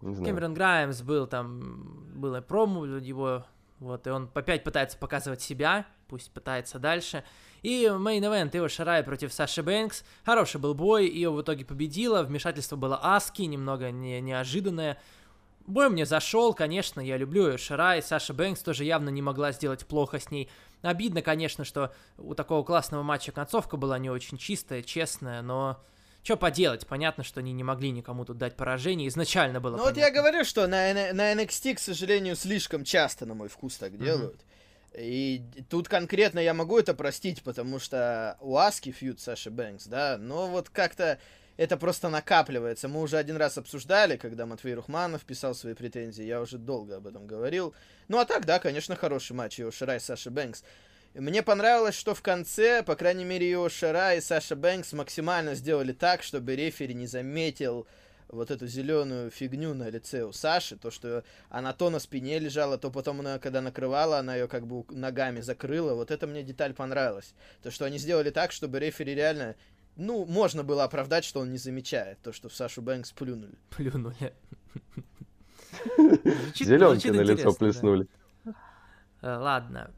Кэмерон 0.00 0.54
Граймс 0.54 1.02
был 1.02 1.26
там, 1.26 2.10
было 2.14 2.40
промо 2.40 2.86
его 2.86 3.44
вот, 3.80 4.06
и 4.06 4.10
он 4.10 4.30
опять 4.32 4.64
пытается 4.64 4.96
показывать 4.96 5.42
себя, 5.42 5.86
пусть 6.08 6.30
пытается 6.32 6.78
дальше. 6.78 7.24
И 7.62 7.86
main 7.86 8.16
event 8.16 8.54
Ио 8.56 8.68
Шарай 8.68 9.02
против 9.02 9.32
Саши 9.32 9.62
Бэнкс. 9.62 10.04
Хороший 10.24 10.60
был 10.60 10.74
бой, 10.74 11.08
Ио 11.08 11.32
в 11.32 11.42
итоге 11.42 11.64
победила, 11.64 12.22
вмешательство 12.22 12.76
было 12.76 12.98
Аски, 13.02 13.42
немного 13.42 13.90
не, 13.90 14.20
неожиданное. 14.20 14.98
Бой 15.66 15.88
мне 15.88 16.04
зашел, 16.04 16.52
конечно, 16.52 17.00
я 17.00 17.16
люблю 17.16 17.50
Ио 17.50 17.56
Шарай, 17.58 18.02
Саша 18.02 18.34
Бэнкс 18.34 18.60
тоже 18.60 18.84
явно 18.84 19.08
не 19.08 19.22
могла 19.22 19.52
сделать 19.52 19.86
плохо 19.86 20.18
с 20.18 20.30
ней. 20.30 20.50
Обидно, 20.82 21.22
конечно, 21.22 21.64
что 21.64 21.94
у 22.18 22.34
такого 22.34 22.62
классного 22.62 23.02
матча 23.02 23.32
концовка 23.32 23.78
была 23.78 23.98
не 23.98 24.10
очень 24.10 24.36
чистая, 24.36 24.82
честная, 24.82 25.40
но 25.40 25.82
что 26.24 26.38
поделать? 26.38 26.86
Понятно, 26.86 27.22
что 27.22 27.40
они 27.40 27.52
не 27.52 27.64
могли 27.64 27.90
никому 27.90 28.24
тут 28.24 28.38
дать 28.38 28.56
поражение. 28.56 29.08
Изначально 29.08 29.60
было. 29.60 29.76
Ну 29.76 29.84
вот 29.84 29.96
я 29.98 30.10
говорю, 30.10 30.44
что 30.44 30.66
на, 30.66 31.12
на 31.12 31.32
NXT, 31.34 31.74
к 31.74 31.78
сожалению, 31.78 32.34
слишком 32.34 32.82
часто, 32.82 33.26
на 33.26 33.34
мой 33.34 33.48
вкус, 33.48 33.76
так 33.76 33.98
делают. 33.98 34.36
Mm-hmm. 34.40 34.53
И 34.96 35.42
тут 35.68 35.88
конкретно 35.88 36.38
я 36.38 36.54
могу 36.54 36.78
это 36.78 36.94
простить, 36.94 37.42
потому 37.42 37.78
что 37.78 38.36
у 38.40 38.56
Аски 38.56 38.92
фьют 38.92 39.20
Саши 39.20 39.50
Бэнкс, 39.50 39.86
да, 39.86 40.16
но 40.18 40.46
вот 40.46 40.70
как-то 40.70 41.18
это 41.56 41.76
просто 41.76 42.08
накапливается. 42.08 42.88
Мы 42.88 43.00
уже 43.00 43.16
один 43.16 43.36
раз 43.36 43.58
обсуждали, 43.58 44.16
когда 44.16 44.46
Матвей 44.46 44.74
Рухманов 44.74 45.24
писал 45.24 45.54
свои 45.54 45.74
претензии, 45.74 46.24
я 46.24 46.40
уже 46.40 46.58
долго 46.58 46.96
об 46.96 47.06
этом 47.06 47.26
говорил. 47.26 47.74
Ну 48.08 48.18
а 48.18 48.24
так, 48.24 48.44
да, 48.44 48.58
конечно, 48.58 48.96
хороший 48.96 49.32
матч 49.32 49.58
его 49.58 49.70
Ширай 49.70 50.00
Саши 50.00 50.30
Бэнкс. 50.30 50.62
Мне 51.14 51.44
понравилось, 51.44 51.94
что 51.94 52.12
в 52.12 52.22
конце, 52.22 52.82
по 52.82 52.96
крайней 52.96 53.24
мере, 53.24 53.52
Ио 53.52 53.68
Шара 53.68 54.16
и 54.16 54.20
Саша 54.20 54.56
Бэнкс 54.56 54.94
максимально 54.94 55.54
сделали 55.54 55.92
так, 55.92 56.24
чтобы 56.24 56.56
рефери 56.56 56.92
не 56.92 57.06
заметил 57.06 57.86
вот 58.28 58.50
эту 58.50 58.66
зеленую 58.66 59.30
фигню 59.30 59.74
на 59.74 59.88
лице 59.90 60.24
у 60.24 60.32
Саши, 60.32 60.76
то, 60.76 60.90
что 60.90 61.24
она 61.48 61.72
то 61.72 61.90
на 61.90 61.98
спине 61.98 62.38
лежала, 62.38 62.78
то 62.78 62.90
потом 62.90 63.20
она, 63.20 63.38
когда 63.38 63.60
накрывала, 63.60 64.18
она 64.18 64.34
ее 64.34 64.48
как 64.48 64.66
бы 64.66 64.84
ногами 64.90 65.40
закрыла. 65.40 65.94
Вот 65.94 66.10
это 66.10 66.26
мне 66.26 66.42
деталь 66.42 66.74
понравилась. 66.74 67.34
То, 67.62 67.70
что 67.70 67.84
они 67.84 67.98
сделали 67.98 68.30
так, 68.30 68.52
чтобы 68.52 68.78
рефери 68.80 69.14
реально 69.14 69.56
ну, 69.96 70.24
можно 70.26 70.64
было 70.64 70.84
оправдать, 70.84 71.24
что 71.24 71.40
он 71.40 71.52
не 71.52 71.58
замечает 71.58 72.18
то, 72.22 72.32
что 72.32 72.48
в 72.48 72.54
Сашу 72.54 72.82
Бэнкс 72.82 73.12
плюнули. 73.12 73.54
Плюнули. 73.70 74.34
Зеленки 76.54 77.08
на 77.08 77.20
лицо 77.20 77.52
плеснули. 77.52 78.08
Э, 79.22 79.36
ладно. 79.36 79.90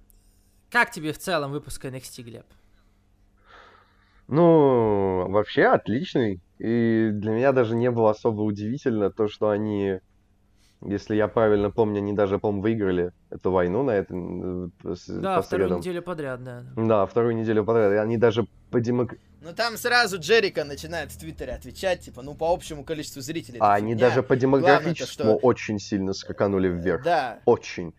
Как 0.70 0.90
тебе 0.90 1.12
в 1.12 1.18
целом 1.18 1.52
выпуск 1.52 1.84
NXT, 1.84 2.22
Глеб? 2.22 2.46
Ну, 4.28 5.28
вообще 5.30 5.64
отличный. 5.64 6.40
И 6.58 7.10
для 7.12 7.32
меня 7.32 7.52
даже 7.52 7.76
не 7.76 7.90
было 7.90 8.10
особо 8.10 8.42
удивительно 8.42 9.10
то, 9.10 9.28
что 9.28 9.50
они, 9.50 10.00
если 10.82 11.14
я 11.14 11.28
правильно 11.28 11.70
помню, 11.70 11.98
они 11.98 12.14
даже, 12.14 12.38
по-моему, 12.38 12.62
выиграли 12.62 13.12
эту 13.30 13.50
войну 13.50 13.82
на 13.82 13.90
этом. 13.90 14.72
Да, 15.06 15.42
вторую 15.42 15.76
неделю 15.78 16.02
подряд, 16.02 16.42
да. 16.42 16.64
Да, 16.76 17.06
вторую 17.06 17.36
неделю 17.36 17.64
подряд. 17.64 17.92
И 17.92 17.96
они 17.96 18.16
даже 18.16 18.46
по 18.70 18.80
демок... 18.80 19.16
Ну 19.42 19.52
там 19.52 19.76
сразу 19.76 20.18
Джерика 20.18 20.64
начинает 20.64 21.12
в 21.12 21.18
Твиттере 21.18 21.52
отвечать, 21.52 22.00
типа, 22.00 22.22
ну 22.22 22.34
по 22.34 22.52
общему 22.52 22.84
количеству 22.84 23.20
зрителей. 23.20 23.58
А 23.60 23.74
они 23.74 23.94
даже 23.94 24.22
по 24.22 24.34
демографическому 24.34 25.32
Главное, 25.32 25.40
что... 25.40 25.46
очень 25.46 25.78
сильно 25.78 26.14
скаканули 26.14 26.68
вверх. 26.68 27.04
Да. 27.04 27.38
Очень. 27.44 27.94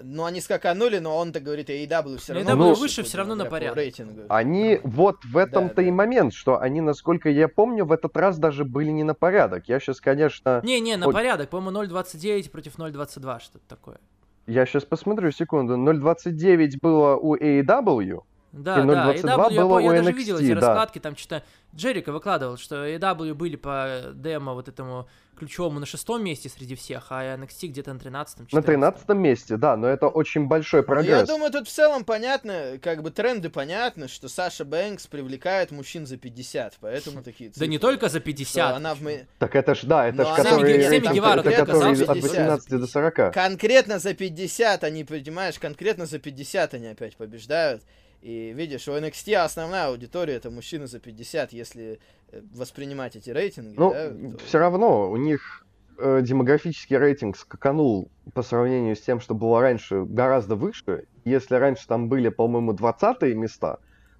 Ну, 0.00 0.24
они 0.24 0.40
скаканули, 0.40 0.98
но 0.98 1.16
он-то 1.16 1.40
говорит, 1.40 1.70
AEW 1.70 2.18
все 2.18 2.34
равно... 2.34 2.50
AEW 2.50 2.56
ну, 2.56 2.74
выше 2.74 3.02
все 3.02 3.18
равно 3.18 3.34
на 3.34 3.46
порядок. 3.46 3.76
Рейтингу. 3.76 4.22
Они, 4.28 4.80
вот 4.84 5.24
в 5.24 5.36
этом-то 5.36 5.76
да, 5.76 5.82
и 5.82 5.86
да. 5.86 5.92
момент, 5.92 6.34
что 6.34 6.60
они, 6.60 6.80
насколько 6.80 7.28
я 7.28 7.48
помню, 7.48 7.84
в 7.84 7.92
этот 7.92 8.16
раз 8.16 8.38
даже 8.38 8.64
были 8.64 8.90
не 8.90 9.02
на 9.02 9.14
порядок. 9.14 9.68
Я 9.68 9.80
сейчас, 9.80 10.00
конечно... 10.00 10.60
Не-не, 10.62 10.96
на 10.96 11.10
порядок, 11.10 11.50
по-моему, 11.50 11.82
0.29 11.82 12.50
против 12.50 12.78
0.22, 12.78 13.40
что-то 13.40 13.64
такое. 13.68 13.98
Я 14.46 14.64
сейчас 14.64 14.84
посмотрю, 14.84 15.30
секунду. 15.30 15.74
0.29 15.74 16.78
было 16.80 17.16
у 17.16 17.36
AEW, 17.36 18.22
да, 18.52 18.78
и 18.78 18.82
0.22 18.82 19.22
да, 19.22 19.34
AW, 19.34 19.50
было 19.50 19.78
я, 19.78 19.88
у 19.88 19.92
я 19.92 20.00
NXT, 20.00 20.04
даже 20.04 20.16
видел 20.16 20.38
эти 20.38 20.48
да. 20.48 20.54
раскладки, 20.54 20.98
там 20.98 21.16
что-то 21.16 21.44
Джерика 21.74 22.12
выкладывал, 22.12 22.56
что 22.56 22.86
AW 22.86 23.34
были 23.34 23.56
по 23.56 24.00
демо 24.14 24.54
вот 24.54 24.68
этому 24.68 25.06
ключевому 25.38 25.78
на 25.78 25.86
шестом 25.86 26.24
месте 26.24 26.48
среди 26.48 26.74
всех, 26.74 27.06
а 27.10 27.36
NXT 27.36 27.68
где-то 27.68 27.92
на 27.92 28.00
тринадцатом. 28.00 28.48
На 28.50 28.62
тринадцатом 28.62 29.20
месте, 29.20 29.56
да, 29.56 29.76
но 29.76 29.86
это 29.86 30.08
очень 30.08 30.46
большой 30.46 30.82
прогресс. 30.82 31.20
Я 31.20 31.26
думаю, 31.26 31.52
тут 31.52 31.68
в 31.68 31.72
целом 31.72 32.04
понятно, 32.04 32.78
как 32.82 33.02
бы 33.02 33.10
тренды 33.10 33.48
понятны, 33.50 34.08
что 34.08 34.28
Саша 34.28 34.64
Бэнкс 34.64 35.06
привлекает 35.06 35.70
мужчин 35.70 36.06
за 36.06 36.16
50, 36.16 36.78
поэтому 36.80 37.22
такие 37.22 37.50
цифры. 37.50 37.66
Да 37.66 37.70
не 37.70 37.78
только 37.78 38.08
за 38.08 38.20
50. 38.20 38.76
Она 38.76 38.94
в... 38.94 39.00
Так 39.38 39.54
это 39.54 39.74
ж, 39.74 39.82
да, 39.84 40.08
это 40.08 40.24
ж 40.24 40.36
который, 40.36 40.82
Семи 40.82 41.14
Гевара, 41.14 41.40
это 41.40 41.64
который 41.64 41.92
от 41.92 42.16
18 42.16 42.70
до 42.70 42.86
40. 42.86 43.32
Конкретно 43.32 43.98
за 43.98 44.14
50 44.14 44.84
они, 44.84 45.04
понимаешь, 45.04 45.58
конкретно 45.58 46.06
за 46.06 46.18
50 46.18 46.74
они 46.74 46.88
опять 46.88 47.16
побеждают. 47.16 47.82
И 48.20 48.52
видишь, 48.52 48.88
у 48.88 48.92
NXT 48.92 49.36
основная 49.36 49.86
аудитория 49.86 50.34
это 50.34 50.50
мужчины 50.50 50.86
за 50.86 50.98
50, 50.98 51.52
если 51.52 52.00
э, 52.32 52.40
воспринимать 52.52 53.14
эти 53.14 53.30
рейтинги. 53.30 53.76
Ну, 53.76 53.92
да, 53.92 54.10
то... 54.10 54.44
все 54.44 54.58
равно 54.58 55.10
у 55.10 55.16
них 55.16 55.66
э, 55.98 56.20
демографический 56.22 56.96
рейтинг 56.96 57.36
скаканул 57.36 58.10
по 58.34 58.42
сравнению 58.42 58.96
с 58.96 59.00
тем, 59.00 59.20
что 59.20 59.34
было 59.34 59.60
раньше, 59.60 60.04
гораздо 60.04 60.56
выше. 60.56 61.04
Если 61.24 61.54
раньше 61.54 61.86
там 61.86 62.08
были, 62.08 62.28
по-моему, 62.28 62.72
20 62.72 63.22
места, 63.36 63.78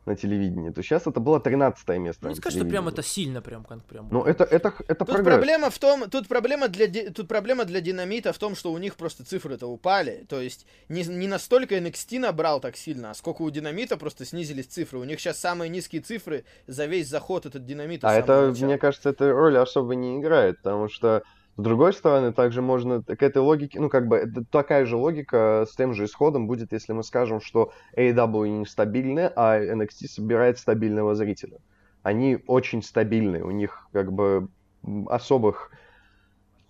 на 0.08 0.16
телевидении, 0.16 0.70
то 0.70 0.82
сейчас 0.82 1.06
это 1.06 1.20
было 1.20 1.40
13 1.40 1.88
место. 1.98 2.24
Ну, 2.24 2.30
не 2.30 2.34
скажи, 2.34 2.58
что 2.58 2.68
прям 2.68 2.88
это 2.88 3.02
сильно, 3.02 3.40
прям 3.40 3.64
как 3.64 3.84
прям. 3.84 4.08
Ну, 4.10 4.24
это, 4.24 4.44
это, 4.44 4.72
это 4.88 5.04
тут 5.04 5.14
прогресс. 5.14 5.36
проблема 5.36 5.70
в 5.70 5.78
том, 5.78 6.10
тут 6.10 6.26
проблема 6.26 6.68
для, 6.68 7.10
тут 7.10 7.28
проблема 7.28 7.64
для 7.64 7.80
динамита 7.80 8.32
в 8.32 8.38
том, 8.38 8.56
что 8.56 8.72
у 8.72 8.78
них 8.78 8.96
просто 8.96 9.24
цифры-то 9.24 9.66
упали. 9.66 10.24
То 10.28 10.40
есть 10.40 10.66
не, 10.88 11.04
не 11.04 11.28
настолько 11.28 11.76
NXT 11.76 12.18
набрал 12.18 12.60
так 12.60 12.76
сильно, 12.76 13.10
а 13.10 13.14
сколько 13.14 13.42
у 13.42 13.50
динамита 13.50 13.96
просто 13.96 14.24
снизились 14.24 14.66
цифры. 14.66 14.98
У 14.98 15.04
них 15.04 15.20
сейчас 15.20 15.38
самые 15.38 15.68
низкие 15.68 16.02
цифры 16.02 16.44
за 16.66 16.86
весь 16.86 17.08
заход 17.08 17.46
этот 17.46 17.64
динамит. 17.64 18.04
А 18.04 18.14
это, 18.14 18.48
начала. 18.48 18.66
мне 18.66 18.78
кажется, 18.78 19.10
эта 19.10 19.30
роль 19.32 19.58
особо 19.58 19.94
не 19.94 20.18
играет, 20.18 20.58
потому 20.58 20.88
что 20.88 21.22
с 21.58 21.60
другой 21.60 21.92
стороны, 21.92 22.32
также 22.32 22.62
можно 22.62 23.02
к 23.02 23.20
этой 23.20 23.38
логике, 23.38 23.80
ну, 23.80 23.88
как 23.88 24.06
бы, 24.06 24.16
это 24.18 24.44
такая 24.44 24.86
же 24.86 24.96
логика 24.96 25.66
с 25.68 25.74
тем 25.74 25.92
же 25.92 26.04
исходом 26.04 26.46
будет, 26.46 26.72
если 26.72 26.92
мы 26.92 27.02
скажем, 27.02 27.40
что 27.40 27.72
AEW 27.96 28.60
нестабильны, 28.60 29.32
а 29.34 29.58
NXT 29.58 30.06
собирает 30.06 30.60
стабильного 30.60 31.16
зрителя. 31.16 31.58
Они 32.04 32.38
очень 32.46 32.80
стабильны, 32.80 33.42
у 33.42 33.50
них, 33.50 33.88
как 33.92 34.12
бы, 34.12 34.46
особых 35.08 35.72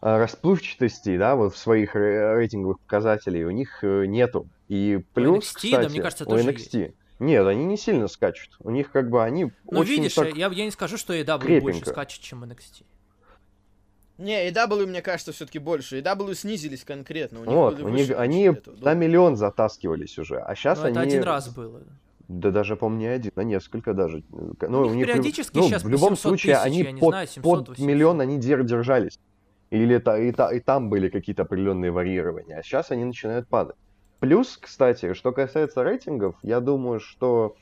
а, 0.00 0.18
расплывчатостей, 0.20 1.18
да, 1.18 1.36
вот 1.36 1.52
в 1.52 1.58
своих 1.58 1.94
рейтинговых 1.94 2.80
показателей 2.80 3.44
у 3.44 3.50
них 3.50 3.80
э, 3.84 4.06
нету. 4.06 4.48
И 4.68 5.04
плюс, 5.12 5.44
NXT, 5.44 5.54
кстати, 5.54 5.82
да, 5.82 5.88
мне 5.90 6.00
кажется, 6.00 6.24
у 6.24 6.34
NXT. 6.34 6.78
Есть. 6.78 6.94
Нет, 7.18 7.46
они 7.46 7.66
не 7.66 7.76
сильно 7.76 8.08
скачут. 8.08 8.56
У 8.60 8.70
них 8.70 8.90
как 8.90 9.10
бы 9.10 9.22
они 9.22 9.52
Ну, 9.70 9.82
видишь, 9.82 10.14
так 10.14 10.34
я, 10.34 10.48
я 10.48 10.64
не 10.64 10.70
скажу, 10.70 10.96
что 10.96 11.12
AEW 11.12 11.40
крепенько. 11.40 11.62
больше 11.62 11.84
скачет, 11.84 12.22
чем 12.22 12.42
NXT. 12.44 12.84
Не, 14.18 14.48
и 14.48 14.52
W, 14.52 14.86
мне 14.86 15.00
кажется, 15.00 15.32
все-таки 15.32 15.60
больше. 15.60 15.98
И 15.98 16.02
W 16.02 16.34
снизились 16.34 16.84
конкретно. 16.84 17.40
У 17.40 17.44
них 17.44 17.54
вот, 17.54 17.80
у 17.80 17.88
них, 17.88 18.10
они 18.18 18.52
на 18.80 18.94
миллион 18.94 19.36
затаскивались 19.36 20.18
уже, 20.18 20.40
а 20.40 20.54
сейчас 20.56 20.80
Но 20.80 20.86
они... 20.86 20.92
это 20.92 21.00
один 21.02 21.22
раз 21.22 21.48
было. 21.48 21.82
Да 22.26 22.50
даже, 22.50 22.76
помню, 22.76 22.98
не 22.98 23.06
один, 23.06 23.32
а 23.36 23.42
несколько 23.44 23.94
даже. 23.94 24.22
Ну, 24.30 24.82
у 24.82 24.94
них 24.94 25.06
периодически 25.06 25.56
ну, 25.56 25.68
сейчас 25.68 25.82
в 25.82 25.88
любом 25.88 26.16
случае, 26.16 26.56
тысяч, 26.56 26.66
они 26.66 26.84
под, 27.00 27.10
знаю, 27.10 27.28
под 27.42 27.78
миллион 27.78 28.20
они 28.20 28.38
держались. 28.38 29.18
Или 29.70 29.96
это, 29.96 30.16
и, 30.16 30.32
та, 30.32 30.52
и 30.52 30.60
там 30.60 30.90
были 30.90 31.08
какие-то 31.08 31.42
определенные 31.42 31.90
варьирования, 31.90 32.58
а 32.58 32.62
сейчас 32.62 32.90
они 32.90 33.04
начинают 33.04 33.48
падать. 33.48 33.76
Плюс, 34.18 34.58
кстати, 34.60 35.14
что 35.14 35.32
касается 35.32 35.84
рейтингов, 35.84 36.36
я 36.42 36.60
думаю, 36.60 37.00
что 37.00 37.56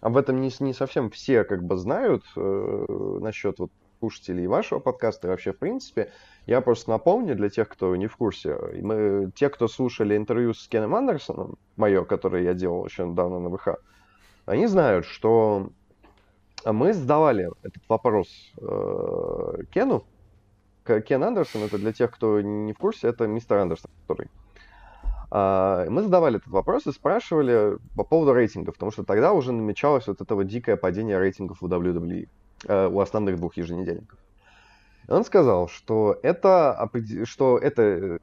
об 0.00 0.16
этом 0.16 0.40
не, 0.40 0.50
не 0.60 0.74
совсем 0.74 1.10
все 1.10 1.44
как 1.44 1.62
бы 1.62 1.76
знают 1.76 2.24
э, 2.36 2.86
насчет 3.20 3.58
вот 3.58 3.70
слушателей 3.98 4.46
вашего 4.46 4.78
подкаста 4.78 5.26
и 5.26 5.30
вообще 5.30 5.52
в 5.52 5.58
принципе. 5.58 6.10
Я 6.46 6.60
просто 6.60 6.90
напомню 6.90 7.34
для 7.34 7.48
тех, 7.48 7.68
кто 7.68 7.94
не 7.96 8.06
в 8.06 8.16
курсе. 8.16 8.56
Мы, 8.80 9.30
те, 9.34 9.48
кто 9.48 9.68
слушали 9.68 10.16
интервью 10.16 10.54
с 10.54 10.68
Кеном 10.68 10.94
Андерсоном, 10.94 11.56
мое, 11.76 12.04
которое 12.04 12.42
я 12.42 12.54
делал 12.54 12.86
еще 12.86 13.06
недавно 13.06 13.40
на 13.40 13.50
ВХ, 13.56 13.76
они 14.46 14.66
знают, 14.66 15.06
что 15.06 15.70
мы 16.64 16.92
задавали 16.92 17.48
этот 17.62 17.82
вопрос 17.88 18.28
э, 18.58 19.62
Кену. 19.72 20.04
Кен 20.84 21.24
Андерсон, 21.24 21.62
это 21.62 21.78
для 21.78 21.94
тех, 21.94 22.10
кто 22.10 22.42
не 22.42 22.74
в 22.74 22.78
курсе, 22.78 23.08
это 23.08 23.26
мистер 23.26 23.56
Андерсон, 23.56 23.90
который 24.02 24.28
а, 25.30 25.86
мы 25.88 26.02
задавали 26.02 26.36
этот 26.36 26.48
вопрос 26.48 26.86
и 26.86 26.92
спрашивали 26.92 27.78
по 27.96 28.04
поводу 28.04 28.34
рейтингов, 28.34 28.74
потому 28.74 28.92
что 28.92 29.02
тогда 29.02 29.32
уже 29.32 29.52
намечалось 29.52 30.06
вот 30.06 30.20
это 30.20 30.34
вот 30.34 30.44
дикое 30.44 30.76
падение 30.76 31.18
рейтингов 31.18 31.62
у 31.62 31.66
WWE. 31.66 32.28
Э, 32.66 32.88
у 32.88 33.00
основных 33.00 33.36
двух 33.36 33.56
еженедельников. 33.56 34.18
Он 35.08 35.24
сказал, 35.24 35.68
что 35.68 36.18
это, 36.22 36.90
что 37.24 37.58
это, 37.58 38.18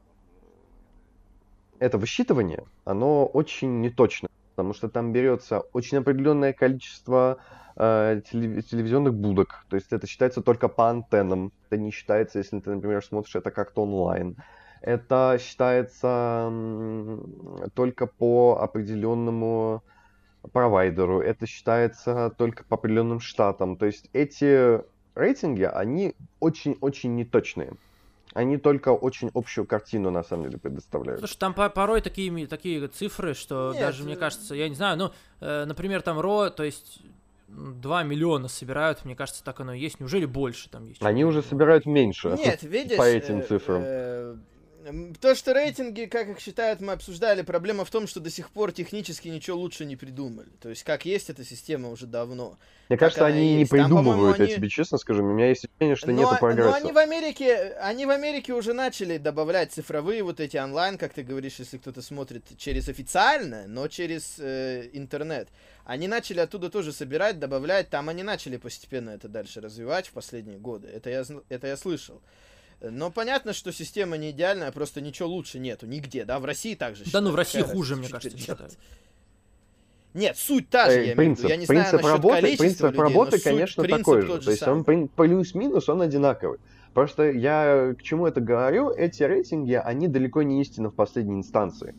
это 1.78 1.98
высчитывание, 2.00 2.64
оно 2.86 3.28
очень 3.28 3.82
неточно, 3.82 4.30
потому 4.56 4.74
что 4.74 4.90
там 4.90 5.14
берется 5.14 5.60
очень 5.74 6.00
определенное 6.00 6.54
количество 6.54 7.38
э, 7.76 8.22
телевизионных 8.26 9.14
будок, 9.14 9.66
то 9.70 9.76
есть 9.76 9.94
это 9.94 10.08
считается 10.08 10.42
только 10.42 10.70
по 10.70 10.90
антеннам, 10.90 11.52
это 11.68 11.80
не 11.80 11.92
считается, 11.92 12.40
если 12.40 12.60
ты, 12.60 12.74
например, 12.74 13.04
смотришь 13.04 13.36
это 13.36 13.52
как-то 13.52 13.84
онлайн. 13.84 14.38
Это 14.82 15.38
считается 15.40 16.52
только 17.76 18.08
по 18.08 18.58
определенному 18.60 19.84
провайдеру, 20.52 21.22
это 21.22 21.46
считается 21.46 22.34
только 22.38 22.64
по 22.64 22.76
определенным 22.76 23.20
штатам. 23.20 23.76
То 23.76 23.86
есть 23.86 24.10
эти 24.14 24.82
рейтинги, 25.16 25.64
они 25.64 26.16
очень-очень 26.40 27.16
неточные. 27.16 27.74
Они 28.34 28.58
только 28.58 28.90
очень 28.90 29.30
общую 29.34 29.66
картину, 29.66 30.10
на 30.10 30.24
самом 30.24 30.46
деле, 30.46 30.58
предоставляют. 30.58 31.20
Слушай, 31.20 31.38
там 31.38 31.54
по 31.54 31.70
порой 31.70 32.02
такие, 32.02 32.48
такие 32.48 32.88
цифры, 32.88 33.34
что 33.34 33.72
Нет, 33.74 33.82
даже, 33.82 34.04
мне 34.06 34.14
э, 34.14 34.18
кажется, 34.18 34.56
я 34.56 34.70
не 34.70 34.76
знаю, 34.76 34.98
ну, 34.98 35.12
э, 35.42 35.66
например, 35.66 36.02
там 36.02 36.18
Ро, 36.18 36.50
то 36.50 36.64
есть 36.64 37.02
2 37.50 38.04
миллиона 38.04 38.48
собирают, 38.48 39.04
мне 39.04 39.16
кажется, 39.16 39.44
так 39.44 39.60
оно 39.60 39.74
и 39.74 39.80
есть. 39.80 40.00
Неужели 40.00 40.26
больше 40.26 40.70
там 40.70 40.88
есть? 40.88 41.04
Они 41.04 41.26
уже 41.26 41.42
собирают 41.42 41.86
меньше. 41.86 42.30
Нет, 42.38 42.64
видишь, 42.64 42.98
по 42.98 43.04
этим 43.04 43.40
э, 43.40 43.44
цифрам. 43.44 43.82
Э, 43.84 44.36
то, 45.20 45.36
что 45.36 45.54
рейтинги, 45.54 46.06
как 46.06 46.30
их 46.30 46.40
считают, 46.40 46.82
мы 46.82 46.94
обсуждали. 46.94 47.42
Проблема 47.42 47.86
в 47.86 47.92
том, 47.92 48.08
что 48.08 48.20
до 48.20 48.30
сих 48.30 48.50
пор 48.50 48.72
технически 48.72 49.28
ничего 49.28 49.58
лучше 49.58 49.86
не 49.86 49.96
придумали. 49.96 50.50
То 50.60 50.70
есть, 50.70 50.84
как 50.84 51.06
есть 51.06 51.30
эта 51.30 51.44
система 51.44 51.90
уже 51.90 52.08
давно. 52.08 52.58
Мне 52.90 52.98
кажется, 52.98 53.26
они 53.26 53.56
не 53.56 53.66
придумывают, 53.66 54.38
Там, 54.38 54.48
я 54.48 54.56
тебе 54.56 54.70
честно 54.70 54.98
скажу. 54.98 55.24
У 55.24 55.34
меня 55.34 55.50
есть 55.50 55.66
ощущение, 55.66 55.96
что 55.96 56.12
но, 56.12 56.14
нету 56.14 56.36
прогресса. 56.40 56.70
Но 56.70 56.76
они 56.76 56.92
в 56.92 56.98
Америке, 56.98 57.76
они 57.82 58.06
в 58.06 58.10
Америке 58.10 58.54
уже 58.54 58.74
начали 58.74 59.18
добавлять 59.18 59.72
цифровые 59.72 60.24
вот 60.24 60.40
эти 60.40 60.58
онлайн, 60.58 60.98
как 60.98 61.14
ты 61.14 61.24
говоришь, 61.24 61.56
если 61.60 61.78
кто-то 61.78 62.02
смотрит 62.02 62.44
через 62.58 62.90
официально, 62.90 63.68
но 63.68 63.88
через 63.88 64.36
э, 64.40 64.90
интернет. 64.94 65.50
Они 65.86 66.08
начали 66.08 66.40
оттуда 66.40 66.70
тоже 66.70 66.92
собирать, 66.92 67.40
добавлять. 67.40 67.90
Там 67.90 68.10
они 68.10 68.24
начали 68.24 68.58
постепенно 68.58 69.12
это 69.12 69.28
дальше 69.28 69.62
развивать 69.62 70.08
в 70.08 70.12
последние 70.12 70.58
годы. 70.58 70.88
Это 70.88 71.10
я, 71.10 71.24
это 71.50 71.68
я 71.68 71.78
слышал. 71.78 72.22
Но 72.82 73.12
понятно, 73.12 73.54
что 73.54 73.72
система 73.72 74.18
не 74.18 74.32
идеальная, 74.32 74.72
просто 74.72 75.02
ничего 75.02 75.30
лучше 75.30 75.60
нету 75.60 75.86
нигде, 75.86 76.26
да, 76.26 76.40
в 76.40 76.46
России 76.46 76.74
также. 76.74 77.04
Да, 77.12 77.22
ну 77.22 77.32
в 77.32 77.36
России 77.36 77.62
хуже, 77.62 77.96
мне 77.96 78.10
кажется, 78.10 78.38
считают. 78.38 78.78
Нет, 80.14 80.36
суть 80.38 80.70
та 80.70 80.90
же, 80.90 81.06
я 81.06 81.16
принцип, 81.16 81.48
я 81.48 81.56
не 81.56 81.66
принцип 81.66 82.02
знаю 82.02 82.16
работы, 82.16 82.58
принцип 82.58 82.82
людей, 82.88 83.00
работы, 83.00 83.32
суть, 83.38 83.44
конечно, 83.44 83.84
такой 83.88 84.22
же. 84.24 84.40
То 84.42 84.52
есть 84.52 84.68
он 84.68 84.84
плюс-минус, 84.84 85.88
он 85.88 86.02
одинаковый. 86.02 86.60
Просто 86.94 87.32
я 87.32 87.96
к 87.98 88.02
чему 88.02 88.28
это 88.28 88.42
говорю, 88.42 88.90
эти 88.90 89.24
рейтинги, 89.24 89.74
они 89.74 90.10
далеко 90.10 90.42
не 90.42 90.62
истина 90.62 90.90
в 90.90 90.96
последней 90.96 91.36
инстанции. 91.36 91.96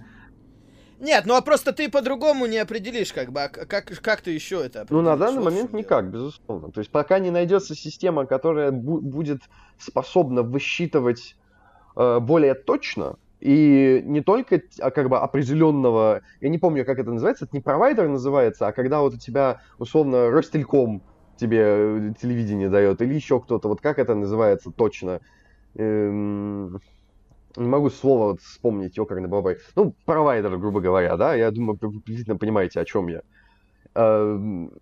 Нет, 1.03 1.27
ну 1.27 1.35
а 1.35 1.43
просто 1.43 1.73
ты 1.73 1.91
по-другому 1.91 2.47
не 2.47 2.59
определишь, 2.59 3.13
как 3.13 3.33
бы, 3.33 3.43
а 3.43 3.49
как, 3.49 3.87
как 4.01 4.21
ты 4.21 4.31
еще 4.31 4.65
это 4.65 4.87
Ну, 4.89 5.03
на 5.03 5.17
данный 5.17 5.43
момент 5.43 5.73
никак, 5.73 6.09
безусловно. 6.09 6.71
То 6.71 6.79
есть 6.79 6.93
пока 6.93 7.19
не 7.19 7.33
найдется 7.33 7.75
система, 7.75 8.25
которая 8.25 8.71
бу- 8.71 9.01
будет 9.01 9.41
способна 9.79 10.43
высчитывать 10.43 11.35
э, 11.97 12.21
более 12.21 12.55
точно, 12.55 13.17
и 13.41 14.01
не 14.05 14.21
только 14.21 14.63
а, 14.79 14.93
как 14.93 15.09
бы 15.09 15.19
определенного, 15.19 16.23
я 16.41 16.49
не 16.49 16.59
помню, 16.59 16.85
как 16.85 17.01
это 17.01 17.11
называется, 17.11 17.47
это 17.47 17.57
не 17.57 17.61
провайдер 17.61 18.07
называется, 18.07 18.69
а 18.69 18.73
когда 18.73 19.01
вот 19.01 19.15
у 19.15 19.19
тебя 19.19 19.61
условно 19.81 20.31
Ростелеком 20.31 21.03
тебе 21.37 21.65
э, 21.65 22.13
телевидение 22.23 22.69
дает, 22.69 23.03
или 23.03 23.13
еще 23.13 23.41
кто-то, 23.41 23.67
вот 23.67 23.81
как 23.81 23.99
это 23.99 24.15
называется 24.15 24.71
точно. 24.71 25.21
Эм 25.75 26.81
не 27.57 27.69
могу 27.69 27.91
слово 27.91 28.33
вот 28.33 28.41
вспомнить, 28.41 28.97
ёкарный 28.97 29.29
бабай. 29.29 29.59
Ну, 29.75 29.95
провайдер, 30.05 30.57
грубо 30.59 30.81
говоря, 30.81 31.17
да, 31.17 31.35
я 31.35 31.51
думаю, 31.51 31.77
приблизительно 31.77 32.37
понимаете, 32.37 32.81
о 32.81 32.85
чем 32.85 33.09
я. 33.09 33.23
Эм, 33.95 34.73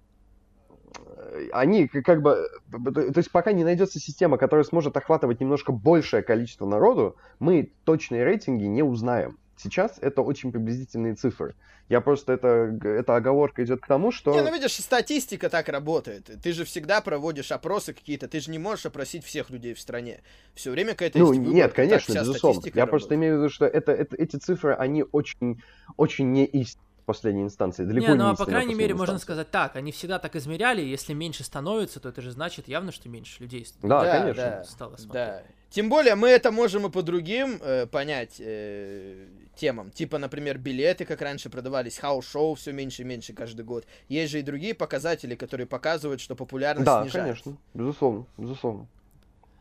они 1.53 1.89
как 1.89 2.23
бы, 2.23 2.49
то 2.71 3.17
есть 3.17 3.31
пока 3.31 3.53
не 3.53 3.65
найдется 3.65 3.99
система, 3.99 4.39
которая 4.39 4.65
сможет 4.65 4.97
охватывать 4.97 5.41
немножко 5.41 5.73
большее 5.73 6.23
количество 6.23 6.67
народу, 6.67 7.17
мы 7.39 7.73
точные 7.85 8.25
рейтинги 8.25 8.65
не 8.65 8.83
узнаем. 8.83 9.39
Сейчас 9.57 9.99
это 10.01 10.23
очень 10.23 10.53
приблизительные 10.53 11.15
цифры. 11.15 11.55
Я 11.91 12.01
просто, 12.01 12.33
это, 12.33 12.79
эта 12.85 13.17
оговорка 13.17 13.65
идет 13.65 13.81
к 13.81 13.87
тому, 13.89 14.13
что... 14.13 14.33
Не, 14.33 14.43
ну 14.43 14.55
видишь, 14.55 14.75
статистика 14.75 15.51
так 15.51 15.69
работает. 15.69 16.31
Ты 16.41 16.53
же 16.53 16.65
всегда 16.65 17.01
проводишь 17.01 17.51
опросы 17.51 17.93
какие-то, 17.93 18.29
ты 18.29 18.39
же 18.39 18.53
не 18.53 18.59
можешь 18.59 18.87
опросить 18.87 19.25
всех 19.25 19.51
людей 19.51 19.75
в 19.75 19.81
стране. 19.81 20.21
Все 20.55 20.71
время 20.71 20.93
какая-то 20.93 21.19
Ну, 21.19 21.33
есть 21.33 21.45
нет, 21.49 21.73
конечно, 21.73 22.13
безусловно. 22.13 22.61
Я 22.61 22.65
работает. 22.65 22.91
просто 22.91 23.15
имею 23.17 23.35
в 23.35 23.39
виду, 23.41 23.53
что 23.53 23.67
это, 23.67 23.91
это, 23.91 24.15
эти 24.15 24.37
цифры, 24.37 24.73
они 24.75 25.05
очень, 25.11 25.61
очень 25.97 26.31
не 26.31 26.45
истинные 26.45 26.87
последней 27.07 27.43
инстанции. 27.43 27.85
Далеко 27.85 28.13
не, 28.13 28.15
ну 28.15 28.29
а 28.29 28.37
по 28.37 28.47
крайней 28.47 28.75
мере, 28.75 28.93
инстанции. 28.93 28.99
можно 28.99 29.19
сказать 29.19 29.51
так, 29.51 29.75
они 29.75 29.91
всегда 29.91 30.21
так 30.21 30.37
измеряли, 30.37 30.83
если 30.83 31.13
меньше 31.13 31.43
становится, 31.43 31.99
то 31.99 32.11
это 32.11 32.23
же 32.23 32.31
значит 32.31 32.69
явно, 32.69 32.93
что 32.93 33.09
меньше 33.09 33.43
людей 33.43 33.67
да, 33.83 34.05
да, 34.05 34.19
конечно. 34.21 34.43
Да, 34.43 34.65
стало 34.65 34.97
смотреть. 34.97 35.27
Да. 35.27 35.43
Тем 35.71 35.89
более 35.89 36.17
мы 36.17 36.29
это 36.29 36.51
можем 36.51 36.87
и 36.87 36.91
по 36.91 37.03
другим 37.03 37.59
э, 37.63 37.87
понять 37.87 38.37
э, 38.41 39.27
темам. 39.55 39.91
Типа, 39.93 40.19
например, 40.19 40.59
билеты, 40.59 41.05
как 41.05 41.23
раньше 41.23 41.49
продавались, 41.49 41.99
house 41.99 42.30
show 42.30 42.55
все 42.57 42.73
меньше 42.73 43.03
и 43.03 43.05
меньше 43.05 43.33
каждый 43.33 43.65
год. 43.65 43.87
Есть 44.09 44.33
же 44.33 44.41
и 44.41 44.43
другие 44.43 44.75
показатели, 44.75 45.37
которые 45.37 45.69
показывают, 45.69 46.21
что 46.21 46.35
популярность 46.35 46.87
да, 46.87 47.03
снижается. 47.03 47.51
Да, 47.51 47.51
конечно, 47.53 47.57
безусловно, 47.75 48.27
безусловно. 48.37 48.89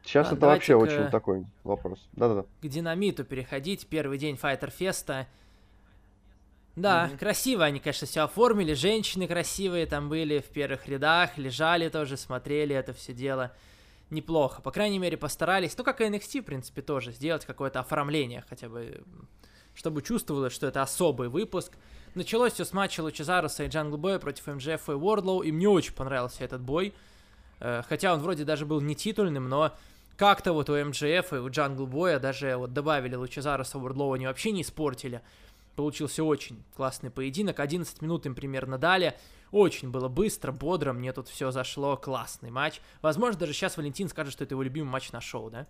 Сейчас 0.04 0.32
а, 0.32 0.36
это 0.36 0.48
вообще 0.48 0.76
к, 0.76 0.82
очень 0.82 1.10
такой 1.12 1.46
вопрос. 1.64 2.00
Да-да-да. 2.14 2.46
К 2.62 2.68
динамиту 2.68 3.24
переходить. 3.24 3.86
Первый 3.86 4.18
день 4.18 4.36
Файтер 4.36 4.72
Феста. 4.72 5.28
Да, 6.76 7.08
mm-hmm. 7.08 7.18
красиво 7.18 7.66
они, 7.66 7.80
конечно, 7.80 8.08
все 8.08 8.22
оформили. 8.22 8.74
Женщины 8.74 9.28
красивые 9.28 9.86
там 9.86 10.10
были 10.10 10.40
в 10.40 10.46
первых 10.46 10.88
рядах, 10.88 11.38
лежали 11.38 11.90
тоже, 11.90 12.18
смотрели 12.18 12.76
это 12.76 12.94
все 12.94 13.14
дело. 13.14 13.52
Неплохо. 14.10 14.62
По 14.62 14.72
крайней 14.72 15.00
мере, 15.00 15.18
постарались. 15.18 15.78
Ну, 15.78 15.84
как 15.84 16.02
и 16.02 16.06
NXT, 16.06 16.42
в 16.42 16.46
принципе, 16.46 16.82
тоже. 16.82 17.12
Сделать 17.12 17.46
какое-то 17.46 17.80
оформление 17.80 18.44
хотя 18.50 18.70
бы 18.70 19.04
чтобы 19.80 20.02
чувствовалось, 20.02 20.52
что 20.52 20.68
это 20.68 20.82
особый 20.82 21.30
выпуск. 21.30 21.72
Началось 22.14 22.54
все 22.54 22.66
с 22.66 22.74
матча 22.74 23.00
Лучезаруса 23.00 23.64
и 23.64 23.68
Джангл 23.68 23.98
Боя 23.98 24.20
против 24.20 24.48
MJF 24.48 24.90
и 24.90 24.92
Уордлоу, 24.92 25.42
и 25.42 25.54
мне 25.54 25.70
очень 25.70 25.94
понравился 25.94 26.44
этот 26.44 26.60
бой. 26.62 26.94
Э, 27.62 27.84
хотя 27.88 28.14
он 28.14 28.20
вроде 28.20 28.44
даже 28.44 28.66
был 28.66 28.82
не 28.82 28.94
титульным, 28.94 29.48
но 29.48 29.74
как-то 30.18 30.52
вот 30.52 30.70
у 30.70 30.76
MJF 30.76 31.32
и 31.32 31.38
у 31.38 31.50
Джангл 31.50 31.88
Боя 31.88 32.20
даже 32.20 32.58
вот 32.58 32.74
добавили 32.74 33.16
Лучезаруса, 33.16 33.78
Уордлоу, 33.78 34.14
они 34.14 34.28
вообще 34.28 34.52
не 34.52 34.64
испортили. 34.64 35.22
Получился 35.76 36.24
очень 36.24 36.64
классный 36.76 37.10
поединок, 37.10 37.60
11 37.60 38.02
минут 38.02 38.26
им 38.26 38.36
примерно 38.36 38.78
дали. 38.78 39.18
Очень 39.52 39.90
было 39.90 40.08
быстро, 40.08 40.52
бодро, 40.52 40.94
мне 40.94 41.14
тут 41.14 41.28
все 41.28 41.52
зашло, 41.52 41.98
классный 41.98 42.52
матч. 42.52 42.82
Возможно, 43.02 43.40
даже 43.40 43.54
сейчас 43.54 43.78
Валентин 43.78 44.10
скажет, 44.10 44.34
что 44.34 44.44
это 44.44 44.54
его 44.54 44.64
любимый 44.64 44.90
матч 44.90 45.12
на 45.12 45.22
шоу, 45.22 45.50
да? 45.50 45.68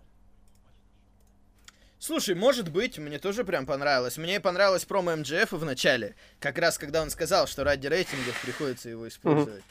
Слушай, 1.98 2.34
может 2.34 2.70
быть, 2.70 2.98
мне 2.98 3.18
тоже 3.18 3.44
прям 3.44 3.66
понравилось. 3.66 4.16
Мне 4.16 4.40
понравилось 4.40 4.86
промо 4.86 5.16
МДФ 5.16 5.52
в 5.52 5.64
начале, 5.66 6.16
как 6.38 6.56
раз 6.58 6.78
когда 6.78 7.02
он 7.02 7.10
сказал, 7.10 7.46
что 7.46 7.62
ради 7.62 7.86
рейтингов 7.86 8.40
приходится 8.42 8.88
его 8.88 9.06
использовать. 9.06 9.62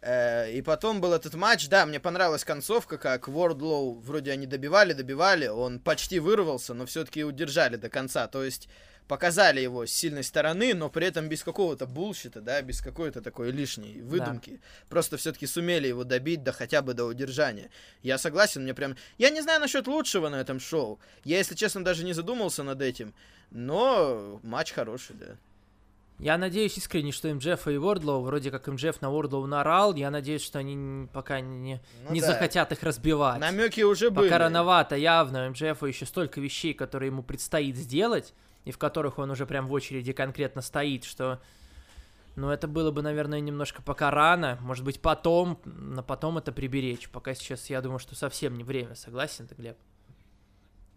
Э, 0.00 0.50
и 0.50 0.62
потом 0.62 1.00
был 1.00 1.12
этот 1.12 1.34
матч, 1.34 1.68
да, 1.68 1.86
мне 1.86 2.00
понравилась 2.00 2.44
концовка, 2.44 2.98
как 2.98 3.28
Вордлоу 3.28 4.00
вроде 4.00 4.32
они 4.32 4.46
добивали, 4.46 4.94
добивали, 4.94 5.46
он 5.46 5.78
почти 5.78 6.18
вырвался, 6.18 6.74
но 6.74 6.86
все-таки 6.86 7.22
удержали 7.22 7.76
до 7.76 7.88
конца. 7.88 8.26
То 8.26 8.42
есть 8.42 8.68
показали 9.08 9.60
его 9.60 9.86
с 9.86 9.90
сильной 9.90 10.24
стороны, 10.24 10.74
но 10.74 10.88
при 10.88 11.06
этом 11.06 11.28
без 11.28 11.42
какого-то 11.42 11.86
булщита, 11.86 12.40
да, 12.40 12.62
без 12.62 12.80
какой-то 12.80 13.20
такой 13.20 13.50
лишней 13.50 14.00
выдумки. 14.00 14.50
Да. 14.50 14.86
Просто 14.88 15.16
все-таки 15.16 15.46
сумели 15.46 15.88
его 15.88 16.04
добить, 16.04 16.42
да 16.42 16.52
хотя 16.52 16.82
бы 16.82 16.94
до 16.94 17.04
удержания. 17.04 17.70
Я 18.02 18.18
согласен, 18.18 18.62
мне 18.62 18.74
прям... 18.74 18.96
Я 19.18 19.30
не 19.30 19.42
знаю 19.42 19.60
насчет 19.60 19.86
лучшего 19.86 20.28
на 20.28 20.36
этом 20.36 20.60
шоу. 20.60 20.98
Я, 21.24 21.38
если 21.38 21.54
честно, 21.54 21.84
даже 21.84 22.04
не 22.04 22.12
задумался 22.12 22.62
над 22.62 22.80
этим. 22.80 23.14
Но 23.50 24.40
матч 24.42 24.72
хороший, 24.72 25.16
да. 25.16 25.36
Я 26.18 26.38
надеюсь 26.38 26.78
искренне, 26.78 27.10
что 27.10 27.34
МДФ 27.34 27.66
и 27.66 27.76
Вордлоу, 27.78 28.22
вроде 28.22 28.52
как 28.52 28.68
МДФ 28.68 29.00
на 29.00 29.10
Вордлоу 29.10 29.46
нарал, 29.46 29.96
я 29.96 30.08
надеюсь, 30.08 30.42
что 30.42 30.60
они 30.60 31.08
пока 31.12 31.40
не, 31.40 31.80
ну, 32.06 32.12
не 32.12 32.20
да. 32.20 32.28
захотят 32.28 32.70
их 32.70 32.82
разбивать. 32.84 33.40
Намеки 33.40 33.80
уже 33.80 34.10
были. 34.10 34.28
Пока 34.28 34.38
рановато, 34.38 34.94
явно. 34.94 35.50
МДФ 35.50 35.82
еще 35.82 36.06
столько 36.06 36.40
вещей, 36.40 36.74
которые 36.74 37.08
ему 37.08 37.24
предстоит 37.24 37.76
сделать 37.76 38.34
и 38.64 38.70
в 38.70 38.78
которых 38.78 39.18
он 39.18 39.30
уже 39.30 39.46
прям 39.46 39.66
в 39.66 39.72
очереди 39.72 40.12
конкретно 40.12 40.62
стоит, 40.62 41.04
что, 41.04 41.40
ну, 42.36 42.50
это 42.50 42.68
было 42.68 42.90
бы, 42.90 43.02
наверное, 43.02 43.40
немножко 43.40 43.82
пока 43.82 44.10
рано, 44.10 44.58
может 44.60 44.84
быть, 44.84 45.00
потом, 45.00 45.58
но 45.64 46.02
потом 46.02 46.38
это 46.38 46.52
приберечь, 46.52 47.08
пока 47.08 47.34
сейчас, 47.34 47.70
я 47.70 47.80
думаю, 47.80 47.98
что 47.98 48.14
совсем 48.14 48.56
не 48.56 48.64
время, 48.64 48.94
согласен 48.94 49.46
ты, 49.46 49.54
Глеб? 49.54 49.76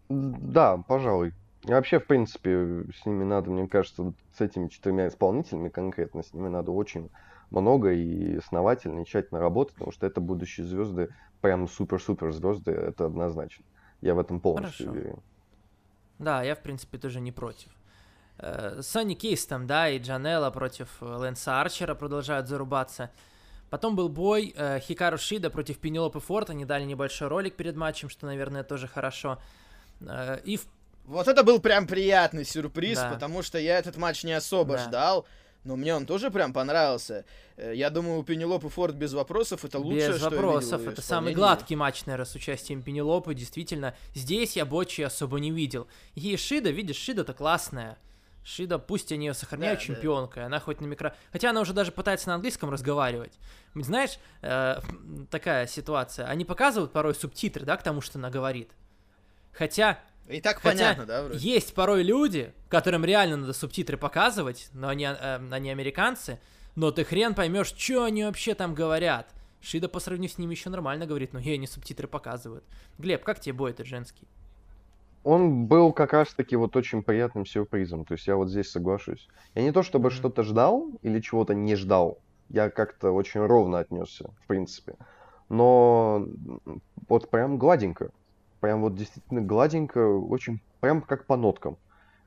Да, 0.08 0.78
пожалуй. 0.88 1.32
Вообще, 1.64 1.98
в 1.98 2.06
принципе, 2.06 2.84
с 2.94 3.06
ними 3.06 3.24
надо, 3.24 3.50
мне 3.50 3.66
кажется, 3.66 4.12
с 4.36 4.40
этими 4.40 4.68
четырьмя 4.68 5.08
исполнителями 5.08 5.68
конкретно, 5.68 6.22
с 6.22 6.32
ними 6.32 6.48
надо 6.48 6.70
очень 6.70 7.10
много 7.50 7.92
и 7.92 8.36
основательно, 8.36 9.00
и 9.00 9.04
тщательно 9.04 9.40
работать, 9.40 9.74
потому 9.74 9.90
что 9.90 10.06
это 10.06 10.20
будущие 10.20 10.64
звезды, 10.66 11.08
прям 11.40 11.66
супер-супер 11.66 12.32
звезды, 12.32 12.70
это 12.70 13.06
однозначно. 13.06 13.64
Я 14.00 14.14
в 14.14 14.20
этом 14.20 14.40
полностью 14.40 14.86
Хорошо. 14.86 15.00
уверен. 15.00 15.22
Да, 16.18 16.42
я, 16.42 16.54
в 16.54 16.62
принципе, 16.62 16.98
тоже 16.98 17.20
не 17.20 17.32
против. 17.32 17.70
Сонни 18.80 19.14
Кейс 19.14 19.46
там, 19.46 19.66
да, 19.66 19.88
и 19.88 19.98
Джанелла 19.98 20.50
против 20.50 20.88
э, 21.00 21.06
Лэнса 21.06 21.60
Арчера 21.60 21.94
продолжают 21.94 22.48
зарубаться. 22.48 23.10
Потом 23.70 23.96
был 23.96 24.08
бой 24.08 24.54
э, 24.54 24.78
Хикару 24.80 25.18
Шида 25.18 25.48
против 25.50 25.78
Пенелопы 25.78 26.20
Форта. 26.20 26.52
Они 26.52 26.64
дали 26.64 26.84
небольшой 26.84 27.28
ролик 27.28 27.56
перед 27.56 27.76
матчем, 27.76 28.08
что, 28.08 28.26
наверное, 28.26 28.62
тоже 28.62 28.88
хорошо. 28.88 29.40
Э, 30.00 30.38
и 30.44 30.58
в... 30.58 30.66
Вот 31.06 31.28
это 31.28 31.44
был 31.44 31.60
прям 31.60 31.86
приятный 31.86 32.44
сюрприз, 32.44 32.98
да. 32.98 33.10
потому 33.10 33.42
что 33.42 33.58
я 33.58 33.78
этот 33.78 33.96
матч 33.96 34.24
не 34.24 34.32
особо 34.32 34.74
да. 34.74 34.84
ждал. 34.84 35.26
Но 35.66 35.74
мне 35.74 35.96
он 35.96 36.06
тоже 36.06 36.30
прям 36.30 36.52
понравился. 36.52 37.24
Э, 37.56 37.72
я 37.74 37.90
думаю, 37.90 38.20
у 38.20 38.22
Пенелопы 38.22 38.68
Форд 38.68 38.94
без 38.94 39.12
вопросов 39.12 39.64
это 39.64 39.80
лучшее, 39.80 40.12
без 40.12 40.22
вопросов. 40.22 40.86
Это 40.86 41.02
самый 41.02 41.34
гладкий 41.34 41.74
матч, 41.74 42.06
наверное, 42.06 42.24
с 42.24 42.34
участием 42.36 42.82
Пенелопы. 42.82 43.34
Действительно, 43.34 43.96
здесь 44.14 44.54
я 44.54 44.64
Бочи 44.64 45.00
особо 45.00 45.40
не 45.40 45.50
видел. 45.50 45.88
И 46.14 46.36
Шида, 46.36 46.70
видишь, 46.70 46.96
Шида-то 46.96 47.34
классная. 47.34 47.98
Шида, 48.44 48.78
пусть 48.78 49.10
они 49.10 49.26
ее 49.26 49.34
сохраняют 49.34 49.80
да, 49.80 49.86
чемпионкой, 49.86 50.42
да. 50.42 50.46
она 50.46 50.60
хоть 50.60 50.80
на 50.80 50.86
микро... 50.86 51.16
Хотя 51.32 51.50
она 51.50 51.60
уже 51.62 51.72
даже 51.72 51.90
пытается 51.90 52.28
на 52.28 52.36
английском 52.36 52.70
разговаривать. 52.70 53.32
Знаешь, 53.74 54.20
э, 54.42 54.76
такая 55.32 55.66
ситуация. 55.66 56.28
Они 56.28 56.44
показывают 56.44 56.92
порой 56.92 57.16
субтитры, 57.16 57.64
да, 57.64 57.76
к 57.76 57.82
тому, 57.82 58.00
что 58.00 58.20
она 58.20 58.30
говорит. 58.30 58.70
Хотя 59.50 59.98
и 60.28 60.40
так 60.40 60.56
Хотя 60.60 60.70
понятно, 60.70 61.06
да? 61.06 61.22
Вроде? 61.24 61.38
Есть 61.38 61.74
порой 61.74 62.02
люди, 62.02 62.52
которым 62.68 63.04
реально 63.04 63.36
надо 63.36 63.52
субтитры 63.52 63.96
показывать, 63.96 64.68
но 64.72 64.88
они, 64.88 65.04
э, 65.04 65.40
они 65.50 65.70
американцы, 65.70 66.40
но 66.74 66.90
ты 66.90 67.04
хрен 67.04 67.34
поймешь, 67.34 67.68
что 67.68 68.04
они 68.04 68.24
вообще 68.24 68.54
там 68.54 68.74
говорят. 68.74 69.28
Шида 69.60 69.88
по 69.88 70.00
сравнению 70.00 70.30
с 70.30 70.38
ними 70.38 70.52
еще 70.52 70.70
нормально 70.70 71.06
говорит, 71.06 71.32
но 71.32 71.38
ей 71.38 71.54
они 71.54 71.66
субтитры 71.66 72.08
показывают. 72.08 72.64
Глеб, 72.98 73.24
как 73.24 73.40
тебе 73.40 73.54
бой 73.54 73.70
этот 73.70 73.86
женский? 73.86 74.26
Он 75.24 75.66
был 75.66 75.92
как 75.92 76.12
раз-таки 76.12 76.54
вот 76.54 76.76
очень 76.76 77.02
приятным 77.02 77.46
сюрпризом, 77.46 78.04
то 78.04 78.12
есть 78.14 78.26
я 78.28 78.36
вот 78.36 78.48
здесь 78.48 78.70
соглашусь. 78.70 79.26
Я 79.54 79.62
не 79.62 79.72
то 79.72 79.82
чтобы 79.82 80.08
mm-hmm. 80.08 80.12
что-то 80.12 80.42
ждал 80.44 80.88
или 81.02 81.20
чего-то 81.20 81.52
не 81.52 81.74
ждал, 81.74 82.18
я 82.48 82.70
как-то 82.70 83.10
очень 83.10 83.40
ровно 83.40 83.80
отнесся, 83.80 84.30
в 84.44 84.46
принципе. 84.46 84.94
Но 85.48 86.26
вот 87.08 87.30
прям 87.30 87.58
гладенько 87.58 88.10
прям 88.60 88.82
вот 88.82 88.94
действительно 88.94 89.42
гладенько, 89.42 89.98
очень 89.98 90.60
прям 90.80 91.02
как 91.02 91.26
по 91.26 91.36
ноткам. 91.36 91.76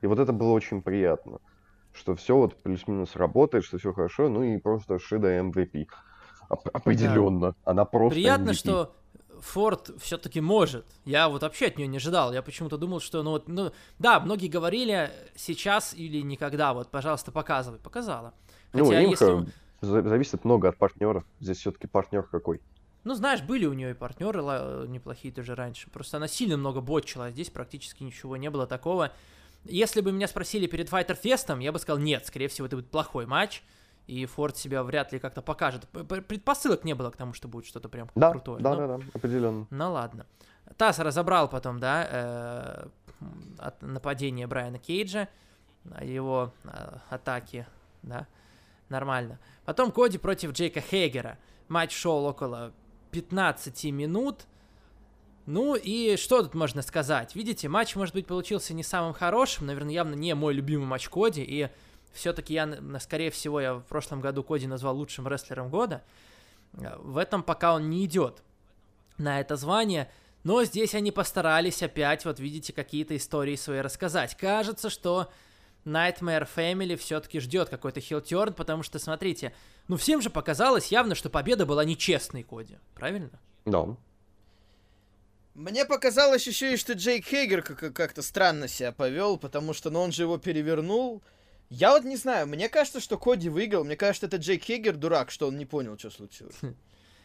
И 0.00 0.06
вот 0.06 0.18
это 0.18 0.32
было 0.32 0.52
очень 0.52 0.82
приятно, 0.82 1.38
что 1.92 2.14
все 2.14 2.36
вот 2.36 2.56
плюс-минус 2.62 3.16
работает, 3.16 3.64
что 3.64 3.78
все 3.78 3.92
хорошо, 3.92 4.28
ну 4.28 4.42
и 4.42 4.58
просто 4.58 4.98
Шида 4.98 5.38
MVP. 5.38 5.86
Оп- 6.48 6.68
определенно, 6.72 7.52
да. 7.52 7.54
она 7.64 7.84
просто 7.84 8.14
Приятно, 8.14 8.50
MVP. 8.50 8.54
что 8.54 8.94
Форд 9.40 9.90
все-таки 10.00 10.40
может. 10.40 10.86
Я 11.04 11.28
вот 11.28 11.42
вообще 11.42 11.66
от 11.66 11.78
нее 11.78 11.86
не 11.86 11.96
ожидал. 11.98 12.32
Я 12.32 12.42
почему-то 12.42 12.76
думал, 12.76 13.00
что, 13.00 13.22
ну 13.22 13.30
вот, 13.30 13.48
ну, 13.48 13.72
да, 13.98 14.20
многие 14.20 14.48
говорили 14.48 15.10
сейчас 15.36 15.94
или 15.94 16.20
никогда, 16.20 16.74
вот, 16.74 16.90
пожалуйста, 16.90 17.32
показывай. 17.32 17.78
Показала. 17.78 18.34
Ну, 18.72 18.84
Хотя, 18.84 19.00
ну, 19.00 19.12
Имха 19.12 19.46
если... 19.82 20.08
зависит 20.08 20.44
много 20.44 20.68
от 20.68 20.76
партнера. 20.76 21.24
Здесь 21.40 21.58
все-таки 21.58 21.86
партнер 21.86 22.22
какой. 22.22 22.60
Ну, 23.04 23.14
знаешь, 23.14 23.42
были 23.42 23.66
у 23.66 23.72
нее 23.72 23.92
и 23.92 23.94
партнеры 23.94 24.42
неплохие 24.88 25.32
тоже 25.32 25.54
раньше. 25.54 25.88
Просто 25.90 26.18
она 26.18 26.28
сильно 26.28 26.56
много 26.56 26.80
ботчила, 26.80 27.26
а 27.26 27.30
здесь 27.30 27.50
практически 27.50 28.02
ничего 28.02 28.36
не 28.36 28.50
было 28.50 28.66
такого. 28.66 29.12
Если 29.64 30.00
бы 30.00 30.12
меня 30.12 30.28
спросили 30.28 30.66
перед 30.66 30.88
Файтер 30.88 31.16
Фестом, 31.16 31.60
я 31.60 31.72
бы 31.72 31.78
сказал, 31.78 31.98
нет, 31.98 32.26
скорее 32.26 32.48
всего, 32.48 32.66
это 32.66 32.76
будет 32.76 32.90
плохой 32.90 33.26
матч, 33.26 33.62
и 34.06 34.24
Форд 34.26 34.56
себя 34.56 34.82
вряд 34.82 35.12
ли 35.12 35.18
как-то 35.18 35.42
покажет. 35.42 35.88
Предпосылок 35.88 36.84
не 36.84 36.94
было 36.94 37.10
к 37.10 37.16
тому, 37.16 37.32
что 37.32 37.48
будет 37.48 37.66
что-то 37.66 37.88
прям 37.88 38.10
да, 38.14 38.30
крутое. 38.32 38.60
Да, 38.60 38.70
но... 38.70 38.76
да, 38.76 38.98
да, 38.98 39.04
определенно. 39.14 39.66
Ну 39.70 39.92
ладно. 39.92 40.26
Тасс 40.76 40.98
разобрал 40.98 41.48
потом, 41.48 41.78
да, 41.78 42.08
э, 42.10 42.88
от 43.58 43.82
нападения 43.82 44.46
Брайана 44.46 44.78
Кейджа, 44.78 45.28
его 46.00 46.52
э, 46.64 46.98
атаки, 47.10 47.66
да, 48.02 48.26
нормально. 48.88 49.38
Потом 49.64 49.90
Коди 49.90 50.18
против 50.18 50.52
Джейка 50.52 50.80
Хейгера. 50.80 51.38
Матч 51.68 51.92
шел 51.92 52.24
около 52.24 52.72
15 53.10 53.84
минут. 53.86 54.46
Ну 55.46 55.74
и 55.74 56.16
что 56.16 56.42
тут 56.42 56.54
можно 56.54 56.82
сказать? 56.82 57.34
Видите, 57.34 57.68
матч, 57.68 57.96
может 57.96 58.14
быть, 58.14 58.26
получился 58.26 58.72
не 58.74 58.82
самым 58.82 59.14
хорошим, 59.14 59.66
наверное, 59.66 59.92
явно 59.92 60.14
не 60.14 60.34
мой 60.34 60.54
любимый 60.54 60.86
матч 60.86 61.08
Коди, 61.08 61.42
и 61.42 61.68
все-таки 62.12 62.54
я, 62.54 62.78
скорее 63.00 63.30
всего, 63.30 63.60
я 63.60 63.74
в 63.74 63.82
прошлом 63.82 64.20
году 64.20 64.42
Коди 64.44 64.66
назвал 64.66 64.96
лучшим 64.96 65.26
рестлером 65.26 65.70
года. 65.70 66.02
В 66.72 67.16
этом 67.16 67.42
пока 67.42 67.74
он 67.74 67.90
не 67.90 68.04
идет 68.04 68.42
на 69.18 69.40
это 69.40 69.56
звание, 69.56 70.10
но 70.44 70.62
здесь 70.64 70.94
они 70.94 71.10
постарались 71.10 71.82
опять, 71.82 72.24
вот 72.24 72.38
видите, 72.38 72.72
какие-то 72.72 73.16
истории 73.16 73.56
свои 73.56 73.80
рассказать. 73.80 74.36
Кажется, 74.36 74.88
что 74.88 75.30
Nightmare 75.84 76.48
Family 76.54 76.96
все-таки 76.96 77.40
ждет 77.40 77.68
какой-то 77.68 78.00
хилтерн, 78.00 78.54
потому 78.54 78.82
что, 78.82 78.98
смотрите, 78.98 79.54
ну 79.88 79.96
всем 79.96 80.20
же 80.20 80.30
показалось 80.30 80.88
явно, 80.88 81.14
что 81.14 81.30
победа 81.30 81.66
была 81.66 81.84
нечестной 81.84 82.42
Коди, 82.42 82.78
правильно? 82.94 83.40
Да. 83.64 83.96
Мне 85.54 85.84
показалось 85.84 86.46
еще 86.46 86.74
и, 86.74 86.76
что 86.76 86.92
Джейк 86.92 87.26
Хейгер 87.26 87.62
как-то 87.62 88.22
странно 88.22 88.68
себя 88.68 88.92
повел, 88.92 89.36
потому 89.36 89.74
что, 89.74 89.90
ну, 89.90 90.00
он 90.00 90.12
же 90.12 90.22
его 90.22 90.38
перевернул. 90.38 91.22
Я 91.68 91.92
вот 91.92 92.04
не 92.04 92.16
знаю, 92.16 92.46
мне 92.46 92.68
кажется, 92.68 93.00
что 93.00 93.18
Коди 93.18 93.48
выиграл. 93.48 93.84
Мне 93.84 93.96
кажется, 93.96 94.26
это 94.26 94.36
Джейк 94.36 94.64
Хейгер 94.64 94.96
дурак, 94.96 95.30
что 95.30 95.48
он 95.48 95.58
не 95.58 95.66
понял, 95.66 95.98
что 95.98 96.10
случилось. 96.10 96.56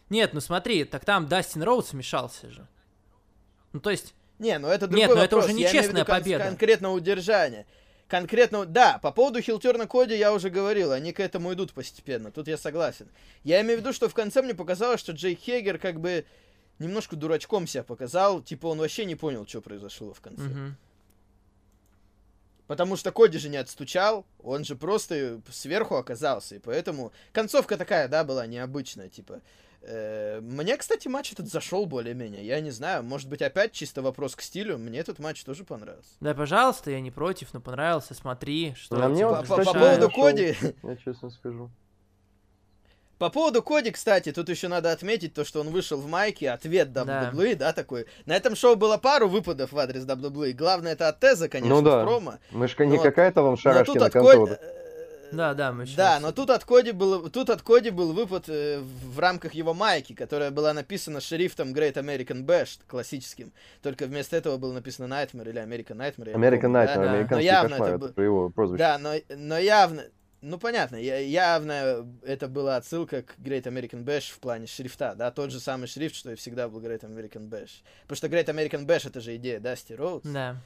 Нет, 0.09 0.33
ну 0.33 0.39
смотри, 0.39 0.83
так 0.83 1.05
там 1.05 1.27
Дастин 1.27 1.63
Роудс 1.63 1.93
вмешался 1.93 2.49
же. 2.49 2.67
Ну, 3.73 3.79
то 3.79 3.89
есть... 3.89 4.13
Не, 4.37 4.59
ну 4.59 4.67
это 4.67 4.87
другой 4.87 5.07
Нет, 5.07 5.15
ну 5.15 5.21
это 5.21 5.37
уже 5.37 5.53
нечестная 5.53 6.03
победа. 6.03 6.43
конкретно 6.43 6.91
удержание 6.91 7.65
конкретно, 8.07 8.65
да, 8.65 8.99
по 8.99 9.11
поводу 9.11 9.41
Хилтерна 9.41 9.87
Коди 9.87 10.15
я 10.15 10.33
уже 10.33 10.49
говорил, 10.49 10.91
они 10.91 11.13
к 11.13 11.19
этому 11.19 11.53
идут 11.53 11.73
постепенно, 11.73 12.31
тут 12.31 12.47
я 12.47 12.57
согласен. 12.57 13.09
Я 13.43 13.61
имею 13.61 13.77
в 13.77 13.81
виду, 13.81 13.93
что 13.93 14.09
в 14.09 14.13
конце 14.13 14.41
мне 14.41 14.53
показалось, 14.53 14.99
что 14.99 15.11
Джей 15.11 15.35
Хегер 15.35 15.77
как 15.77 15.99
бы 15.99 16.25
немножко 16.79 17.15
дурачком 17.15 17.67
себя 17.67 17.83
показал, 17.83 18.41
типа 18.41 18.67
он 18.67 18.79
вообще 18.79 19.05
не 19.05 19.15
понял, 19.15 19.47
что 19.47 19.61
произошло 19.61 20.13
в 20.13 20.21
конце. 20.21 20.43
Mm-hmm. 20.43 20.71
Потому 22.67 22.95
что 22.95 23.11
Коди 23.11 23.37
же 23.37 23.49
не 23.49 23.57
отстучал, 23.57 24.25
он 24.41 24.65
же 24.65 24.75
просто 24.75 25.39
сверху 25.51 25.95
оказался, 25.95 26.55
и 26.55 26.59
поэтому 26.59 27.11
концовка 27.31 27.77
такая, 27.77 28.07
да, 28.07 28.23
была 28.23 28.47
необычная, 28.47 29.07
типа 29.07 29.41
мне, 30.41 30.77
кстати, 30.77 31.07
матч 31.07 31.31
этот 31.33 31.47
зашел 31.47 31.85
более-менее. 31.85 32.45
Я 32.45 32.59
не 32.59 32.71
знаю, 32.71 33.03
может 33.03 33.29
быть, 33.29 33.41
опять 33.41 33.71
чисто 33.71 34.01
вопрос 34.01 34.35
к 34.35 34.41
стилю. 34.41 34.77
Мне 34.77 34.99
этот 34.99 35.19
матч 35.19 35.43
тоже 35.43 35.63
понравился. 35.63 36.09
Да, 36.19 36.33
пожалуйста, 36.33 36.91
я 36.91 36.99
не 36.99 37.11
против, 37.11 37.53
но 37.53 37.61
понравился. 37.61 38.13
Смотри, 38.13 38.73
что. 38.75 39.03
А 39.03 39.09
мне 39.09 39.27
вот, 39.27 39.47
по, 39.47 39.57
по 39.57 39.73
поводу 39.73 40.09
Коди. 40.09 40.55
Я 40.83 40.95
честно 40.95 41.29
скажу. 41.29 41.69
По 43.17 43.29
поводу 43.29 43.63
Коди, 43.63 43.91
кстати, 43.91 44.33
тут 44.33 44.49
еще 44.49 44.67
надо 44.67 44.91
отметить 44.91 45.33
то, 45.33 45.45
что 45.45 45.61
он 45.61 45.69
вышел 45.69 45.97
в 45.99 46.07
майке, 46.07 46.49
ответ 46.49 46.89
WWE, 46.89 47.55
да. 47.55 47.67
да, 47.67 47.73
такой. 47.73 48.07
На 48.25 48.35
этом 48.35 48.55
шоу 48.57 48.75
было 48.75 48.97
пару 48.97 49.29
выпадов 49.29 49.71
в 49.71 49.79
адрес 49.79 50.03
WWE. 50.05 50.51
Главное, 50.51 50.93
это 50.93 51.07
от 51.07 51.21
Теза, 51.21 51.47
конечно, 51.47 51.75
ну, 51.75 51.81
да. 51.81 52.01
в 52.01 52.05
промо. 52.05 52.33
Мышка 52.51 52.85
не 52.85 52.97
какая-то 52.97 53.41
вам 53.41 53.55
шарашки 53.55 53.97
на 53.97 54.09
контору. 54.09 54.49
Да, 55.31 55.53
да, 55.53 55.71
мы 55.71 55.85
Да, 55.95 56.19
но 56.19 56.31
тут 56.31 56.49
от 56.49 56.63
Коди 56.63 56.91
был, 56.91 57.29
тут 57.29 57.49
от 57.49 57.61
Коди 57.61 57.89
был 57.89 58.13
выпад 58.13 58.45
э, 58.47 58.79
в 58.79 59.19
рамках 59.19 59.53
его 59.53 59.73
майки, 59.73 60.13
которая 60.13 60.51
была 60.51 60.73
написана 60.73 61.19
шрифтом 61.21 61.73
Great 61.73 61.93
American 61.93 62.45
Bash, 62.45 62.79
классическим. 62.87 63.51
Только 63.81 64.05
вместо 64.05 64.35
этого 64.35 64.57
было 64.57 64.73
написано 64.73 65.11
Nightmare 65.13 65.49
или 65.49 65.61
American 65.61 65.97
Nightmare. 65.97 66.33
American 66.33 66.61
помню, 66.61 66.79
Nightmare, 66.79 66.95
да? 66.95 67.11
американский 67.11 67.35
но 67.35 67.39
явно 67.39 67.69
кошмар, 67.69 67.93
это, 67.95 68.05
это 68.05 68.21
его 68.21 68.49
прозвище. 68.49 68.77
Да, 68.77 68.97
но, 68.97 69.13
но 69.29 69.57
явно, 69.57 70.03
ну, 70.41 70.59
понятно, 70.59 70.97
явно 70.97 72.07
это 72.23 72.47
была 72.47 72.77
отсылка 72.77 73.23
к 73.23 73.35
Great 73.39 73.63
American 73.63 74.03
Bash 74.03 74.31
в 74.31 74.39
плане 74.39 74.67
шрифта, 74.67 75.15
да, 75.15 75.31
тот 75.31 75.51
же 75.51 75.59
самый 75.59 75.87
шрифт, 75.87 76.15
что 76.15 76.31
и 76.31 76.35
всегда 76.35 76.69
был 76.69 76.81
Great 76.81 77.01
American 77.01 77.49
Bash. 77.49 77.81
Потому 78.03 78.17
что 78.17 78.27
Great 78.27 78.45
American 78.45 78.85
Bash 78.85 79.07
это 79.07 79.21
же 79.21 79.35
идея 79.37 79.59
Дасти 79.59 79.93
Роудс. 79.93 80.27
Да. 80.27 80.57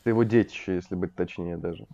Это 0.00 0.10
его 0.10 0.22
детище, 0.22 0.76
если 0.76 0.94
быть 0.94 1.14
точнее 1.14 1.56
даже. 1.56 1.84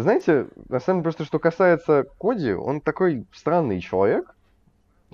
Знаете, 0.00 0.46
на 0.68 0.78
самом 0.78 1.00
деле, 1.00 1.04
просто 1.06 1.24
что 1.24 1.40
касается 1.40 2.06
Коди, 2.20 2.52
он 2.52 2.80
такой 2.80 3.26
странный 3.32 3.80
человек. 3.80 4.32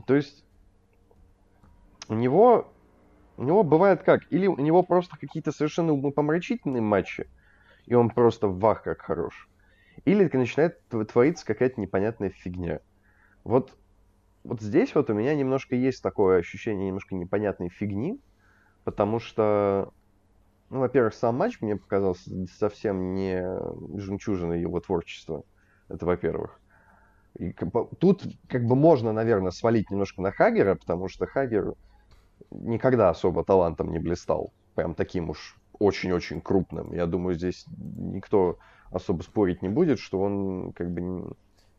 То 0.07 0.15
есть 0.15 0.45
у 2.11 2.15
него, 2.15 2.71
у 3.39 3.45
него 3.45 3.63
бывает 3.63 4.03
как? 4.03 4.31
Или 4.31 4.47
у 4.47 4.59
него 4.59 4.83
просто 4.83 5.17
какие-то 5.17 5.53
совершенно 5.53 5.95
умопомрачительные 5.95 6.83
матчи, 6.83 7.27
и 7.87 7.95
он 7.95 8.11
просто 8.11 8.47
вах 8.47 8.83
как 8.83 9.01
хорош. 9.01 9.49
Или 10.05 10.29
начинает 10.31 10.87
твориться 10.89 11.47
какая-то 11.47 11.81
непонятная 11.81 12.29
фигня. 12.29 12.81
Вот, 13.43 13.73
вот 14.43 14.61
здесь 14.61 14.95
вот 14.95 15.09
у 15.09 15.15
меня 15.15 15.35
немножко 15.35 15.77
есть 15.77 16.03
такое 16.03 16.41
ощущение 16.41 16.89
немножко 16.89 17.15
непонятной 17.15 17.71
фигни, 17.71 18.21
потому 18.85 19.19
что 19.19 19.95
ну, 20.71 20.81
во-первых, 20.81 21.15
сам 21.15 21.37
матч 21.37 21.61
мне 21.61 21.77
показался 21.77 22.31
совсем 22.59 23.15
не 23.15 23.43
жемчужиной 23.99 24.61
его 24.61 24.81
творчества. 24.81 25.45
Это 25.89 26.07
во-первых. 26.07 26.61
И 27.39 27.53
тут 27.99 28.23
как 28.49 28.65
бы 28.65 28.77
можно, 28.77 29.13
наверное, 29.13 29.51
свалить 29.51 29.91
немножко 29.91 30.23
на 30.23 30.31
Хагера, 30.31 30.77
потому 30.77 31.09
что 31.09 31.27
Хагер 31.27 31.75
никогда 32.51 33.11
особо 33.11 33.45
талантом 33.45 33.91
не 33.91 33.99
блистал. 33.99 34.53
Прям 34.75 34.95
таким 34.95 35.31
уж 35.31 35.57
очень-очень 35.79 36.41
крупным. 36.41 36.93
Я 36.93 37.07
думаю, 37.07 37.35
здесь 37.35 37.67
никто 37.77 38.59
особо 38.91 39.23
спорить 39.23 39.63
не 39.63 39.69
будет, 39.69 39.99
что 39.99 40.21
он 40.21 40.73
как 40.73 40.91
бы 40.91 41.35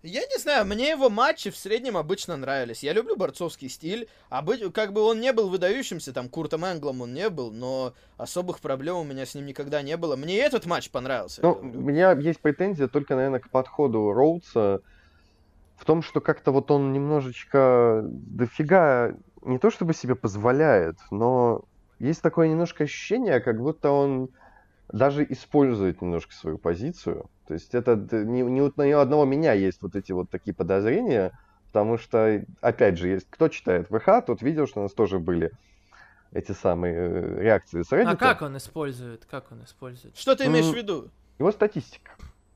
Я 0.05 0.21
не 0.21 0.37
знаю, 0.37 0.65
мне 0.65 0.91
его 0.91 1.09
матчи 1.09 1.49
в 1.49 1.57
среднем 1.57 1.97
обычно 1.97 2.37
нравились. 2.37 2.83
Я 2.83 2.93
люблю 2.93 3.15
борцовский 3.15 3.69
стиль. 3.69 4.07
Обы... 4.29 4.69
Как 4.69 4.93
бы 4.93 5.01
он 5.01 5.19
не 5.19 5.33
был 5.33 5.49
выдающимся, 5.49 6.13
там, 6.13 6.29
Куртом 6.29 6.63
Энглом 6.63 7.01
он 7.01 7.13
не 7.13 7.27
был, 7.29 7.51
но 7.51 7.93
особых 8.17 8.59
проблем 8.59 8.97
у 8.97 9.03
меня 9.03 9.25
с 9.25 9.33
ним 9.33 9.47
никогда 9.47 9.81
не 9.81 9.97
было. 9.97 10.15
Мне 10.15 10.37
этот 10.37 10.67
матч 10.67 10.91
понравился. 10.91 11.41
Ну, 11.41 11.53
у 11.53 11.63
меня 11.63 12.11
есть 12.11 12.39
претензия 12.39 12.87
только, 12.87 13.15
наверное, 13.15 13.39
к 13.39 13.49
подходу 13.49 14.13
Роудса 14.13 14.81
в 15.75 15.85
том, 15.85 16.03
что 16.03 16.21
как-то 16.21 16.51
вот 16.51 16.69
он 16.69 16.93
немножечко 16.93 18.03
дофига 18.05 19.15
не 19.41 19.57
то 19.57 19.71
чтобы 19.71 19.93
себе 19.93 20.15
позволяет, 20.15 20.97
но 21.09 21.65
есть 21.97 22.21
такое 22.21 22.47
немножко 22.47 22.83
ощущение, 22.83 23.39
как 23.39 23.59
будто 23.59 23.89
он 23.89 24.29
даже 24.91 25.25
использует 25.27 26.01
немножко 26.01 26.33
свою 26.33 26.59
позицию. 26.59 27.27
То 27.47 27.53
есть 27.53 27.75
это 27.75 27.95
не, 27.95 28.41
не 28.41 28.61
у 28.61 28.99
одного 28.99 29.25
меня 29.25 29.53
есть 29.53 29.81
вот 29.81 29.95
эти 29.95 30.11
вот 30.11 30.29
такие 30.29 30.53
подозрения, 30.53 31.37
потому 31.67 31.97
что, 31.97 32.43
опять 32.61 32.97
же, 32.97 33.09
есть, 33.09 33.27
кто 33.29 33.49
читает 33.49 33.87
ВХ, 33.89 34.25
тот 34.25 34.41
видел, 34.41 34.67
что 34.67 34.79
у 34.79 34.83
нас 34.83 34.93
тоже 34.93 35.19
были 35.19 35.51
эти 36.31 36.51
самые 36.51 36.95
э, 36.95 37.41
реакции 37.41 37.81
с 37.81 37.91
Reddit. 37.91 38.07
А 38.07 38.15
как 38.15 38.41
он 38.41 38.57
использует? 38.57 39.25
Как 39.25 39.51
он 39.51 39.63
использует? 39.63 40.17
Что 40.17 40.35
ты 40.35 40.45
имеешь 40.45 40.65
в 40.65 40.75
виду? 40.75 41.09
Его 41.39 41.51
статистика. 41.51 42.11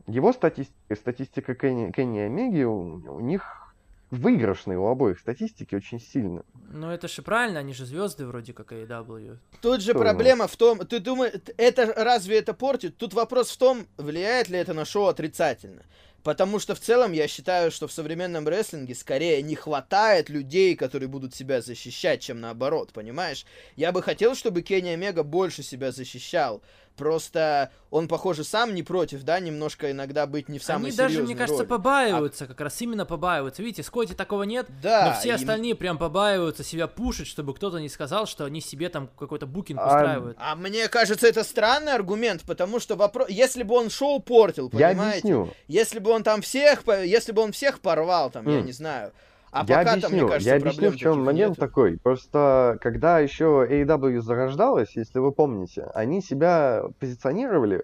Его 0.08 0.34
статистика, 0.34 0.96
статистика 0.96 1.56
Кенни, 1.56 1.92
Кенни 1.92 2.20
Омеги, 2.20 2.64
у, 2.64 3.16
у 3.16 3.20
них 3.20 3.69
выигрышные 4.12 4.78
у 4.78 4.88
обоих 4.88 5.20
статистики 5.20 5.76
очень 5.76 6.00
сильно. 6.00 6.44
Ну 6.72 6.90
это 6.90 7.08
же 7.08 7.22
правильно, 7.22 7.60
они 7.60 7.74
же 7.74 7.86
звезды 7.86 8.26
вроде 8.26 8.54
как 8.54 8.72
AEW. 8.72 9.38
Тут 9.62 9.82
же 9.82 9.94
проблема 9.94 10.48
в 10.48 10.56
том, 10.56 10.80
ты 10.80 11.00
думаешь, 11.00 11.34
это 11.58 11.94
разве 11.96 12.40
это 12.40 12.54
портит? 12.54 12.98
Тут 12.98 13.14
вопрос 13.14 13.52
в 13.52 13.58
том, 13.58 13.88
влияет 13.98 14.50
ли 14.50 14.58
это 14.58 14.74
на 14.74 14.86
шоу 14.86 15.08
отрицательно. 15.08 15.84
Потому 16.24 16.60
что 16.60 16.76
в 16.76 16.80
целом 16.80 17.14
я 17.14 17.28
считаю, 17.28 17.72
что 17.72 17.88
в 17.88 17.94
современном 17.94 18.48
рестлинге 18.48 18.94
скорее 18.94 19.42
не 19.42 19.56
хватает 19.56 20.30
людей, 20.30 20.76
которые 20.76 21.08
будут 21.08 21.34
себя 21.34 21.62
защищать, 21.62 22.22
чем 22.22 22.42
наоборот, 22.42 22.92
понимаешь? 22.92 23.46
Я 23.78 23.92
бы 23.92 24.02
хотел, 24.02 24.36
чтобы 24.36 24.62
Кенни 24.62 24.90
Омега 24.90 25.24
больше 25.24 25.64
себя 25.64 25.92
защищал. 25.92 26.62
Просто 27.00 27.72
он, 27.92 28.10
похоже, 28.10 28.44
сам 28.44 28.76
не 28.76 28.84
против, 28.84 29.24
да, 29.24 29.40
немножко 29.40 29.90
иногда 29.90 30.28
быть 30.28 30.50
не 30.50 30.60
в 30.60 30.64
самой 30.64 30.90
Они 30.90 30.98
даже, 30.98 31.24
мне 31.24 31.34
кажется, 31.34 31.64
роли. 31.64 31.70
побаиваются, 31.70 32.44
а... 32.44 32.48
как 32.48 32.60
раз 32.60 32.82
именно 32.82 33.06
побаиваются. 33.06 33.64
Видите, 33.64 33.84
Скотти 33.84 34.14
такого 34.14 34.44
нет, 34.44 34.68
да, 34.84 35.08
но 35.08 35.20
все 35.20 35.30
им... 35.30 35.36
остальные 35.36 35.76
прям 35.76 35.98
побаиваются 35.98 36.66
себя 36.66 36.88
пушить, 36.88 37.28
чтобы 37.28 37.54
кто-то 37.54 37.80
не 37.80 37.88
сказал, 37.88 38.28
что 38.28 38.44
они 38.44 38.60
себе 38.60 38.90
там 38.90 39.10
какой-то 39.18 39.48
букинг 39.48 39.80
а... 39.82 39.88
устраивают. 39.88 40.38
А 40.42 40.58
мне 40.58 40.90
кажется, 40.90 41.26
это 41.26 41.46
странный 41.46 41.94
аргумент, 41.94 42.42
потому 42.42 42.82
что 42.82 42.98
вопрос... 42.98 43.30
Если 43.30 43.64
бы 43.64 43.76
он 43.76 43.90
шоу 43.90 44.20
портил, 44.20 44.70
понимаете? 44.70 45.00
Я 45.00 45.10
объясню. 45.12 45.54
Если 45.70 46.00
бы 46.00 46.12
он 46.12 46.24
там 46.24 46.42
всех... 46.42 46.84
Если 46.88 47.32
бы 47.32 47.42
он 47.42 47.54
всех 47.54 47.80
порвал, 47.80 48.30
там, 48.30 48.46
mm. 48.46 48.56
я 48.56 48.62
не 48.62 48.74
знаю 48.74 49.14
а 49.52 49.66
я 49.68 49.80
пока 49.80 49.94
объясню, 49.94 50.10
мне 50.10 50.28
кажется, 50.28 50.50
я 50.50 50.56
объясню, 50.58 50.92
в 50.92 50.96
чем 50.96 51.24
момент 51.24 51.52
нету. 51.52 51.62
такой. 51.62 51.98
Просто 51.98 52.78
когда 52.82 53.20
еще 53.20 53.66
AEW 53.70 54.22
зарождалась, 54.22 54.96
если 54.96 55.20
вы 55.20 55.32
помните, 55.32 55.90
они 55.94 56.22
себя 56.22 56.84
позиционировали 57.00 57.84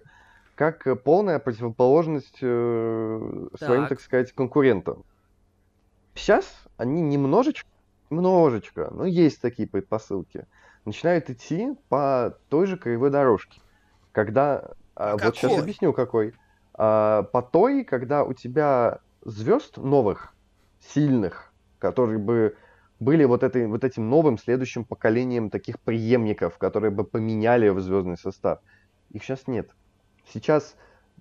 как 0.54 0.86
полная 1.02 1.38
противоположность 1.38 2.38
э, 2.40 3.48
своим, 3.58 3.82
так. 3.82 3.88
так 3.90 4.00
сказать, 4.00 4.32
конкурентам. 4.32 5.04
Сейчас 6.14 6.46
они 6.78 7.02
немножечко, 7.02 7.68
немножечко, 8.10 8.88
но 8.92 9.04
есть 9.04 9.40
такие 9.40 9.68
предпосылки, 9.68 10.46
начинают 10.84 11.28
идти 11.28 11.76
по 11.88 12.38
той 12.48 12.66
же 12.66 12.78
кривой 12.78 13.10
дорожке. 13.10 13.60
Когда, 14.12 14.70
а 14.94 15.16
вот 15.16 15.36
сейчас 15.36 15.58
объясню 15.58 15.92
какой. 15.92 16.32
А, 16.72 17.24
по 17.24 17.42
той, 17.42 17.84
когда 17.84 18.24
у 18.24 18.32
тебя 18.32 19.00
звезд 19.24 19.76
новых, 19.76 20.32
сильных, 20.80 21.52
которые 21.78 22.18
бы 22.18 22.56
были 22.98 23.24
вот, 23.24 23.42
этой, 23.42 23.66
вот 23.66 23.84
этим 23.84 24.08
новым 24.08 24.38
следующим 24.38 24.84
поколением 24.84 25.50
таких 25.50 25.78
преемников, 25.80 26.58
которые 26.58 26.90
бы 26.90 27.04
поменяли 27.04 27.68
в 27.68 27.80
звездный 27.80 28.16
состав. 28.16 28.60
Их 29.10 29.22
сейчас 29.22 29.46
нет. 29.46 29.70
Сейчас 30.32 30.76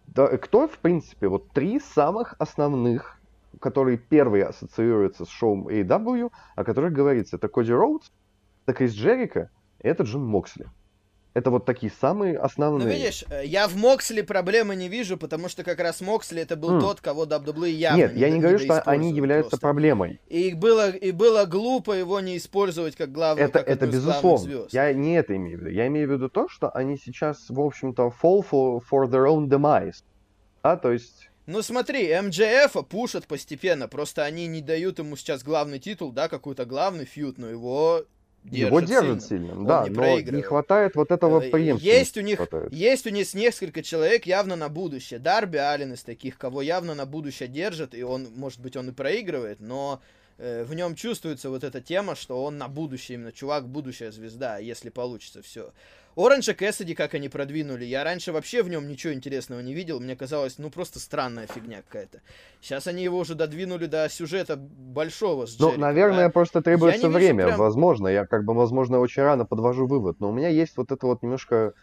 да, 0.07 0.37
кто, 0.37 0.67
в 0.67 0.77
принципе, 0.79 1.27
вот 1.27 1.49
три 1.51 1.79
самых 1.79 2.35
основных, 2.39 3.19
которые 3.59 3.97
первые 3.97 4.45
ассоциируются 4.45 5.25
с 5.25 5.29
шоу 5.29 5.69
AEW, 5.69 6.31
о 6.55 6.63
которых 6.63 6.93
говорится, 6.93 7.35
это 7.35 7.47
Коди 7.47 7.73
Роудс, 7.73 8.11
это 8.65 8.77
Крис 8.77 8.93
Джерика 8.93 9.49
и 9.79 9.87
это 9.87 10.03
Джон 10.03 10.25
Моксли. 10.25 10.67
Это 11.35 11.51
вот 11.51 11.65
такие 11.65 11.91
самые 11.99 12.37
основные. 12.37 12.87
Ну, 12.87 12.93
видишь, 12.93 13.25
э, 13.29 13.45
я 13.45 13.67
в 13.67 13.75
Моксли 13.75 14.21
проблемы 14.21 14.73
не 14.73 14.87
вижу, 14.87 15.17
потому 15.17 15.49
что 15.49 15.65
как 15.65 15.81
раз 15.81 15.99
Моксли 15.99 16.41
это 16.41 16.55
был 16.55 16.77
mm. 16.77 16.79
тот, 16.79 17.01
кого 17.01 17.25
WWE 17.25 17.69
явно 17.71 17.97
Нет, 17.97 18.13
не, 18.13 18.21
я 18.21 18.29
не, 18.29 18.39
говорю, 18.39 18.57
что 18.57 18.79
они 18.83 19.11
являются 19.11 19.49
просто. 19.49 19.67
проблемой. 19.67 20.21
И 20.29 20.53
было, 20.53 20.91
и 20.91 21.11
было 21.11 21.43
глупо 21.43 21.91
его 21.91 22.21
не 22.21 22.37
использовать 22.37 22.95
как 22.95 23.11
главного, 23.11 23.45
это, 23.45 23.59
как 23.59 23.67
это 23.67 23.85
безусловно. 23.85 24.37
звезд. 24.37 24.73
Я 24.73 24.93
не 24.93 25.17
это 25.17 25.35
имею 25.35 25.57
в 25.57 25.61
виду. 25.63 25.71
Я 25.71 25.87
имею 25.87 26.07
в 26.07 26.11
виду 26.13 26.29
то, 26.29 26.47
что 26.47 26.69
они 26.69 26.97
сейчас, 26.97 27.49
в 27.49 27.59
общем-то, 27.59 28.13
fall 28.23 28.45
for, 28.49 28.81
for 28.89 29.05
their 29.09 29.27
own 29.27 29.49
demise. 29.49 30.05
Да, 30.63 30.77
то 30.77 30.93
есть... 30.93 31.29
Ну 31.47 31.61
смотри, 31.61 32.17
МДФ 32.17 32.87
пушат 32.87 33.27
постепенно, 33.27 33.89
просто 33.89 34.23
они 34.23 34.47
не 34.47 34.61
дают 34.61 34.99
ему 34.99 35.17
сейчас 35.17 35.43
главный 35.43 35.79
титул, 35.79 36.13
да, 36.13 36.29
какой-то 36.29 36.65
главный 36.65 37.03
фьют, 37.03 37.37
но 37.37 37.49
его 37.49 38.05
держит 38.45 38.67
Его 38.67 38.79
держит 38.79 39.23
сильно, 39.23 39.47
сильным, 39.47 39.65
да, 39.65 39.85
не 39.87 39.95
но 39.95 40.19
не 40.19 40.41
хватает 40.41 40.95
вот 40.95 41.11
этого 41.11 41.41
э, 41.41 41.49
преемственности. 41.49 41.97
Есть 41.97 42.17
у 42.17 42.21
них, 42.21 42.39
есть 42.71 43.07
у 43.07 43.09
них 43.09 43.33
несколько 43.33 43.81
человек 43.81 44.27
явно 44.27 44.55
на 44.55 44.69
будущее. 44.69 45.19
Дарби 45.19 45.57
Аллен 45.57 45.93
из 45.93 46.03
таких, 46.03 46.37
кого 46.37 46.61
явно 46.61 46.93
на 46.93 47.05
будущее 47.05 47.49
держит, 47.49 47.95
и 47.95 48.03
он, 48.03 48.27
может 48.35 48.59
быть, 48.59 48.77
он 48.77 48.89
и 48.89 48.91
проигрывает, 48.91 49.59
но 49.59 49.99
в 50.37 50.73
нем 50.73 50.95
чувствуется 50.95 51.49
вот 51.49 51.63
эта 51.63 51.81
тема, 51.81 52.15
что 52.15 52.43
он 52.43 52.57
на 52.57 52.67
будущее, 52.67 53.17
именно 53.17 53.31
чувак, 53.31 53.67
будущая 53.67 54.11
звезда, 54.11 54.57
если 54.57 54.89
получится 54.89 55.41
все. 55.41 55.71
Оранжа 56.15 56.53
Кэссиди, 56.53 56.95
как 56.95 57.13
они 57.13 57.27
продвинули, 57.27 57.83
я 57.83 58.05
раньше 58.05 58.31
вообще 58.31 58.63
в 58.63 58.69
нем 58.69 58.87
ничего 58.87 59.13
интересного 59.13 59.59
не 59.59 59.73
видел, 59.73 59.99
мне 59.99 60.15
казалось, 60.15 60.57
ну, 60.57 60.69
просто 60.69 60.99
странная 60.99 61.45
фигня 61.47 61.81
какая-то. 61.81 62.21
Сейчас 62.61 62.87
они 62.87 63.03
его 63.03 63.17
уже 63.17 63.35
додвинули 63.35 63.85
до 63.85 64.07
сюжета 64.09 64.55
большого 64.55 65.45
с 65.45 65.59
Ну, 65.59 65.77
наверное, 65.77 66.27
а... 66.27 66.29
просто 66.29 66.61
требуется 66.61 67.09
время, 67.09 67.47
прям... 67.47 67.59
возможно, 67.59 68.07
я 68.07 68.25
как 68.25 68.45
бы, 68.45 68.53
возможно, 68.53 68.99
очень 68.99 69.23
рано 69.23 69.45
подвожу 69.45 69.87
вывод, 69.87 70.21
но 70.21 70.29
у 70.29 70.33
меня 70.33 70.47
есть 70.47 70.77
вот 70.77 70.91
это 70.91 71.05
вот 71.05 71.21
немножко 71.21 71.73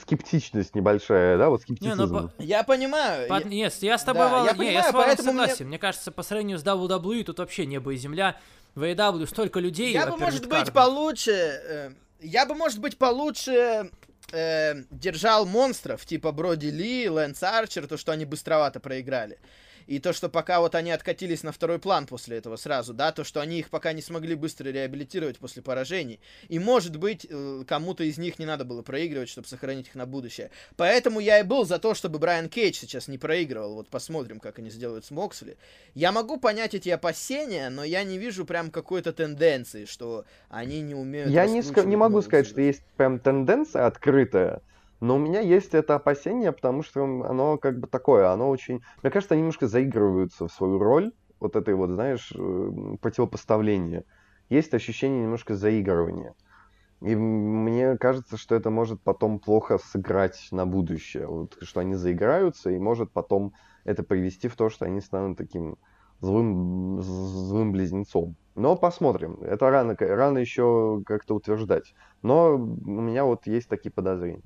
скептичность 0.00 0.74
небольшая, 0.74 1.38
да, 1.38 1.48
вот 1.48 1.62
скептицизм. 1.62 2.00
Не, 2.00 2.06
ну, 2.06 2.28
по... 2.28 2.42
Я 2.42 2.62
понимаю. 2.62 3.28
По... 3.28 3.42
Нет, 3.44 3.74
я 3.80 3.98
с 3.98 4.04
тобой 4.04 4.26
да, 4.26 4.36
вол... 4.36 4.46
я, 4.46 4.52
не, 4.52 4.58
понимаю, 4.58 4.74
я 4.74 4.90
с 4.90 4.92
вами 4.92 5.16
согласен. 5.16 5.56
Мне... 5.60 5.68
мне 5.68 5.78
кажется, 5.78 6.10
по 6.12 6.22
сравнению 6.22 6.58
с 6.58 6.64
WWE 6.64 7.24
тут 7.24 7.38
вообще 7.38 7.66
небо 7.66 7.92
и 7.92 7.96
земля. 7.96 8.36
В 8.74 8.82
AEW 8.82 9.26
столько 9.26 9.60
людей. 9.60 9.92
Я 9.92 10.06
бы, 10.06 10.16
может 10.16 10.48
быть, 10.48 10.72
получше 10.72 11.30
э, 11.32 11.90
я 12.24 12.46
бы, 12.46 12.54
может 12.54 12.80
быть, 12.80 12.96
получше 12.96 13.90
э, 14.32 14.74
держал 14.90 15.46
монстров, 15.46 16.04
типа 16.06 16.32
Броди 16.32 16.70
Ли, 16.70 17.08
Лэнс 17.08 17.42
Арчер, 17.42 17.86
то, 17.86 17.96
что 17.96 18.12
они 18.12 18.24
быстровато 18.24 18.80
проиграли. 18.80 19.38
И 19.86 19.98
то, 19.98 20.12
что 20.12 20.28
пока 20.28 20.60
вот 20.60 20.74
они 20.74 20.90
откатились 20.90 21.42
на 21.42 21.52
второй 21.52 21.78
план 21.78 22.06
после 22.06 22.38
этого 22.38 22.56
сразу, 22.56 22.94
да, 22.94 23.12
то, 23.12 23.24
что 23.24 23.40
они 23.40 23.58
их 23.58 23.70
пока 23.70 23.92
не 23.92 24.02
смогли 24.02 24.34
быстро 24.34 24.70
реабилитировать 24.70 25.38
после 25.38 25.62
поражений. 25.62 26.20
И, 26.48 26.58
может 26.58 26.96
быть, 26.96 27.26
э, 27.28 27.64
кому-то 27.66 28.04
из 28.04 28.18
них 28.18 28.38
не 28.38 28.46
надо 28.46 28.64
было 28.64 28.82
проигрывать, 28.82 29.28
чтобы 29.28 29.48
сохранить 29.48 29.88
их 29.88 29.94
на 29.94 30.06
будущее. 30.06 30.50
Поэтому 30.76 31.20
я 31.20 31.40
и 31.40 31.42
был 31.42 31.64
за 31.64 31.78
то, 31.78 31.94
чтобы 31.94 32.18
Брайан 32.18 32.48
Кейдж 32.48 32.74
сейчас 32.74 33.08
не 33.08 33.18
проигрывал. 33.18 33.74
Вот 33.74 33.88
посмотрим, 33.88 34.40
как 34.40 34.58
они 34.58 34.70
сделают 34.70 35.04
с 35.04 35.10
Моксли. 35.10 35.56
Я 35.94 36.12
могу 36.12 36.38
понять 36.38 36.74
эти 36.74 36.88
опасения, 36.88 37.68
но 37.70 37.84
я 37.84 38.04
не 38.04 38.18
вижу 38.18 38.44
прям 38.44 38.70
какой-то 38.70 39.12
тенденции, 39.12 39.84
что 39.84 40.24
они 40.48 40.80
не 40.80 40.94
умеют... 40.94 41.30
Я 41.30 41.46
не, 41.46 41.60
ск- 41.60 41.86
не 41.86 41.96
могу 41.96 42.22
сказать, 42.22 42.46
что 42.46 42.60
есть 42.60 42.82
прям 42.96 43.18
тенденция 43.18 43.86
открытая, 43.86 44.62
но 45.04 45.16
у 45.16 45.18
меня 45.18 45.40
есть 45.40 45.74
это 45.74 45.96
опасение, 45.96 46.50
потому 46.50 46.82
что 46.82 47.04
оно 47.04 47.58
как 47.58 47.78
бы 47.78 47.86
такое, 47.86 48.30
оно 48.30 48.48
очень... 48.48 48.80
Мне 49.02 49.12
кажется, 49.12 49.34
они 49.34 49.42
немножко 49.42 49.66
заигрываются 49.66 50.48
в 50.48 50.52
свою 50.52 50.78
роль, 50.78 51.12
вот 51.40 51.56
этой 51.56 51.74
вот, 51.74 51.90
знаешь, 51.90 52.32
э, 52.34 52.96
противопоставления. 53.02 54.04
Есть 54.48 54.72
ощущение 54.72 55.24
немножко 55.24 55.56
заигрывания. 55.56 56.34
И 57.02 57.14
мне 57.14 57.98
кажется, 57.98 58.38
что 58.38 58.54
это 58.54 58.70
может 58.70 59.02
потом 59.02 59.40
плохо 59.40 59.76
сыграть 59.76 60.48
на 60.52 60.64
будущее. 60.64 61.26
Вот, 61.26 61.58
что 61.60 61.80
они 61.80 61.96
заиграются, 61.96 62.70
и 62.70 62.78
может 62.78 63.12
потом 63.12 63.52
это 63.84 64.04
привести 64.04 64.48
в 64.48 64.56
то, 64.56 64.70
что 64.70 64.86
они 64.86 65.02
станут 65.02 65.36
таким 65.36 65.76
злым, 66.22 67.02
злым 67.02 67.72
близнецом. 67.72 68.36
Но 68.54 68.74
посмотрим. 68.74 69.34
Это 69.42 69.68
рано, 69.68 69.96
рано 69.98 70.38
еще 70.38 71.02
как-то 71.04 71.34
утверждать. 71.34 71.92
Но 72.22 72.54
у 72.54 73.00
меня 73.02 73.26
вот 73.26 73.46
есть 73.46 73.68
такие 73.68 73.92
подозрения. 73.92 74.40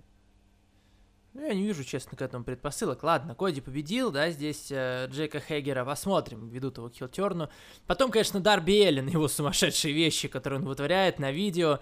Ну, 1.34 1.46
я 1.46 1.55
не 1.55 1.62
вижу, 1.62 1.84
честно, 1.84 2.16
к 2.16 2.22
этому 2.22 2.44
предпосылок. 2.44 3.02
Ладно, 3.02 3.34
Коди 3.34 3.60
победил, 3.60 4.10
да, 4.10 4.30
здесь 4.30 4.68
э, 4.70 5.06
Джейка 5.10 5.40
Хеггера 5.40 5.84
посмотрим, 5.84 6.48
ведут 6.48 6.78
его 6.78 6.88
к 6.88 6.94
хилтерну. 6.94 7.48
Потом, 7.86 8.10
конечно, 8.10 8.40
Дарби 8.40 8.82
Эллен, 8.82 9.06
его 9.09 9.28
сумасшедшие 9.28 9.94
вещи, 9.94 10.26
которые 10.28 10.60
он 10.60 10.66
вытворяет 10.66 11.18
на 11.18 11.30
видео. 11.30 11.80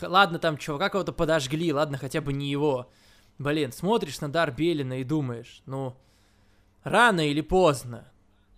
Ладно, 0.00 0.38
там 0.38 0.56
чувака 0.56 0.88
кого-то 0.88 1.12
подожгли, 1.12 1.72
ладно, 1.72 1.98
хотя 1.98 2.20
бы 2.20 2.32
не 2.32 2.50
его. 2.50 2.90
Блин, 3.38 3.70
смотришь 3.70 4.20
на 4.20 4.30
Дарби 4.30 4.70
Эллена 4.70 4.98
и 4.98 5.04
думаешь, 5.04 5.62
ну, 5.66 5.94
рано 6.82 7.28
или 7.28 7.42
поздно, 7.42 8.10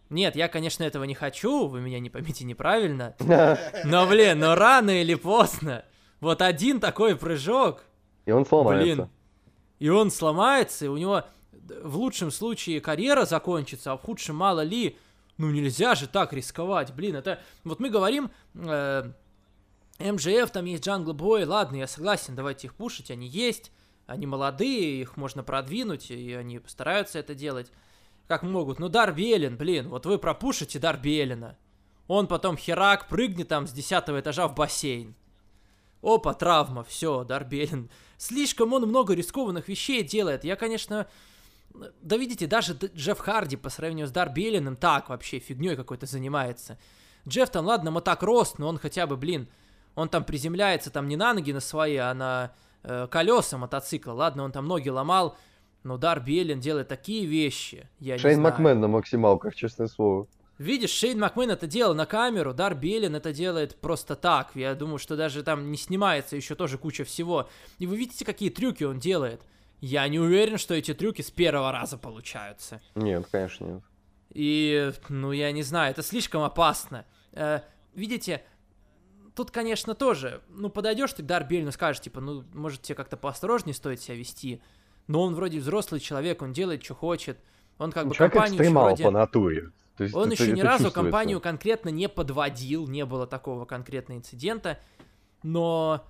Нет, 0.09 0.37
я, 0.37 0.49
конечно, 0.49 0.85
этого 0.85 1.05
не 1.05 1.15
хочу, 1.15 1.67
вы 1.67 1.81
меня 1.81 1.99
не 2.01 2.11
поймите 2.11 2.45
неправильно. 2.45 3.15
Но, 3.85 4.07
блин, 4.07 4.39
но 4.39 4.55
рано 4.55 5.03
или 5.03 5.15
поздно, 5.15 5.85
вот 6.21 6.41
один 6.41 6.81
такой 6.81 7.17
прыжок. 7.17 7.85
И 8.25 8.31
он 8.31 8.47
сломается. 8.47 8.95
Блин, 8.95 9.11
и 9.79 9.89
он 9.89 10.11
сломается, 10.11 10.87
и 10.87 10.89
у 10.89 10.97
него 10.97 11.25
в 11.53 11.97
лучшем 11.97 12.31
случае 12.31 12.81
карьера 12.81 13.25
закончится, 13.25 13.93
а 13.93 13.97
в 13.97 14.03
худшем 14.03 14.37
мало 14.37 14.63
ли. 14.63 14.97
Ну 15.37 15.51
нельзя 15.51 15.95
же 15.95 16.09
так 16.09 16.33
рисковать, 16.33 16.93
блин, 16.93 17.15
это... 17.15 17.41
Вот 17.63 17.79
мы 17.79 17.91
говорим, 17.91 18.31
э, 18.55 19.13
МЖФ, 20.01 20.51
там 20.51 20.65
есть 20.65 20.85
Джангл 20.85 21.13
Бой, 21.13 21.45
ладно, 21.45 21.77
я 21.77 21.87
согласен, 21.87 22.35
давайте 22.35 22.67
их 22.67 22.75
пушить, 22.75 23.13
они 23.13 23.29
есть, 23.29 23.71
они 24.07 24.27
молодые, 24.27 25.01
их 25.01 25.17
можно 25.17 25.45
продвинуть, 25.45 26.11
и 26.11 26.33
они 26.33 26.59
постараются 26.59 27.21
это 27.21 27.37
делать 27.37 27.71
как 28.29 28.43
могут. 28.43 28.79
Ну, 28.79 28.89
Дарби 28.89 29.33
Эллен, 29.33 29.57
блин, 29.57 29.89
вот 29.89 30.07
вы 30.07 30.19
пропушите 30.19 30.79
Дарби 30.79 31.19
Эллена. 31.19 31.57
Он 32.07 32.27
потом 32.27 32.57
херак 32.57 33.09
прыгнет 33.09 33.49
там 33.49 33.67
с 33.67 33.73
десятого 33.73 34.21
этажа 34.21 34.47
в 34.47 34.55
бассейн. 34.55 35.15
Опа, 36.03 36.35
травма, 36.35 36.85
все, 36.85 37.25
Дарби 37.25 37.63
Эллен. 37.63 37.91
Слишком 38.19 38.73
он 38.73 38.83
много 38.83 39.15
рискованных 39.15 39.69
вещей 39.69 40.03
делает. 40.03 40.45
Я, 40.45 40.57
конечно, 40.57 41.07
да 42.03 42.17
видите, 42.17 42.49
даже 42.49 42.75
Джефф 42.75 43.19
Харди 43.19 43.57
по 43.57 43.71
сравнению 43.71 44.09
с 44.09 44.11
Дарби 44.11 44.49
Элленом 44.49 44.77
так 44.77 45.09
вообще 45.09 45.39
фигней 45.39 45.77
какой-то 45.77 46.07
занимается. 46.07 46.79
Джефф 47.27 47.49
там, 47.51 47.67
ладно, 47.67 47.93
мотак 47.93 48.23
рост, 48.23 48.59
но 48.59 48.69
он 48.69 48.79
хотя 48.79 49.07
бы, 49.07 49.17
блин, 49.17 49.49
он 49.95 50.09
там 50.09 50.25
приземляется 50.25 50.91
там 50.91 51.09
не 51.09 51.17
на 51.17 51.33
ноги 51.33 51.53
на 51.53 51.61
свои, 51.61 51.97
а 51.97 52.13
на 52.13 52.53
э, 52.83 53.07
колеса 53.09 53.57
мотоцикла. 53.57 54.13
Ладно, 54.13 54.43
он 54.43 54.51
там 54.51 54.67
ноги 54.67 54.89
ломал, 54.89 55.37
но 55.85 55.97
Дарби 55.97 56.41
Эллен 56.41 56.59
делает 56.59 56.89
такие 56.89 57.25
вещи, 57.25 57.89
я 58.01 58.19
Шейн 58.19 58.39
не 58.39 58.41
знаю. 58.41 58.53
Макмен 58.53 58.81
на 58.81 58.89
максималках, 58.89 59.55
честное 59.55 59.87
слово. 59.87 60.27
Видишь, 60.59 60.91
Шейн 60.91 61.19
Макмен 61.19 61.51
это 61.51 61.67
делал 61.67 61.95
на 61.95 62.05
камеру, 62.05 62.53
Дарби 62.53 62.95
Эллен 62.95 63.15
это 63.15 63.33
делает 63.33 63.77
просто 63.77 64.17
так. 64.17 64.51
Я 64.55 64.75
думаю, 64.75 64.99
что 64.99 65.17
даже 65.17 65.43
там 65.43 65.71
не 65.71 65.77
снимается 65.77 66.37
еще 66.37 66.55
тоже 66.55 66.79
куча 66.79 67.05
всего. 67.05 67.49
И 67.79 67.87
вы 67.87 67.97
видите, 67.97 68.25
какие 68.25 68.51
трюки 68.51 68.85
он 68.85 68.99
делает. 68.99 69.43
Я 69.81 70.07
не 70.09 70.19
уверен, 70.19 70.59
что 70.59 70.75
эти 70.75 70.93
трюки 70.95 71.23
с 71.23 71.31
первого 71.31 71.71
раза 71.71 71.97
получаются. 71.97 72.81
Нет, 72.97 73.27
конечно, 73.31 73.65
нет. 73.65 73.83
И, 74.31 74.93
ну, 75.09 75.31
я 75.33 75.53
не 75.53 75.63
знаю, 75.63 75.93
это 75.93 76.03
слишком 76.03 76.43
опасно. 76.43 77.07
Э, 77.33 77.61
видите, 77.95 78.43
тут, 79.37 79.53
конечно, 79.53 79.95
тоже, 79.95 80.43
ну, 80.49 80.69
подойдешь 80.69 81.13
ты 81.13 81.23
к 81.23 81.27
Дарби 81.27 81.57
Эллену, 81.57 81.71
скажешь, 81.71 82.03
типа, 82.03 82.21
ну, 82.21 82.45
может, 82.53 82.83
тебе 82.83 82.97
как-то 82.97 83.17
поосторожнее 83.17 83.75
стоит 83.75 84.01
себя 84.01 84.17
вести 84.17 84.61
но 85.09 85.23
он 85.23 85.35
вроде 85.35 85.59
взрослый 85.59 86.01
человек, 86.01 86.43
он 86.43 86.53
делает, 86.53 86.85
что 86.85 86.95
хочет. 86.95 87.39
Он 87.79 87.91
как 87.91 88.07
бы 88.07 88.15
Человек 88.15 88.35
компанию 88.35 88.63
еще 88.63 88.73
вроде... 88.73 89.05
по 89.05 89.11
натуре. 89.11 89.73
То 89.99 90.05
есть 90.05 90.15
он 90.15 90.31
это, 90.33 90.43
еще 90.43 90.53
ни 90.53 90.61
разу 90.61 90.93
компанию 90.93 91.41
конкретно 91.41 91.89
не 91.89 92.09
подводил, 92.09 92.87
не 92.87 93.05
было 93.05 93.27
такого 93.27 93.65
конкретного 93.65 94.19
инцидента, 94.19 94.79
но 95.43 96.07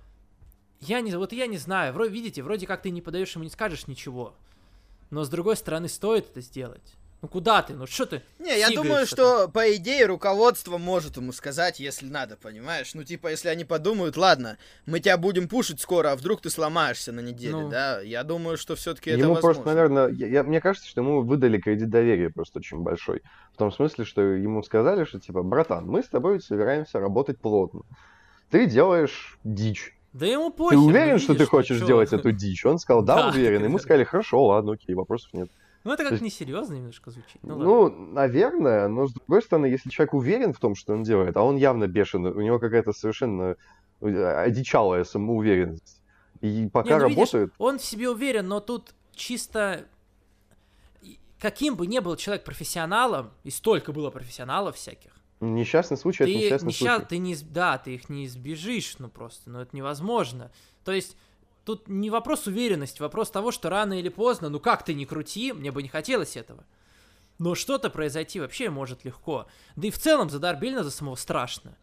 я 0.79 1.01
не, 1.01 1.15
вот 1.15 1.33
я 1.33 1.47
не 1.47 1.57
знаю, 1.57 1.93
вроде, 1.93 2.13
видите, 2.13 2.43
вроде 2.43 2.67
как 2.67 2.83
ты 2.83 2.91
не 2.91 3.01
подаешь 3.01 3.33
ему, 3.33 3.43
не 3.43 3.49
скажешь 3.49 3.87
ничего, 3.87 4.35
но 5.09 5.23
с 5.23 5.29
другой 5.29 5.57
стороны 5.57 5.89
стоит 5.89 6.29
это 6.29 6.41
сделать. 6.41 6.93
Ну 7.21 7.27
куда 7.27 7.61
ты? 7.61 7.73
Ну 7.73 7.85
что 7.85 8.05
ты? 8.05 8.21
Не, 8.39 8.57
я 8.57 8.69
думаю, 8.69 9.05
что 9.05 9.49
по 9.49 9.75
идее 9.75 10.05
руководство 10.05 10.77
может 10.77 11.17
ему 11.17 11.33
сказать, 11.33 11.79
если 11.79 12.05
надо, 12.05 12.37
понимаешь? 12.37 12.93
Ну 12.93 13.03
типа, 13.03 13.27
если 13.27 13.49
они 13.49 13.65
подумают, 13.65 14.15
ладно, 14.15 14.57
мы 14.85 15.01
тебя 15.01 15.17
будем 15.17 15.49
пушить 15.49 15.81
скоро, 15.81 16.11
а 16.11 16.15
вдруг 16.15 16.41
ты 16.41 16.49
сломаешься 16.49 17.11
на 17.11 17.19
неделе, 17.19 17.57
ну... 17.57 17.69
да? 17.69 17.99
Я 17.99 18.23
думаю, 18.23 18.55
что 18.55 18.75
все-таки 18.75 19.09
это 19.09 19.27
возможно. 19.27 19.41
просто, 19.41 19.65
наверное, 19.65 20.07
я, 20.09 20.27
я, 20.27 20.43
мне 20.43 20.61
кажется, 20.61 20.87
что 20.87 21.01
ему 21.01 21.21
выдали 21.21 21.57
кредит 21.57 21.89
доверия 21.89 22.29
просто 22.29 22.59
очень 22.59 22.79
большой. 22.79 23.21
В 23.53 23.57
том 23.57 23.71
смысле, 23.71 24.05
что 24.05 24.21
ему 24.21 24.63
сказали, 24.63 25.03
что 25.03 25.19
типа, 25.19 25.43
братан, 25.43 25.85
мы 25.87 26.03
с 26.03 26.07
тобой 26.07 26.41
собираемся 26.41 26.99
работать 26.99 27.39
плотно. 27.39 27.81
Ты 28.49 28.65
делаешь 28.65 29.37
дичь. 29.43 29.93
Да 30.13 30.25
ему 30.25 30.51
похер. 30.51 30.71
Ты 30.71 30.77
уверен, 30.77 31.07
видишь, 31.07 31.23
что 31.23 31.35
ты 31.35 31.45
хочешь 31.45 31.75
что? 31.75 31.85
сделать 31.85 32.13
эту 32.13 32.31
дичь? 32.31 32.65
Он 32.65 32.79
сказал, 32.79 33.03
да, 33.03 33.23
да 33.23 33.29
уверен. 33.29 33.63
Ему 33.63 33.77
сказали, 33.77 34.05
хорошо, 34.05 34.45
ладно, 34.45 34.73
окей, 34.73 34.95
вопросов 34.95 35.33
нет. 35.33 35.49
Ну, 35.83 35.93
это 35.93 36.03
как 36.07 36.21
несерьезно 36.21 36.75
немножко 36.75 37.11
звучит. 37.11 37.41
Ну, 37.41 37.55
ну 37.55 37.89
наверное, 37.89 38.87
но 38.87 39.07
с 39.07 39.13
другой 39.13 39.41
стороны, 39.41 39.67
если 39.67 39.89
человек 39.89 40.13
уверен 40.13 40.53
в 40.53 40.59
том, 40.59 40.75
что 40.75 40.93
он 40.93 41.03
делает, 41.03 41.37
а 41.37 41.43
он 41.43 41.55
явно 41.55 41.87
бешеный, 41.87 42.31
у 42.31 42.41
него 42.41 42.59
какая-то 42.59 42.91
совершенно 42.91 43.55
э, 44.01 44.25
одичалая 44.43 45.03
самоуверенность, 45.03 46.01
и 46.41 46.69
пока 46.71 46.89
Не, 46.89 46.95
ну, 46.95 47.01
работает... 47.03 47.43
Видишь, 47.43 47.55
он 47.57 47.79
в 47.79 47.83
себе 47.83 48.09
уверен, 48.09 48.47
но 48.47 48.59
тут 48.59 48.93
чисто 49.13 49.85
каким 51.39 51.75
бы 51.75 51.87
ни 51.87 51.99
был 51.99 52.15
человек 52.17 52.43
профессионалом, 52.43 53.31
и 53.43 53.49
столько 53.49 53.93
было 53.93 54.09
профессионалов 54.09 54.75
всяких, 54.75 55.11
Несчастный 55.41 55.95
случай 55.95 56.25
ты, 56.25 56.31
это 56.31 56.39
несчастный 56.39 56.67
несчаст... 56.67 56.95
случай. 56.95 57.07
Ты 57.07 57.17
не, 57.17 57.35
да, 57.35 57.77
ты 57.77 57.95
их 57.95 58.09
не 58.09 58.25
избежишь, 58.25 58.95
ну 58.99 59.07
просто, 59.07 59.49
ну 59.49 59.59
это 59.61 59.73
невозможно. 59.75 60.51
То 60.83 60.91
есть 60.91 61.15
Тут 61.69 61.87
не 61.87 62.09
вопрос 62.09 62.47
уверенности, 62.47 62.99
вопрос 62.99 63.29
того, 63.29 63.51
что 63.51 63.69
рано 63.69 63.93
или 63.93 64.09
поздно, 64.09 64.49
ну 64.49 64.59
как 64.59 64.83
ты 64.83 64.95
не 64.95 65.05
крути, 65.05 65.53
мне 65.53 65.71
бы 65.71 65.83
не 65.83 65.87
хотелось 65.87 66.35
этого. 66.35 66.63
Но 67.37 67.53
что-то 67.53 67.91
произойти 67.91 68.39
вообще 68.39 68.71
может 68.71 69.05
легко. 69.05 69.45
Да 69.75 69.87
и 69.87 69.91
в 69.91 69.99
целом 69.99 70.31
за 70.31 70.39
Дарбельна 70.39 70.83
за 70.83 70.89
самого 70.89 71.13
страшно. 71.13 71.77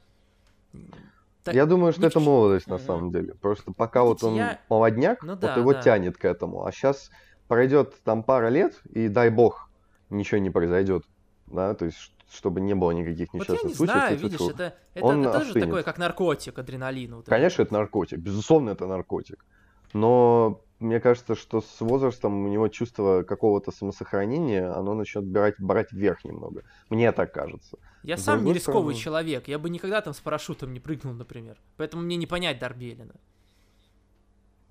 Так, 1.45 1.55
я 1.55 1.67
думаю, 1.67 1.93
что 1.93 2.05
это 2.05 2.19
молодость 2.19 2.67
на 2.67 2.79
самом 2.79 3.13
деле. 3.13 3.35
Просто 3.35 3.71
пока 3.71 4.03
Видите, 4.03 4.27
вот 4.27 4.33
он 4.33 4.37
я... 4.37 4.61
молодняк, 4.69 5.23
ну, 5.23 5.37
да, 5.37 5.51
вот 5.51 5.57
его 5.57 5.73
да. 5.73 5.83
тянет 5.83 6.17
к 6.17 6.25
этому. 6.25 6.67
А 6.67 6.73
сейчас 6.73 7.13
пройдет 7.47 7.95
там 8.03 8.25
пара 8.25 8.49
лет, 8.49 8.75
и 8.91 9.07
дай 9.07 9.31
бог, 9.31 9.71
ничего 10.11 10.39
не 10.39 10.51
произойдет. 10.51 11.05
Да, 11.47 11.75
то 11.75 11.85
есть 11.85 12.11
чтобы 12.29 12.61
не 12.61 12.75
было 12.75 12.91
никаких 12.91 13.33
несчастных 13.33 13.63
вот 13.63 13.63
я 13.63 13.69
не 13.69 13.75
случаев. 13.77 13.97
Знаю, 13.97 14.19
видишь, 14.19 14.41
это, 14.41 14.75
это, 14.95 15.05
он 15.07 15.25
это 15.25 15.39
тоже 15.39 15.55
такое, 15.55 15.85
как 15.85 15.97
наркотик, 15.99 16.59
адреналин. 16.59 17.15
Вот 17.15 17.27
Конечно, 17.27 17.63
это 17.63 17.73
наркотик. 17.73 18.19
Безусловно, 18.19 18.71
это 18.71 18.89
наркотик 18.89 19.45
но 19.93 20.61
мне 20.79 21.01
кажется, 21.01 21.35
что 21.35 21.61
с 21.61 21.81
возрастом 21.81 22.45
у 22.45 22.49
него 22.49 22.69
чувство 22.69 23.23
какого-то 23.23 23.73
самосохранения, 23.73 24.71
оно 24.77 24.95
начнет 24.95 25.25
брать, 25.25 25.55
брать 25.59 25.93
вверх 25.93 26.25
немного. 26.25 26.65
Мне 26.91 27.13
так 27.13 27.33
кажется. 27.33 27.79
Я 28.03 28.17
с 28.17 28.25
сам 28.25 28.45
не 28.45 28.53
рисковый 28.53 28.95
стороны... 28.95 29.03
человек. 29.03 29.49
Я 29.49 29.59
бы 29.59 29.71
никогда 29.71 30.01
там 30.03 30.13
с 30.13 30.21
парашютом 30.21 30.73
не 30.73 30.81
прыгнул, 30.81 31.15
например. 31.15 31.57
Поэтому 31.77 32.03
мне 32.03 32.17
не 32.17 32.27
понять 32.27 32.59
Дарбелина. 32.59 33.15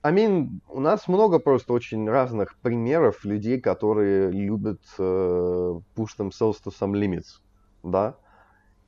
Амин, 0.03 0.61
у 0.69 0.79
нас 0.79 1.07
много 1.07 1.39
просто 1.39 1.73
очень 1.73 2.07
разных 2.07 2.55
примеров 2.59 3.25
людей, 3.25 3.59
которые 3.59 4.31
любят 4.31 4.81
э, 4.99 5.79
push 5.95 6.09
themselves 6.19 6.57
to 6.63 6.71
some 6.71 6.91
limits, 6.91 7.39
да? 7.81 8.15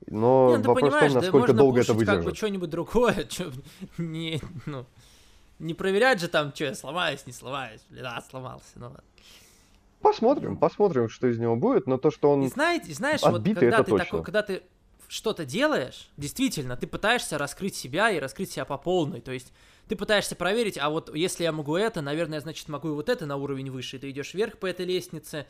Но 0.06 0.52
не, 0.52 0.64
ну, 0.64 0.74
вопрос 0.74 0.94
в 0.94 0.99
том, 0.99 1.14
насколько 1.14 1.54
да 1.54 1.58
долго 1.58 1.82
это 1.82 1.94
выдержит. 1.94 2.18
как 2.18 2.24
бы 2.24 2.36
что-нибудь 2.36 2.70
другое, 2.70 3.28
что 3.30 3.52
не, 3.98 4.40
ну, 4.68 4.86
не 5.60 5.74
проверять 5.74 6.20
же 6.20 6.28
там, 6.28 6.54
что 6.54 6.66
я 6.66 6.76
сломаюсь, 6.76 7.26
не 7.26 7.34
сломаюсь. 7.34 7.82
Блин, 7.90 8.06
а, 8.06 8.22
сломался, 8.22 8.72
ну 8.76 8.86
ладно. 8.86 9.04
Посмотрим, 10.02 10.58
посмотрим, 10.58 11.10
что 11.10 11.28
из 11.28 11.40
него 11.40 11.56
будет, 11.56 11.88
но 11.88 11.98
то, 11.98 12.12
что 12.12 12.32
он 12.32 12.44
и 12.44 12.48
знаете, 12.48 12.94
знаешь, 12.94 13.24
отбитый, 13.24 13.68
вот 13.68 13.72
когда 13.72 13.84
ты 13.84 13.92
точно. 13.92 14.06
такой, 14.06 14.24
когда 14.24 14.44
ты 14.44 14.64
что-то 15.08 15.44
делаешь, 15.44 16.10
действительно, 16.18 16.78
ты 16.78 16.86
пытаешься 16.86 17.38
раскрыть 17.38 17.76
себя 17.76 18.12
и 18.12 18.20
раскрыть 18.20 18.52
себя 18.52 18.66
по 18.66 18.78
полной, 18.78 19.22
то 19.22 19.32
есть 19.32 19.52
ты 19.88 19.96
пытаешься 19.96 20.36
проверить, 20.36 20.78
а 20.78 20.90
вот 20.90 21.14
если 21.16 21.44
я 21.44 21.52
могу 21.52 21.76
это, 21.76 22.02
наверное, 22.02 22.42
значит 22.42 22.68
могу 22.68 22.90
и 22.90 22.92
вот 22.92 23.10
это 23.10 23.26
на 23.26 23.38
уровень 23.38 23.72
выше, 23.72 23.96
и 23.96 24.00
ты 24.00 24.10
идешь 24.12 24.34
вверх 24.34 24.60
по 24.60 24.66
этой 24.66 24.86
лестнице, 24.86 25.48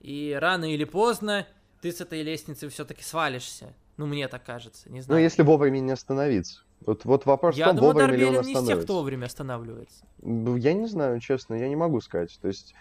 и 0.00 0.36
рано 0.38 0.72
или 0.72 0.84
поздно 0.84 1.46
ты 1.80 1.90
с 1.90 2.00
этой 2.00 2.22
лестницы 2.22 2.68
все-таки 2.68 3.02
свалишься. 3.02 3.74
Ну, 3.96 4.06
мне 4.06 4.28
так 4.28 4.44
кажется, 4.44 4.90
не 4.90 4.98
ну, 4.98 5.02
знаю. 5.02 5.20
Ну, 5.20 5.24
если 5.24 5.42
вовремя 5.42 5.78
не 5.78 5.92
остановиться. 5.92 6.62
Вот, 6.86 7.04
вот 7.04 7.24
вопрос 7.24 7.56
я 7.56 7.72
думаю, 7.72 7.94
вовремя 7.94 8.16
ли 8.16 8.24
он 8.24 8.36
остановится. 8.36 8.60
не 8.60 8.64
из 8.64 8.68
тех, 8.68 8.84
кто 8.84 8.94
вовремя 8.94 9.26
останавливается. 9.26 10.04
Я 10.22 10.74
не 10.74 10.86
знаю, 10.86 11.18
честно, 11.20 11.54
я 11.54 11.68
не 11.68 11.76
могу 11.76 12.00
сказать. 12.00 12.38
То 12.40 12.48
есть, 12.48 12.74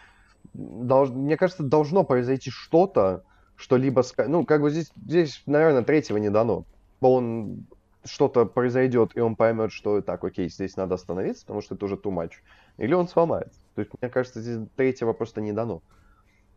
долж... 0.53 1.09
мне 1.09 1.37
кажется, 1.37 1.63
должно 1.63 2.03
произойти 2.03 2.49
что-то, 2.49 3.23
что 3.55 3.77
либо... 3.77 4.03
Ну, 4.27 4.45
как 4.45 4.61
бы 4.61 4.69
здесь, 4.71 4.91
здесь, 5.05 5.41
наверное, 5.45 5.83
третьего 5.83 6.17
не 6.17 6.29
дано. 6.29 6.65
Он 6.99 7.65
что-то 8.03 8.45
произойдет, 8.45 9.11
и 9.15 9.21
он 9.21 9.37
поймет, 9.37 9.71
что 9.71 10.01
так, 10.01 10.23
окей, 10.23 10.49
здесь 10.49 10.75
надо 10.75 10.95
остановиться, 10.95 11.45
потому 11.45 11.61
что 11.61 11.75
это 11.75 11.85
уже 11.85 11.95
too 11.95 12.11
much. 12.11 12.31
Или 12.77 12.93
он 12.93 13.07
сломается. 13.07 13.57
То 13.75 13.81
есть, 13.81 13.91
мне 14.01 14.09
кажется, 14.09 14.41
здесь 14.41 14.57
третьего 14.75 15.13
просто 15.13 15.39
не 15.39 15.53
дано. 15.53 15.81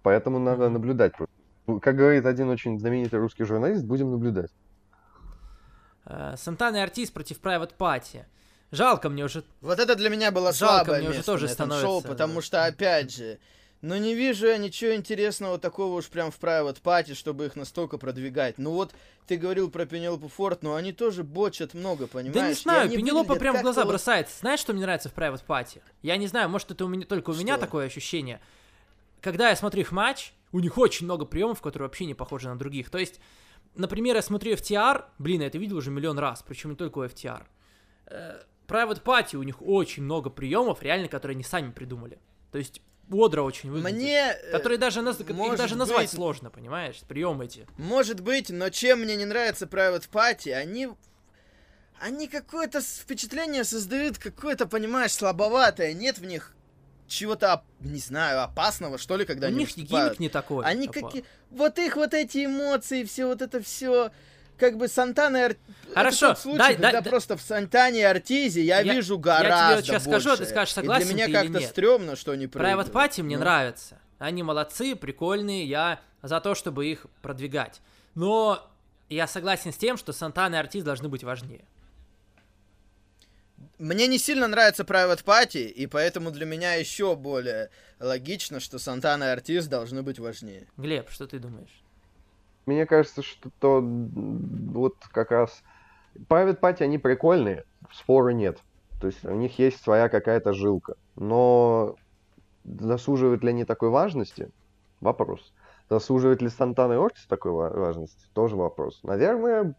Поэтому 0.02 0.40
надо 0.40 0.68
наблюдать. 0.68 1.12
Как 1.80 1.96
говорит 1.96 2.26
один 2.26 2.48
очень 2.48 2.78
знаменитый 2.78 3.20
русский 3.20 3.44
журналист, 3.44 3.84
будем 3.84 4.10
наблюдать. 4.10 4.50
Э, 6.06 6.34
Сантана 6.36 6.76
и 6.76 6.80
Артист 6.80 7.12
против 7.12 7.40
Private 7.40 7.72
Party. 7.78 8.24
Жалко 8.72 9.08
мне 9.08 9.24
уже... 9.24 9.44
Вот 9.60 9.78
это 9.78 9.94
для 9.94 10.08
меня 10.08 10.30
было 10.30 10.52
Жалко 10.52 10.84
слабое 10.86 11.00
мне 11.00 11.08
место 11.08 11.20
уже 11.20 11.26
тоже 11.26 11.46
на 11.46 11.52
этом 11.52 11.54
становится... 11.54 11.86
шоу, 11.86 12.02
потому 12.02 12.40
что, 12.40 12.64
опять 12.64 13.14
же, 13.14 13.38
ну 13.80 13.96
не 13.96 14.14
вижу 14.14 14.46
я 14.46 14.56
ничего 14.56 14.94
интересного 14.94 15.58
такого 15.58 15.96
уж 15.96 16.06
прям 16.06 16.30
в 16.30 16.40
Private 16.40 16.82
Party, 16.82 17.14
чтобы 17.14 17.46
их 17.46 17.54
настолько 17.54 17.98
продвигать. 17.98 18.58
Ну 18.58 18.72
вот, 18.72 18.92
ты 19.26 19.36
говорил 19.36 19.70
про 19.70 19.86
Пенелопу 19.86 20.28
Форд, 20.28 20.62
но 20.62 20.74
они 20.74 20.92
тоже 20.92 21.22
бочат 21.22 21.74
много, 21.74 22.06
понимаешь? 22.06 22.34
Да 22.34 22.48
не 22.48 22.54
знаю, 22.54 22.90
Пенелопа 22.90 23.36
прям 23.36 23.58
в 23.58 23.62
глаза 23.62 23.82
вот... 23.82 23.90
бросается. 23.90 24.38
Знаешь, 24.40 24.60
что 24.60 24.72
мне 24.72 24.82
нравится 24.82 25.08
в 25.08 25.14
Private 25.14 25.42
Party? 25.46 25.80
Я 26.02 26.16
не 26.16 26.26
знаю, 26.26 26.48
может 26.48 26.70
это 26.70 26.84
у 26.84 26.88
меня, 26.88 27.06
только 27.06 27.30
у 27.30 27.34
что? 27.34 27.42
меня 27.42 27.58
такое 27.58 27.86
ощущение 27.86 28.40
когда 29.26 29.48
я 29.48 29.56
смотрю 29.56 29.80
их 29.80 29.90
матч, 29.90 30.32
у 30.52 30.60
них 30.60 30.78
очень 30.78 31.04
много 31.04 31.24
приемов, 31.24 31.60
которые 31.60 31.88
вообще 31.88 32.06
не 32.06 32.14
похожи 32.14 32.48
на 32.48 32.56
других. 32.56 32.90
То 32.90 32.98
есть, 32.98 33.20
например, 33.76 34.16
я 34.16 34.22
смотрю 34.22 34.54
FTR, 34.54 35.04
блин, 35.18 35.40
я 35.42 35.46
это 35.46 35.58
видел 35.58 35.76
уже 35.76 35.90
миллион 35.90 36.18
раз, 36.18 36.42
причем 36.46 36.70
не 36.70 36.76
только 36.76 36.98
у 36.98 37.04
FTR. 37.04 37.42
Э, 38.06 38.42
Private 38.66 39.02
Party 39.02 39.36
у 39.36 39.42
них 39.42 39.62
очень 39.62 40.02
много 40.02 40.30
приемов, 40.30 40.82
реально, 40.82 41.08
которые 41.08 41.34
они 41.34 41.44
сами 41.44 41.70
придумали. 41.70 42.18
То 42.50 42.58
есть 42.58 42.82
бодро 43.08 43.42
очень 43.42 43.70
выглядит. 43.70 43.96
Мне... 43.96 44.32
Э, 44.32 44.52
которые 44.52 44.78
даже, 44.78 45.02
наз... 45.02 45.20
их 45.20 45.56
даже 45.56 45.76
назвать 45.76 46.10
быть... 46.10 46.10
сложно, 46.10 46.50
понимаешь, 46.50 47.00
приемы 47.08 47.44
эти. 47.44 47.66
Может 47.78 48.20
быть, 48.20 48.50
но 48.50 48.70
чем 48.70 49.00
мне 49.00 49.16
не 49.16 49.24
нравится 49.24 49.66
Private 49.66 50.08
Party, 50.10 50.52
они... 50.52 50.88
Они 51.98 52.28
какое-то 52.28 52.82
впечатление 52.82 53.64
создают, 53.64 54.18
какое-то, 54.18 54.66
понимаешь, 54.66 55.12
слабоватое. 55.12 55.94
Нет 55.94 56.18
в 56.18 56.26
них 56.26 56.55
чего-то, 57.08 57.62
не 57.80 57.98
знаю, 57.98 58.42
опасного, 58.42 58.98
что 58.98 59.16
ли, 59.16 59.24
когда 59.24 59.46
У 59.46 59.50
они 59.50 59.58
них 59.58 59.76
гиммик 59.76 60.18
не 60.18 60.28
такой. 60.28 60.64
Они 60.64 60.88
какие... 60.88 61.24
Вот 61.50 61.78
их 61.78 61.96
вот 61.96 62.14
эти 62.14 62.46
эмоции, 62.46 63.04
все 63.04 63.26
вот 63.26 63.42
это 63.42 63.62
все 63.62 64.10
как 64.58 64.76
бы 64.76 64.88
Сантана 64.88 65.36
и 65.36 65.40
Ар... 65.40 65.56
Хорошо, 65.94 66.32
это 66.32 66.40
случай, 66.40 66.58
дай, 66.58 66.74
когда 66.74 67.00
дай, 67.00 67.10
просто 67.10 67.36
в 67.36 67.42
Сантане 67.42 68.00
и 68.00 68.02
Артизе 68.02 68.62
я, 68.62 68.80
я 68.80 68.94
вижу 68.94 69.18
гораздо 69.18 69.76
Я 69.76 69.82
тебе 69.82 69.84
сейчас 69.84 70.04
больше. 70.04 70.20
скажу, 70.20 70.36
ты 70.36 70.46
скажешь, 70.46 70.74
согласен 70.74 71.10
и 71.10 71.14
для 71.14 71.26
меня 71.26 71.42
как-то 71.42 71.60
стрёмно, 71.60 72.16
что 72.16 72.32
они 72.32 72.46
Private 72.46 72.90
Party 72.90 73.22
мне 73.22 73.36
ну. 73.36 73.44
нравится. 73.44 73.98
Они 74.18 74.42
молодцы, 74.42 74.96
прикольные, 74.96 75.66
я 75.66 76.00
за 76.22 76.40
то, 76.40 76.54
чтобы 76.54 76.86
их 76.86 77.06
продвигать. 77.22 77.80
Но 78.14 78.66
я 79.08 79.26
согласен 79.26 79.72
с 79.72 79.76
тем, 79.76 79.96
что 79.96 80.12
Сантана 80.12 80.56
и 80.56 80.58
Артиз 80.58 80.84
должны 80.84 81.08
быть 81.08 81.22
важнее. 81.22 81.64
Мне 83.78 84.06
не 84.06 84.18
сильно 84.18 84.48
нравится 84.48 84.84
Private 84.84 85.24
Party, 85.24 85.66
и 85.66 85.86
поэтому 85.86 86.30
для 86.30 86.46
меня 86.46 86.74
еще 86.74 87.14
более 87.14 87.70
логично, 88.00 88.60
что 88.60 88.78
Сантана 88.78 89.24
и 89.24 89.28
Артиз 89.28 89.66
должны 89.66 90.02
быть 90.02 90.18
важнее. 90.18 90.66
Глеб, 90.76 91.10
что 91.10 91.26
ты 91.26 91.38
думаешь? 91.38 91.82
Мне 92.64 92.86
кажется, 92.86 93.22
что 93.22 93.50
то 93.60 93.80
вот 93.80 94.96
как 95.12 95.30
раз 95.30 95.62
Private 96.28 96.58
Party, 96.58 96.82
они 96.82 96.98
прикольные, 96.98 97.64
спора 97.92 98.30
нет. 98.30 98.58
То 99.00 99.08
есть 99.08 99.24
у 99.24 99.34
них 99.34 99.58
есть 99.58 99.82
своя 99.82 100.08
какая-то 100.08 100.52
жилка. 100.52 100.96
Но 101.14 101.96
заслуживают 102.64 103.42
ли 103.42 103.50
они 103.50 103.64
такой 103.64 103.90
важности? 103.90 104.50
Вопрос. 105.00 105.52
Заслуживает 105.88 106.42
ли 106.42 106.48
Сантана 106.48 106.94
и 106.94 106.96
Ортис 106.96 107.26
такой 107.26 107.52
важности? 107.52 108.26
Тоже 108.32 108.56
вопрос. 108.56 109.00
Наверное, 109.02 109.74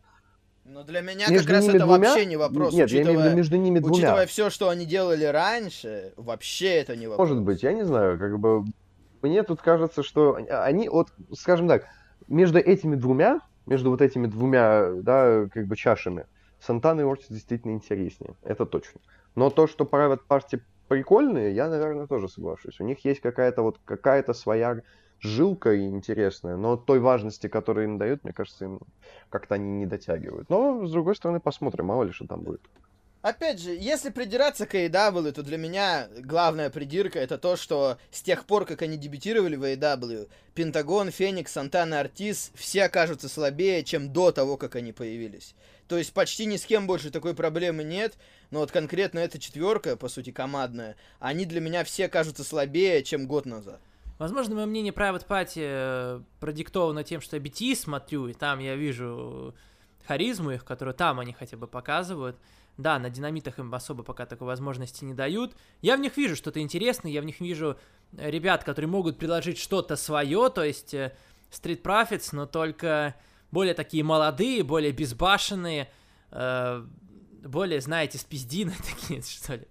но 0.68 0.84
для 0.84 1.02
меня 1.02 1.28
между 1.30 1.48
как 1.48 1.56
раз 1.56 1.68
это 1.68 1.80
двумя... 1.80 2.10
вообще 2.10 2.26
не 2.26 2.38
вопрос. 2.38 2.74
Нет, 2.74 2.88
учитывая, 2.88 3.06
я 3.06 3.12
имею 3.12 3.22
в 3.22 3.26
виду 3.26 3.38
между 3.38 3.58
ними 3.58 3.80
двумя. 3.80 3.96
Учитывая 3.96 4.26
все, 4.28 4.50
что 4.50 4.70
они 4.70 4.86
делали 4.86 5.26
раньше, 5.26 6.14
вообще 6.18 6.76
это 6.76 6.96
не 6.96 7.08
вопрос. 7.08 7.30
Может 7.30 7.44
быть, 7.44 7.64
я 7.64 7.74
не 7.74 7.84
знаю, 7.84 8.20
как 8.20 8.38
бы 8.40 8.66
мне 9.22 9.44
тут 9.44 9.62
кажется, 9.62 10.04
что 10.04 10.38
они, 10.50 10.90
вот, 10.90 11.10
скажем 11.34 11.68
так, 11.68 11.86
между 12.28 12.60
этими 12.60 12.96
двумя, 12.96 13.42
между 13.66 13.90
вот 13.90 14.02
этими 14.02 14.28
двумя, 14.28 14.92
да, 15.02 15.48
как 15.54 15.68
бы 15.68 15.76
чашами, 15.76 16.26
Сантана 16.60 17.02
и 17.02 17.04
Ортис 17.04 17.28
действительно 17.30 17.72
интереснее. 17.72 18.36
Это 18.44 18.66
точно. 18.66 19.00
Но 19.36 19.50
то, 19.50 19.68
что 19.68 19.86
Private 19.86 20.22
Party 20.28 20.62
прикольные, 20.88 21.54
я, 21.54 21.70
наверное, 21.70 22.08
тоже 22.08 22.28
соглашусь. 22.28 22.80
У 22.80 22.84
них 22.84 23.04
есть 23.06 23.22
какая-то 23.22 23.62
вот 23.62 23.80
какая-то 23.86 24.34
своя 24.34 24.82
жилка 25.20 25.78
интересная, 25.80 26.58
но 26.58 26.78
той 26.78 27.00
важности, 27.00 27.48
которую 27.48 27.86
им 27.86 27.98
дают, 27.98 28.24
мне 28.24 28.34
кажется, 28.34 28.66
им 28.66 28.80
как-то 29.30 29.56
они 29.56 29.72
не 29.72 29.86
дотягивают. 29.86 30.50
Но, 30.50 30.86
с 30.86 30.92
другой 30.92 31.16
стороны, 31.16 31.40
посмотрим, 31.40 31.86
мало 31.86 32.04
ли 32.04 32.12
что 32.12 32.28
там 32.28 32.42
будет. 32.42 32.62
Опять 33.24 33.60
же, 33.60 33.72
если 33.72 34.10
придираться 34.10 34.66
к 34.66 34.76
AEW, 34.76 35.32
то 35.32 35.44
для 35.44 35.58
меня 35.58 36.08
главная 36.20 36.70
придирка 36.70 37.20
это 37.20 37.38
то, 37.38 37.58
что 37.58 37.98
с 38.12 38.22
тех 38.22 38.46
пор, 38.46 38.66
как 38.66 38.84
они 38.84 38.96
дебютировали 38.96 39.56
в 39.56 39.64
AEW, 39.64 40.30
Пентагон, 40.54 41.12
Феникс, 41.12 41.52
Сантана, 41.52 42.00
Артис 42.00 42.52
все 42.54 42.86
окажутся 42.86 43.28
слабее, 43.28 43.84
чем 43.84 44.14
до 44.14 44.32
того, 44.32 44.56
как 44.56 44.76
они 44.76 44.94
появились. 44.94 45.56
То 45.88 45.98
есть 45.98 46.14
почти 46.14 46.46
ни 46.46 46.58
с 46.58 46.66
кем 46.66 46.86
больше 46.86 47.12
такой 47.12 47.34
проблемы 47.34 47.84
нет, 47.84 48.14
но 48.52 48.60
вот 48.60 48.72
конкретно 48.72 49.20
эта 49.20 49.40
четверка, 49.40 49.98
по 49.98 50.10
сути, 50.10 50.32
командная, 50.32 50.96
они 51.20 51.46
для 51.46 51.60
меня 51.60 51.84
все 51.84 52.08
кажутся 52.08 52.44
слабее, 52.44 53.04
чем 53.04 53.28
год 53.28 53.46
назад. 53.46 53.82
Возможно, 54.18 54.56
мое 54.56 54.66
мнение 54.66 54.94
Private 54.94 55.28
Party 55.28 55.62
э, 55.62 56.22
продиктовано 56.40 57.04
тем, 57.04 57.22
что 57.22 57.36
я 57.36 57.42
BT 57.42 57.76
смотрю, 57.76 58.28
и 58.28 58.34
там 58.34 58.60
я 58.60 58.76
вижу 58.76 59.54
харизму 60.08 60.52
их, 60.52 60.66
которую 60.66 60.96
там 60.96 61.20
они 61.20 61.34
хотя 61.34 61.58
бы 61.58 61.68
показывают. 61.68 62.38
Да, 62.78 63.00
на 63.00 63.10
динамитах 63.10 63.58
им 63.60 63.74
особо 63.74 64.04
пока 64.04 64.26
такой 64.26 64.48
возможности 64.48 65.04
не 65.04 65.14
дают. 65.14 65.56
Я 65.82 65.98
в 65.98 66.00
них 66.00 66.16
вижу 66.18 66.36
что-то 66.36 66.60
интересное, 66.60 67.12
я 67.12 67.22
в 67.22 67.26
них 67.26 67.40
вижу 67.40 67.78
ребят, 68.14 68.64
которые 68.64 68.90
могут 68.90 69.18
предложить 69.18 69.58
что-то 69.58 69.96
свое, 69.96 70.50
то 70.50 70.64
есть 70.64 70.94
э, 70.94 71.16
Street 71.52 71.82
Profits, 71.82 72.30
но 72.32 72.46
только 72.46 73.16
более 73.52 73.74
такие 73.74 74.04
молодые, 74.04 74.64
более 74.64 74.92
безбашенные, 74.92 75.90
э, 76.32 76.86
более, 77.44 77.82
знаете, 77.82 78.18
спиздины 78.18 78.74
такие, 79.00 79.22
что 79.22 79.56
ли. 79.56 79.68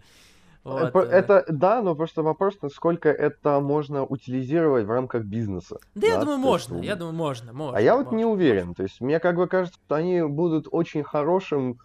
Вот. 0.67 0.97
Это 0.97 1.45
да, 1.49 1.81
но 1.81 1.95
просто 1.95 2.23
вопрос, 2.23 2.59
насколько 2.61 3.09
это 3.09 3.61
можно 3.61 4.05
утилизировать 4.05 4.85
в 4.85 4.91
рамках 4.91 5.25
бизнеса. 5.25 5.79
Да, 5.95 6.01
да 6.01 6.07
я 6.09 6.21
думаю, 6.21 6.39
можно, 6.39 6.77
есть, 6.77 6.89
я 6.89 6.97
думаю, 6.97 7.15
можно, 7.15 7.53
можно. 7.53 7.79
А 7.79 7.81
я 7.81 7.97
вот 7.97 8.07
можно, 8.07 8.17
не 8.17 8.25
уверен. 8.25 8.69
Можно. 8.69 8.75
То 8.75 8.83
есть 8.83 9.01
мне 9.01 9.21
как 9.21 9.37
бы 9.37 9.47
кажется, 9.47 9.79
что 9.87 9.95
они 9.95 10.23
будут 10.23 10.67
очень 10.71 11.05
хорошим 11.05 11.79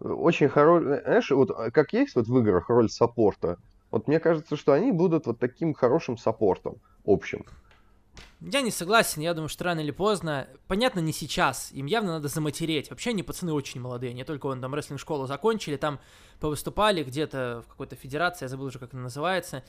очень 0.00 0.48
хороший, 0.48 1.02
знаешь, 1.02 1.30
вот 1.30 1.50
э, 1.50 1.70
как 1.70 1.92
есть 1.92 2.14
вот 2.14 2.26
в 2.26 2.38
играх 2.38 2.68
роль 2.68 2.88
саппорта, 2.88 3.58
вот 3.90 4.08
мне 4.08 4.18
кажется, 4.18 4.56
что 4.56 4.72
они 4.72 4.92
будут 4.92 5.26
вот 5.26 5.38
таким 5.38 5.74
хорошим 5.74 6.16
саппортом 6.16 6.76
общим. 7.04 7.44
Я 8.40 8.62
не 8.62 8.70
согласен, 8.70 9.20
я 9.20 9.34
думаю, 9.34 9.50
что 9.50 9.64
рано 9.64 9.80
или 9.80 9.90
поздно, 9.90 10.48
понятно, 10.66 11.00
не 11.00 11.12
сейчас, 11.12 11.70
им 11.72 11.84
явно 11.84 12.12
надо 12.12 12.28
заматереть. 12.28 12.88
Вообще 12.88 13.10
они 13.10 13.22
пацаны 13.22 13.52
очень 13.52 13.80
молодые, 13.80 14.14
не 14.14 14.24
только 14.24 14.46
он 14.46 14.62
там 14.62 14.74
рестлинг-школу 14.74 15.26
закончили, 15.26 15.76
там 15.76 16.00
повыступали 16.40 17.04
где-то 17.04 17.62
в 17.66 17.68
какой-то 17.68 17.96
федерации, 17.96 18.46
я 18.46 18.48
забыл 18.48 18.66
уже, 18.66 18.78
как 18.78 18.94
она 18.94 19.02
называется, 19.04 19.62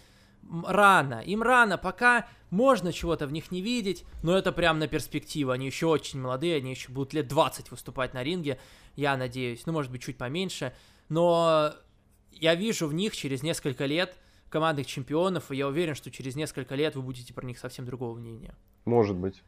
рано, 0.66 1.22
им 1.22 1.44
рано, 1.44 1.78
пока 1.78 2.30
можно 2.50 2.94
чего-то 2.94 3.28
в 3.28 3.34
них 3.34 3.52
не 3.52 3.62
видеть, 3.62 4.06
но 4.24 4.38
это 4.38 4.54
прям 4.54 4.80
на 4.80 4.88
перспективу, 4.88 5.52
они 5.52 5.66
еще 5.66 5.88
очень 5.88 6.22
молодые, 6.22 6.56
они 6.56 6.72
еще 6.72 6.92
будут 6.92 7.14
лет 7.14 7.28
20 7.28 7.72
выступать 7.72 8.14
на 8.14 8.24
ринге, 8.24 8.58
я 8.96 9.18
надеюсь, 9.18 9.66
ну, 9.66 9.74
может 9.74 9.92
быть, 9.92 10.02
чуть 10.02 10.18
поменьше, 10.18 10.74
но 11.10 11.74
я 12.32 12.56
вижу 12.56 12.88
в 12.88 12.94
них 12.94 13.18
через 13.18 13.44
несколько 13.44 13.86
лет 13.86 14.16
командных 14.52 14.86
чемпионов, 14.86 15.52
и 15.52 15.56
я 15.56 15.68
уверен, 15.68 15.96
что 15.96 16.12
через 16.12 16.36
несколько 16.36 16.76
лет 16.76 16.96
вы 16.96 17.02
будете 17.02 17.34
про 17.34 17.46
них 17.46 17.58
совсем 17.58 17.86
другого 17.86 18.16
мнения. 18.16 18.54
Может 18.86 19.16
быть. 19.16 19.42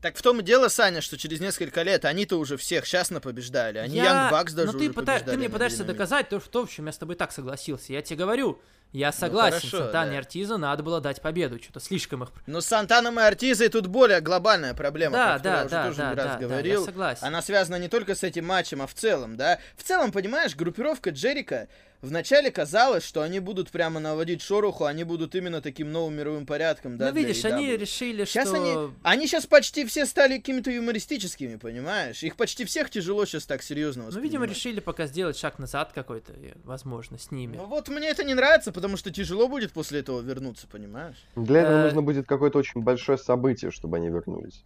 Так 0.00 0.16
в 0.16 0.22
том 0.22 0.40
и 0.40 0.42
дело, 0.42 0.68
Саня, 0.68 1.00
что 1.00 1.16
через 1.16 1.40
несколько 1.40 1.82
лет 1.82 2.04
они-то 2.04 2.36
уже 2.36 2.56
всех 2.56 2.86
честно 2.86 3.20
побеждали. 3.20 3.78
Они 3.78 3.96
я... 3.96 4.04
Young 4.04 4.32
Bucks 4.32 4.54
даже 4.54 4.72
Но 4.72 4.78
ты, 4.78 4.84
уже 4.84 4.92
пыта... 4.92 5.20
ты 5.20 5.36
мне 5.36 5.48
пытаешься 5.48 5.84
доказать 5.84 6.28
то, 6.28 6.40
что, 6.40 6.60
в 6.60 6.64
общем, 6.64 6.86
я 6.86 6.92
с 6.92 6.98
тобой 6.98 7.16
так 7.16 7.32
согласился. 7.32 7.92
Я 7.92 8.02
тебе 8.02 8.16
говорю, 8.16 8.60
я 8.92 9.08
ну, 9.08 9.12
согласен, 9.12 9.60
ну, 9.62 9.70
хорошо, 9.70 9.92
да. 9.92 10.12
и 10.12 10.16
Артиза 10.16 10.56
надо 10.56 10.82
было 10.82 11.00
дать 11.00 11.20
победу, 11.20 11.60
что-то 11.62 11.80
слишком 11.80 12.22
их... 12.22 12.30
Но 12.46 12.60
с 12.60 12.66
Сантаном 12.66 13.20
и 13.20 13.22
Артизой 13.22 13.68
тут 13.68 13.86
более 13.86 14.20
глобальная 14.20 14.74
проблема, 14.74 15.16
да, 15.16 15.38
да, 15.38 15.58
я 15.58 15.64
уже 15.64 15.70
да, 15.70 15.86
тоже 15.86 15.98
да, 15.98 16.14
раз 16.14 16.26
да, 16.26 16.38
говорил. 16.38 16.74
Да, 16.74 16.80
я 16.80 16.86
согласен. 16.86 17.26
Она 17.26 17.42
связана 17.42 17.76
не 17.76 17.88
только 17.88 18.14
с 18.14 18.22
этим 18.22 18.46
матчем, 18.46 18.80
а 18.80 18.86
в 18.86 18.94
целом, 18.94 19.36
да. 19.36 19.58
В 19.76 19.82
целом, 19.82 20.10
понимаешь, 20.10 20.56
группировка 20.56 21.10
Джерика 21.10 21.68
Вначале 22.00 22.52
казалось, 22.52 23.04
что 23.04 23.22
они 23.22 23.40
будут 23.40 23.70
прямо 23.70 23.98
наводить 23.98 24.40
шороху, 24.40 24.84
они 24.84 25.02
будут 25.02 25.34
именно 25.34 25.60
таким 25.60 25.90
новым 25.90 26.14
мировым 26.14 26.46
порядком, 26.46 26.96
да, 26.96 27.10
Ну, 27.10 27.12
видишь, 27.12 27.44
они 27.44 27.76
решили, 27.76 28.24
сейчас 28.24 28.48
что... 28.48 28.56
Они, 28.56 28.94
они 29.02 29.26
сейчас 29.26 29.46
почти 29.46 29.84
все 29.84 30.06
стали 30.06 30.36
какими-то 30.36 30.70
юмористическими, 30.70 31.56
понимаешь? 31.56 32.22
Их 32.22 32.36
почти 32.36 32.64
всех 32.64 32.88
тяжело 32.90 33.26
сейчас 33.26 33.46
так 33.46 33.64
серьезно 33.64 34.08
Ну, 34.12 34.20
видимо, 34.20 34.46
решили 34.46 34.78
пока 34.78 35.06
сделать 35.06 35.36
шаг 35.36 35.58
назад 35.58 35.90
какой-то, 35.92 36.32
возможно, 36.62 37.18
с 37.18 37.32
ними. 37.32 37.56
Ну, 37.56 37.66
вот 37.66 37.88
мне 37.88 38.08
это 38.08 38.22
не 38.22 38.34
нравится, 38.34 38.70
потому 38.78 38.96
что 38.96 39.10
тяжело 39.10 39.48
будет 39.48 39.72
после 39.72 40.00
этого 40.00 40.20
вернуться, 40.20 40.68
понимаешь? 40.68 41.16
Для 41.34 41.62
этого 41.62 41.78
э, 41.78 41.84
нужно 41.84 42.02
будет 42.02 42.26
какое-то 42.26 42.58
очень 42.58 42.80
большое 42.80 43.18
событие, 43.18 43.72
чтобы 43.72 43.96
они 43.96 44.08
вернулись. 44.08 44.62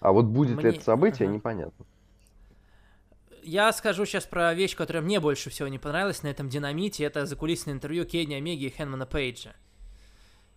А 0.00 0.12
вот 0.12 0.26
будет 0.26 0.62
ли 0.62 0.70
это 0.70 0.80
событие, 0.82 1.26
непонятно 1.26 1.84
я 3.42 3.72
скажу 3.72 4.06
сейчас 4.06 4.24
про 4.24 4.54
вещь, 4.54 4.76
которая 4.76 5.02
мне 5.02 5.20
больше 5.20 5.50
всего 5.50 5.68
не 5.68 5.78
понравилась 5.78 6.22
на 6.22 6.28
этом 6.28 6.48
динамите. 6.48 7.04
Это 7.04 7.26
закулисное 7.26 7.74
интервью 7.74 8.04
Кенни 8.04 8.34
Омеги 8.34 8.66
и 8.66 8.70
Хэнмана 8.70 9.06
Пейджа. 9.06 9.50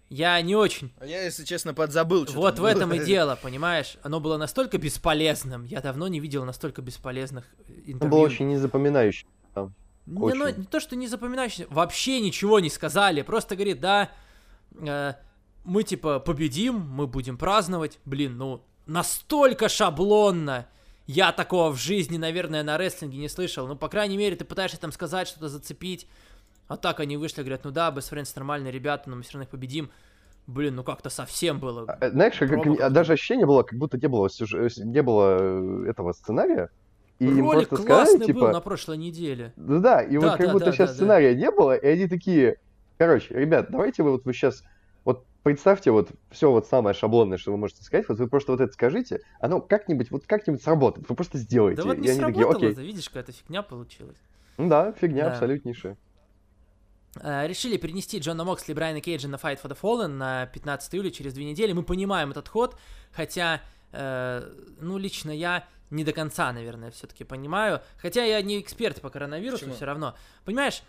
Я 0.09 0.39
не 0.41 0.55
очень... 0.55 0.91
А 0.99 1.05
я, 1.05 1.23
если 1.23 1.43
честно, 1.45 1.73
подзабыл. 1.73 2.27
Вот 2.33 2.55
в 2.55 2.61
было. 2.61 2.67
этом 2.67 2.93
и 2.93 2.99
дело, 3.05 3.37
понимаешь? 3.41 3.97
Оно 4.03 4.19
было 4.19 4.37
настолько 4.37 4.77
бесполезным. 4.77 5.65
Я 5.65 5.81
давно 5.81 6.07
не 6.07 6.19
видел 6.19 6.45
настолько 6.45 6.83
бесполезных 6.83 7.45
интервью. 7.67 7.97
Это 7.97 8.07
было 8.07 8.19
очень 8.19 8.53
Не, 10.05 10.33
ну, 10.33 10.47
не 10.47 10.65
то, 10.65 10.79
что 10.79 10.95
не 10.95 11.07
запоминающее, 11.07 11.67
вообще 11.69 12.19
ничего 12.19 12.59
не 12.59 12.69
сказали. 12.69 13.23
Просто 13.23 13.55
говорит, 13.55 13.79
да, 13.79 14.11
э, 14.79 15.13
мы 15.63 15.83
типа 15.83 16.19
победим, 16.19 16.79
мы 16.79 17.07
будем 17.07 17.37
праздновать. 17.37 17.99
Блин, 18.05 18.37
ну 18.37 18.63
настолько 18.85 19.69
шаблонно. 19.69 20.67
Я 21.07 21.31
такого 21.31 21.71
в 21.71 21.77
жизни, 21.77 22.17
наверное, 22.17 22.63
на 22.63 22.77
рестлинге 22.77 23.17
не 23.17 23.29
слышал. 23.29 23.67
Ну, 23.67 23.75
по 23.75 23.89
крайней 23.89 24.17
мере, 24.17 24.35
ты 24.35 24.45
пытаешься 24.45 24.79
там 24.79 24.91
сказать, 24.91 25.27
что-то 25.27 25.49
зацепить. 25.49 26.07
А 26.67 26.77
так 26.77 26.99
они 26.99 27.15
вышли, 27.17 27.41
говорят, 27.41 27.63
ну 27.63 27.71
да, 27.71 27.91
Best 27.91 28.11
Friends 28.11 28.31
нормальные 28.35 28.71
ребята, 28.71 29.09
но 29.09 29.17
мы 29.17 29.21
все 29.21 29.33
равно 29.33 29.43
их 29.43 29.49
победим. 29.49 29.91
блин, 30.47 30.75
ну 30.75 30.83
как-то 30.83 31.09
совсем 31.09 31.59
было. 31.59 31.85
А, 31.87 32.09
знаешь, 32.09 32.37
как, 32.37 32.91
даже 32.91 33.13
ощущение 33.13 33.45
было, 33.45 33.61
как 33.61 33.77
будто 33.77 33.97
не 33.97 34.07
было, 34.07 34.29
не 34.77 35.01
было 35.03 35.85
этого 35.85 36.13
сценария. 36.13 36.69
И 37.19 37.27
Ролик 37.27 37.63
им 37.63 37.67
просто 37.69 37.87
классный 37.87 38.17
сказали, 38.17 38.25
типа... 38.25 38.39
был 38.39 38.51
на 38.51 38.61
прошлой 38.61 38.97
неделе. 38.97 39.53
Ну 39.55 39.79
да, 39.79 40.01
и 40.01 40.13
да, 40.15 40.19
вот 40.19 40.37
как 40.37 40.47
да, 40.47 40.53
будто 40.53 40.65
да, 40.65 40.71
сейчас 40.73 40.89
да, 40.89 40.95
сценария 40.95 41.33
да. 41.33 41.39
не 41.39 41.51
было, 41.51 41.75
и 41.75 41.87
они 41.87 42.07
такие, 42.07 42.57
короче, 42.97 43.33
ребят, 43.33 43.67
давайте 43.69 44.03
вы 44.03 44.11
вот 44.11 44.25
вы 44.25 44.33
сейчас, 44.33 44.63
вот 45.05 45.25
представьте 45.43 45.91
вот 45.91 46.09
все 46.29 46.51
вот 46.51 46.67
самое 46.67 46.93
шаблонное, 46.93 47.37
что 47.37 47.51
вы 47.51 47.57
можете 47.57 47.83
сказать, 47.83 48.09
вот 48.09 48.19
вы 48.19 48.27
просто 48.27 48.51
вот 48.51 48.59
это 48.59 48.73
скажите, 48.73 49.21
оно 49.39 49.61
как-нибудь, 49.61 50.11
вот 50.11 50.25
как-нибудь 50.27 50.61
сработает, 50.61 51.07
вы 51.07 51.15
просто 51.15 51.37
сделаете. 51.37 51.81
Да 51.81 51.87
вот 51.87 51.97
не 51.99 52.09
и 52.09 52.13
сработало, 52.13 52.53
такие, 52.53 52.71
Окей. 52.71 52.85
видишь, 52.85 53.07
какая-то 53.07 53.31
фигня 53.31 53.63
получилась. 53.63 54.17
Ну 54.57 54.67
да, 54.67 54.91
фигня 54.91 55.25
да. 55.25 55.31
абсолютнейшая. 55.31 55.97
Uh, 57.17 57.47
решили 57.47 57.77
перенести 57.77 58.19
Джона 58.19 58.43
Моксли 58.43 58.73
и 58.73 58.75
Брайана 58.75 58.99
Кейджа 58.99 59.29
на 59.29 59.35
Fight 59.35 59.61
for 59.63 59.71
the 59.71 59.77
Fallen 59.81 60.07
на 60.07 60.47
15 60.47 60.93
июля 60.95 61.11
через 61.11 61.33
две 61.33 61.45
недели. 61.45 61.71
Мы 61.71 61.83
понимаем 61.83 62.31
этот 62.31 62.49
ход, 62.49 62.77
хотя, 63.13 63.61
uh, 63.93 64.43
ну, 64.81 64.97
лично 64.97 65.31
я 65.31 65.63
не 65.95 66.03
до 66.03 66.13
конца, 66.13 66.51
наверное, 66.53 66.91
все-таки 66.91 67.23
понимаю. 67.23 67.81
Хотя 67.97 68.23
я 68.23 68.41
не 68.41 68.59
эксперт 68.59 69.01
по 69.01 69.09
коронавирусу, 69.09 69.71
все 69.73 69.85
равно. 69.85 70.15
Понимаешь? 70.43 70.81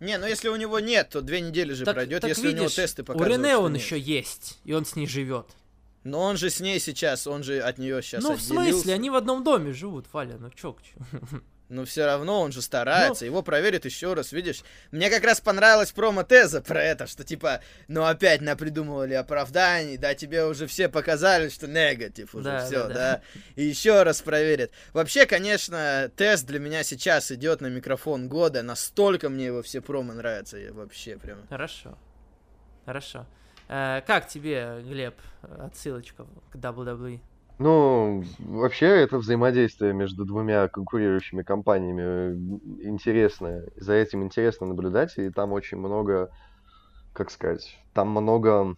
Не, 0.00 0.16
ну 0.16 0.26
если 0.26 0.48
у 0.48 0.56
него 0.56 0.80
нет, 0.80 1.10
то 1.10 1.20
две 1.20 1.40
недели 1.42 1.74
же 1.74 1.84
так, 1.84 1.94
пройдет, 1.94 2.22
так 2.22 2.30
если 2.30 2.42
видишь, 2.46 2.58
у 2.58 2.62
него 2.62 2.70
тесты 2.70 3.02
показывают. 3.02 3.38
У 3.38 3.42
Рене 3.42 3.56
он 3.58 3.72
нет. 3.74 3.82
еще 3.82 3.98
есть, 3.98 4.58
и 4.64 4.72
он 4.72 4.86
с 4.86 4.96
ней 4.96 5.06
живет. 5.06 5.46
Но 6.04 6.20
он 6.22 6.38
же 6.38 6.48
с 6.48 6.60
ней 6.60 6.80
сейчас, 6.80 7.26
он 7.26 7.42
же 7.42 7.60
от 7.60 7.76
нее 7.76 8.00
сейчас 8.02 8.24
Ну, 8.24 8.30
отделился. 8.32 8.54
в 8.54 8.70
смысле, 8.72 8.94
они 8.94 9.10
в 9.10 9.14
одном 9.14 9.44
доме 9.44 9.74
живут, 9.74 10.06
Валя, 10.12 10.38
ну 10.38 10.48
чё, 10.50 10.74
чё. 10.82 11.18
Но 11.70 11.84
все 11.84 12.04
равно 12.04 12.40
он 12.40 12.50
же 12.50 12.62
старается, 12.62 13.24
ну... 13.24 13.30
его 13.30 13.42
проверят 13.42 13.84
еще 13.84 14.12
раз, 14.14 14.32
видишь? 14.32 14.62
Мне 14.90 15.08
как 15.08 15.22
раз 15.22 15.40
понравилась 15.40 15.92
промо-теза 15.92 16.60
про 16.60 16.82
это, 16.82 17.06
что 17.06 17.22
типа, 17.22 17.60
ну 17.86 18.04
опять 18.04 18.40
напридумывали 18.40 19.14
оправданий, 19.14 19.96
да, 19.96 20.14
тебе 20.14 20.44
уже 20.44 20.66
все 20.66 20.88
показали, 20.88 21.48
что 21.48 21.68
негатив 21.68 22.34
уже 22.34 22.44
да, 22.44 22.66
все, 22.66 22.82
да, 22.82 22.88
да. 22.88 22.94
да. 22.94 23.22
И 23.54 23.62
еще 23.62 24.02
раз 24.02 24.20
проверят. 24.20 24.72
Вообще, 24.92 25.26
конечно, 25.26 26.10
тест 26.16 26.44
для 26.44 26.58
меня 26.58 26.82
сейчас 26.82 27.30
идет 27.30 27.60
на 27.60 27.68
микрофон 27.68 28.28
года, 28.28 28.62
настолько 28.62 29.28
мне 29.28 29.46
его 29.46 29.62
все 29.62 29.80
промо 29.80 30.12
нравятся, 30.12 30.58
я 30.58 30.72
вообще 30.72 31.16
прям. 31.16 31.46
Хорошо, 31.48 31.96
хорошо. 32.84 33.26
Э, 33.68 34.00
как 34.04 34.26
тебе, 34.26 34.82
Глеб, 34.82 35.14
отсылочка 35.60 36.26
к 36.50 36.56
WWE? 36.56 37.20
Ну, 37.60 38.24
вообще 38.38 38.86
это 38.86 39.18
взаимодействие 39.18 39.92
между 39.92 40.24
двумя 40.24 40.66
конкурирующими 40.68 41.42
компаниями 41.42 42.34
интересное. 42.82 43.68
За 43.76 43.92
этим 43.92 44.22
интересно 44.22 44.66
наблюдать, 44.66 45.18
и 45.18 45.28
там 45.28 45.52
очень 45.52 45.76
много, 45.76 46.30
как 47.12 47.30
сказать, 47.30 47.78
там 47.92 48.08
много... 48.08 48.76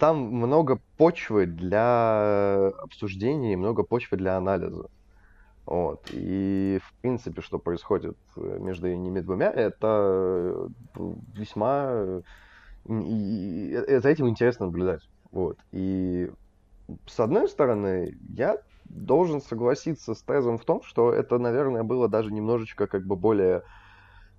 Там 0.00 0.16
много 0.16 0.80
почвы 0.96 1.46
для 1.46 2.70
обсуждения 2.82 3.56
много 3.56 3.84
почвы 3.84 4.16
для 4.16 4.36
анализа. 4.36 4.90
Вот. 5.66 6.08
И, 6.10 6.80
в 6.82 6.94
принципе, 7.00 7.42
что 7.42 7.60
происходит 7.60 8.18
между 8.34 8.92
ними 8.92 9.20
двумя, 9.20 9.52
это 9.52 10.68
весьма... 11.32 12.22
И, 12.88 13.70
и 13.70 13.96
за 13.98 14.08
этим 14.08 14.28
интересно 14.28 14.66
наблюдать. 14.66 15.08
Вот. 15.34 15.58
И 15.72 16.30
с 17.06 17.18
одной 17.18 17.48
стороны, 17.48 18.16
я 18.28 18.56
должен 18.84 19.42
согласиться 19.42 20.14
с 20.14 20.22
тезом 20.22 20.58
в 20.58 20.64
том, 20.64 20.82
что 20.84 21.12
это, 21.12 21.38
наверное, 21.38 21.82
было 21.82 22.08
даже 22.08 22.32
немножечко 22.32 22.86
как 22.86 23.04
бы 23.04 23.16
более... 23.16 23.64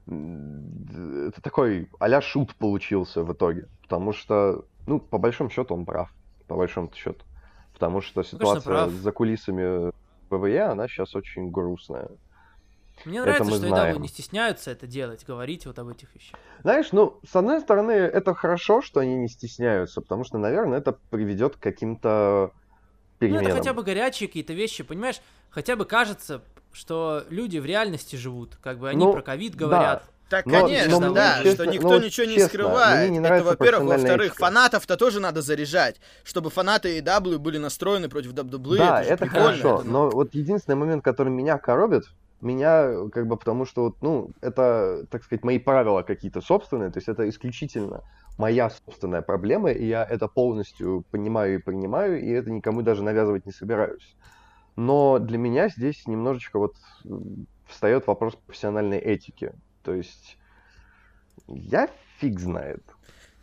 Это 0.08 1.42
такой 1.42 1.90
а 2.00 2.22
шут 2.22 2.56
получился 2.56 3.24
в 3.24 3.34
итоге. 3.34 3.68
Потому 3.82 4.14
что, 4.14 4.64
ну, 4.88 5.00
по 5.00 5.18
большому 5.18 5.50
счету 5.50 5.74
он 5.74 5.86
прав. 5.86 6.10
По 6.48 6.56
большому 6.56 6.90
счету. 6.96 7.26
Потому 7.74 8.00
что 8.00 8.24
ситуация 8.24 8.88
за 8.88 9.12
кулисами 9.12 9.92
ПВЕ, 10.30 10.64
она 10.64 10.88
сейчас 10.88 11.14
очень 11.14 11.52
грустная. 11.52 12.08
Мне 13.04 13.22
нравится, 13.22 13.52
что 13.52 13.68
знаем. 13.68 14.02
не 14.02 14.08
стесняются 14.08 14.72
это 14.72 14.88
делать, 14.88 15.26
говорить 15.26 15.66
вот 15.66 15.78
об 15.80 15.90
этих 15.90 16.14
вещах. 16.16 16.40
Знаешь, 16.62 16.92
ну, 16.92 17.20
с 17.30 17.36
одной 17.36 17.62
стороны, 17.62 17.92
это 17.92 18.34
хорошо, 18.34 18.82
что 18.82 19.02
они 19.02 19.16
не 19.16 19.28
стесняются, 19.28 20.02
потому 20.02 20.24
что, 20.24 20.38
наверное, 20.38 20.80
это 20.80 20.98
приведет 21.10 21.58
к 21.58 21.60
каким-то 21.60 22.52
переменам. 23.20 23.44
Ну, 23.44 23.50
это 23.50 23.58
хотя 23.58 23.74
бы 23.74 23.84
горячие 23.84 24.28
какие-то 24.28 24.54
вещи, 24.54 24.84
понимаешь? 24.84 25.22
Хотя 25.50 25.76
бы 25.76 25.86
кажется, 25.86 26.42
что 26.72 27.24
люди 27.30 27.58
в 27.58 27.66
реальности 27.66 28.16
живут, 28.16 28.58
как 28.62 28.80
бы 28.80 28.90
они 28.90 29.06
ну, 29.06 29.14
про 29.14 29.22
ковид 29.22 29.56
говорят. 29.56 30.04
Да. 30.06 30.12
Так, 30.28 30.48
но, 30.48 30.62
конечно, 30.62 31.00
но, 31.00 31.14
да, 31.14 31.44
честно, 31.44 31.66
что 31.66 31.66
никто 31.66 31.98
ничего 32.00 32.26
честно, 32.26 32.42
не 32.42 32.48
скрывает. 32.48 33.12
Не 33.12 33.20
это, 33.20 33.44
во-первых. 33.44 33.90
Во-вторых, 33.90 34.36
фанатов-то 34.36 34.98
тоже 34.98 35.20
надо 35.20 35.44
заряжать, 35.44 35.98
чтобы 36.24 36.50
фанаты 36.50 37.00
AW 37.00 37.38
были 37.38 37.60
настроены 37.60 38.10
против 38.10 38.34
WWE. 38.34 38.78
Да, 38.78 39.04
это, 39.04 39.26
это 39.26 39.28
хорошо, 39.28 39.82
это, 39.82 39.84
но 39.88 40.10
вот 40.10 40.34
единственный 40.34 40.76
момент, 40.76 41.04
который 41.04 41.30
меня 41.30 41.60
коробит, 41.60 42.06
меня, 42.41 43.10
как 43.12 43.28
бы, 43.28 43.38
потому 43.38 43.66
что, 43.66 43.84
вот, 43.84 44.02
ну, 44.02 44.32
это, 44.41 45.06
так 45.10 45.24
сказать, 45.24 45.44
мои 45.44 45.60
правила 45.60 46.03
какие-то 46.03 46.41
собственные, 46.41 46.91
то 46.91 46.98
есть 46.98 47.07
это 47.07 47.28
исключительно 47.28 48.03
моя 48.38 48.70
собственная 48.70 49.22
проблема, 49.22 49.72
и 49.72 49.86
я 49.86 50.03
это 50.03 50.28
полностью 50.28 51.06
понимаю 51.12 51.56
и 51.56 51.62
принимаю, 51.62 52.22
и 52.22 52.30
это 52.30 52.52
никому 52.52 52.82
даже 52.82 53.03
навязывать 53.03 53.45
не 53.45 53.52
собираюсь. 53.52 54.16
Но 54.76 55.20
для 55.20 55.38
меня 55.38 55.70
здесь 55.70 56.06
немножечко 56.06 56.60
вот 56.60 56.76
встает 57.68 58.07
вопрос 58.07 58.36
профессиональной 58.36 58.99
этики. 58.99 59.53
То 59.84 59.94
есть 59.94 60.38
я 61.48 61.90
фиг 62.20 62.40
знает. 62.40 62.84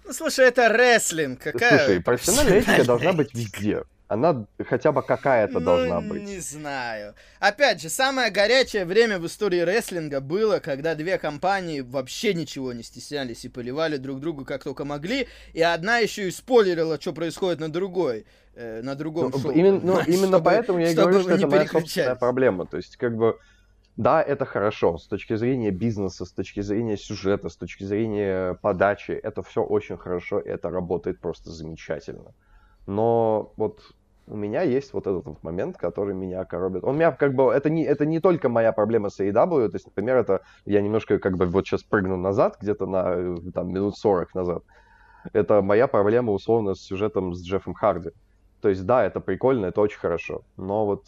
Ну, 0.04 0.12
слушай, 0.12 0.44
это 0.46 0.68
рестлинг. 0.68 1.40
Какая 1.40 1.78
Слушай, 1.78 2.02
профессиональная 2.02 2.58
этика 2.58 2.84
должна 2.84 3.12
быть 3.12 3.32
везде 3.34 3.84
она 4.12 4.46
хотя 4.68 4.92
бы 4.92 5.02
какая-то 5.02 5.58
ну, 5.58 5.64
должна 5.64 6.00
быть. 6.02 6.22
Не 6.22 6.38
знаю. 6.38 7.14
Опять 7.40 7.80
же, 7.80 7.88
самое 7.88 8.30
горячее 8.30 8.84
время 8.84 9.18
в 9.18 9.26
истории 9.26 9.60
рестлинга 9.60 10.20
было, 10.20 10.58
когда 10.58 10.94
две 10.94 11.16
компании 11.16 11.80
вообще 11.80 12.34
ничего 12.34 12.74
не 12.74 12.82
стеснялись 12.82 13.46
и 13.46 13.48
поливали 13.48 13.96
друг 13.96 14.20
другу 14.20 14.44
как 14.44 14.64
только 14.64 14.84
могли, 14.84 15.28
и 15.54 15.62
одна 15.62 15.98
еще 15.98 16.28
и 16.28 16.30
спойлерила, 16.30 17.00
что 17.00 17.14
происходит 17.14 17.60
на 17.60 17.72
другой. 17.72 18.26
Э, 18.54 18.82
на 18.82 18.94
другом 18.94 19.30
ну, 19.32 19.38
шоу. 19.38 19.50
Именно, 19.50 19.80
ну, 19.82 20.00
именно 20.06 20.26
чтобы, 20.26 20.44
поэтому 20.44 20.78
я 20.78 20.90
и 20.90 20.94
говорю, 20.94 21.20
что 21.20 21.30
это 21.30 21.46
моя 21.46 21.66
собственная 21.66 22.14
проблема. 22.14 22.66
То 22.66 22.76
есть, 22.76 22.98
как 22.98 23.16
бы, 23.16 23.38
да, 23.96 24.22
это 24.22 24.44
хорошо 24.44 24.98
с 24.98 25.06
точки 25.06 25.36
зрения 25.36 25.70
бизнеса, 25.70 26.26
с 26.26 26.32
точки 26.32 26.60
зрения 26.60 26.98
сюжета, 26.98 27.48
с 27.48 27.56
точки 27.56 27.84
зрения 27.84 28.58
подачи. 28.60 29.12
Это 29.12 29.42
все 29.42 29.62
очень 29.62 29.96
хорошо, 29.96 30.38
и 30.38 30.50
это 30.50 30.68
работает 30.68 31.18
просто 31.18 31.50
замечательно. 31.50 32.34
Но 32.86 33.54
вот 33.56 33.80
у 34.26 34.36
меня 34.36 34.62
есть 34.62 34.92
вот 34.92 35.06
этот 35.06 35.42
момент, 35.42 35.76
который 35.76 36.14
меня 36.14 36.44
коробит. 36.44 36.84
Он 36.84 36.96
меня 36.96 37.12
как 37.12 37.34
бы, 37.34 37.52
это 37.52 37.70
не, 37.70 37.84
это 37.84 38.06
не 38.06 38.20
только 38.20 38.48
моя 38.48 38.72
проблема 38.72 39.10
с 39.10 39.20
AEW, 39.20 39.68
то 39.68 39.74
есть, 39.74 39.86
например, 39.86 40.16
это 40.16 40.42
я 40.64 40.80
немножко 40.80 41.18
как 41.18 41.36
бы 41.36 41.46
вот 41.46 41.66
сейчас 41.66 41.82
прыгну 41.82 42.16
назад, 42.16 42.56
где-то 42.60 42.86
на 42.86 43.36
там 43.52 43.72
минут 43.72 43.96
40 43.96 44.34
назад. 44.34 44.62
Это 45.32 45.62
моя 45.62 45.86
проблема 45.86 46.32
условно 46.32 46.74
с 46.74 46.80
сюжетом 46.80 47.34
с 47.34 47.44
Джеффом 47.44 47.74
Харди. 47.74 48.10
То 48.60 48.68
есть, 48.68 48.86
да, 48.86 49.04
это 49.04 49.20
прикольно, 49.20 49.66
это 49.66 49.80
очень 49.80 49.98
хорошо, 49.98 50.42
но 50.56 50.86
вот 50.86 51.04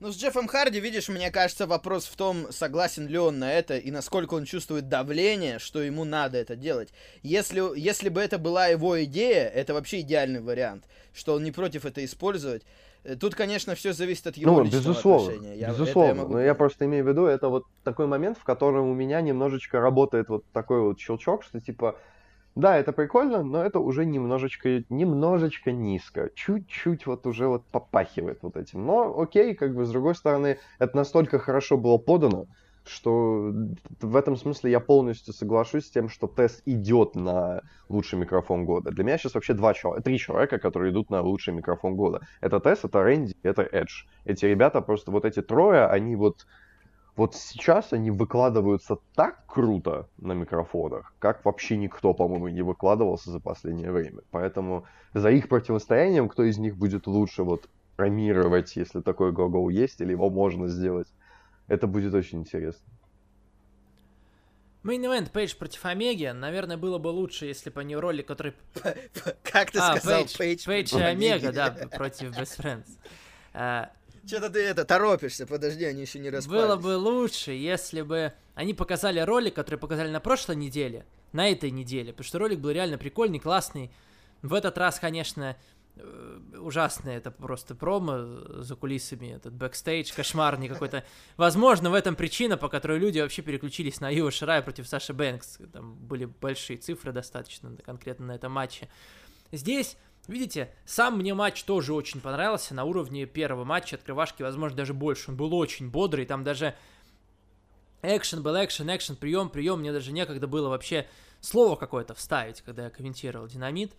ну, 0.00 0.12
с 0.12 0.16
Джеффом 0.16 0.46
Харди, 0.46 0.78
видишь, 0.78 1.08
мне 1.08 1.30
кажется, 1.30 1.66
вопрос 1.66 2.06
в 2.06 2.16
том, 2.16 2.46
согласен 2.50 3.08
ли 3.08 3.18
он 3.18 3.40
на 3.40 3.52
это 3.52 3.76
и 3.76 3.90
насколько 3.90 4.34
он 4.34 4.44
чувствует 4.44 4.88
давление, 4.88 5.58
что 5.58 5.82
ему 5.82 6.04
надо 6.04 6.38
это 6.38 6.54
делать. 6.54 6.92
Если, 7.22 7.76
если 7.76 8.08
бы 8.08 8.20
это 8.20 8.38
была 8.38 8.68
его 8.68 9.02
идея, 9.04 9.48
это 9.48 9.74
вообще 9.74 10.00
идеальный 10.00 10.40
вариант, 10.40 10.84
что 11.12 11.34
он 11.34 11.42
не 11.42 11.50
против 11.50 11.84
это 11.84 12.04
использовать. 12.04 12.62
Э, 13.02 13.16
тут, 13.16 13.34
конечно, 13.34 13.74
все 13.74 13.92
зависит 13.92 14.28
от 14.28 14.36
его 14.36 14.52
ну, 14.52 14.64
личного 14.64 14.82
безусловно, 14.82 15.32
отношения. 15.32 15.58
Я, 15.58 15.68
безусловно, 15.70 16.08
я 16.08 16.14
могу... 16.14 16.32
но 16.34 16.40
я 16.42 16.54
просто 16.54 16.84
имею 16.84 17.04
в 17.04 17.08
виду, 17.08 17.26
это 17.26 17.48
вот 17.48 17.64
такой 17.82 18.06
момент, 18.06 18.38
в 18.38 18.44
котором 18.44 18.88
у 18.88 18.94
меня 18.94 19.20
немножечко 19.20 19.80
работает 19.80 20.28
вот 20.28 20.44
такой 20.52 20.80
вот 20.80 21.00
щелчок, 21.00 21.42
что 21.42 21.60
типа 21.60 21.96
да, 22.54 22.76
это 22.76 22.92
прикольно, 22.92 23.42
но 23.42 23.62
это 23.64 23.78
уже 23.78 24.04
немножечко, 24.04 24.82
немножечко 24.88 25.72
низко. 25.72 26.30
Чуть-чуть 26.34 27.06
вот 27.06 27.26
уже 27.26 27.46
вот 27.46 27.64
попахивает 27.64 28.38
вот 28.42 28.56
этим. 28.56 28.84
Но 28.84 29.20
окей, 29.20 29.54
как 29.54 29.74
бы 29.74 29.84
с 29.84 29.90
другой 29.90 30.14
стороны, 30.14 30.58
это 30.78 30.96
настолько 30.96 31.38
хорошо 31.38 31.76
было 31.76 31.98
подано, 31.98 32.46
что 32.84 33.52
в 34.00 34.16
этом 34.16 34.36
смысле 34.36 34.70
я 34.70 34.80
полностью 34.80 35.34
соглашусь 35.34 35.86
с 35.86 35.90
тем, 35.90 36.08
что 36.08 36.26
тест 36.26 36.62
идет 36.66 37.14
на 37.14 37.62
лучший 37.88 38.18
микрофон 38.18 38.64
года. 38.64 38.90
Для 38.90 39.04
меня 39.04 39.18
сейчас 39.18 39.34
вообще 39.34 39.54
два 39.54 39.74
человека, 39.74 40.02
три 40.02 40.18
человека, 40.18 40.58
которые 40.58 40.92
идут 40.92 41.10
на 41.10 41.20
лучший 41.20 41.54
микрофон 41.54 41.96
года. 41.96 42.26
Это 42.40 42.60
тест, 42.60 42.84
это 42.84 43.02
Рэнди, 43.02 43.36
это 43.42 43.62
Эдж. 43.62 44.04
Эти 44.24 44.46
ребята 44.46 44.80
просто, 44.80 45.10
вот 45.10 45.24
эти 45.24 45.42
трое, 45.42 45.86
они 45.86 46.16
вот 46.16 46.46
вот 47.18 47.34
сейчас 47.34 47.92
они 47.92 48.12
выкладываются 48.12 48.98
так 49.16 49.44
круто 49.46 50.08
на 50.18 50.32
микрофонах, 50.32 51.12
как 51.18 51.44
вообще 51.44 51.76
никто, 51.76 52.14
по-моему, 52.14 52.46
не 52.46 52.62
выкладывался 52.62 53.30
за 53.30 53.40
последнее 53.40 53.90
время. 53.90 54.20
Поэтому 54.30 54.86
за 55.12 55.30
их 55.30 55.48
противостоянием, 55.48 56.28
кто 56.28 56.44
из 56.44 56.58
них 56.58 56.76
будет 56.76 57.08
лучше 57.08 57.42
вот 57.42 57.68
промировать, 57.96 58.76
если 58.76 59.00
такой 59.00 59.32
глагол 59.32 59.68
есть, 59.68 60.00
или 60.00 60.12
его 60.12 60.30
можно 60.30 60.68
сделать, 60.68 61.08
это 61.66 61.88
будет 61.88 62.14
очень 62.14 62.38
интересно. 62.38 62.86
Main 64.84 65.02
Event 65.02 65.32
Пейдж 65.32 65.56
против 65.56 65.84
Омеги, 65.84 66.26
наверное, 66.26 66.76
было 66.76 66.98
бы 66.98 67.08
лучше, 67.08 67.46
если 67.46 67.70
бы 67.70 67.80
они 67.80 67.96
ролик, 67.96 68.26
который... 68.26 68.54
Как 69.42 69.72
ты 69.72 69.80
а, 69.80 69.96
сказал, 69.96 70.24
Пейдж? 70.38 70.64
Пейдж 70.64 70.96
и 70.96 71.02
Омега, 71.02 71.52
да, 71.52 71.70
против 71.90 72.30
Best 72.38 72.62
Friends. 72.62 73.90
Что-то 74.28 74.50
ты 74.50 74.60
это 74.60 74.84
торопишься, 74.84 75.46
подожди, 75.46 75.84
они 75.84 76.02
еще 76.02 76.20
не 76.20 76.30
распались. 76.30 76.62
Было 76.62 76.76
бы 76.76 76.96
лучше, 76.96 77.52
если 77.52 78.02
бы 78.02 78.32
они 78.54 78.74
показали 78.74 79.18
ролик, 79.20 79.54
который 79.54 79.80
показали 79.80 80.10
на 80.10 80.20
прошлой 80.20 80.56
неделе, 80.56 81.06
на 81.32 81.50
этой 81.50 81.70
неделе, 81.70 82.12
потому 82.12 82.26
что 82.26 82.38
ролик 82.38 82.60
был 82.60 82.70
реально 82.70 82.98
прикольный, 82.98 83.40
классный. 83.40 83.90
В 84.42 84.54
этот 84.54 84.78
раз, 84.78 85.00
конечно, 85.00 85.56
Э, 86.00 86.38
ужасное, 86.60 87.16
это 87.16 87.30
просто 87.30 87.74
промо 87.74 88.62
за 88.62 88.76
кулисами, 88.76 89.34
этот 89.34 89.54
бэкстейдж, 89.54 90.12
кошмарный 90.14 90.68
какой-то. 90.68 91.04
Возможно, 91.36 91.90
в 91.90 91.94
этом 91.94 92.14
причина, 92.14 92.56
по 92.56 92.68
которой 92.68 92.98
люди 92.98 93.18
вообще 93.18 93.42
переключились 93.42 94.00
на 94.00 94.10
Ио 94.10 94.30
Ширай 94.30 94.62
против 94.62 94.86
Саши 94.86 95.12
Бэнкс. 95.12 95.58
Там 95.72 95.96
были 95.96 96.26
большие 96.26 96.76
цифры 96.76 97.12
достаточно 97.12 97.76
конкретно 97.84 98.26
на 98.26 98.32
этом 98.32 98.52
матче. 98.52 98.88
Здесь, 99.50 99.96
видите, 100.28 100.72
сам 100.84 101.18
мне 101.18 101.34
матч 101.34 101.64
тоже 101.64 101.92
очень 101.92 102.20
понравился 102.20 102.74
на 102.74 102.84
уровне 102.84 103.26
первого 103.26 103.64
матча, 103.64 103.96
открывашки, 103.96 104.42
возможно, 104.42 104.76
даже 104.76 104.94
больше. 104.94 105.30
Он 105.30 105.36
был 105.36 105.54
очень 105.54 105.90
бодрый, 105.90 106.26
там 106.26 106.44
даже 106.44 106.74
экшен 108.02 108.42
был 108.42 108.54
экшен, 108.54 108.94
экшен, 108.94 109.16
прием, 109.16 109.48
прием. 109.48 109.80
Мне 109.80 109.92
даже 109.92 110.12
некогда 110.12 110.46
было 110.46 110.68
вообще 110.68 111.06
слово 111.40 111.76
какое-то 111.76 112.14
вставить, 112.14 112.60
когда 112.62 112.84
я 112.84 112.90
комментировал 112.90 113.48
динамит. 113.48 113.92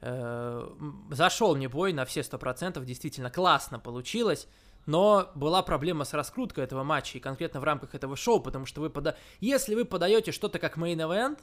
Э, 0.00 0.68
зашел 1.10 1.56
мне 1.56 1.68
бой 1.68 1.92
на 1.92 2.04
все 2.04 2.22
сто 2.22 2.38
процентов, 2.38 2.84
действительно 2.84 3.30
классно 3.30 3.80
получилось, 3.80 4.46
но 4.86 5.30
была 5.34 5.62
проблема 5.62 6.04
с 6.04 6.14
раскруткой 6.14 6.64
этого 6.64 6.84
матча 6.84 7.18
и 7.18 7.20
конкретно 7.20 7.60
в 7.60 7.64
рамках 7.64 7.94
этого 7.94 8.16
шоу, 8.16 8.40
потому 8.40 8.64
что 8.64 8.80
вы 8.80 8.90
пода... 8.90 9.16
если 9.40 9.74
вы 9.74 9.84
подаете 9.84 10.30
что-то 10.30 10.58
как 10.58 10.78
main 10.78 11.03
event, 11.03 11.40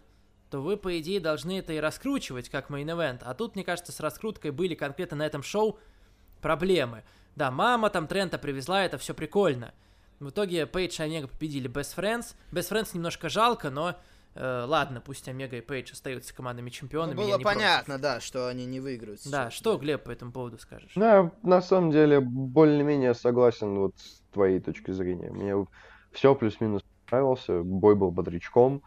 то 0.50 0.62
вы, 0.62 0.78
по 0.78 1.00
идее, 1.00 1.20
должны 1.20 1.60
это 1.60 1.74
и 1.74 1.80
раскручивать 1.80 2.50
как 2.50 2.70
main 2.70 2.91
event, 2.91 3.22
а 3.24 3.34
тут, 3.34 3.56
мне 3.56 3.64
кажется, 3.64 3.92
с 3.92 4.00
раскруткой 4.00 4.52
были 4.52 4.76
конкретно 4.76 5.18
на 5.18 5.26
этом 5.26 5.44
шоу 5.44 5.80
проблемы. 6.42 7.04
Да, 7.36 7.52
мама 7.52 7.90
там 7.90 8.08
Трента 8.08 8.38
привезла, 8.38 8.84
это 8.86 8.98
все 8.98 9.14
прикольно. 9.14 9.74
В 10.20 10.30
итоге 10.30 10.66
Пейдж 10.66 11.00
и 11.00 11.04
Омега 11.04 11.28
победили 11.28 11.70
Best 11.70 11.98
Friends. 11.98 12.36
Best 12.52 12.72
Friends 12.72 12.92
немножко 12.94 13.28
жалко, 13.28 13.70
но 13.70 13.96
Э, 14.36 14.66
ладно, 14.68 15.00
пусть 15.00 15.28
Омега 15.30 15.56
и 15.58 15.62
Пейдж 15.62 15.94
остаются 15.94 16.36
командами 16.36 16.70
чемпионами. 16.70 17.16
Ну, 17.16 17.22
было 17.24 17.38
понятно, 17.40 17.94
против. 17.94 18.02
да, 18.02 18.20
что 18.20 18.50
они 18.50 18.66
не 18.66 18.82
выиграют. 18.82 19.22
Сейчас. 19.22 19.32
Да, 19.32 19.50
что, 19.50 19.78
Глеб, 19.78 20.04
по 20.04 20.12
этому 20.12 20.34
поводу 20.34 20.58
скажешь? 20.60 20.92
Да, 20.96 21.32
на 21.42 21.62
самом 21.62 21.92
деле, 21.92 22.20
более-менее 22.20 23.14
согласен 23.14 23.80
вот 23.80 23.94
с 23.98 24.22
твоей 24.34 24.60
точки 24.60 24.92
зрения. 24.92 25.32
Мне 25.32 25.66
все 26.12 26.36
плюс-минус 26.36 26.84
понравился, 27.06 27.64
бой 27.64 27.96
был 27.96 28.12
бодрячком. 28.12 28.84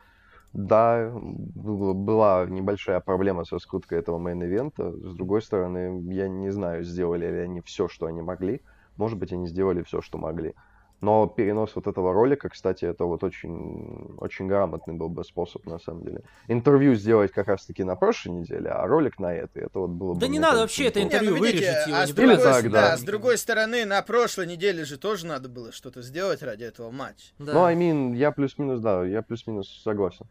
Да, 0.52 1.10
была 1.12 2.46
небольшая 2.46 3.00
проблема 3.00 3.44
с 3.44 3.52
раскруткой 3.52 3.98
этого 3.98 4.18
main 4.18 4.45
event 4.45 4.79
а. 4.79 4.92
С 4.92 5.14
другой 5.14 5.42
стороны, 5.42 6.02
я 6.12 6.28
не 6.28 6.50
знаю, 6.50 6.84
сделали 6.84 7.26
ли 7.26 7.38
они 7.40 7.60
все, 7.60 7.88
что 7.88 8.06
они 8.06 8.22
могли. 8.22 8.62
Может 8.96 9.18
быть, 9.18 9.32
они 9.32 9.46
сделали 9.46 9.82
все, 9.82 10.00
что 10.00 10.18
могли. 10.18 10.54
Но 11.00 11.28
перенос 11.28 11.76
вот 11.76 11.86
этого 11.86 12.12
ролика, 12.12 12.48
кстати, 12.48 12.84
это 12.84 13.04
вот 13.04 13.22
очень, 13.22 14.16
очень 14.18 14.48
грамотный 14.48 14.94
был 14.94 15.08
бы 15.08 15.22
способ, 15.22 15.64
на 15.66 15.78
самом 15.78 16.02
деле. 16.02 16.22
Интервью 16.48 16.94
сделать 16.94 17.30
как 17.30 17.46
раз-таки 17.46 17.84
на 17.84 17.94
прошлой 17.94 18.30
неделе, 18.40 18.70
а 18.70 18.84
ролик 18.84 19.20
на 19.20 19.32
этой, 19.32 19.62
это 19.66 19.78
вот 19.78 19.90
было 19.90 20.14
бы... 20.14 20.20
Да 20.20 20.26
не 20.26 20.40
надо 20.40 20.60
вообще 20.60 20.86
это 20.86 21.00
интервью 21.00 21.34
не, 21.34 21.38
ну, 21.38 21.46
видите, 21.46 21.66
вырежете 21.66 21.90
его. 21.90 22.00
А 22.00 22.06
с 22.06 22.10
другой, 22.10 22.36
так, 22.38 22.64
да. 22.64 22.70
да, 22.90 22.96
с 22.96 23.02
другой 23.02 23.38
стороны, 23.38 23.84
на 23.84 24.02
прошлой 24.02 24.48
неделе 24.48 24.84
же 24.84 24.98
тоже 24.98 25.26
надо 25.26 25.48
было 25.48 25.70
что-то 25.70 26.02
сделать 26.02 26.42
ради 26.42 26.64
этого 26.64 26.90
матча. 26.90 27.32
Да. 27.38 27.52
Ну, 27.52 27.62
I 27.64 27.76
mean, 27.76 28.16
я 28.16 28.32
плюс-минус, 28.32 28.80
да, 28.80 29.04
я 29.04 29.22
плюс-минус 29.22 29.82
согласен. 29.84 30.26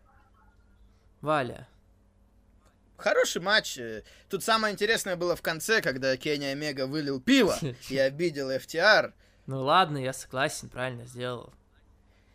Валя. 1.21 1.67
Хороший 2.97 3.41
матч. 3.41 3.79
Тут 4.27 4.43
самое 4.43 4.73
интересное 4.73 5.15
было 5.15 5.35
в 5.35 5.41
конце, 5.41 5.81
когда 5.81 6.17
Кенни 6.17 6.45
Омега 6.45 6.87
вылил 6.87 7.21
пиво 7.21 7.55
и 7.89 7.97
обидел 7.97 8.51
FTR. 8.51 9.13
Ну 9.47 9.63
ладно, 9.63 9.97
я 9.97 10.13
согласен, 10.13 10.69
правильно 10.69 11.05
сделал. 11.05 11.53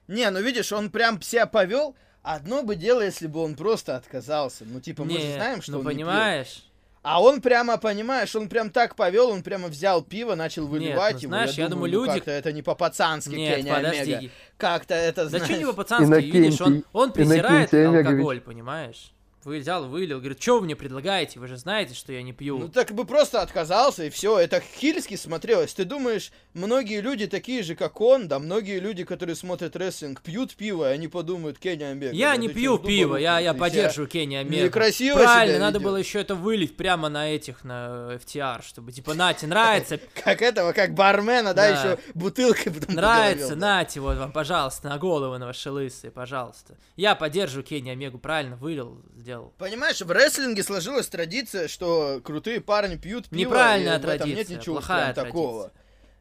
Не, 0.09 0.31
ну 0.31 0.41
видишь, 0.41 0.73
он 0.73 0.91
прям 0.91 1.21
себя 1.23 1.47
повел. 1.47 1.95
Одно 2.23 2.63
бы 2.63 2.77
дело, 2.77 3.03
если 3.03 3.27
бы 3.27 3.41
он 3.41 3.55
просто 3.55 3.97
отказался. 3.97 4.65
Ну, 4.65 4.81
типа, 4.81 5.05
мы 5.05 5.13
не, 5.13 5.19
же 5.19 5.33
знаем, 5.35 5.61
что 5.63 5.73
ну, 5.73 5.79
он 5.81 5.85
понимаешь. 5.85 6.47
Не 6.47 6.55
пьет. 6.55 6.73
А 7.03 7.21
он 7.21 7.41
прямо, 7.41 7.79
понимаешь, 7.79 8.35
он 8.37 8.49
прям 8.49 8.71
так 8.71 8.95
повел, 8.95 9.31
он 9.31 9.43
прямо 9.43 9.67
взял 9.67 10.03
пиво, 10.03 10.37
начал 10.37 10.69
выливать 10.69 11.15
Нет, 11.15 11.15
ну, 11.15 11.19
его. 11.21 11.31
Знаешь, 11.31 11.55
я, 11.55 11.65
я 11.65 11.69
думаю, 11.69 11.91
думаю, 11.91 12.07
люди... 12.07 12.19
как-то 12.19 12.31
это 12.31 12.53
не 12.53 12.63
по-пацански, 12.63 13.35
Нет, 13.35 13.57
Кенни 13.57 13.71
подожди. 13.71 14.13
Омега. 14.13 14.33
Как-то 14.57 14.95
это, 14.95 15.29
знаешь... 15.29 15.49
Да 15.49 15.53
что 15.53 15.59
не 15.59 15.67
по-пацански, 15.67 16.25
видишь, 16.25 16.61
он, 16.61 16.85
он 16.93 17.13
презирает 17.13 17.75
алкоголь, 17.75 18.41
понимаешь? 18.41 19.13
Вы 19.45 19.59
взял, 19.59 19.89
вылил, 19.89 20.19
говорит, 20.19 20.41
что 20.41 20.59
вы 20.59 20.67
мне 20.67 20.77
предлагаете? 20.77 21.41
Вы 21.41 21.49
же 21.49 21.57
знаете, 21.57 21.95
что 21.95 22.13
я 22.13 22.23
не 22.23 22.33
пью. 22.33 22.59
Ну 22.59 22.69
так 22.69 22.93
бы 22.93 23.05
просто 23.05 23.43
отказался, 23.43 24.05
и 24.05 24.11
все. 24.11 24.39
Это 24.39 24.61
хильски 24.61 25.17
смотрелось. 25.17 25.75
Ты 25.75 25.85
думаешь, 25.85 26.31
многие 26.55 27.01
люди 27.01 27.27
такие 27.27 27.65
же, 27.65 27.75
как 27.75 28.01
он, 28.01 28.29
да, 28.29 28.39
многие 28.39 28.79
люди, 28.79 29.03
которые 29.03 29.35
смотрят 29.35 29.75
рестлинг, 29.75 30.23
пьют 30.23 30.55
пиво, 30.55 30.89
и 30.89 30.95
они 30.95 31.09
подумают, 31.09 31.59
Кенни 31.59 31.83
Омега. 31.83 32.15
Я 32.15 32.31
да, 32.31 32.37
не 32.37 32.49
пью 32.49 32.79
пиво, 32.79 33.17
я, 33.17 33.41
я 33.41 33.53
поддерживаю 33.53 34.09
Кенни 34.09 34.37
Омега. 34.37 34.67
Некрасиво 34.67 35.19
Правильно, 35.19 35.59
надо 35.59 35.79
ведет. 35.79 35.91
было 35.91 35.97
еще 35.97 36.21
это 36.21 36.37
вылить 36.37 36.77
прямо 36.77 37.09
на 37.09 37.29
этих, 37.29 37.65
на 37.65 38.17
FTR, 38.25 38.63
чтобы, 38.65 38.93
типа, 38.93 39.15
нате, 39.15 39.49
нравится. 39.49 39.99
Как 40.23 40.41
этого, 40.41 40.73
как 40.73 40.95
бармена, 40.95 41.53
да, 41.53 41.67
еще 41.67 41.99
бутылкой 42.15 42.73
потом 42.73 42.95
Нравится, 42.95 43.57
нате, 43.57 43.99
вот 43.99 44.19
вам, 44.19 44.31
пожалуйста, 44.31 44.89
на 44.89 44.99
голову 44.99 45.37
на 45.39 45.47
ваши 45.47 45.71
лысые, 45.71 46.13
пожалуйста. 46.13 46.77
Я 46.95 47.17
поддерживаю 47.17 47.65
Кенни 47.65 47.91
Омегу, 47.91 48.19
правильно, 48.19 48.57
вылил, 48.57 49.03
сделал 49.17 49.32
сделал. 49.33 49.53
Понимаешь, 49.59 50.01
в 50.01 50.11
рестлинге 50.11 50.63
сложилась 50.63 51.09
традиция, 51.09 51.69
что 51.69 52.21
крутые 52.23 52.61
парни 52.61 52.97
пьют 52.97 53.29
пиво, 53.29 53.51
Неправильная 53.51 53.97
и 53.97 53.99
в 53.99 54.03
традиция, 54.03 54.33
этом 54.33 54.37
нет 54.37 54.61
ничего 54.61 54.77
плохая 54.77 55.15
прям 55.15 55.27
такого. 55.27 55.73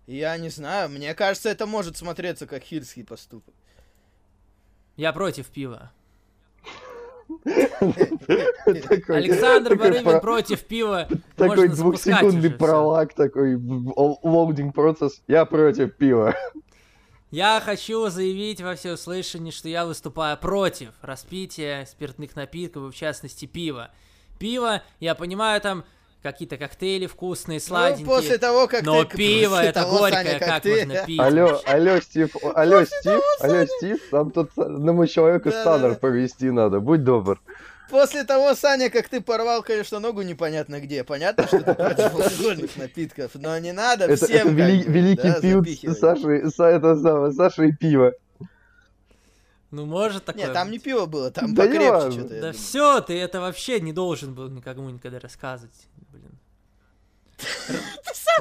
Я 0.08 0.38
не 0.38 0.50
знаю, 0.50 0.90
мне 0.90 1.14
кажется, 1.14 1.50
это 1.50 1.66
может 1.66 1.98
смотреться 1.98 2.48
как 2.48 2.64
хильский 2.64 3.04
поступок. 3.04 3.54
Я 4.98 5.14
против 5.14 5.48
пива. 5.48 5.92
Александр 9.08 9.76
Барыбин 9.76 10.20
против 10.20 10.64
пива. 10.66 11.08
Такой 11.38 11.70
двухсекундный 11.70 12.52
пролаг, 12.52 13.14
такой 13.14 13.56
loading 13.56 14.76
процесс. 14.76 15.22
Я 15.28 15.46
против 15.46 15.96
пива. 15.96 16.36
Я 17.32 17.62
хочу 17.64 18.10
заявить 18.10 18.60
во 18.60 18.76
всеуслышание, 18.76 19.54
что 19.54 19.70
я 19.70 19.86
выступаю 19.86 20.38
против 20.38 20.90
распития 21.02 21.86
спиртных 21.86 22.36
напитков, 22.36 22.94
в 22.94 22.98
частности 22.98 23.46
пива. 23.46 23.90
Пиво, 24.38 24.82
я 25.00 25.16
понимаю, 25.16 25.62
там 25.62 25.86
какие-то 26.22 26.58
коктейли 26.58 27.08
вкусные, 27.08 27.60
ну, 27.62 27.66
сладенькие. 27.66 28.06
Ну, 28.06 28.12
после 28.18 28.38
того, 28.38 28.68
как 28.68 28.84
Но 28.84 29.06
ты, 29.06 29.16
пиво 29.16 29.64
это 29.64 29.84
того, 29.84 30.00
горькое, 30.00 30.24
Саня, 30.26 30.40
как, 30.40 30.48
как 30.50 30.64
ты... 30.64 30.86
можно 30.86 31.06
пить? 31.06 31.20
Алло, 31.22 31.62
алло, 31.66 32.02
Стив, 32.02 32.36
алло, 32.54 32.84
Стив, 32.84 33.22
алло, 33.40 33.66
Стив, 33.66 34.00
там 34.12 34.32
тут 34.32 34.50
одному 34.58 35.08
человеку 35.08 35.52
да, 35.52 35.62
стандарт 35.62 35.94
да. 35.94 36.00
повести 36.00 36.52
надо, 36.52 36.82
будь 36.82 37.06
добр. 37.06 37.40
После 37.92 38.24
того, 38.24 38.56
Саня, 38.56 38.90
как 38.90 39.10
ты 39.10 39.20
порвал, 39.20 39.62
конечно, 39.64 40.00
ногу 40.00 40.22
непонятно 40.22 40.80
где. 40.80 41.04
Понятно, 41.04 41.46
что 41.46 41.60
ты 41.60 41.74
против 41.76 42.16
алкогольных 42.16 42.78
напитков, 42.78 43.32
но 43.36 43.58
не 43.60 43.74
надо 43.74 44.06
это, 44.06 44.26
всем... 44.26 44.48
Это 44.48 44.56
вели, 44.56 44.84
великий 44.84 45.30
да, 45.30 45.42
пил 45.42 45.64
Саши, 45.94 46.38
это 46.48 46.96
самое, 46.96 47.34
Саша 47.34 47.64
и 47.66 47.74
пиво. 47.74 48.14
Ну, 49.72 49.86
может 49.86 50.26
такое 50.26 50.46
Нет, 50.46 50.54
там 50.54 50.68
быть. 50.68 50.74
не 50.74 50.80
пиво 50.80 51.06
было, 51.06 51.32
там 51.32 51.54
да 51.54 51.64
покрепче 51.64 52.12
что-то. 52.12 52.42
Да 52.42 52.52
все, 52.52 53.02
ты 53.02 53.20
это 53.20 53.40
вообще 53.40 53.80
не 53.80 53.94
должен 53.94 54.34
был 54.34 54.50
никому 54.50 54.90
никогда 54.90 55.20
рассказывать. 55.20 55.88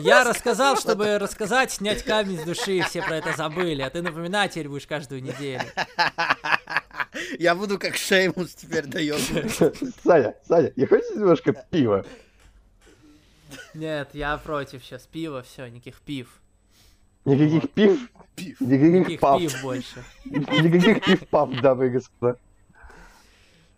Я 0.00 0.24
рассказал, 0.24 0.76
чтобы 0.76 1.18
рассказать, 1.18 1.72
снять 1.72 2.02
камень 2.02 2.38
с 2.38 2.44
души, 2.44 2.78
и 2.78 2.82
все 2.82 3.02
про 3.02 3.16
это 3.16 3.36
забыли, 3.36 3.82
а 3.82 3.90
ты 3.90 4.02
напоминать 4.02 4.52
теперь 4.52 4.68
будешь 4.68 4.86
каждую 4.86 5.22
неделю. 5.22 5.64
Я 7.38 7.54
буду 7.54 7.78
как 7.78 7.96
Шеймус 7.96 8.54
теперь 8.54 8.86
даем. 8.86 9.18
Саня, 10.04 10.34
Саня, 10.46 10.72
не 10.76 10.86
хочешь 10.86 11.10
немножко 11.14 11.52
пива? 11.52 12.04
Нет, 13.74 14.10
я 14.12 14.36
против 14.38 14.84
сейчас. 14.84 15.02
Пива, 15.06 15.42
все, 15.42 15.66
никаких 15.66 16.00
пив. 16.00 16.28
Никаких 17.24 17.70
пив? 17.70 18.10
Пив. 18.36 18.60
Никаких, 18.60 18.92
никаких 18.92 19.20
пав. 19.20 19.40
пив 19.40 19.62
больше. 19.62 20.04
Никаких 20.24 21.04
пив 21.04 21.28
пав, 21.28 21.50
дамы 21.60 21.86
и 21.86 21.90
господа. 21.90 22.36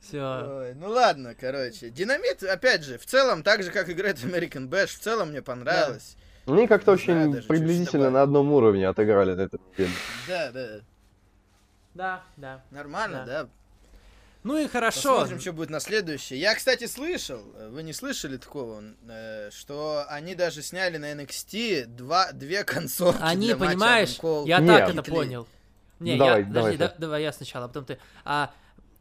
Все. 0.02 0.74
ну 0.74 0.88
ладно, 0.88 1.34
короче. 1.38 1.90
Динамит, 1.90 2.42
опять 2.42 2.84
же, 2.84 2.98
в 2.98 3.06
целом, 3.06 3.42
так 3.42 3.62
же, 3.62 3.70
как 3.70 3.88
играет 3.88 4.18
American 4.18 4.68
Bash, 4.68 4.88
в 4.88 4.98
целом 4.98 5.30
мне 5.30 5.42
понравилось. 5.42 6.16
Да. 6.46 6.52
Мне 6.52 6.66
как-то 6.66 6.92
очень 6.92 7.12
знаю, 7.12 7.44
приблизительно 7.44 8.10
на 8.10 8.22
одном 8.22 8.52
уровне 8.52 8.88
отыграли 8.88 9.34
на 9.34 9.42
этом 9.42 9.60
фильме. 9.76 9.94
Да, 10.26 10.50
да. 10.50 10.68
Да, 11.94 12.22
да. 12.36 12.62
Нормально, 12.70 13.24
да. 13.26 13.44
да? 13.44 13.48
Ну 14.42 14.58
и 14.58 14.66
хорошо. 14.66 15.20
Посмотрим, 15.20 15.40
что 15.40 15.52
будет 15.52 15.70
на 15.70 15.78
следующее. 15.78 16.40
Я, 16.40 16.54
кстати, 16.56 16.86
слышал, 16.86 17.40
вы 17.70 17.84
не 17.84 17.92
слышали 17.92 18.38
такого, 18.38 18.82
э, 19.08 19.50
что 19.52 20.04
они 20.08 20.34
даже 20.34 20.62
сняли 20.62 20.96
на 20.96 21.12
NXT 21.12 21.86
два, 21.86 22.32
две 22.32 22.64
концовки 22.64 23.20
Они, 23.22 23.46
для 23.48 23.56
понимаешь, 23.56 24.20
матча 24.20 24.48
я 24.48 24.58
Нет. 24.58 24.78
так 24.78 24.90
это 24.90 25.02
понял. 25.04 25.46
Не, 26.00 26.16
давай, 26.16 26.40
я, 26.40 26.46
давай, 26.46 26.72
подожди, 26.72 26.78
да, 26.78 26.94
давай 26.98 27.22
я 27.22 27.32
сначала, 27.32 27.66
а 27.66 27.68
потом 27.68 27.84
ты. 27.84 27.98
А, 28.24 28.50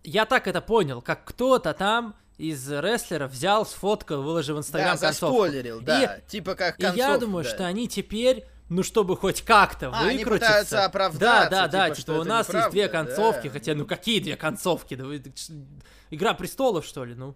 я 0.03 0.25
так 0.25 0.47
это 0.47 0.61
понял, 0.61 1.01
как 1.01 1.25
кто-то 1.25 1.73
там 1.73 2.15
из 2.37 2.71
рестлеров 2.71 3.31
взял, 3.31 3.65
сфоткал, 3.65 4.23
выложил 4.23 4.55
в 4.55 4.59
Инстаграм 4.59 4.97
да, 4.97 5.07
концовку. 5.07 5.47
да, 5.81 6.15
и, 6.15 6.29
типа 6.29 6.55
как 6.55 6.77
концовку, 6.77 6.95
И 6.95 6.99
я 6.99 7.17
думаю, 7.17 7.43
да. 7.43 7.49
что 7.49 7.65
они 7.65 7.87
теперь 7.87 8.45
ну, 8.69 8.83
чтобы 8.83 9.17
хоть 9.17 9.41
как-то 9.41 9.87
а, 9.87 10.03
выкрутиться. 10.03 10.09
Они 10.09 10.23
пытаются 10.23 10.85
оправдаться. 10.85 11.49
Да, 11.49 11.49
да, 11.49 11.67
да, 11.67 11.89
типа, 11.89 11.97
типа 11.97 12.11
у 12.21 12.23
нас 12.23 12.47
неправда, 12.47 12.57
есть 12.57 12.71
две 12.71 12.87
концовки, 12.87 13.47
да. 13.47 13.53
хотя, 13.53 13.75
ну, 13.75 13.85
какие 13.85 14.21
две 14.21 14.37
концовки? 14.37 14.95
Да 14.95 15.03
вы, 15.03 15.21
Игра 16.09 16.33
престолов, 16.33 16.85
что 16.85 17.03
ли, 17.03 17.13
ну? 17.13 17.35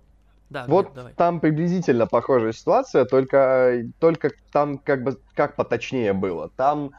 Да, 0.49 0.65
вот 0.67 0.93
давай. 0.93 1.13
там 1.13 1.41
приблизительно 1.41 2.07
похожая 2.07 2.53
ситуация, 2.53 3.03
только, 3.03 3.83
только 3.99 4.31
там 4.51 4.77
как 4.77 5.03
бы 5.03 5.19
как 5.33 5.57
поточнее 5.57 6.13
было. 6.13 6.49
Там 6.55 6.91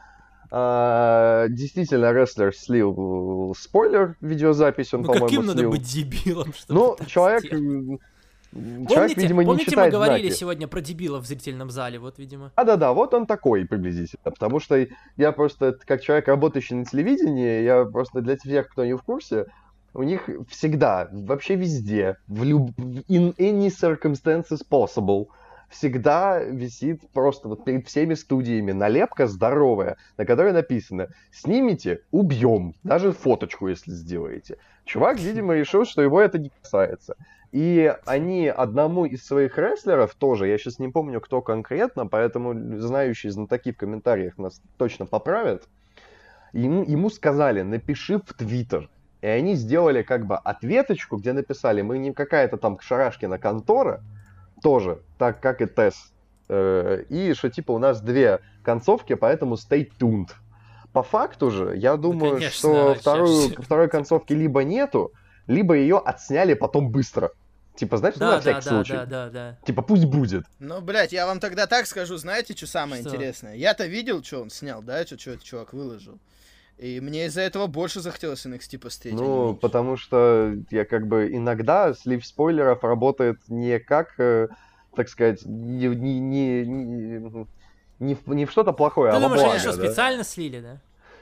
э, 0.51 1.45
действительно 1.49 2.11
рестлер 2.11 2.55
слил 2.55 3.55
спойлер 3.57 4.15
видеозапись, 4.21 4.93
он, 4.93 5.01
ну, 5.01 5.07
по-моему, 5.07 5.25
каким 5.27 5.41
слил. 5.43 5.55
надо 5.55 5.69
быть 5.69 5.81
дебилом, 5.83 6.53
чтобы 6.53 6.79
Ну, 6.79 6.97
человек, 7.07 7.45
сделать? 7.45 8.01
Помните, 8.51 8.93
Человек, 8.93 9.17
видимо, 9.17 9.43
не 9.43 9.45
помните 9.47 9.75
мы 9.75 9.89
говорили 9.89 10.27
знаки. 10.27 10.39
сегодня 10.39 10.67
про 10.67 10.81
дебила 10.81 11.19
в 11.19 11.25
зрительном 11.27 11.69
зале, 11.69 11.99
вот, 11.99 12.17
видимо. 12.17 12.51
А, 12.55 12.63
да-да, 12.63 12.93
вот 12.93 13.13
он 13.13 13.25
такой 13.25 13.65
приблизительно, 13.65 14.31
потому 14.31 14.59
что 14.59 14.87
я 15.17 15.31
просто, 15.33 15.77
как 15.85 16.01
человек, 16.01 16.27
работающий 16.27 16.75
на 16.75 16.85
телевидении, 16.85 17.61
я 17.63 17.85
просто 17.85 18.21
для 18.21 18.37
тех, 18.37 18.69
кто 18.69 18.85
не 18.85 18.95
в 18.95 19.01
курсе, 19.03 19.45
у 19.93 20.03
них 20.03 20.29
всегда, 20.49 21.09
вообще 21.11 21.55
везде, 21.55 22.17
в 22.27 22.43
люб... 22.43 22.71
in 23.09 23.35
any 23.37 23.67
circumstances 23.67 24.61
possible, 24.67 25.27
всегда 25.69 26.39
висит 26.39 27.01
просто 27.11 27.47
вот 27.47 27.65
перед 27.65 27.87
всеми 27.87 28.13
студиями 28.13 28.71
налепка 28.71 29.27
здоровая, 29.27 29.97
на 30.17 30.25
которой 30.25 30.53
написано 30.53 31.09
«Снимите, 31.31 32.01
убьем», 32.11 32.75
даже 32.83 33.11
фоточку, 33.11 33.67
если 33.67 33.91
сделаете. 33.91 34.57
Чувак, 34.85 35.19
видимо, 35.19 35.55
решил, 35.55 35.85
что 35.85 36.01
его 36.01 36.21
это 36.21 36.39
не 36.39 36.49
касается. 36.61 37.15
И 37.51 37.93
они 38.05 38.47
одному 38.47 39.05
из 39.05 39.25
своих 39.25 39.57
рестлеров 39.57 40.15
тоже, 40.15 40.47
я 40.47 40.57
сейчас 40.57 40.79
не 40.79 40.89
помню, 40.89 41.21
кто 41.21 41.41
конкретно, 41.41 42.05
поэтому 42.05 42.53
знающие 42.79 43.31
знатоки 43.31 43.71
в 43.71 43.77
комментариях 43.77 44.37
нас 44.37 44.61
точно 44.77 45.05
поправят, 45.05 45.67
ему, 46.51 46.83
ему 46.83 47.09
сказали, 47.09 47.61
напиши 47.61 48.19
в 48.19 48.33
Твиттер. 48.33 48.89
И 49.21 49.27
они 49.27 49.55
сделали 49.55 50.03
как 50.03 50.25
бы 50.27 50.37
ответочку, 50.37 51.17
где 51.17 51.33
написали, 51.33 51.81
мы 51.81 51.97
не 51.97 52.13
какая-то 52.13 52.57
там 52.57 52.79
Шарашкина 52.79 53.39
контора, 53.39 54.01
тоже, 54.61 55.01
так 55.17 55.39
как 55.39 55.61
и 55.61 55.65
Тесс. 55.65 56.11
Э, 56.49 57.03
и 57.09 57.33
что 57.33 57.49
типа 57.49 57.71
у 57.71 57.79
нас 57.79 58.01
две 58.01 58.39
концовки, 58.63 59.15
поэтому 59.15 59.55
stay 59.55 59.89
tuned. 59.99 60.29
По 60.93 61.03
факту 61.03 61.51
же, 61.51 61.75
я 61.75 61.97
думаю, 61.97 62.33
да, 62.33 62.37
конечно, 62.37 62.57
что 62.57 62.95
вторую, 62.95 63.61
второй 63.61 63.89
концовки 63.89 64.33
либо 64.33 64.63
нету, 64.63 65.11
либо 65.45 65.75
ее 65.75 65.97
отсняли 65.97 66.53
потом 66.53 66.89
быстро. 66.89 67.31
Типа, 67.75 67.97
знаешь, 67.97 68.15
да, 68.15 68.25
ну, 68.25 68.31
на 68.31 68.39
всякий 68.39 68.65
да, 68.65 68.69
случай. 68.69 68.93
Да, 68.93 69.05
да, 69.05 69.29
да. 69.29 69.57
Типа, 69.63 69.83
пусть 69.83 70.05
будет. 70.05 70.45
Ну, 70.57 70.81
блядь, 70.81 71.13
я 71.13 71.27
вам 71.27 71.39
тогда 71.39 71.67
так 71.67 71.85
скажу, 71.85 72.17
знаете, 72.17 72.55
что 72.55 72.65
самое 72.65 73.01
что? 73.03 73.11
интересное? 73.11 73.53
Я-то 73.53 73.85
видел, 73.85 74.23
что 74.23 74.41
он 74.41 74.49
снял, 74.49 74.81
да, 74.81 75.05
что, 75.05 75.19
что 75.19 75.31
этот 75.31 75.43
чувак 75.43 75.73
выложил. 75.73 76.17
И 76.77 76.99
мне 77.01 77.25
из-за 77.25 77.41
этого 77.41 77.65
больше 77.65 78.01
захотелось 78.01 78.45
NXT 78.45 78.77
посмотреть. 78.77 79.15
Ну, 79.15 79.55
потому 79.55 79.97
что 79.97 80.53
я 80.69 80.85
как 80.85 81.07
бы 81.07 81.27
иногда 81.31 81.93
слив 81.93 82.25
спойлеров 82.25 82.83
работает 82.83 83.39
не 83.47 83.79
как, 83.79 84.19
э, 84.19 84.47
так 84.95 85.09
сказать, 85.09 85.43
не, 85.43 85.87
не, 85.87 86.19
не, 86.19 86.65
не, 86.65 87.47
не, 87.99 88.15
в, 88.15 88.27
не 88.27 88.45
в 88.45 88.51
что-то 88.51 88.73
плохое, 88.73 89.11
Ты 89.11 89.17
а 89.17 89.19
думаешь, 89.19 89.41
благо, 89.41 89.53
они 89.53 89.59
что, 89.59 89.75
да? 89.75 89.87
специально 89.87 90.23
слили, 90.23 90.59
да? 90.59 90.77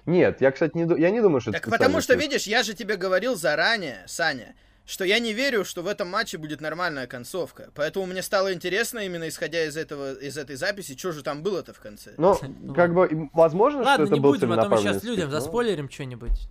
Нет, 0.06 0.42
я, 0.42 0.52
кстати, 0.52 0.76
не, 0.76 1.00
я 1.00 1.10
не 1.10 1.22
думаю, 1.22 1.40
что 1.40 1.54
так 1.54 1.62
это 1.62 1.72
потому 1.72 2.02
что, 2.02 2.16
видишь, 2.16 2.48
я 2.48 2.62
же 2.62 2.74
тебе 2.74 2.98
говорил 2.98 3.36
заранее, 3.36 4.04
Саня, 4.08 4.56
что 4.86 5.04
я 5.04 5.20
не 5.20 5.34
верю, 5.34 5.66
что 5.66 5.82
в 5.82 5.88
этом 5.88 6.10
матче 6.10 6.38
будет 6.38 6.62
нормальная 6.62 7.08
концовка. 7.08 7.72
Поэтому 7.74 8.06
мне 8.06 8.22
стало 8.22 8.54
интересно, 8.54 9.00
именно 9.00 9.28
исходя 9.28 9.66
из 9.66 9.76
этого, 9.78 10.14
из 10.14 10.38
этой 10.38 10.56
записи, 10.56 10.98
что 10.98 11.12
же 11.12 11.24
там 11.24 11.42
было-то 11.42 11.74
в 11.74 11.80
конце. 11.80 12.14
Ну, 12.18 12.38
как 12.76 12.94
бы, 12.94 13.30
возможно, 13.34 13.82
ладно, 13.82 14.06
что 14.06 14.14
это 14.14 14.14
не 14.14 14.20
был 14.20 14.32
будем, 14.32 14.52
а 14.52 14.64
то 14.64 14.70
мы 14.70 14.78
сейчас 14.78 15.04
людям 15.04 15.30
но... 15.30 15.40
заспойлерим 15.40 15.90
что-нибудь. 15.90 16.48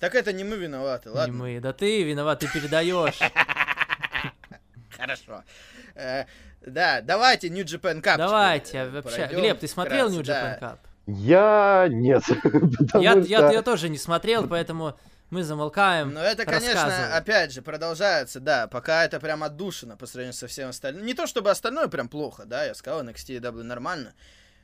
Так 0.00 0.14
это 0.14 0.32
не 0.32 0.44
мы 0.44 0.56
виноваты, 0.56 1.10
ладно? 1.10 1.32
Не 1.32 1.38
мы, 1.38 1.60
да 1.60 1.72
ты 1.72 2.02
виноват, 2.02 2.40
ты 2.40 2.48
передаешь. 2.52 3.18
Хорошо. 4.90 5.44
Э, 5.94 6.24
да, 6.66 7.00
давайте 7.00 7.48
New 7.48 7.64
Japan 7.64 8.02
Cup. 8.02 8.16
Давайте, 8.16 8.86
вообще. 8.88 9.28
Глеб, 9.32 9.60
ты 9.60 9.68
смотрел 9.68 10.10
New 10.10 10.20
Japan 10.20 10.60
Cup? 10.60 10.78
Я 11.06 11.86
нет. 11.90 12.22
Я, 12.94 13.50
я 13.50 13.62
тоже 13.62 13.90
не 13.90 13.98
смотрел, 13.98 14.48
поэтому 14.48 14.96
мы 15.30 15.42
замолкаем. 15.42 16.12
Но 16.12 16.20
это, 16.20 16.44
конечно, 16.44 17.16
опять 17.16 17.52
же, 17.52 17.62
продолжается, 17.62 18.40
да, 18.40 18.66
пока 18.66 19.04
это 19.04 19.20
прям 19.20 19.42
отдушина 19.42 19.96
по 19.96 20.06
сравнению 20.06 20.34
со 20.34 20.46
всем 20.46 20.68
остальным. 20.68 21.04
Не 21.04 21.14
то 21.14 21.26
чтобы 21.26 21.50
остальное 21.50 21.88
прям 21.88 22.08
плохо, 22.08 22.44
да, 22.44 22.64
я 22.64 22.74
сказал, 22.74 23.02
NXT 23.02 23.36
и 23.36 23.40
W 23.40 23.62
нормально. 23.62 24.14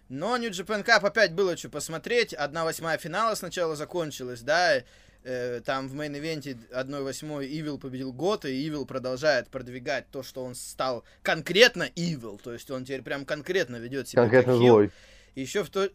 Но 0.09 0.37
New 0.37 0.51
Japan 0.51 0.85
Cup 0.85 1.07
опять 1.07 1.32
было 1.32 1.57
что 1.57 1.69
посмотреть. 1.69 2.35
Одна 2.35 2.65
восьмая 2.65 2.99
финала 2.99 3.35
сначала 3.37 3.77
закончилась, 3.77 4.41
да, 4.43 4.82
э, 5.23 5.61
там 5.65 5.89
в 5.89 5.95
main 5.95 6.20
event 6.20 6.52
е 6.52 6.59
1-8 6.73 7.49
Evil 7.49 7.78
победил 7.78 8.12
Гота, 8.12 8.49
и 8.49 8.69
Evil 8.69 8.87
продолжает 8.87 9.49
продвигать 9.49 10.11
то, 10.11 10.23
что 10.23 10.45
он 10.45 10.55
стал 10.55 11.05
конкретно 11.23 11.85
Evil, 11.95 12.41
то 12.43 12.53
есть 12.53 12.70
он 12.70 12.85
теперь 12.85 13.03
прям 13.03 13.24
конкретно 13.24 13.77
ведет 13.77 14.09
себя 14.09 14.23
Конкретно 14.23 14.57
злой. 14.57 14.91
Еще 15.35 15.62
в 15.62 15.70
то... 15.70 15.89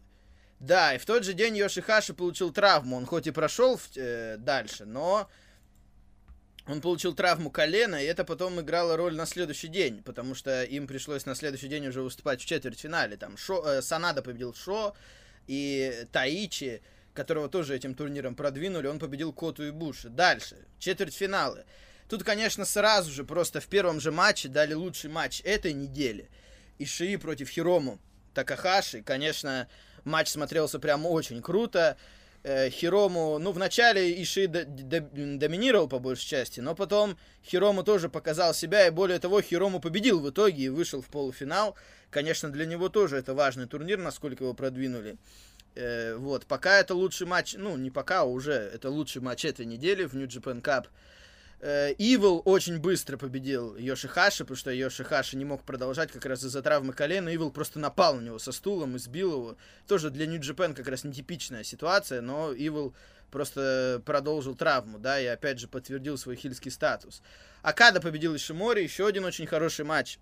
Да, 0.60 0.94
и 0.94 0.98
в 0.98 1.04
тот 1.04 1.24
же 1.24 1.34
день 1.34 1.56
Йошихаши 1.56 2.14
получил 2.14 2.52
травму. 2.52 2.96
Он 2.96 3.06
хоть 3.06 3.26
и 3.26 3.30
прошел 3.30 3.78
э, 3.94 4.36
дальше, 4.38 4.86
но 4.86 5.28
он 6.66 6.80
получил 6.80 7.14
травму 7.14 7.50
колена, 7.50 8.02
и 8.02 8.06
это 8.06 8.24
потом 8.24 8.60
играло 8.60 8.96
роль 8.96 9.14
на 9.14 9.26
следующий 9.26 9.68
день, 9.68 10.02
потому 10.02 10.34
что 10.34 10.64
им 10.64 10.86
пришлось 10.86 11.26
на 11.26 11.34
следующий 11.34 11.68
день 11.68 11.86
уже 11.86 12.02
выступать 12.02 12.40
в 12.40 12.46
четвертьфинале. 12.46 13.16
Там 13.16 13.36
Шо, 13.36 13.62
э, 13.64 13.82
Санада 13.82 14.22
победил 14.22 14.54
Шо, 14.54 14.96
и 15.46 16.06
Таичи, 16.10 16.82
которого 17.14 17.48
тоже 17.48 17.76
этим 17.76 17.94
турниром 17.94 18.34
продвинули, 18.34 18.86
он 18.86 18.98
победил 18.98 19.32
Коту 19.32 19.62
и 19.62 19.70
Буши. 19.70 20.08
Дальше, 20.08 20.56
четвертьфиналы. 20.78 21.64
Тут, 22.08 22.24
конечно, 22.24 22.64
сразу 22.64 23.10
же, 23.10 23.24
просто 23.24 23.60
в 23.60 23.66
первом 23.66 24.00
же 24.00 24.10
матче 24.10 24.48
дали 24.48 24.74
лучший 24.74 25.10
матч 25.10 25.40
этой 25.44 25.72
недели. 25.72 26.30
Ишии 26.78 27.16
против 27.16 27.48
Хирому 27.48 27.98
Такахаши. 28.34 29.02
Конечно, 29.02 29.68
матч 30.06 30.28
смотрелся 30.28 30.78
прям 30.78 31.04
очень 31.06 31.42
круто. 31.42 31.96
Э, 32.42 32.70
Хирому, 32.70 33.38
ну, 33.38 33.50
вначале 33.50 34.22
Иши 34.22 34.46
доминировал 34.46 35.88
по 35.88 35.98
большей 35.98 36.28
части, 36.28 36.60
но 36.60 36.76
потом 36.76 37.18
Хирому 37.44 37.82
тоже 37.82 38.08
показал 38.08 38.54
себя, 38.54 38.86
и 38.86 38.90
более 38.90 39.18
того, 39.18 39.40
Хирому 39.40 39.80
победил 39.80 40.20
в 40.20 40.30
итоге 40.30 40.64
и 40.64 40.68
вышел 40.68 41.02
в 41.02 41.06
полуфинал. 41.06 41.74
Конечно, 42.10 42.48
для 42.50 42.64
него 42.64 42.88
тоже 42.88 43.16
это 43.16 43.34
важный 43.34 43.66
турнир, 43.66 43.98
насколько 43.98 44.44
его 44.44 44.54
продвинули. 44.54 45.16
Э, 45.74 46.14
вот, 46.16 46.46
пока 46.46 46.78
это 46.78 46.94
лучший 46.94 47.26
матч, 47.26 47.56
ну, 47.58 47.76
не 47.76 47.90
пока, 47.90 48.20
а 48.20 48.24
уже 48.24 48.52
это 48.52 48.90
лучший 48.90 49.20
матч 49.20 49.44
этой 49.44 49.66
недели 49.66 50.04
в 50.04 50.14
New 50.14 50.28
Japan 50.28 50.62
Cup. 50.62 50.86
Э, 51.60 51.94
Evil 51.94 52.42
очень 52.44 52.78
быстро 52.78 53.16
победил 53.16 53.76
Йошихаши, 53.76 54.44
потому 54.44 54.56
что 54.56 54.70
Йошихаши 54.70 55.36
не 55.36 55.44
мог 55.44 55.62
продолжать 55.62 56.12
как 56.12 56.26
раз 56.26 56.44
из-за 56.44 56.62
травмы 56.62 56.92
колена. 56.92 57.30
Evil 57.30 57.50
просто 57.50 57.78
напал 57.78 58.16
на 58.16 58.20
него 58.20 58.38
со 58.38 58.52
стулом 58.52 58.96
и 58.96 58.98
сбил 58.98 59.32
его. 59.32 59.56
Тоже 59.86 60.10
для 60.10 60.26
Japan 60.26 60.74
как 60.74 60.88
раз 60.88 61.04
нетипичная 61.04 61.64
ситуация, 61.64 62.20
но 62.20 62.52
Evil 62.52 62.94
просто 63.30 64.02
продолжил 64.04 64.54
травму, 64.54 64.98
да, 64.98 65.20
и 65.20 65.26
опять 65.26 65.58
же 65.58 65.68
подтвердил 65.68 66.18
свой 66.18 66.36
хильский 66.36 66.70
статус. 66.70 67.22
Акада 67.62 68.00
победил 68.00 68.36
Ишимори, 68.36 68.82
еще 68.82 69.06
один 69.06 69.24
очень 69.24 69.46
хороший 69.46 69.84
матч. 69.84 70.18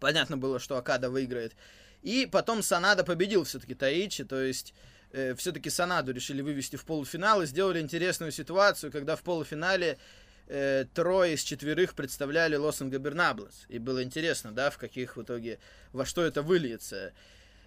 Понятно 0.00 0.36
было, 0.36 0.58
что 0.58 0.76
Акада 0.76 1.08
выиграет. 1.08 1.54
И 2.02 2.28
потом 2.30 2.62
Санада 2.62 3.04
победил 3.04 3.44
все-таки 3.44 3.74
Таичи, 3.74 4.24
то 4.24 4.40
есть 4.40 4.74
э, 5.12 5.34
все-таки 5.36 5.70
Санаду 5.70 6.12
решили 6.12 6.42
вывести 6.42 6.74
в 6.74 6.84
полуфинал 6.84 7.42
и 7.42 7.46
сделали 7.46 7.80
интересную 7.80 8.32
ситуацию, 8.32 8.90
когда 8.90 9.14
в 9.14 9.22
полуфинале 9.22 9.98
э, 10.48 10.84
трое 10.94 11.34
из 11.34 11.42
четверых 11.42 11.94
представляли 11.94 12.56
Лос 12.56 12.80
Габернаблес. 12.80 13.66
И 13.68 13.78
было 13.78 14.02
интересно, 14.02 14.52
да, 14.52 14.70
в 14.70 14.78
каких 14.78 15.16
в 15.16 15.22
итоге, 15.22 15.58
во 15.92 16.04
что 16.04 16.22
это 16.24 16.42
выльется. 16.42 17.12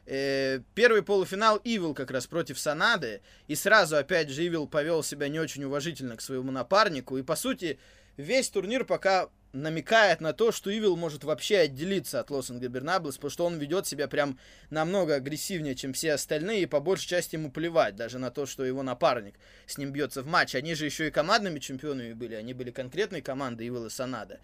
Э, 0.05 0.59
первый 0.75 1.01
полуфинал 1.01 1.59
Ивил 1.63 1.93
как 1.93 2.11
раз 2.11 2.27
против 2.27 2.59
Санады. 2.59 3.21
И 3.47 3.55
сразу, 3.55 3.97
опять 3.97 4.29
же, 4.29 4.45
Ивил 4.45 4.67
повел 4.67 5.03
себя 5.03 5.27
не 5.29 5.39
очень 5.39 5.63
уважительно 5.63 6.15
к 6.15 6.21
своему 6.21 6.51
напарнику. 6.51 7.17
И, 7.17 7.23
по 7.23 7.35
сути, 7.35 7.79
весь 8.17 8.49
турнир 8.49 8.85
пока 8.85 9.29
намекает 9.55 10.21
на 10.21 10.33
то, 10.33 10.51
что 10.51 10.69
Ивил 10.69 10.97
может 10.97 11.23
вообще 11.23 11.59
отделиться 11.59 12.19
от 12.19 12.29
Лос 12.29 12.51
Габернаблес, 12.51 13.15
потому 13.15 13.31
что 13.31 13.45
он 13.45 13.57
ведет 13.57 13.87
себя 13.87 14.07
прям 14.07 14.37
намного 14.69 15.15
агрессивнее, 15.15 15.75
чем 15.75 15.93
все 15.93 16.13
остальные, 16.13 16.63
и 16.63 16.65
по 16.65 16.79
большей 16.79 17.07
части 17.07 17.35
ему 17.35 17.49
плевать 17.49 17.95
даже 17.95 18.19
на 18.19 18.31
то, 18.31 18.45
что 18.45 18.65
его 18.65 18.83
напарник 18.83 19.35
с 19.65 19.77
ним 19.77 19.91
бьется 19.91 20.21
в 20.21 20.27
матче. 20.27 20.57
Они 20.57 20.75
же 20.75 20.85
еще 20.85 21.07
и 21.07 21.11
командными 21.11 21.59
чемпионами 21.59 22.13
были, 22.13 22.35
они 22.35 22.53
были 22.53 22.71
конкретной 22.71 23.21
командой 23.21 23.67
Ивил 23.67 23.85
и 23.85 23.89
Санада. 23.89 24.39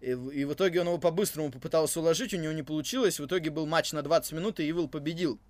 И, 0.00 0.10
и 0.10 0.44
в 0.44 0.52
итоге 0.52 0.80
он 0.80 0.86
его 0.86 0.98
по-быстрому 0.98 1.50
попытался 1.50 2.00
уложить, 2.00 2.32
у 2.32 2.36
него 2.36 2.52
не 2.52 2.62
получилось. 2.62 3.18
В 3.18 3.26
итоге 3.26 3.50
был 3.50 3.66
матч 3.66 3.92
на 3.92 4.02
20 4.02 4.32
минут, 4.32 4.60
и 4.60 4.70
Ивил 4.70 4.88
победил 4.88 5.40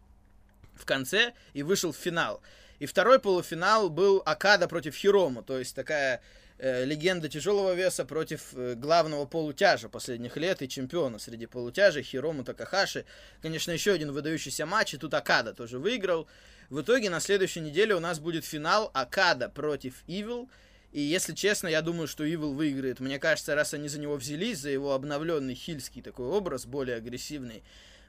в 0.75 0.87
конце 0.87 1.35
и 1.53 1.63
вышел 1.63 1.93
в 1.93 1.97
финал. 1.97 2.41
И 2.79 2.87
второй 2.87 3.21
полуфинал 3.21 3.89
был 3.89 4.23
Акада 4.25 4.67
против 4.67 4.97
Хирому, 4.97 5.43
то 5.43 5.59
есть 5.59 5.75
такая 5.77 6.21
легенда 6.59 7.29
тяжелого 7.29 7.75
веса 7.75 8.05
против 8.05 8.55
э, 8.55 8.75
главного 8.75 9.27
полутяжа 9.27 9.89
последних 9.89 10.37
лет 10.37 10.63
и 10.63 10.69
чемпиона 10.69 11.19
среди 11.19 11.47
полутяжей 11.47 12.03
Хирому 12.03 12.45
Такахаши. 12.45 13.05
Конечно, 13.43 13.73
еще 13.73 13.93
один 13.93 14.13
выдающийся 14.13 14.65
матч, 14.65 14.95
и 14.95 14.97
тут 14.97 15.15
Акада 15.15 15.53
тоже 15.53 15.79
выиграл. 15.79 16.29
В 16.71 16.81
итоге 16.81 17.11
на 17.11 17.21
следующей 17.21 17.61
неделе 17.61 17.95
у 17.95 18.01
нас 18.01 18.21
будет 18.21 18.45
финал 18.45 18.91
Акада 18.95 19.49
против 19.49 20.05
Evil. 20.07 20.49
И 20.93 21.01
если 21.01 21.35
честно, 21.35 21.67
я 21.67 21.83
думаю, 21.83 22.07
что 22.07 22.25
Evil 22.25 22.55
выиграет. 22.55 23.01
Мне 23.01 23.19
кажется, 23.19 23.57
раз 23.57 23.75
они 23.75 23.89
за 23.89 23.99
него 23.99 24.15
взялись, 24.15 24.61
за 24.61 24.71
его 24.71 24.93
обновленный 24.93 25.55
хильский 25.55 26.03
такой 26.03 26.27
образ, 26.27 26.67
более 26.67 26.97
агрессивный, 26.97 27.65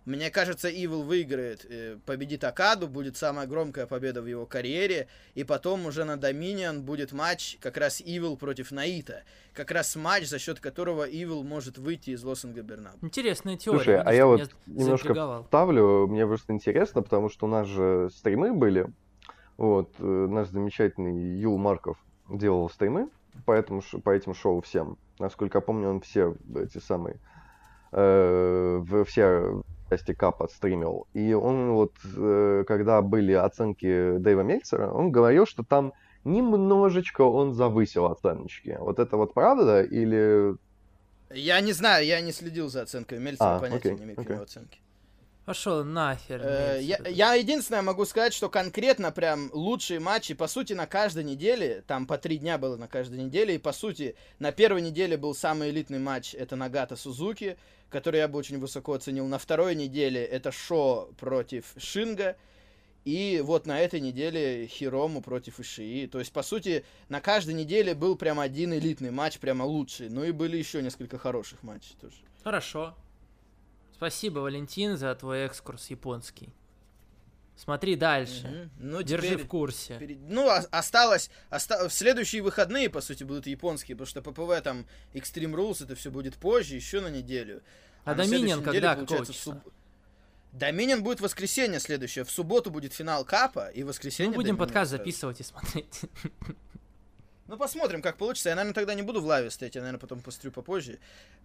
мне 0.06 0.30
кажется, 0.30 0.69
Evil 0.69 1.03
выиграет, 1.03 1.65
э, 1.68 1.98
победит 2.06 2.44
Акаду, 2.44 2.88
будет 2.88 3.18
самая 3.18 3.48
громкая 3.48 3.88
победа 3.88 4.22
в 4.22 4.27
его 4.27 4.45
карьере, 4.45 5.07
и 5.34 5.44
потом 5.44 5.88
уже 5.88 6.03
на 6.03 6.14
Dominion 6.15 6.82
будет 6.82 7.11
матч 7.11 7.57
как 7.60 7.77
раз 7.77 8.02
Evil 8.02 8.38
против 8.38 8.72
Наита. 8.72 9.23
Как 9.53 9.72
раз 9.72 9.95
матч, 9.95 10.27
за 10.27 10.38
счет 10.38 10.60
которого 10.60 11.10
Evil 11.10 11.44
может 11.44 11.80
выйти 11.80 12.11
из 12.11 12.23
Лосинга 12.23 12.61
Бернаб. 12.61 12.95
Интересная 13.02 13.57
теория. 13.57 13.77
Слушай, 13.77 14.02
а 14.02 14.14
я 14.14 14.27
вот 14.27 14.56
немножко 14.68 15.44
ставлю, 15.48 16.07
мне 16.07 16.27
просто 16.27 16.53
интересно, 16.53 17.02
потому 17.02 17.30
что 17.30 17.48
у 17.48 17.49
нас 17.49 17.68
же 17.68 18.10
стримы 18.11 18.53
были, 18.53 18.88
вот, 19.57 19.91
э, 19.99 20.03
наш 20.03 20.49
замечательный 20.49 21.40
Юл 21.40 21.57
Марков 21.57 21.98
делал 22.30 22.69
стримы 22.69 23.10
по, 23.45 23.53
этому, 23.53 23.82
по 24.03 24.11
этим 24.11 24.36
шоу 24.36 24.61
всем. 24.61 24.98
Насколько 25.18 25.57
я 25.57 25.61
помню, 25.61 25.90
он 25.90 26.02
все 26.02 26.36
эти 26.56 26.77
самые 26.77 27.19
э, 27.91 28.84
все 29.07 29.64
части 29.90 30.14
Кап 30.14 30.41
отстримил. 30.41 31.07
И 31.14 31.34
он 31.34 31.72
вот, 31.72 31.94
э, 32.16 32.64
когда 32.68 33.02
были 33.02 33.34
оценки 33.34 34.18
Дэйва 34.18 34.41
Мельцера, 34.41 34.91
он 34.91 35.12
говорил, 35.12 35.45
что 35.45 35.64
там 35.64 35.94
немножечко 36.24 37.22
он 37.22 37.53
завысил 37.53 38.06
оценочки. 38.06 38.78
Вот 38.80 38.99
это 38.99 39.18
вот 39.18 39.34
правда 39.34 39.84
или... 39.84 40.56
Я 41.32 41.60
не 41.62 41.74
знаю, 41.74 42.06
я 42.06 42.22
не 42.22 42.32
следил 42.32 42.70
за 42.70 42.84
оценкой 42.84 43.20
Мельцера, 43.20 43.57
а, 43.57 43.60
понятия 43.60 43.90
окей, 43.90 43.99
не 43.99 44.03
имею 44.06 44.20
окей. 44.20 44.38
оценки. 44.38 44.80
Пошел 45.45 45.84
нахер. 45.84 46.41
Э, 46.43 46.80
я, 46.81 46.97
я 47.07 47.34
единственное 47.35 47.84
могу 47.84 48.05
сказать, 48.05 48.34
что 48.34 48.49
конкретно 48.49 49.11
прям 49.11 49.51
лучшие 49.53 49.99
матчи, 49.99 50.34
по 50.34 50.47
сути, 50.47 50.73
на 50.73 50.88
каждой 50.88 51.23
неделе, 51.23 51.84
там 51.85 52.07
по 52.07 52.17
три 52.17 52.39
дня 52.39 52.57
было 52.57 52.77
на 52.77 52.88
каждой 52.88 53.19
неделе, 53.19 53.53
и 53.53 53.59
по 53.59 53.72
сути, 53.72 54.15
на 54.39 54.51
первой 54.51 54.81
неделе 54.81 55.17
был 55.17 55.35
самый 55.35 55.69
элитный 55.69 55.99
матч, 55.99 56.34
это 56.34 56.55
Нагата 56.55 56.95
Сузуки, 56.95 57.57
который 57.91 58.22
я 58.22 58.27
бы 58.27 58.39
очень 58.39 58.59
высоко 58.59 58.93
оценил. 58.93 59.27
На 59.27 59.38
второй 59.38 59.76
неделе 59.76 60.26
это 60.26 60.51
Шо 60.51 61.09
против 61.19 61.76
Шинга, 61.77 62.38
и 63.03 63.39
вот 63.45 63.67
на 63.67 63.80
этой 63.80 63.99
неделе 63.99 64.65
Хирому 64.65 65.22
против 65.22 65.59
Ишии. 65.59 66.07
То 66.07 66.17
есть, 66.17 66.34
по 66.34 66.41
сути, 66.41 66.84
на 67.07 67.22
каждой 67.22 67.53
неделе 67.53 67.93
был 67.93 68.15
прям 68.15 68.39
один 68.39 68.73
элитный 68.73 69.11
матч, 69.11 69.38
прямо 69.38 69.63
лучший. 69.63 70.09
Ну 70.09 70.23
и 70.23 70.31
были 70.31 70.57
еще 70.57 70.81
несколько 70.81 71.19
хороших 71.19 71.61
матчей 71.61 71.95
тоже. 72.01 72.15
Хорошо. 72.43 72.95
Спасибо, 73.95 74.39
Валентин, 74.39 74.97
за 74.97 75.15
твой 75.15 75.45
экскурс 75.45 75.89
японский. 75.89 76.49
Смотри 77.55 77.95
дальше. 77.95 78.45
Угу. 78.45 78.69
Ну, 78.80 79.01
Держи 79.01 79.30
теперь, 79.30 79.45
в 79.45 79.47
курсе. 79.47 79.97
Перед... 79.97 80.19
Ну, 80.19 80.49
а, 80.49 80.65
осталось. 80.69 81.30
Оста... 81.49 81.88
В 81.88 81.93
следующие 81.93 82.41
выходные, 82.41 82.89
по 82.89 82.99
сути, 82.99 83.23
будут 83.23 83.47
японские, 83.47 83.95
потому 83.95 84.07
что 84.07 84.22
ППВ 84.22 84.61
там 84.61 84.85
Extreme 85.13 85.53
Rules 85.53 85.81
это 85.85 85.95
все 85.95 86.11
будет 86.11 86.35
позже, 86.35 86.76
еще 86.76 86.99
на 86.99 87.07
неделю. 87.07 87.63
А, 88.03 88.11
а 88.11 88.15
Доминион 88.15 88.61
когда? 88.63 88.97
Какого? 88.97 89.23
Суб... 89.23 89.55
Доминион 90.51 91.01
будет 91.01 91.22
воскресенье 91.22 91.80
следующее. 91.80 92.26
В 92.26 92.31
субботу 92.31 92.72
будет 92.72 92.91
финал 92.91 93.23
Капа, 93.23 93.69
и 93.69 93.84
воскресенье. 93.84 94.31
Мы 94.31 94.35
будем 94.35 94.57
подкаст 94.57 94.91
записывать 94.91 95.39
и 95.39 95.43
смотреть. 95.43 96.01
Ну, 97.47 97.57
посмотрим, 97.57 98.01
как 98.01 98.17
получится. 98.17 98.49
Я, 98.49 98.55
наверное, 98.55 98.73
тогда 98.73 98.95
не 98.95 99.03
буду 99.03 99.22
в 99.22 99.26
лаве 99.26 99.51
стоять, 99.51 99.76
я, 99.76 99.81
наверное, 99.81 99.99
потом 99.99 100.19
пострю 100.19 100.51
попозже. 100.51 100.97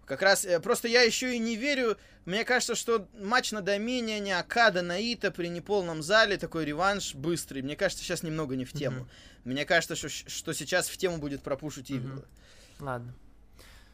Как 0.05 0.23
раз, 0.23 0.45
э, 0.45 0.59
просто 0.59 0.87
я 0.87 1.03
еще 1.03 1.35
и 1.35 1.39
не 1.39 1.55
верю. 1.55 1.95
Мне 2.25 2.43
кажется, 2.43 2.73
что 2.73 3.07
матч 3.19 3.51
на 3.51 3.61
Доминионе, 3.61 4.37
Акада, 4.37 4.81
Наита 4.81 5.29
при 5.29 5.47
неполном 5.47 6.01
зале, 6.01 6.37
такой 6.37 6.65
реванш 6.65 7.13
быстрый. 7.13 7.61
Мне 7.61 7.75
кажется, 7.75 8.03
сейчас 8.03 8.23
немного 8.23 8.55
не 8.55 8.65
в 8.65 8.73
тему. 8.73 9.01
Mm-hmm. 9.01 9.41
Мне 9.45 9.65
кажется, 9.65 9.95
что, 9.95 10.09
что 10.09 10.53
сейчас 10.53 10.89
в 10.89 10.97
тему 10.97 11.17
будет 11.17 11.43
пропушить 11.43 11.91
Ивила. 11.91 12.15
Mm-hmm. 12.15 12.83
Ладно. 12.83 13.13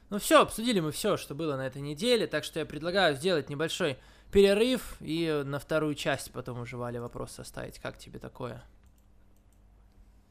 Ну 0.10 0.20
все, 0.20 0.42
обсудили 0.42 0.80
мы 0.80 0.94
все, 0.94 1.18
что 1.18 1.36
было 1.36 1.58
на 1.58 1.68
этой 1.68 1.82
неделе, 1.82 2.28
так 2.28 2.46
что 2.46 2.60
я 2.60 2.66
предлагаю 2.66 3.18
сделать 3.18 3.50
небольшой 3.50 3.98
перерыв 4.32 4.96
и 5.02 5.44
на 5.46 5.60
вторую 5.60 5.96
часть 5.96 6.32
потом 6.32 6.62
уже 6.62 6.78
Вале 6.78 7.02
вопрос 7.02 7.32
составить. 7.32 7.80
Как 7.80 7.98
тебе 7.98 8.20
такое? 8.20 8.64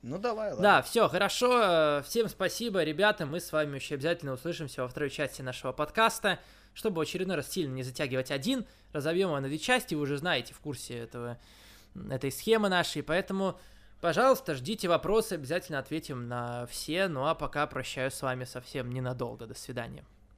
Ну 0.02 0.18
давай, 0.18 0.50
ладно. 0.50 0.62
Да, 0.62 0.82
все, 0.82 1.08
хорошо. 1.08 2.02
Всем 2.04 2.28
спасибо, 2.28 2.82
ребята. 2.82 3.26
Мы 3.26 3.40
с 3.40 3.50
вами 3.52 3.76
еще 3.76 3.94
обязательно 3.94 4.32
услышимся 4.32 4.82
во 4.82 4.88
второй 4.88 5.10
части 5.10 5.42
нашего 5.42 5.72
подкаста. 5.72 6.38
Чтобы 6.74 7.02
очередной 7.02 7.36
раз 7.36 7.50
сильно 7.50 7.72
не 7.72 7.82
затягивать 7.82 8.30
один, 8.30 8.66
разобьем 8.92 9.28
его 9.28 9.40
на 9.40 9.48
две 9.48 9.58
части. 9.58 9.94
Вы 9.94 10.02
уже 10.02 10.18
знаете 10.18 10.52
в 10.52 10.60
курсе 10.60 10.98
этого, 10.98 11.38
этой 12.10 12.30
схемы 12.30 12.68
нашей. 12.68 13.02
Поэтому, 13.02 13.58
пожалуйста, 14.00 14.54
ждите 14.54 14.86
вопросы. 14.86 15.32
Обязательно 15.32 15.78
ответим 15.78 16.28
на 16.28 16.66
все. 16.66 17.08
Ну 17.08 17.26
а 17.26 17.34
пока 17.34 17.66
прощаюсь 17.66 18.14
с 18.14 18.22
вами 18.22 18.44
совсем 18.44 18.90
ненадолго. 18.90 19.46
До 19.46 19.54
свидания. 19.54 20.04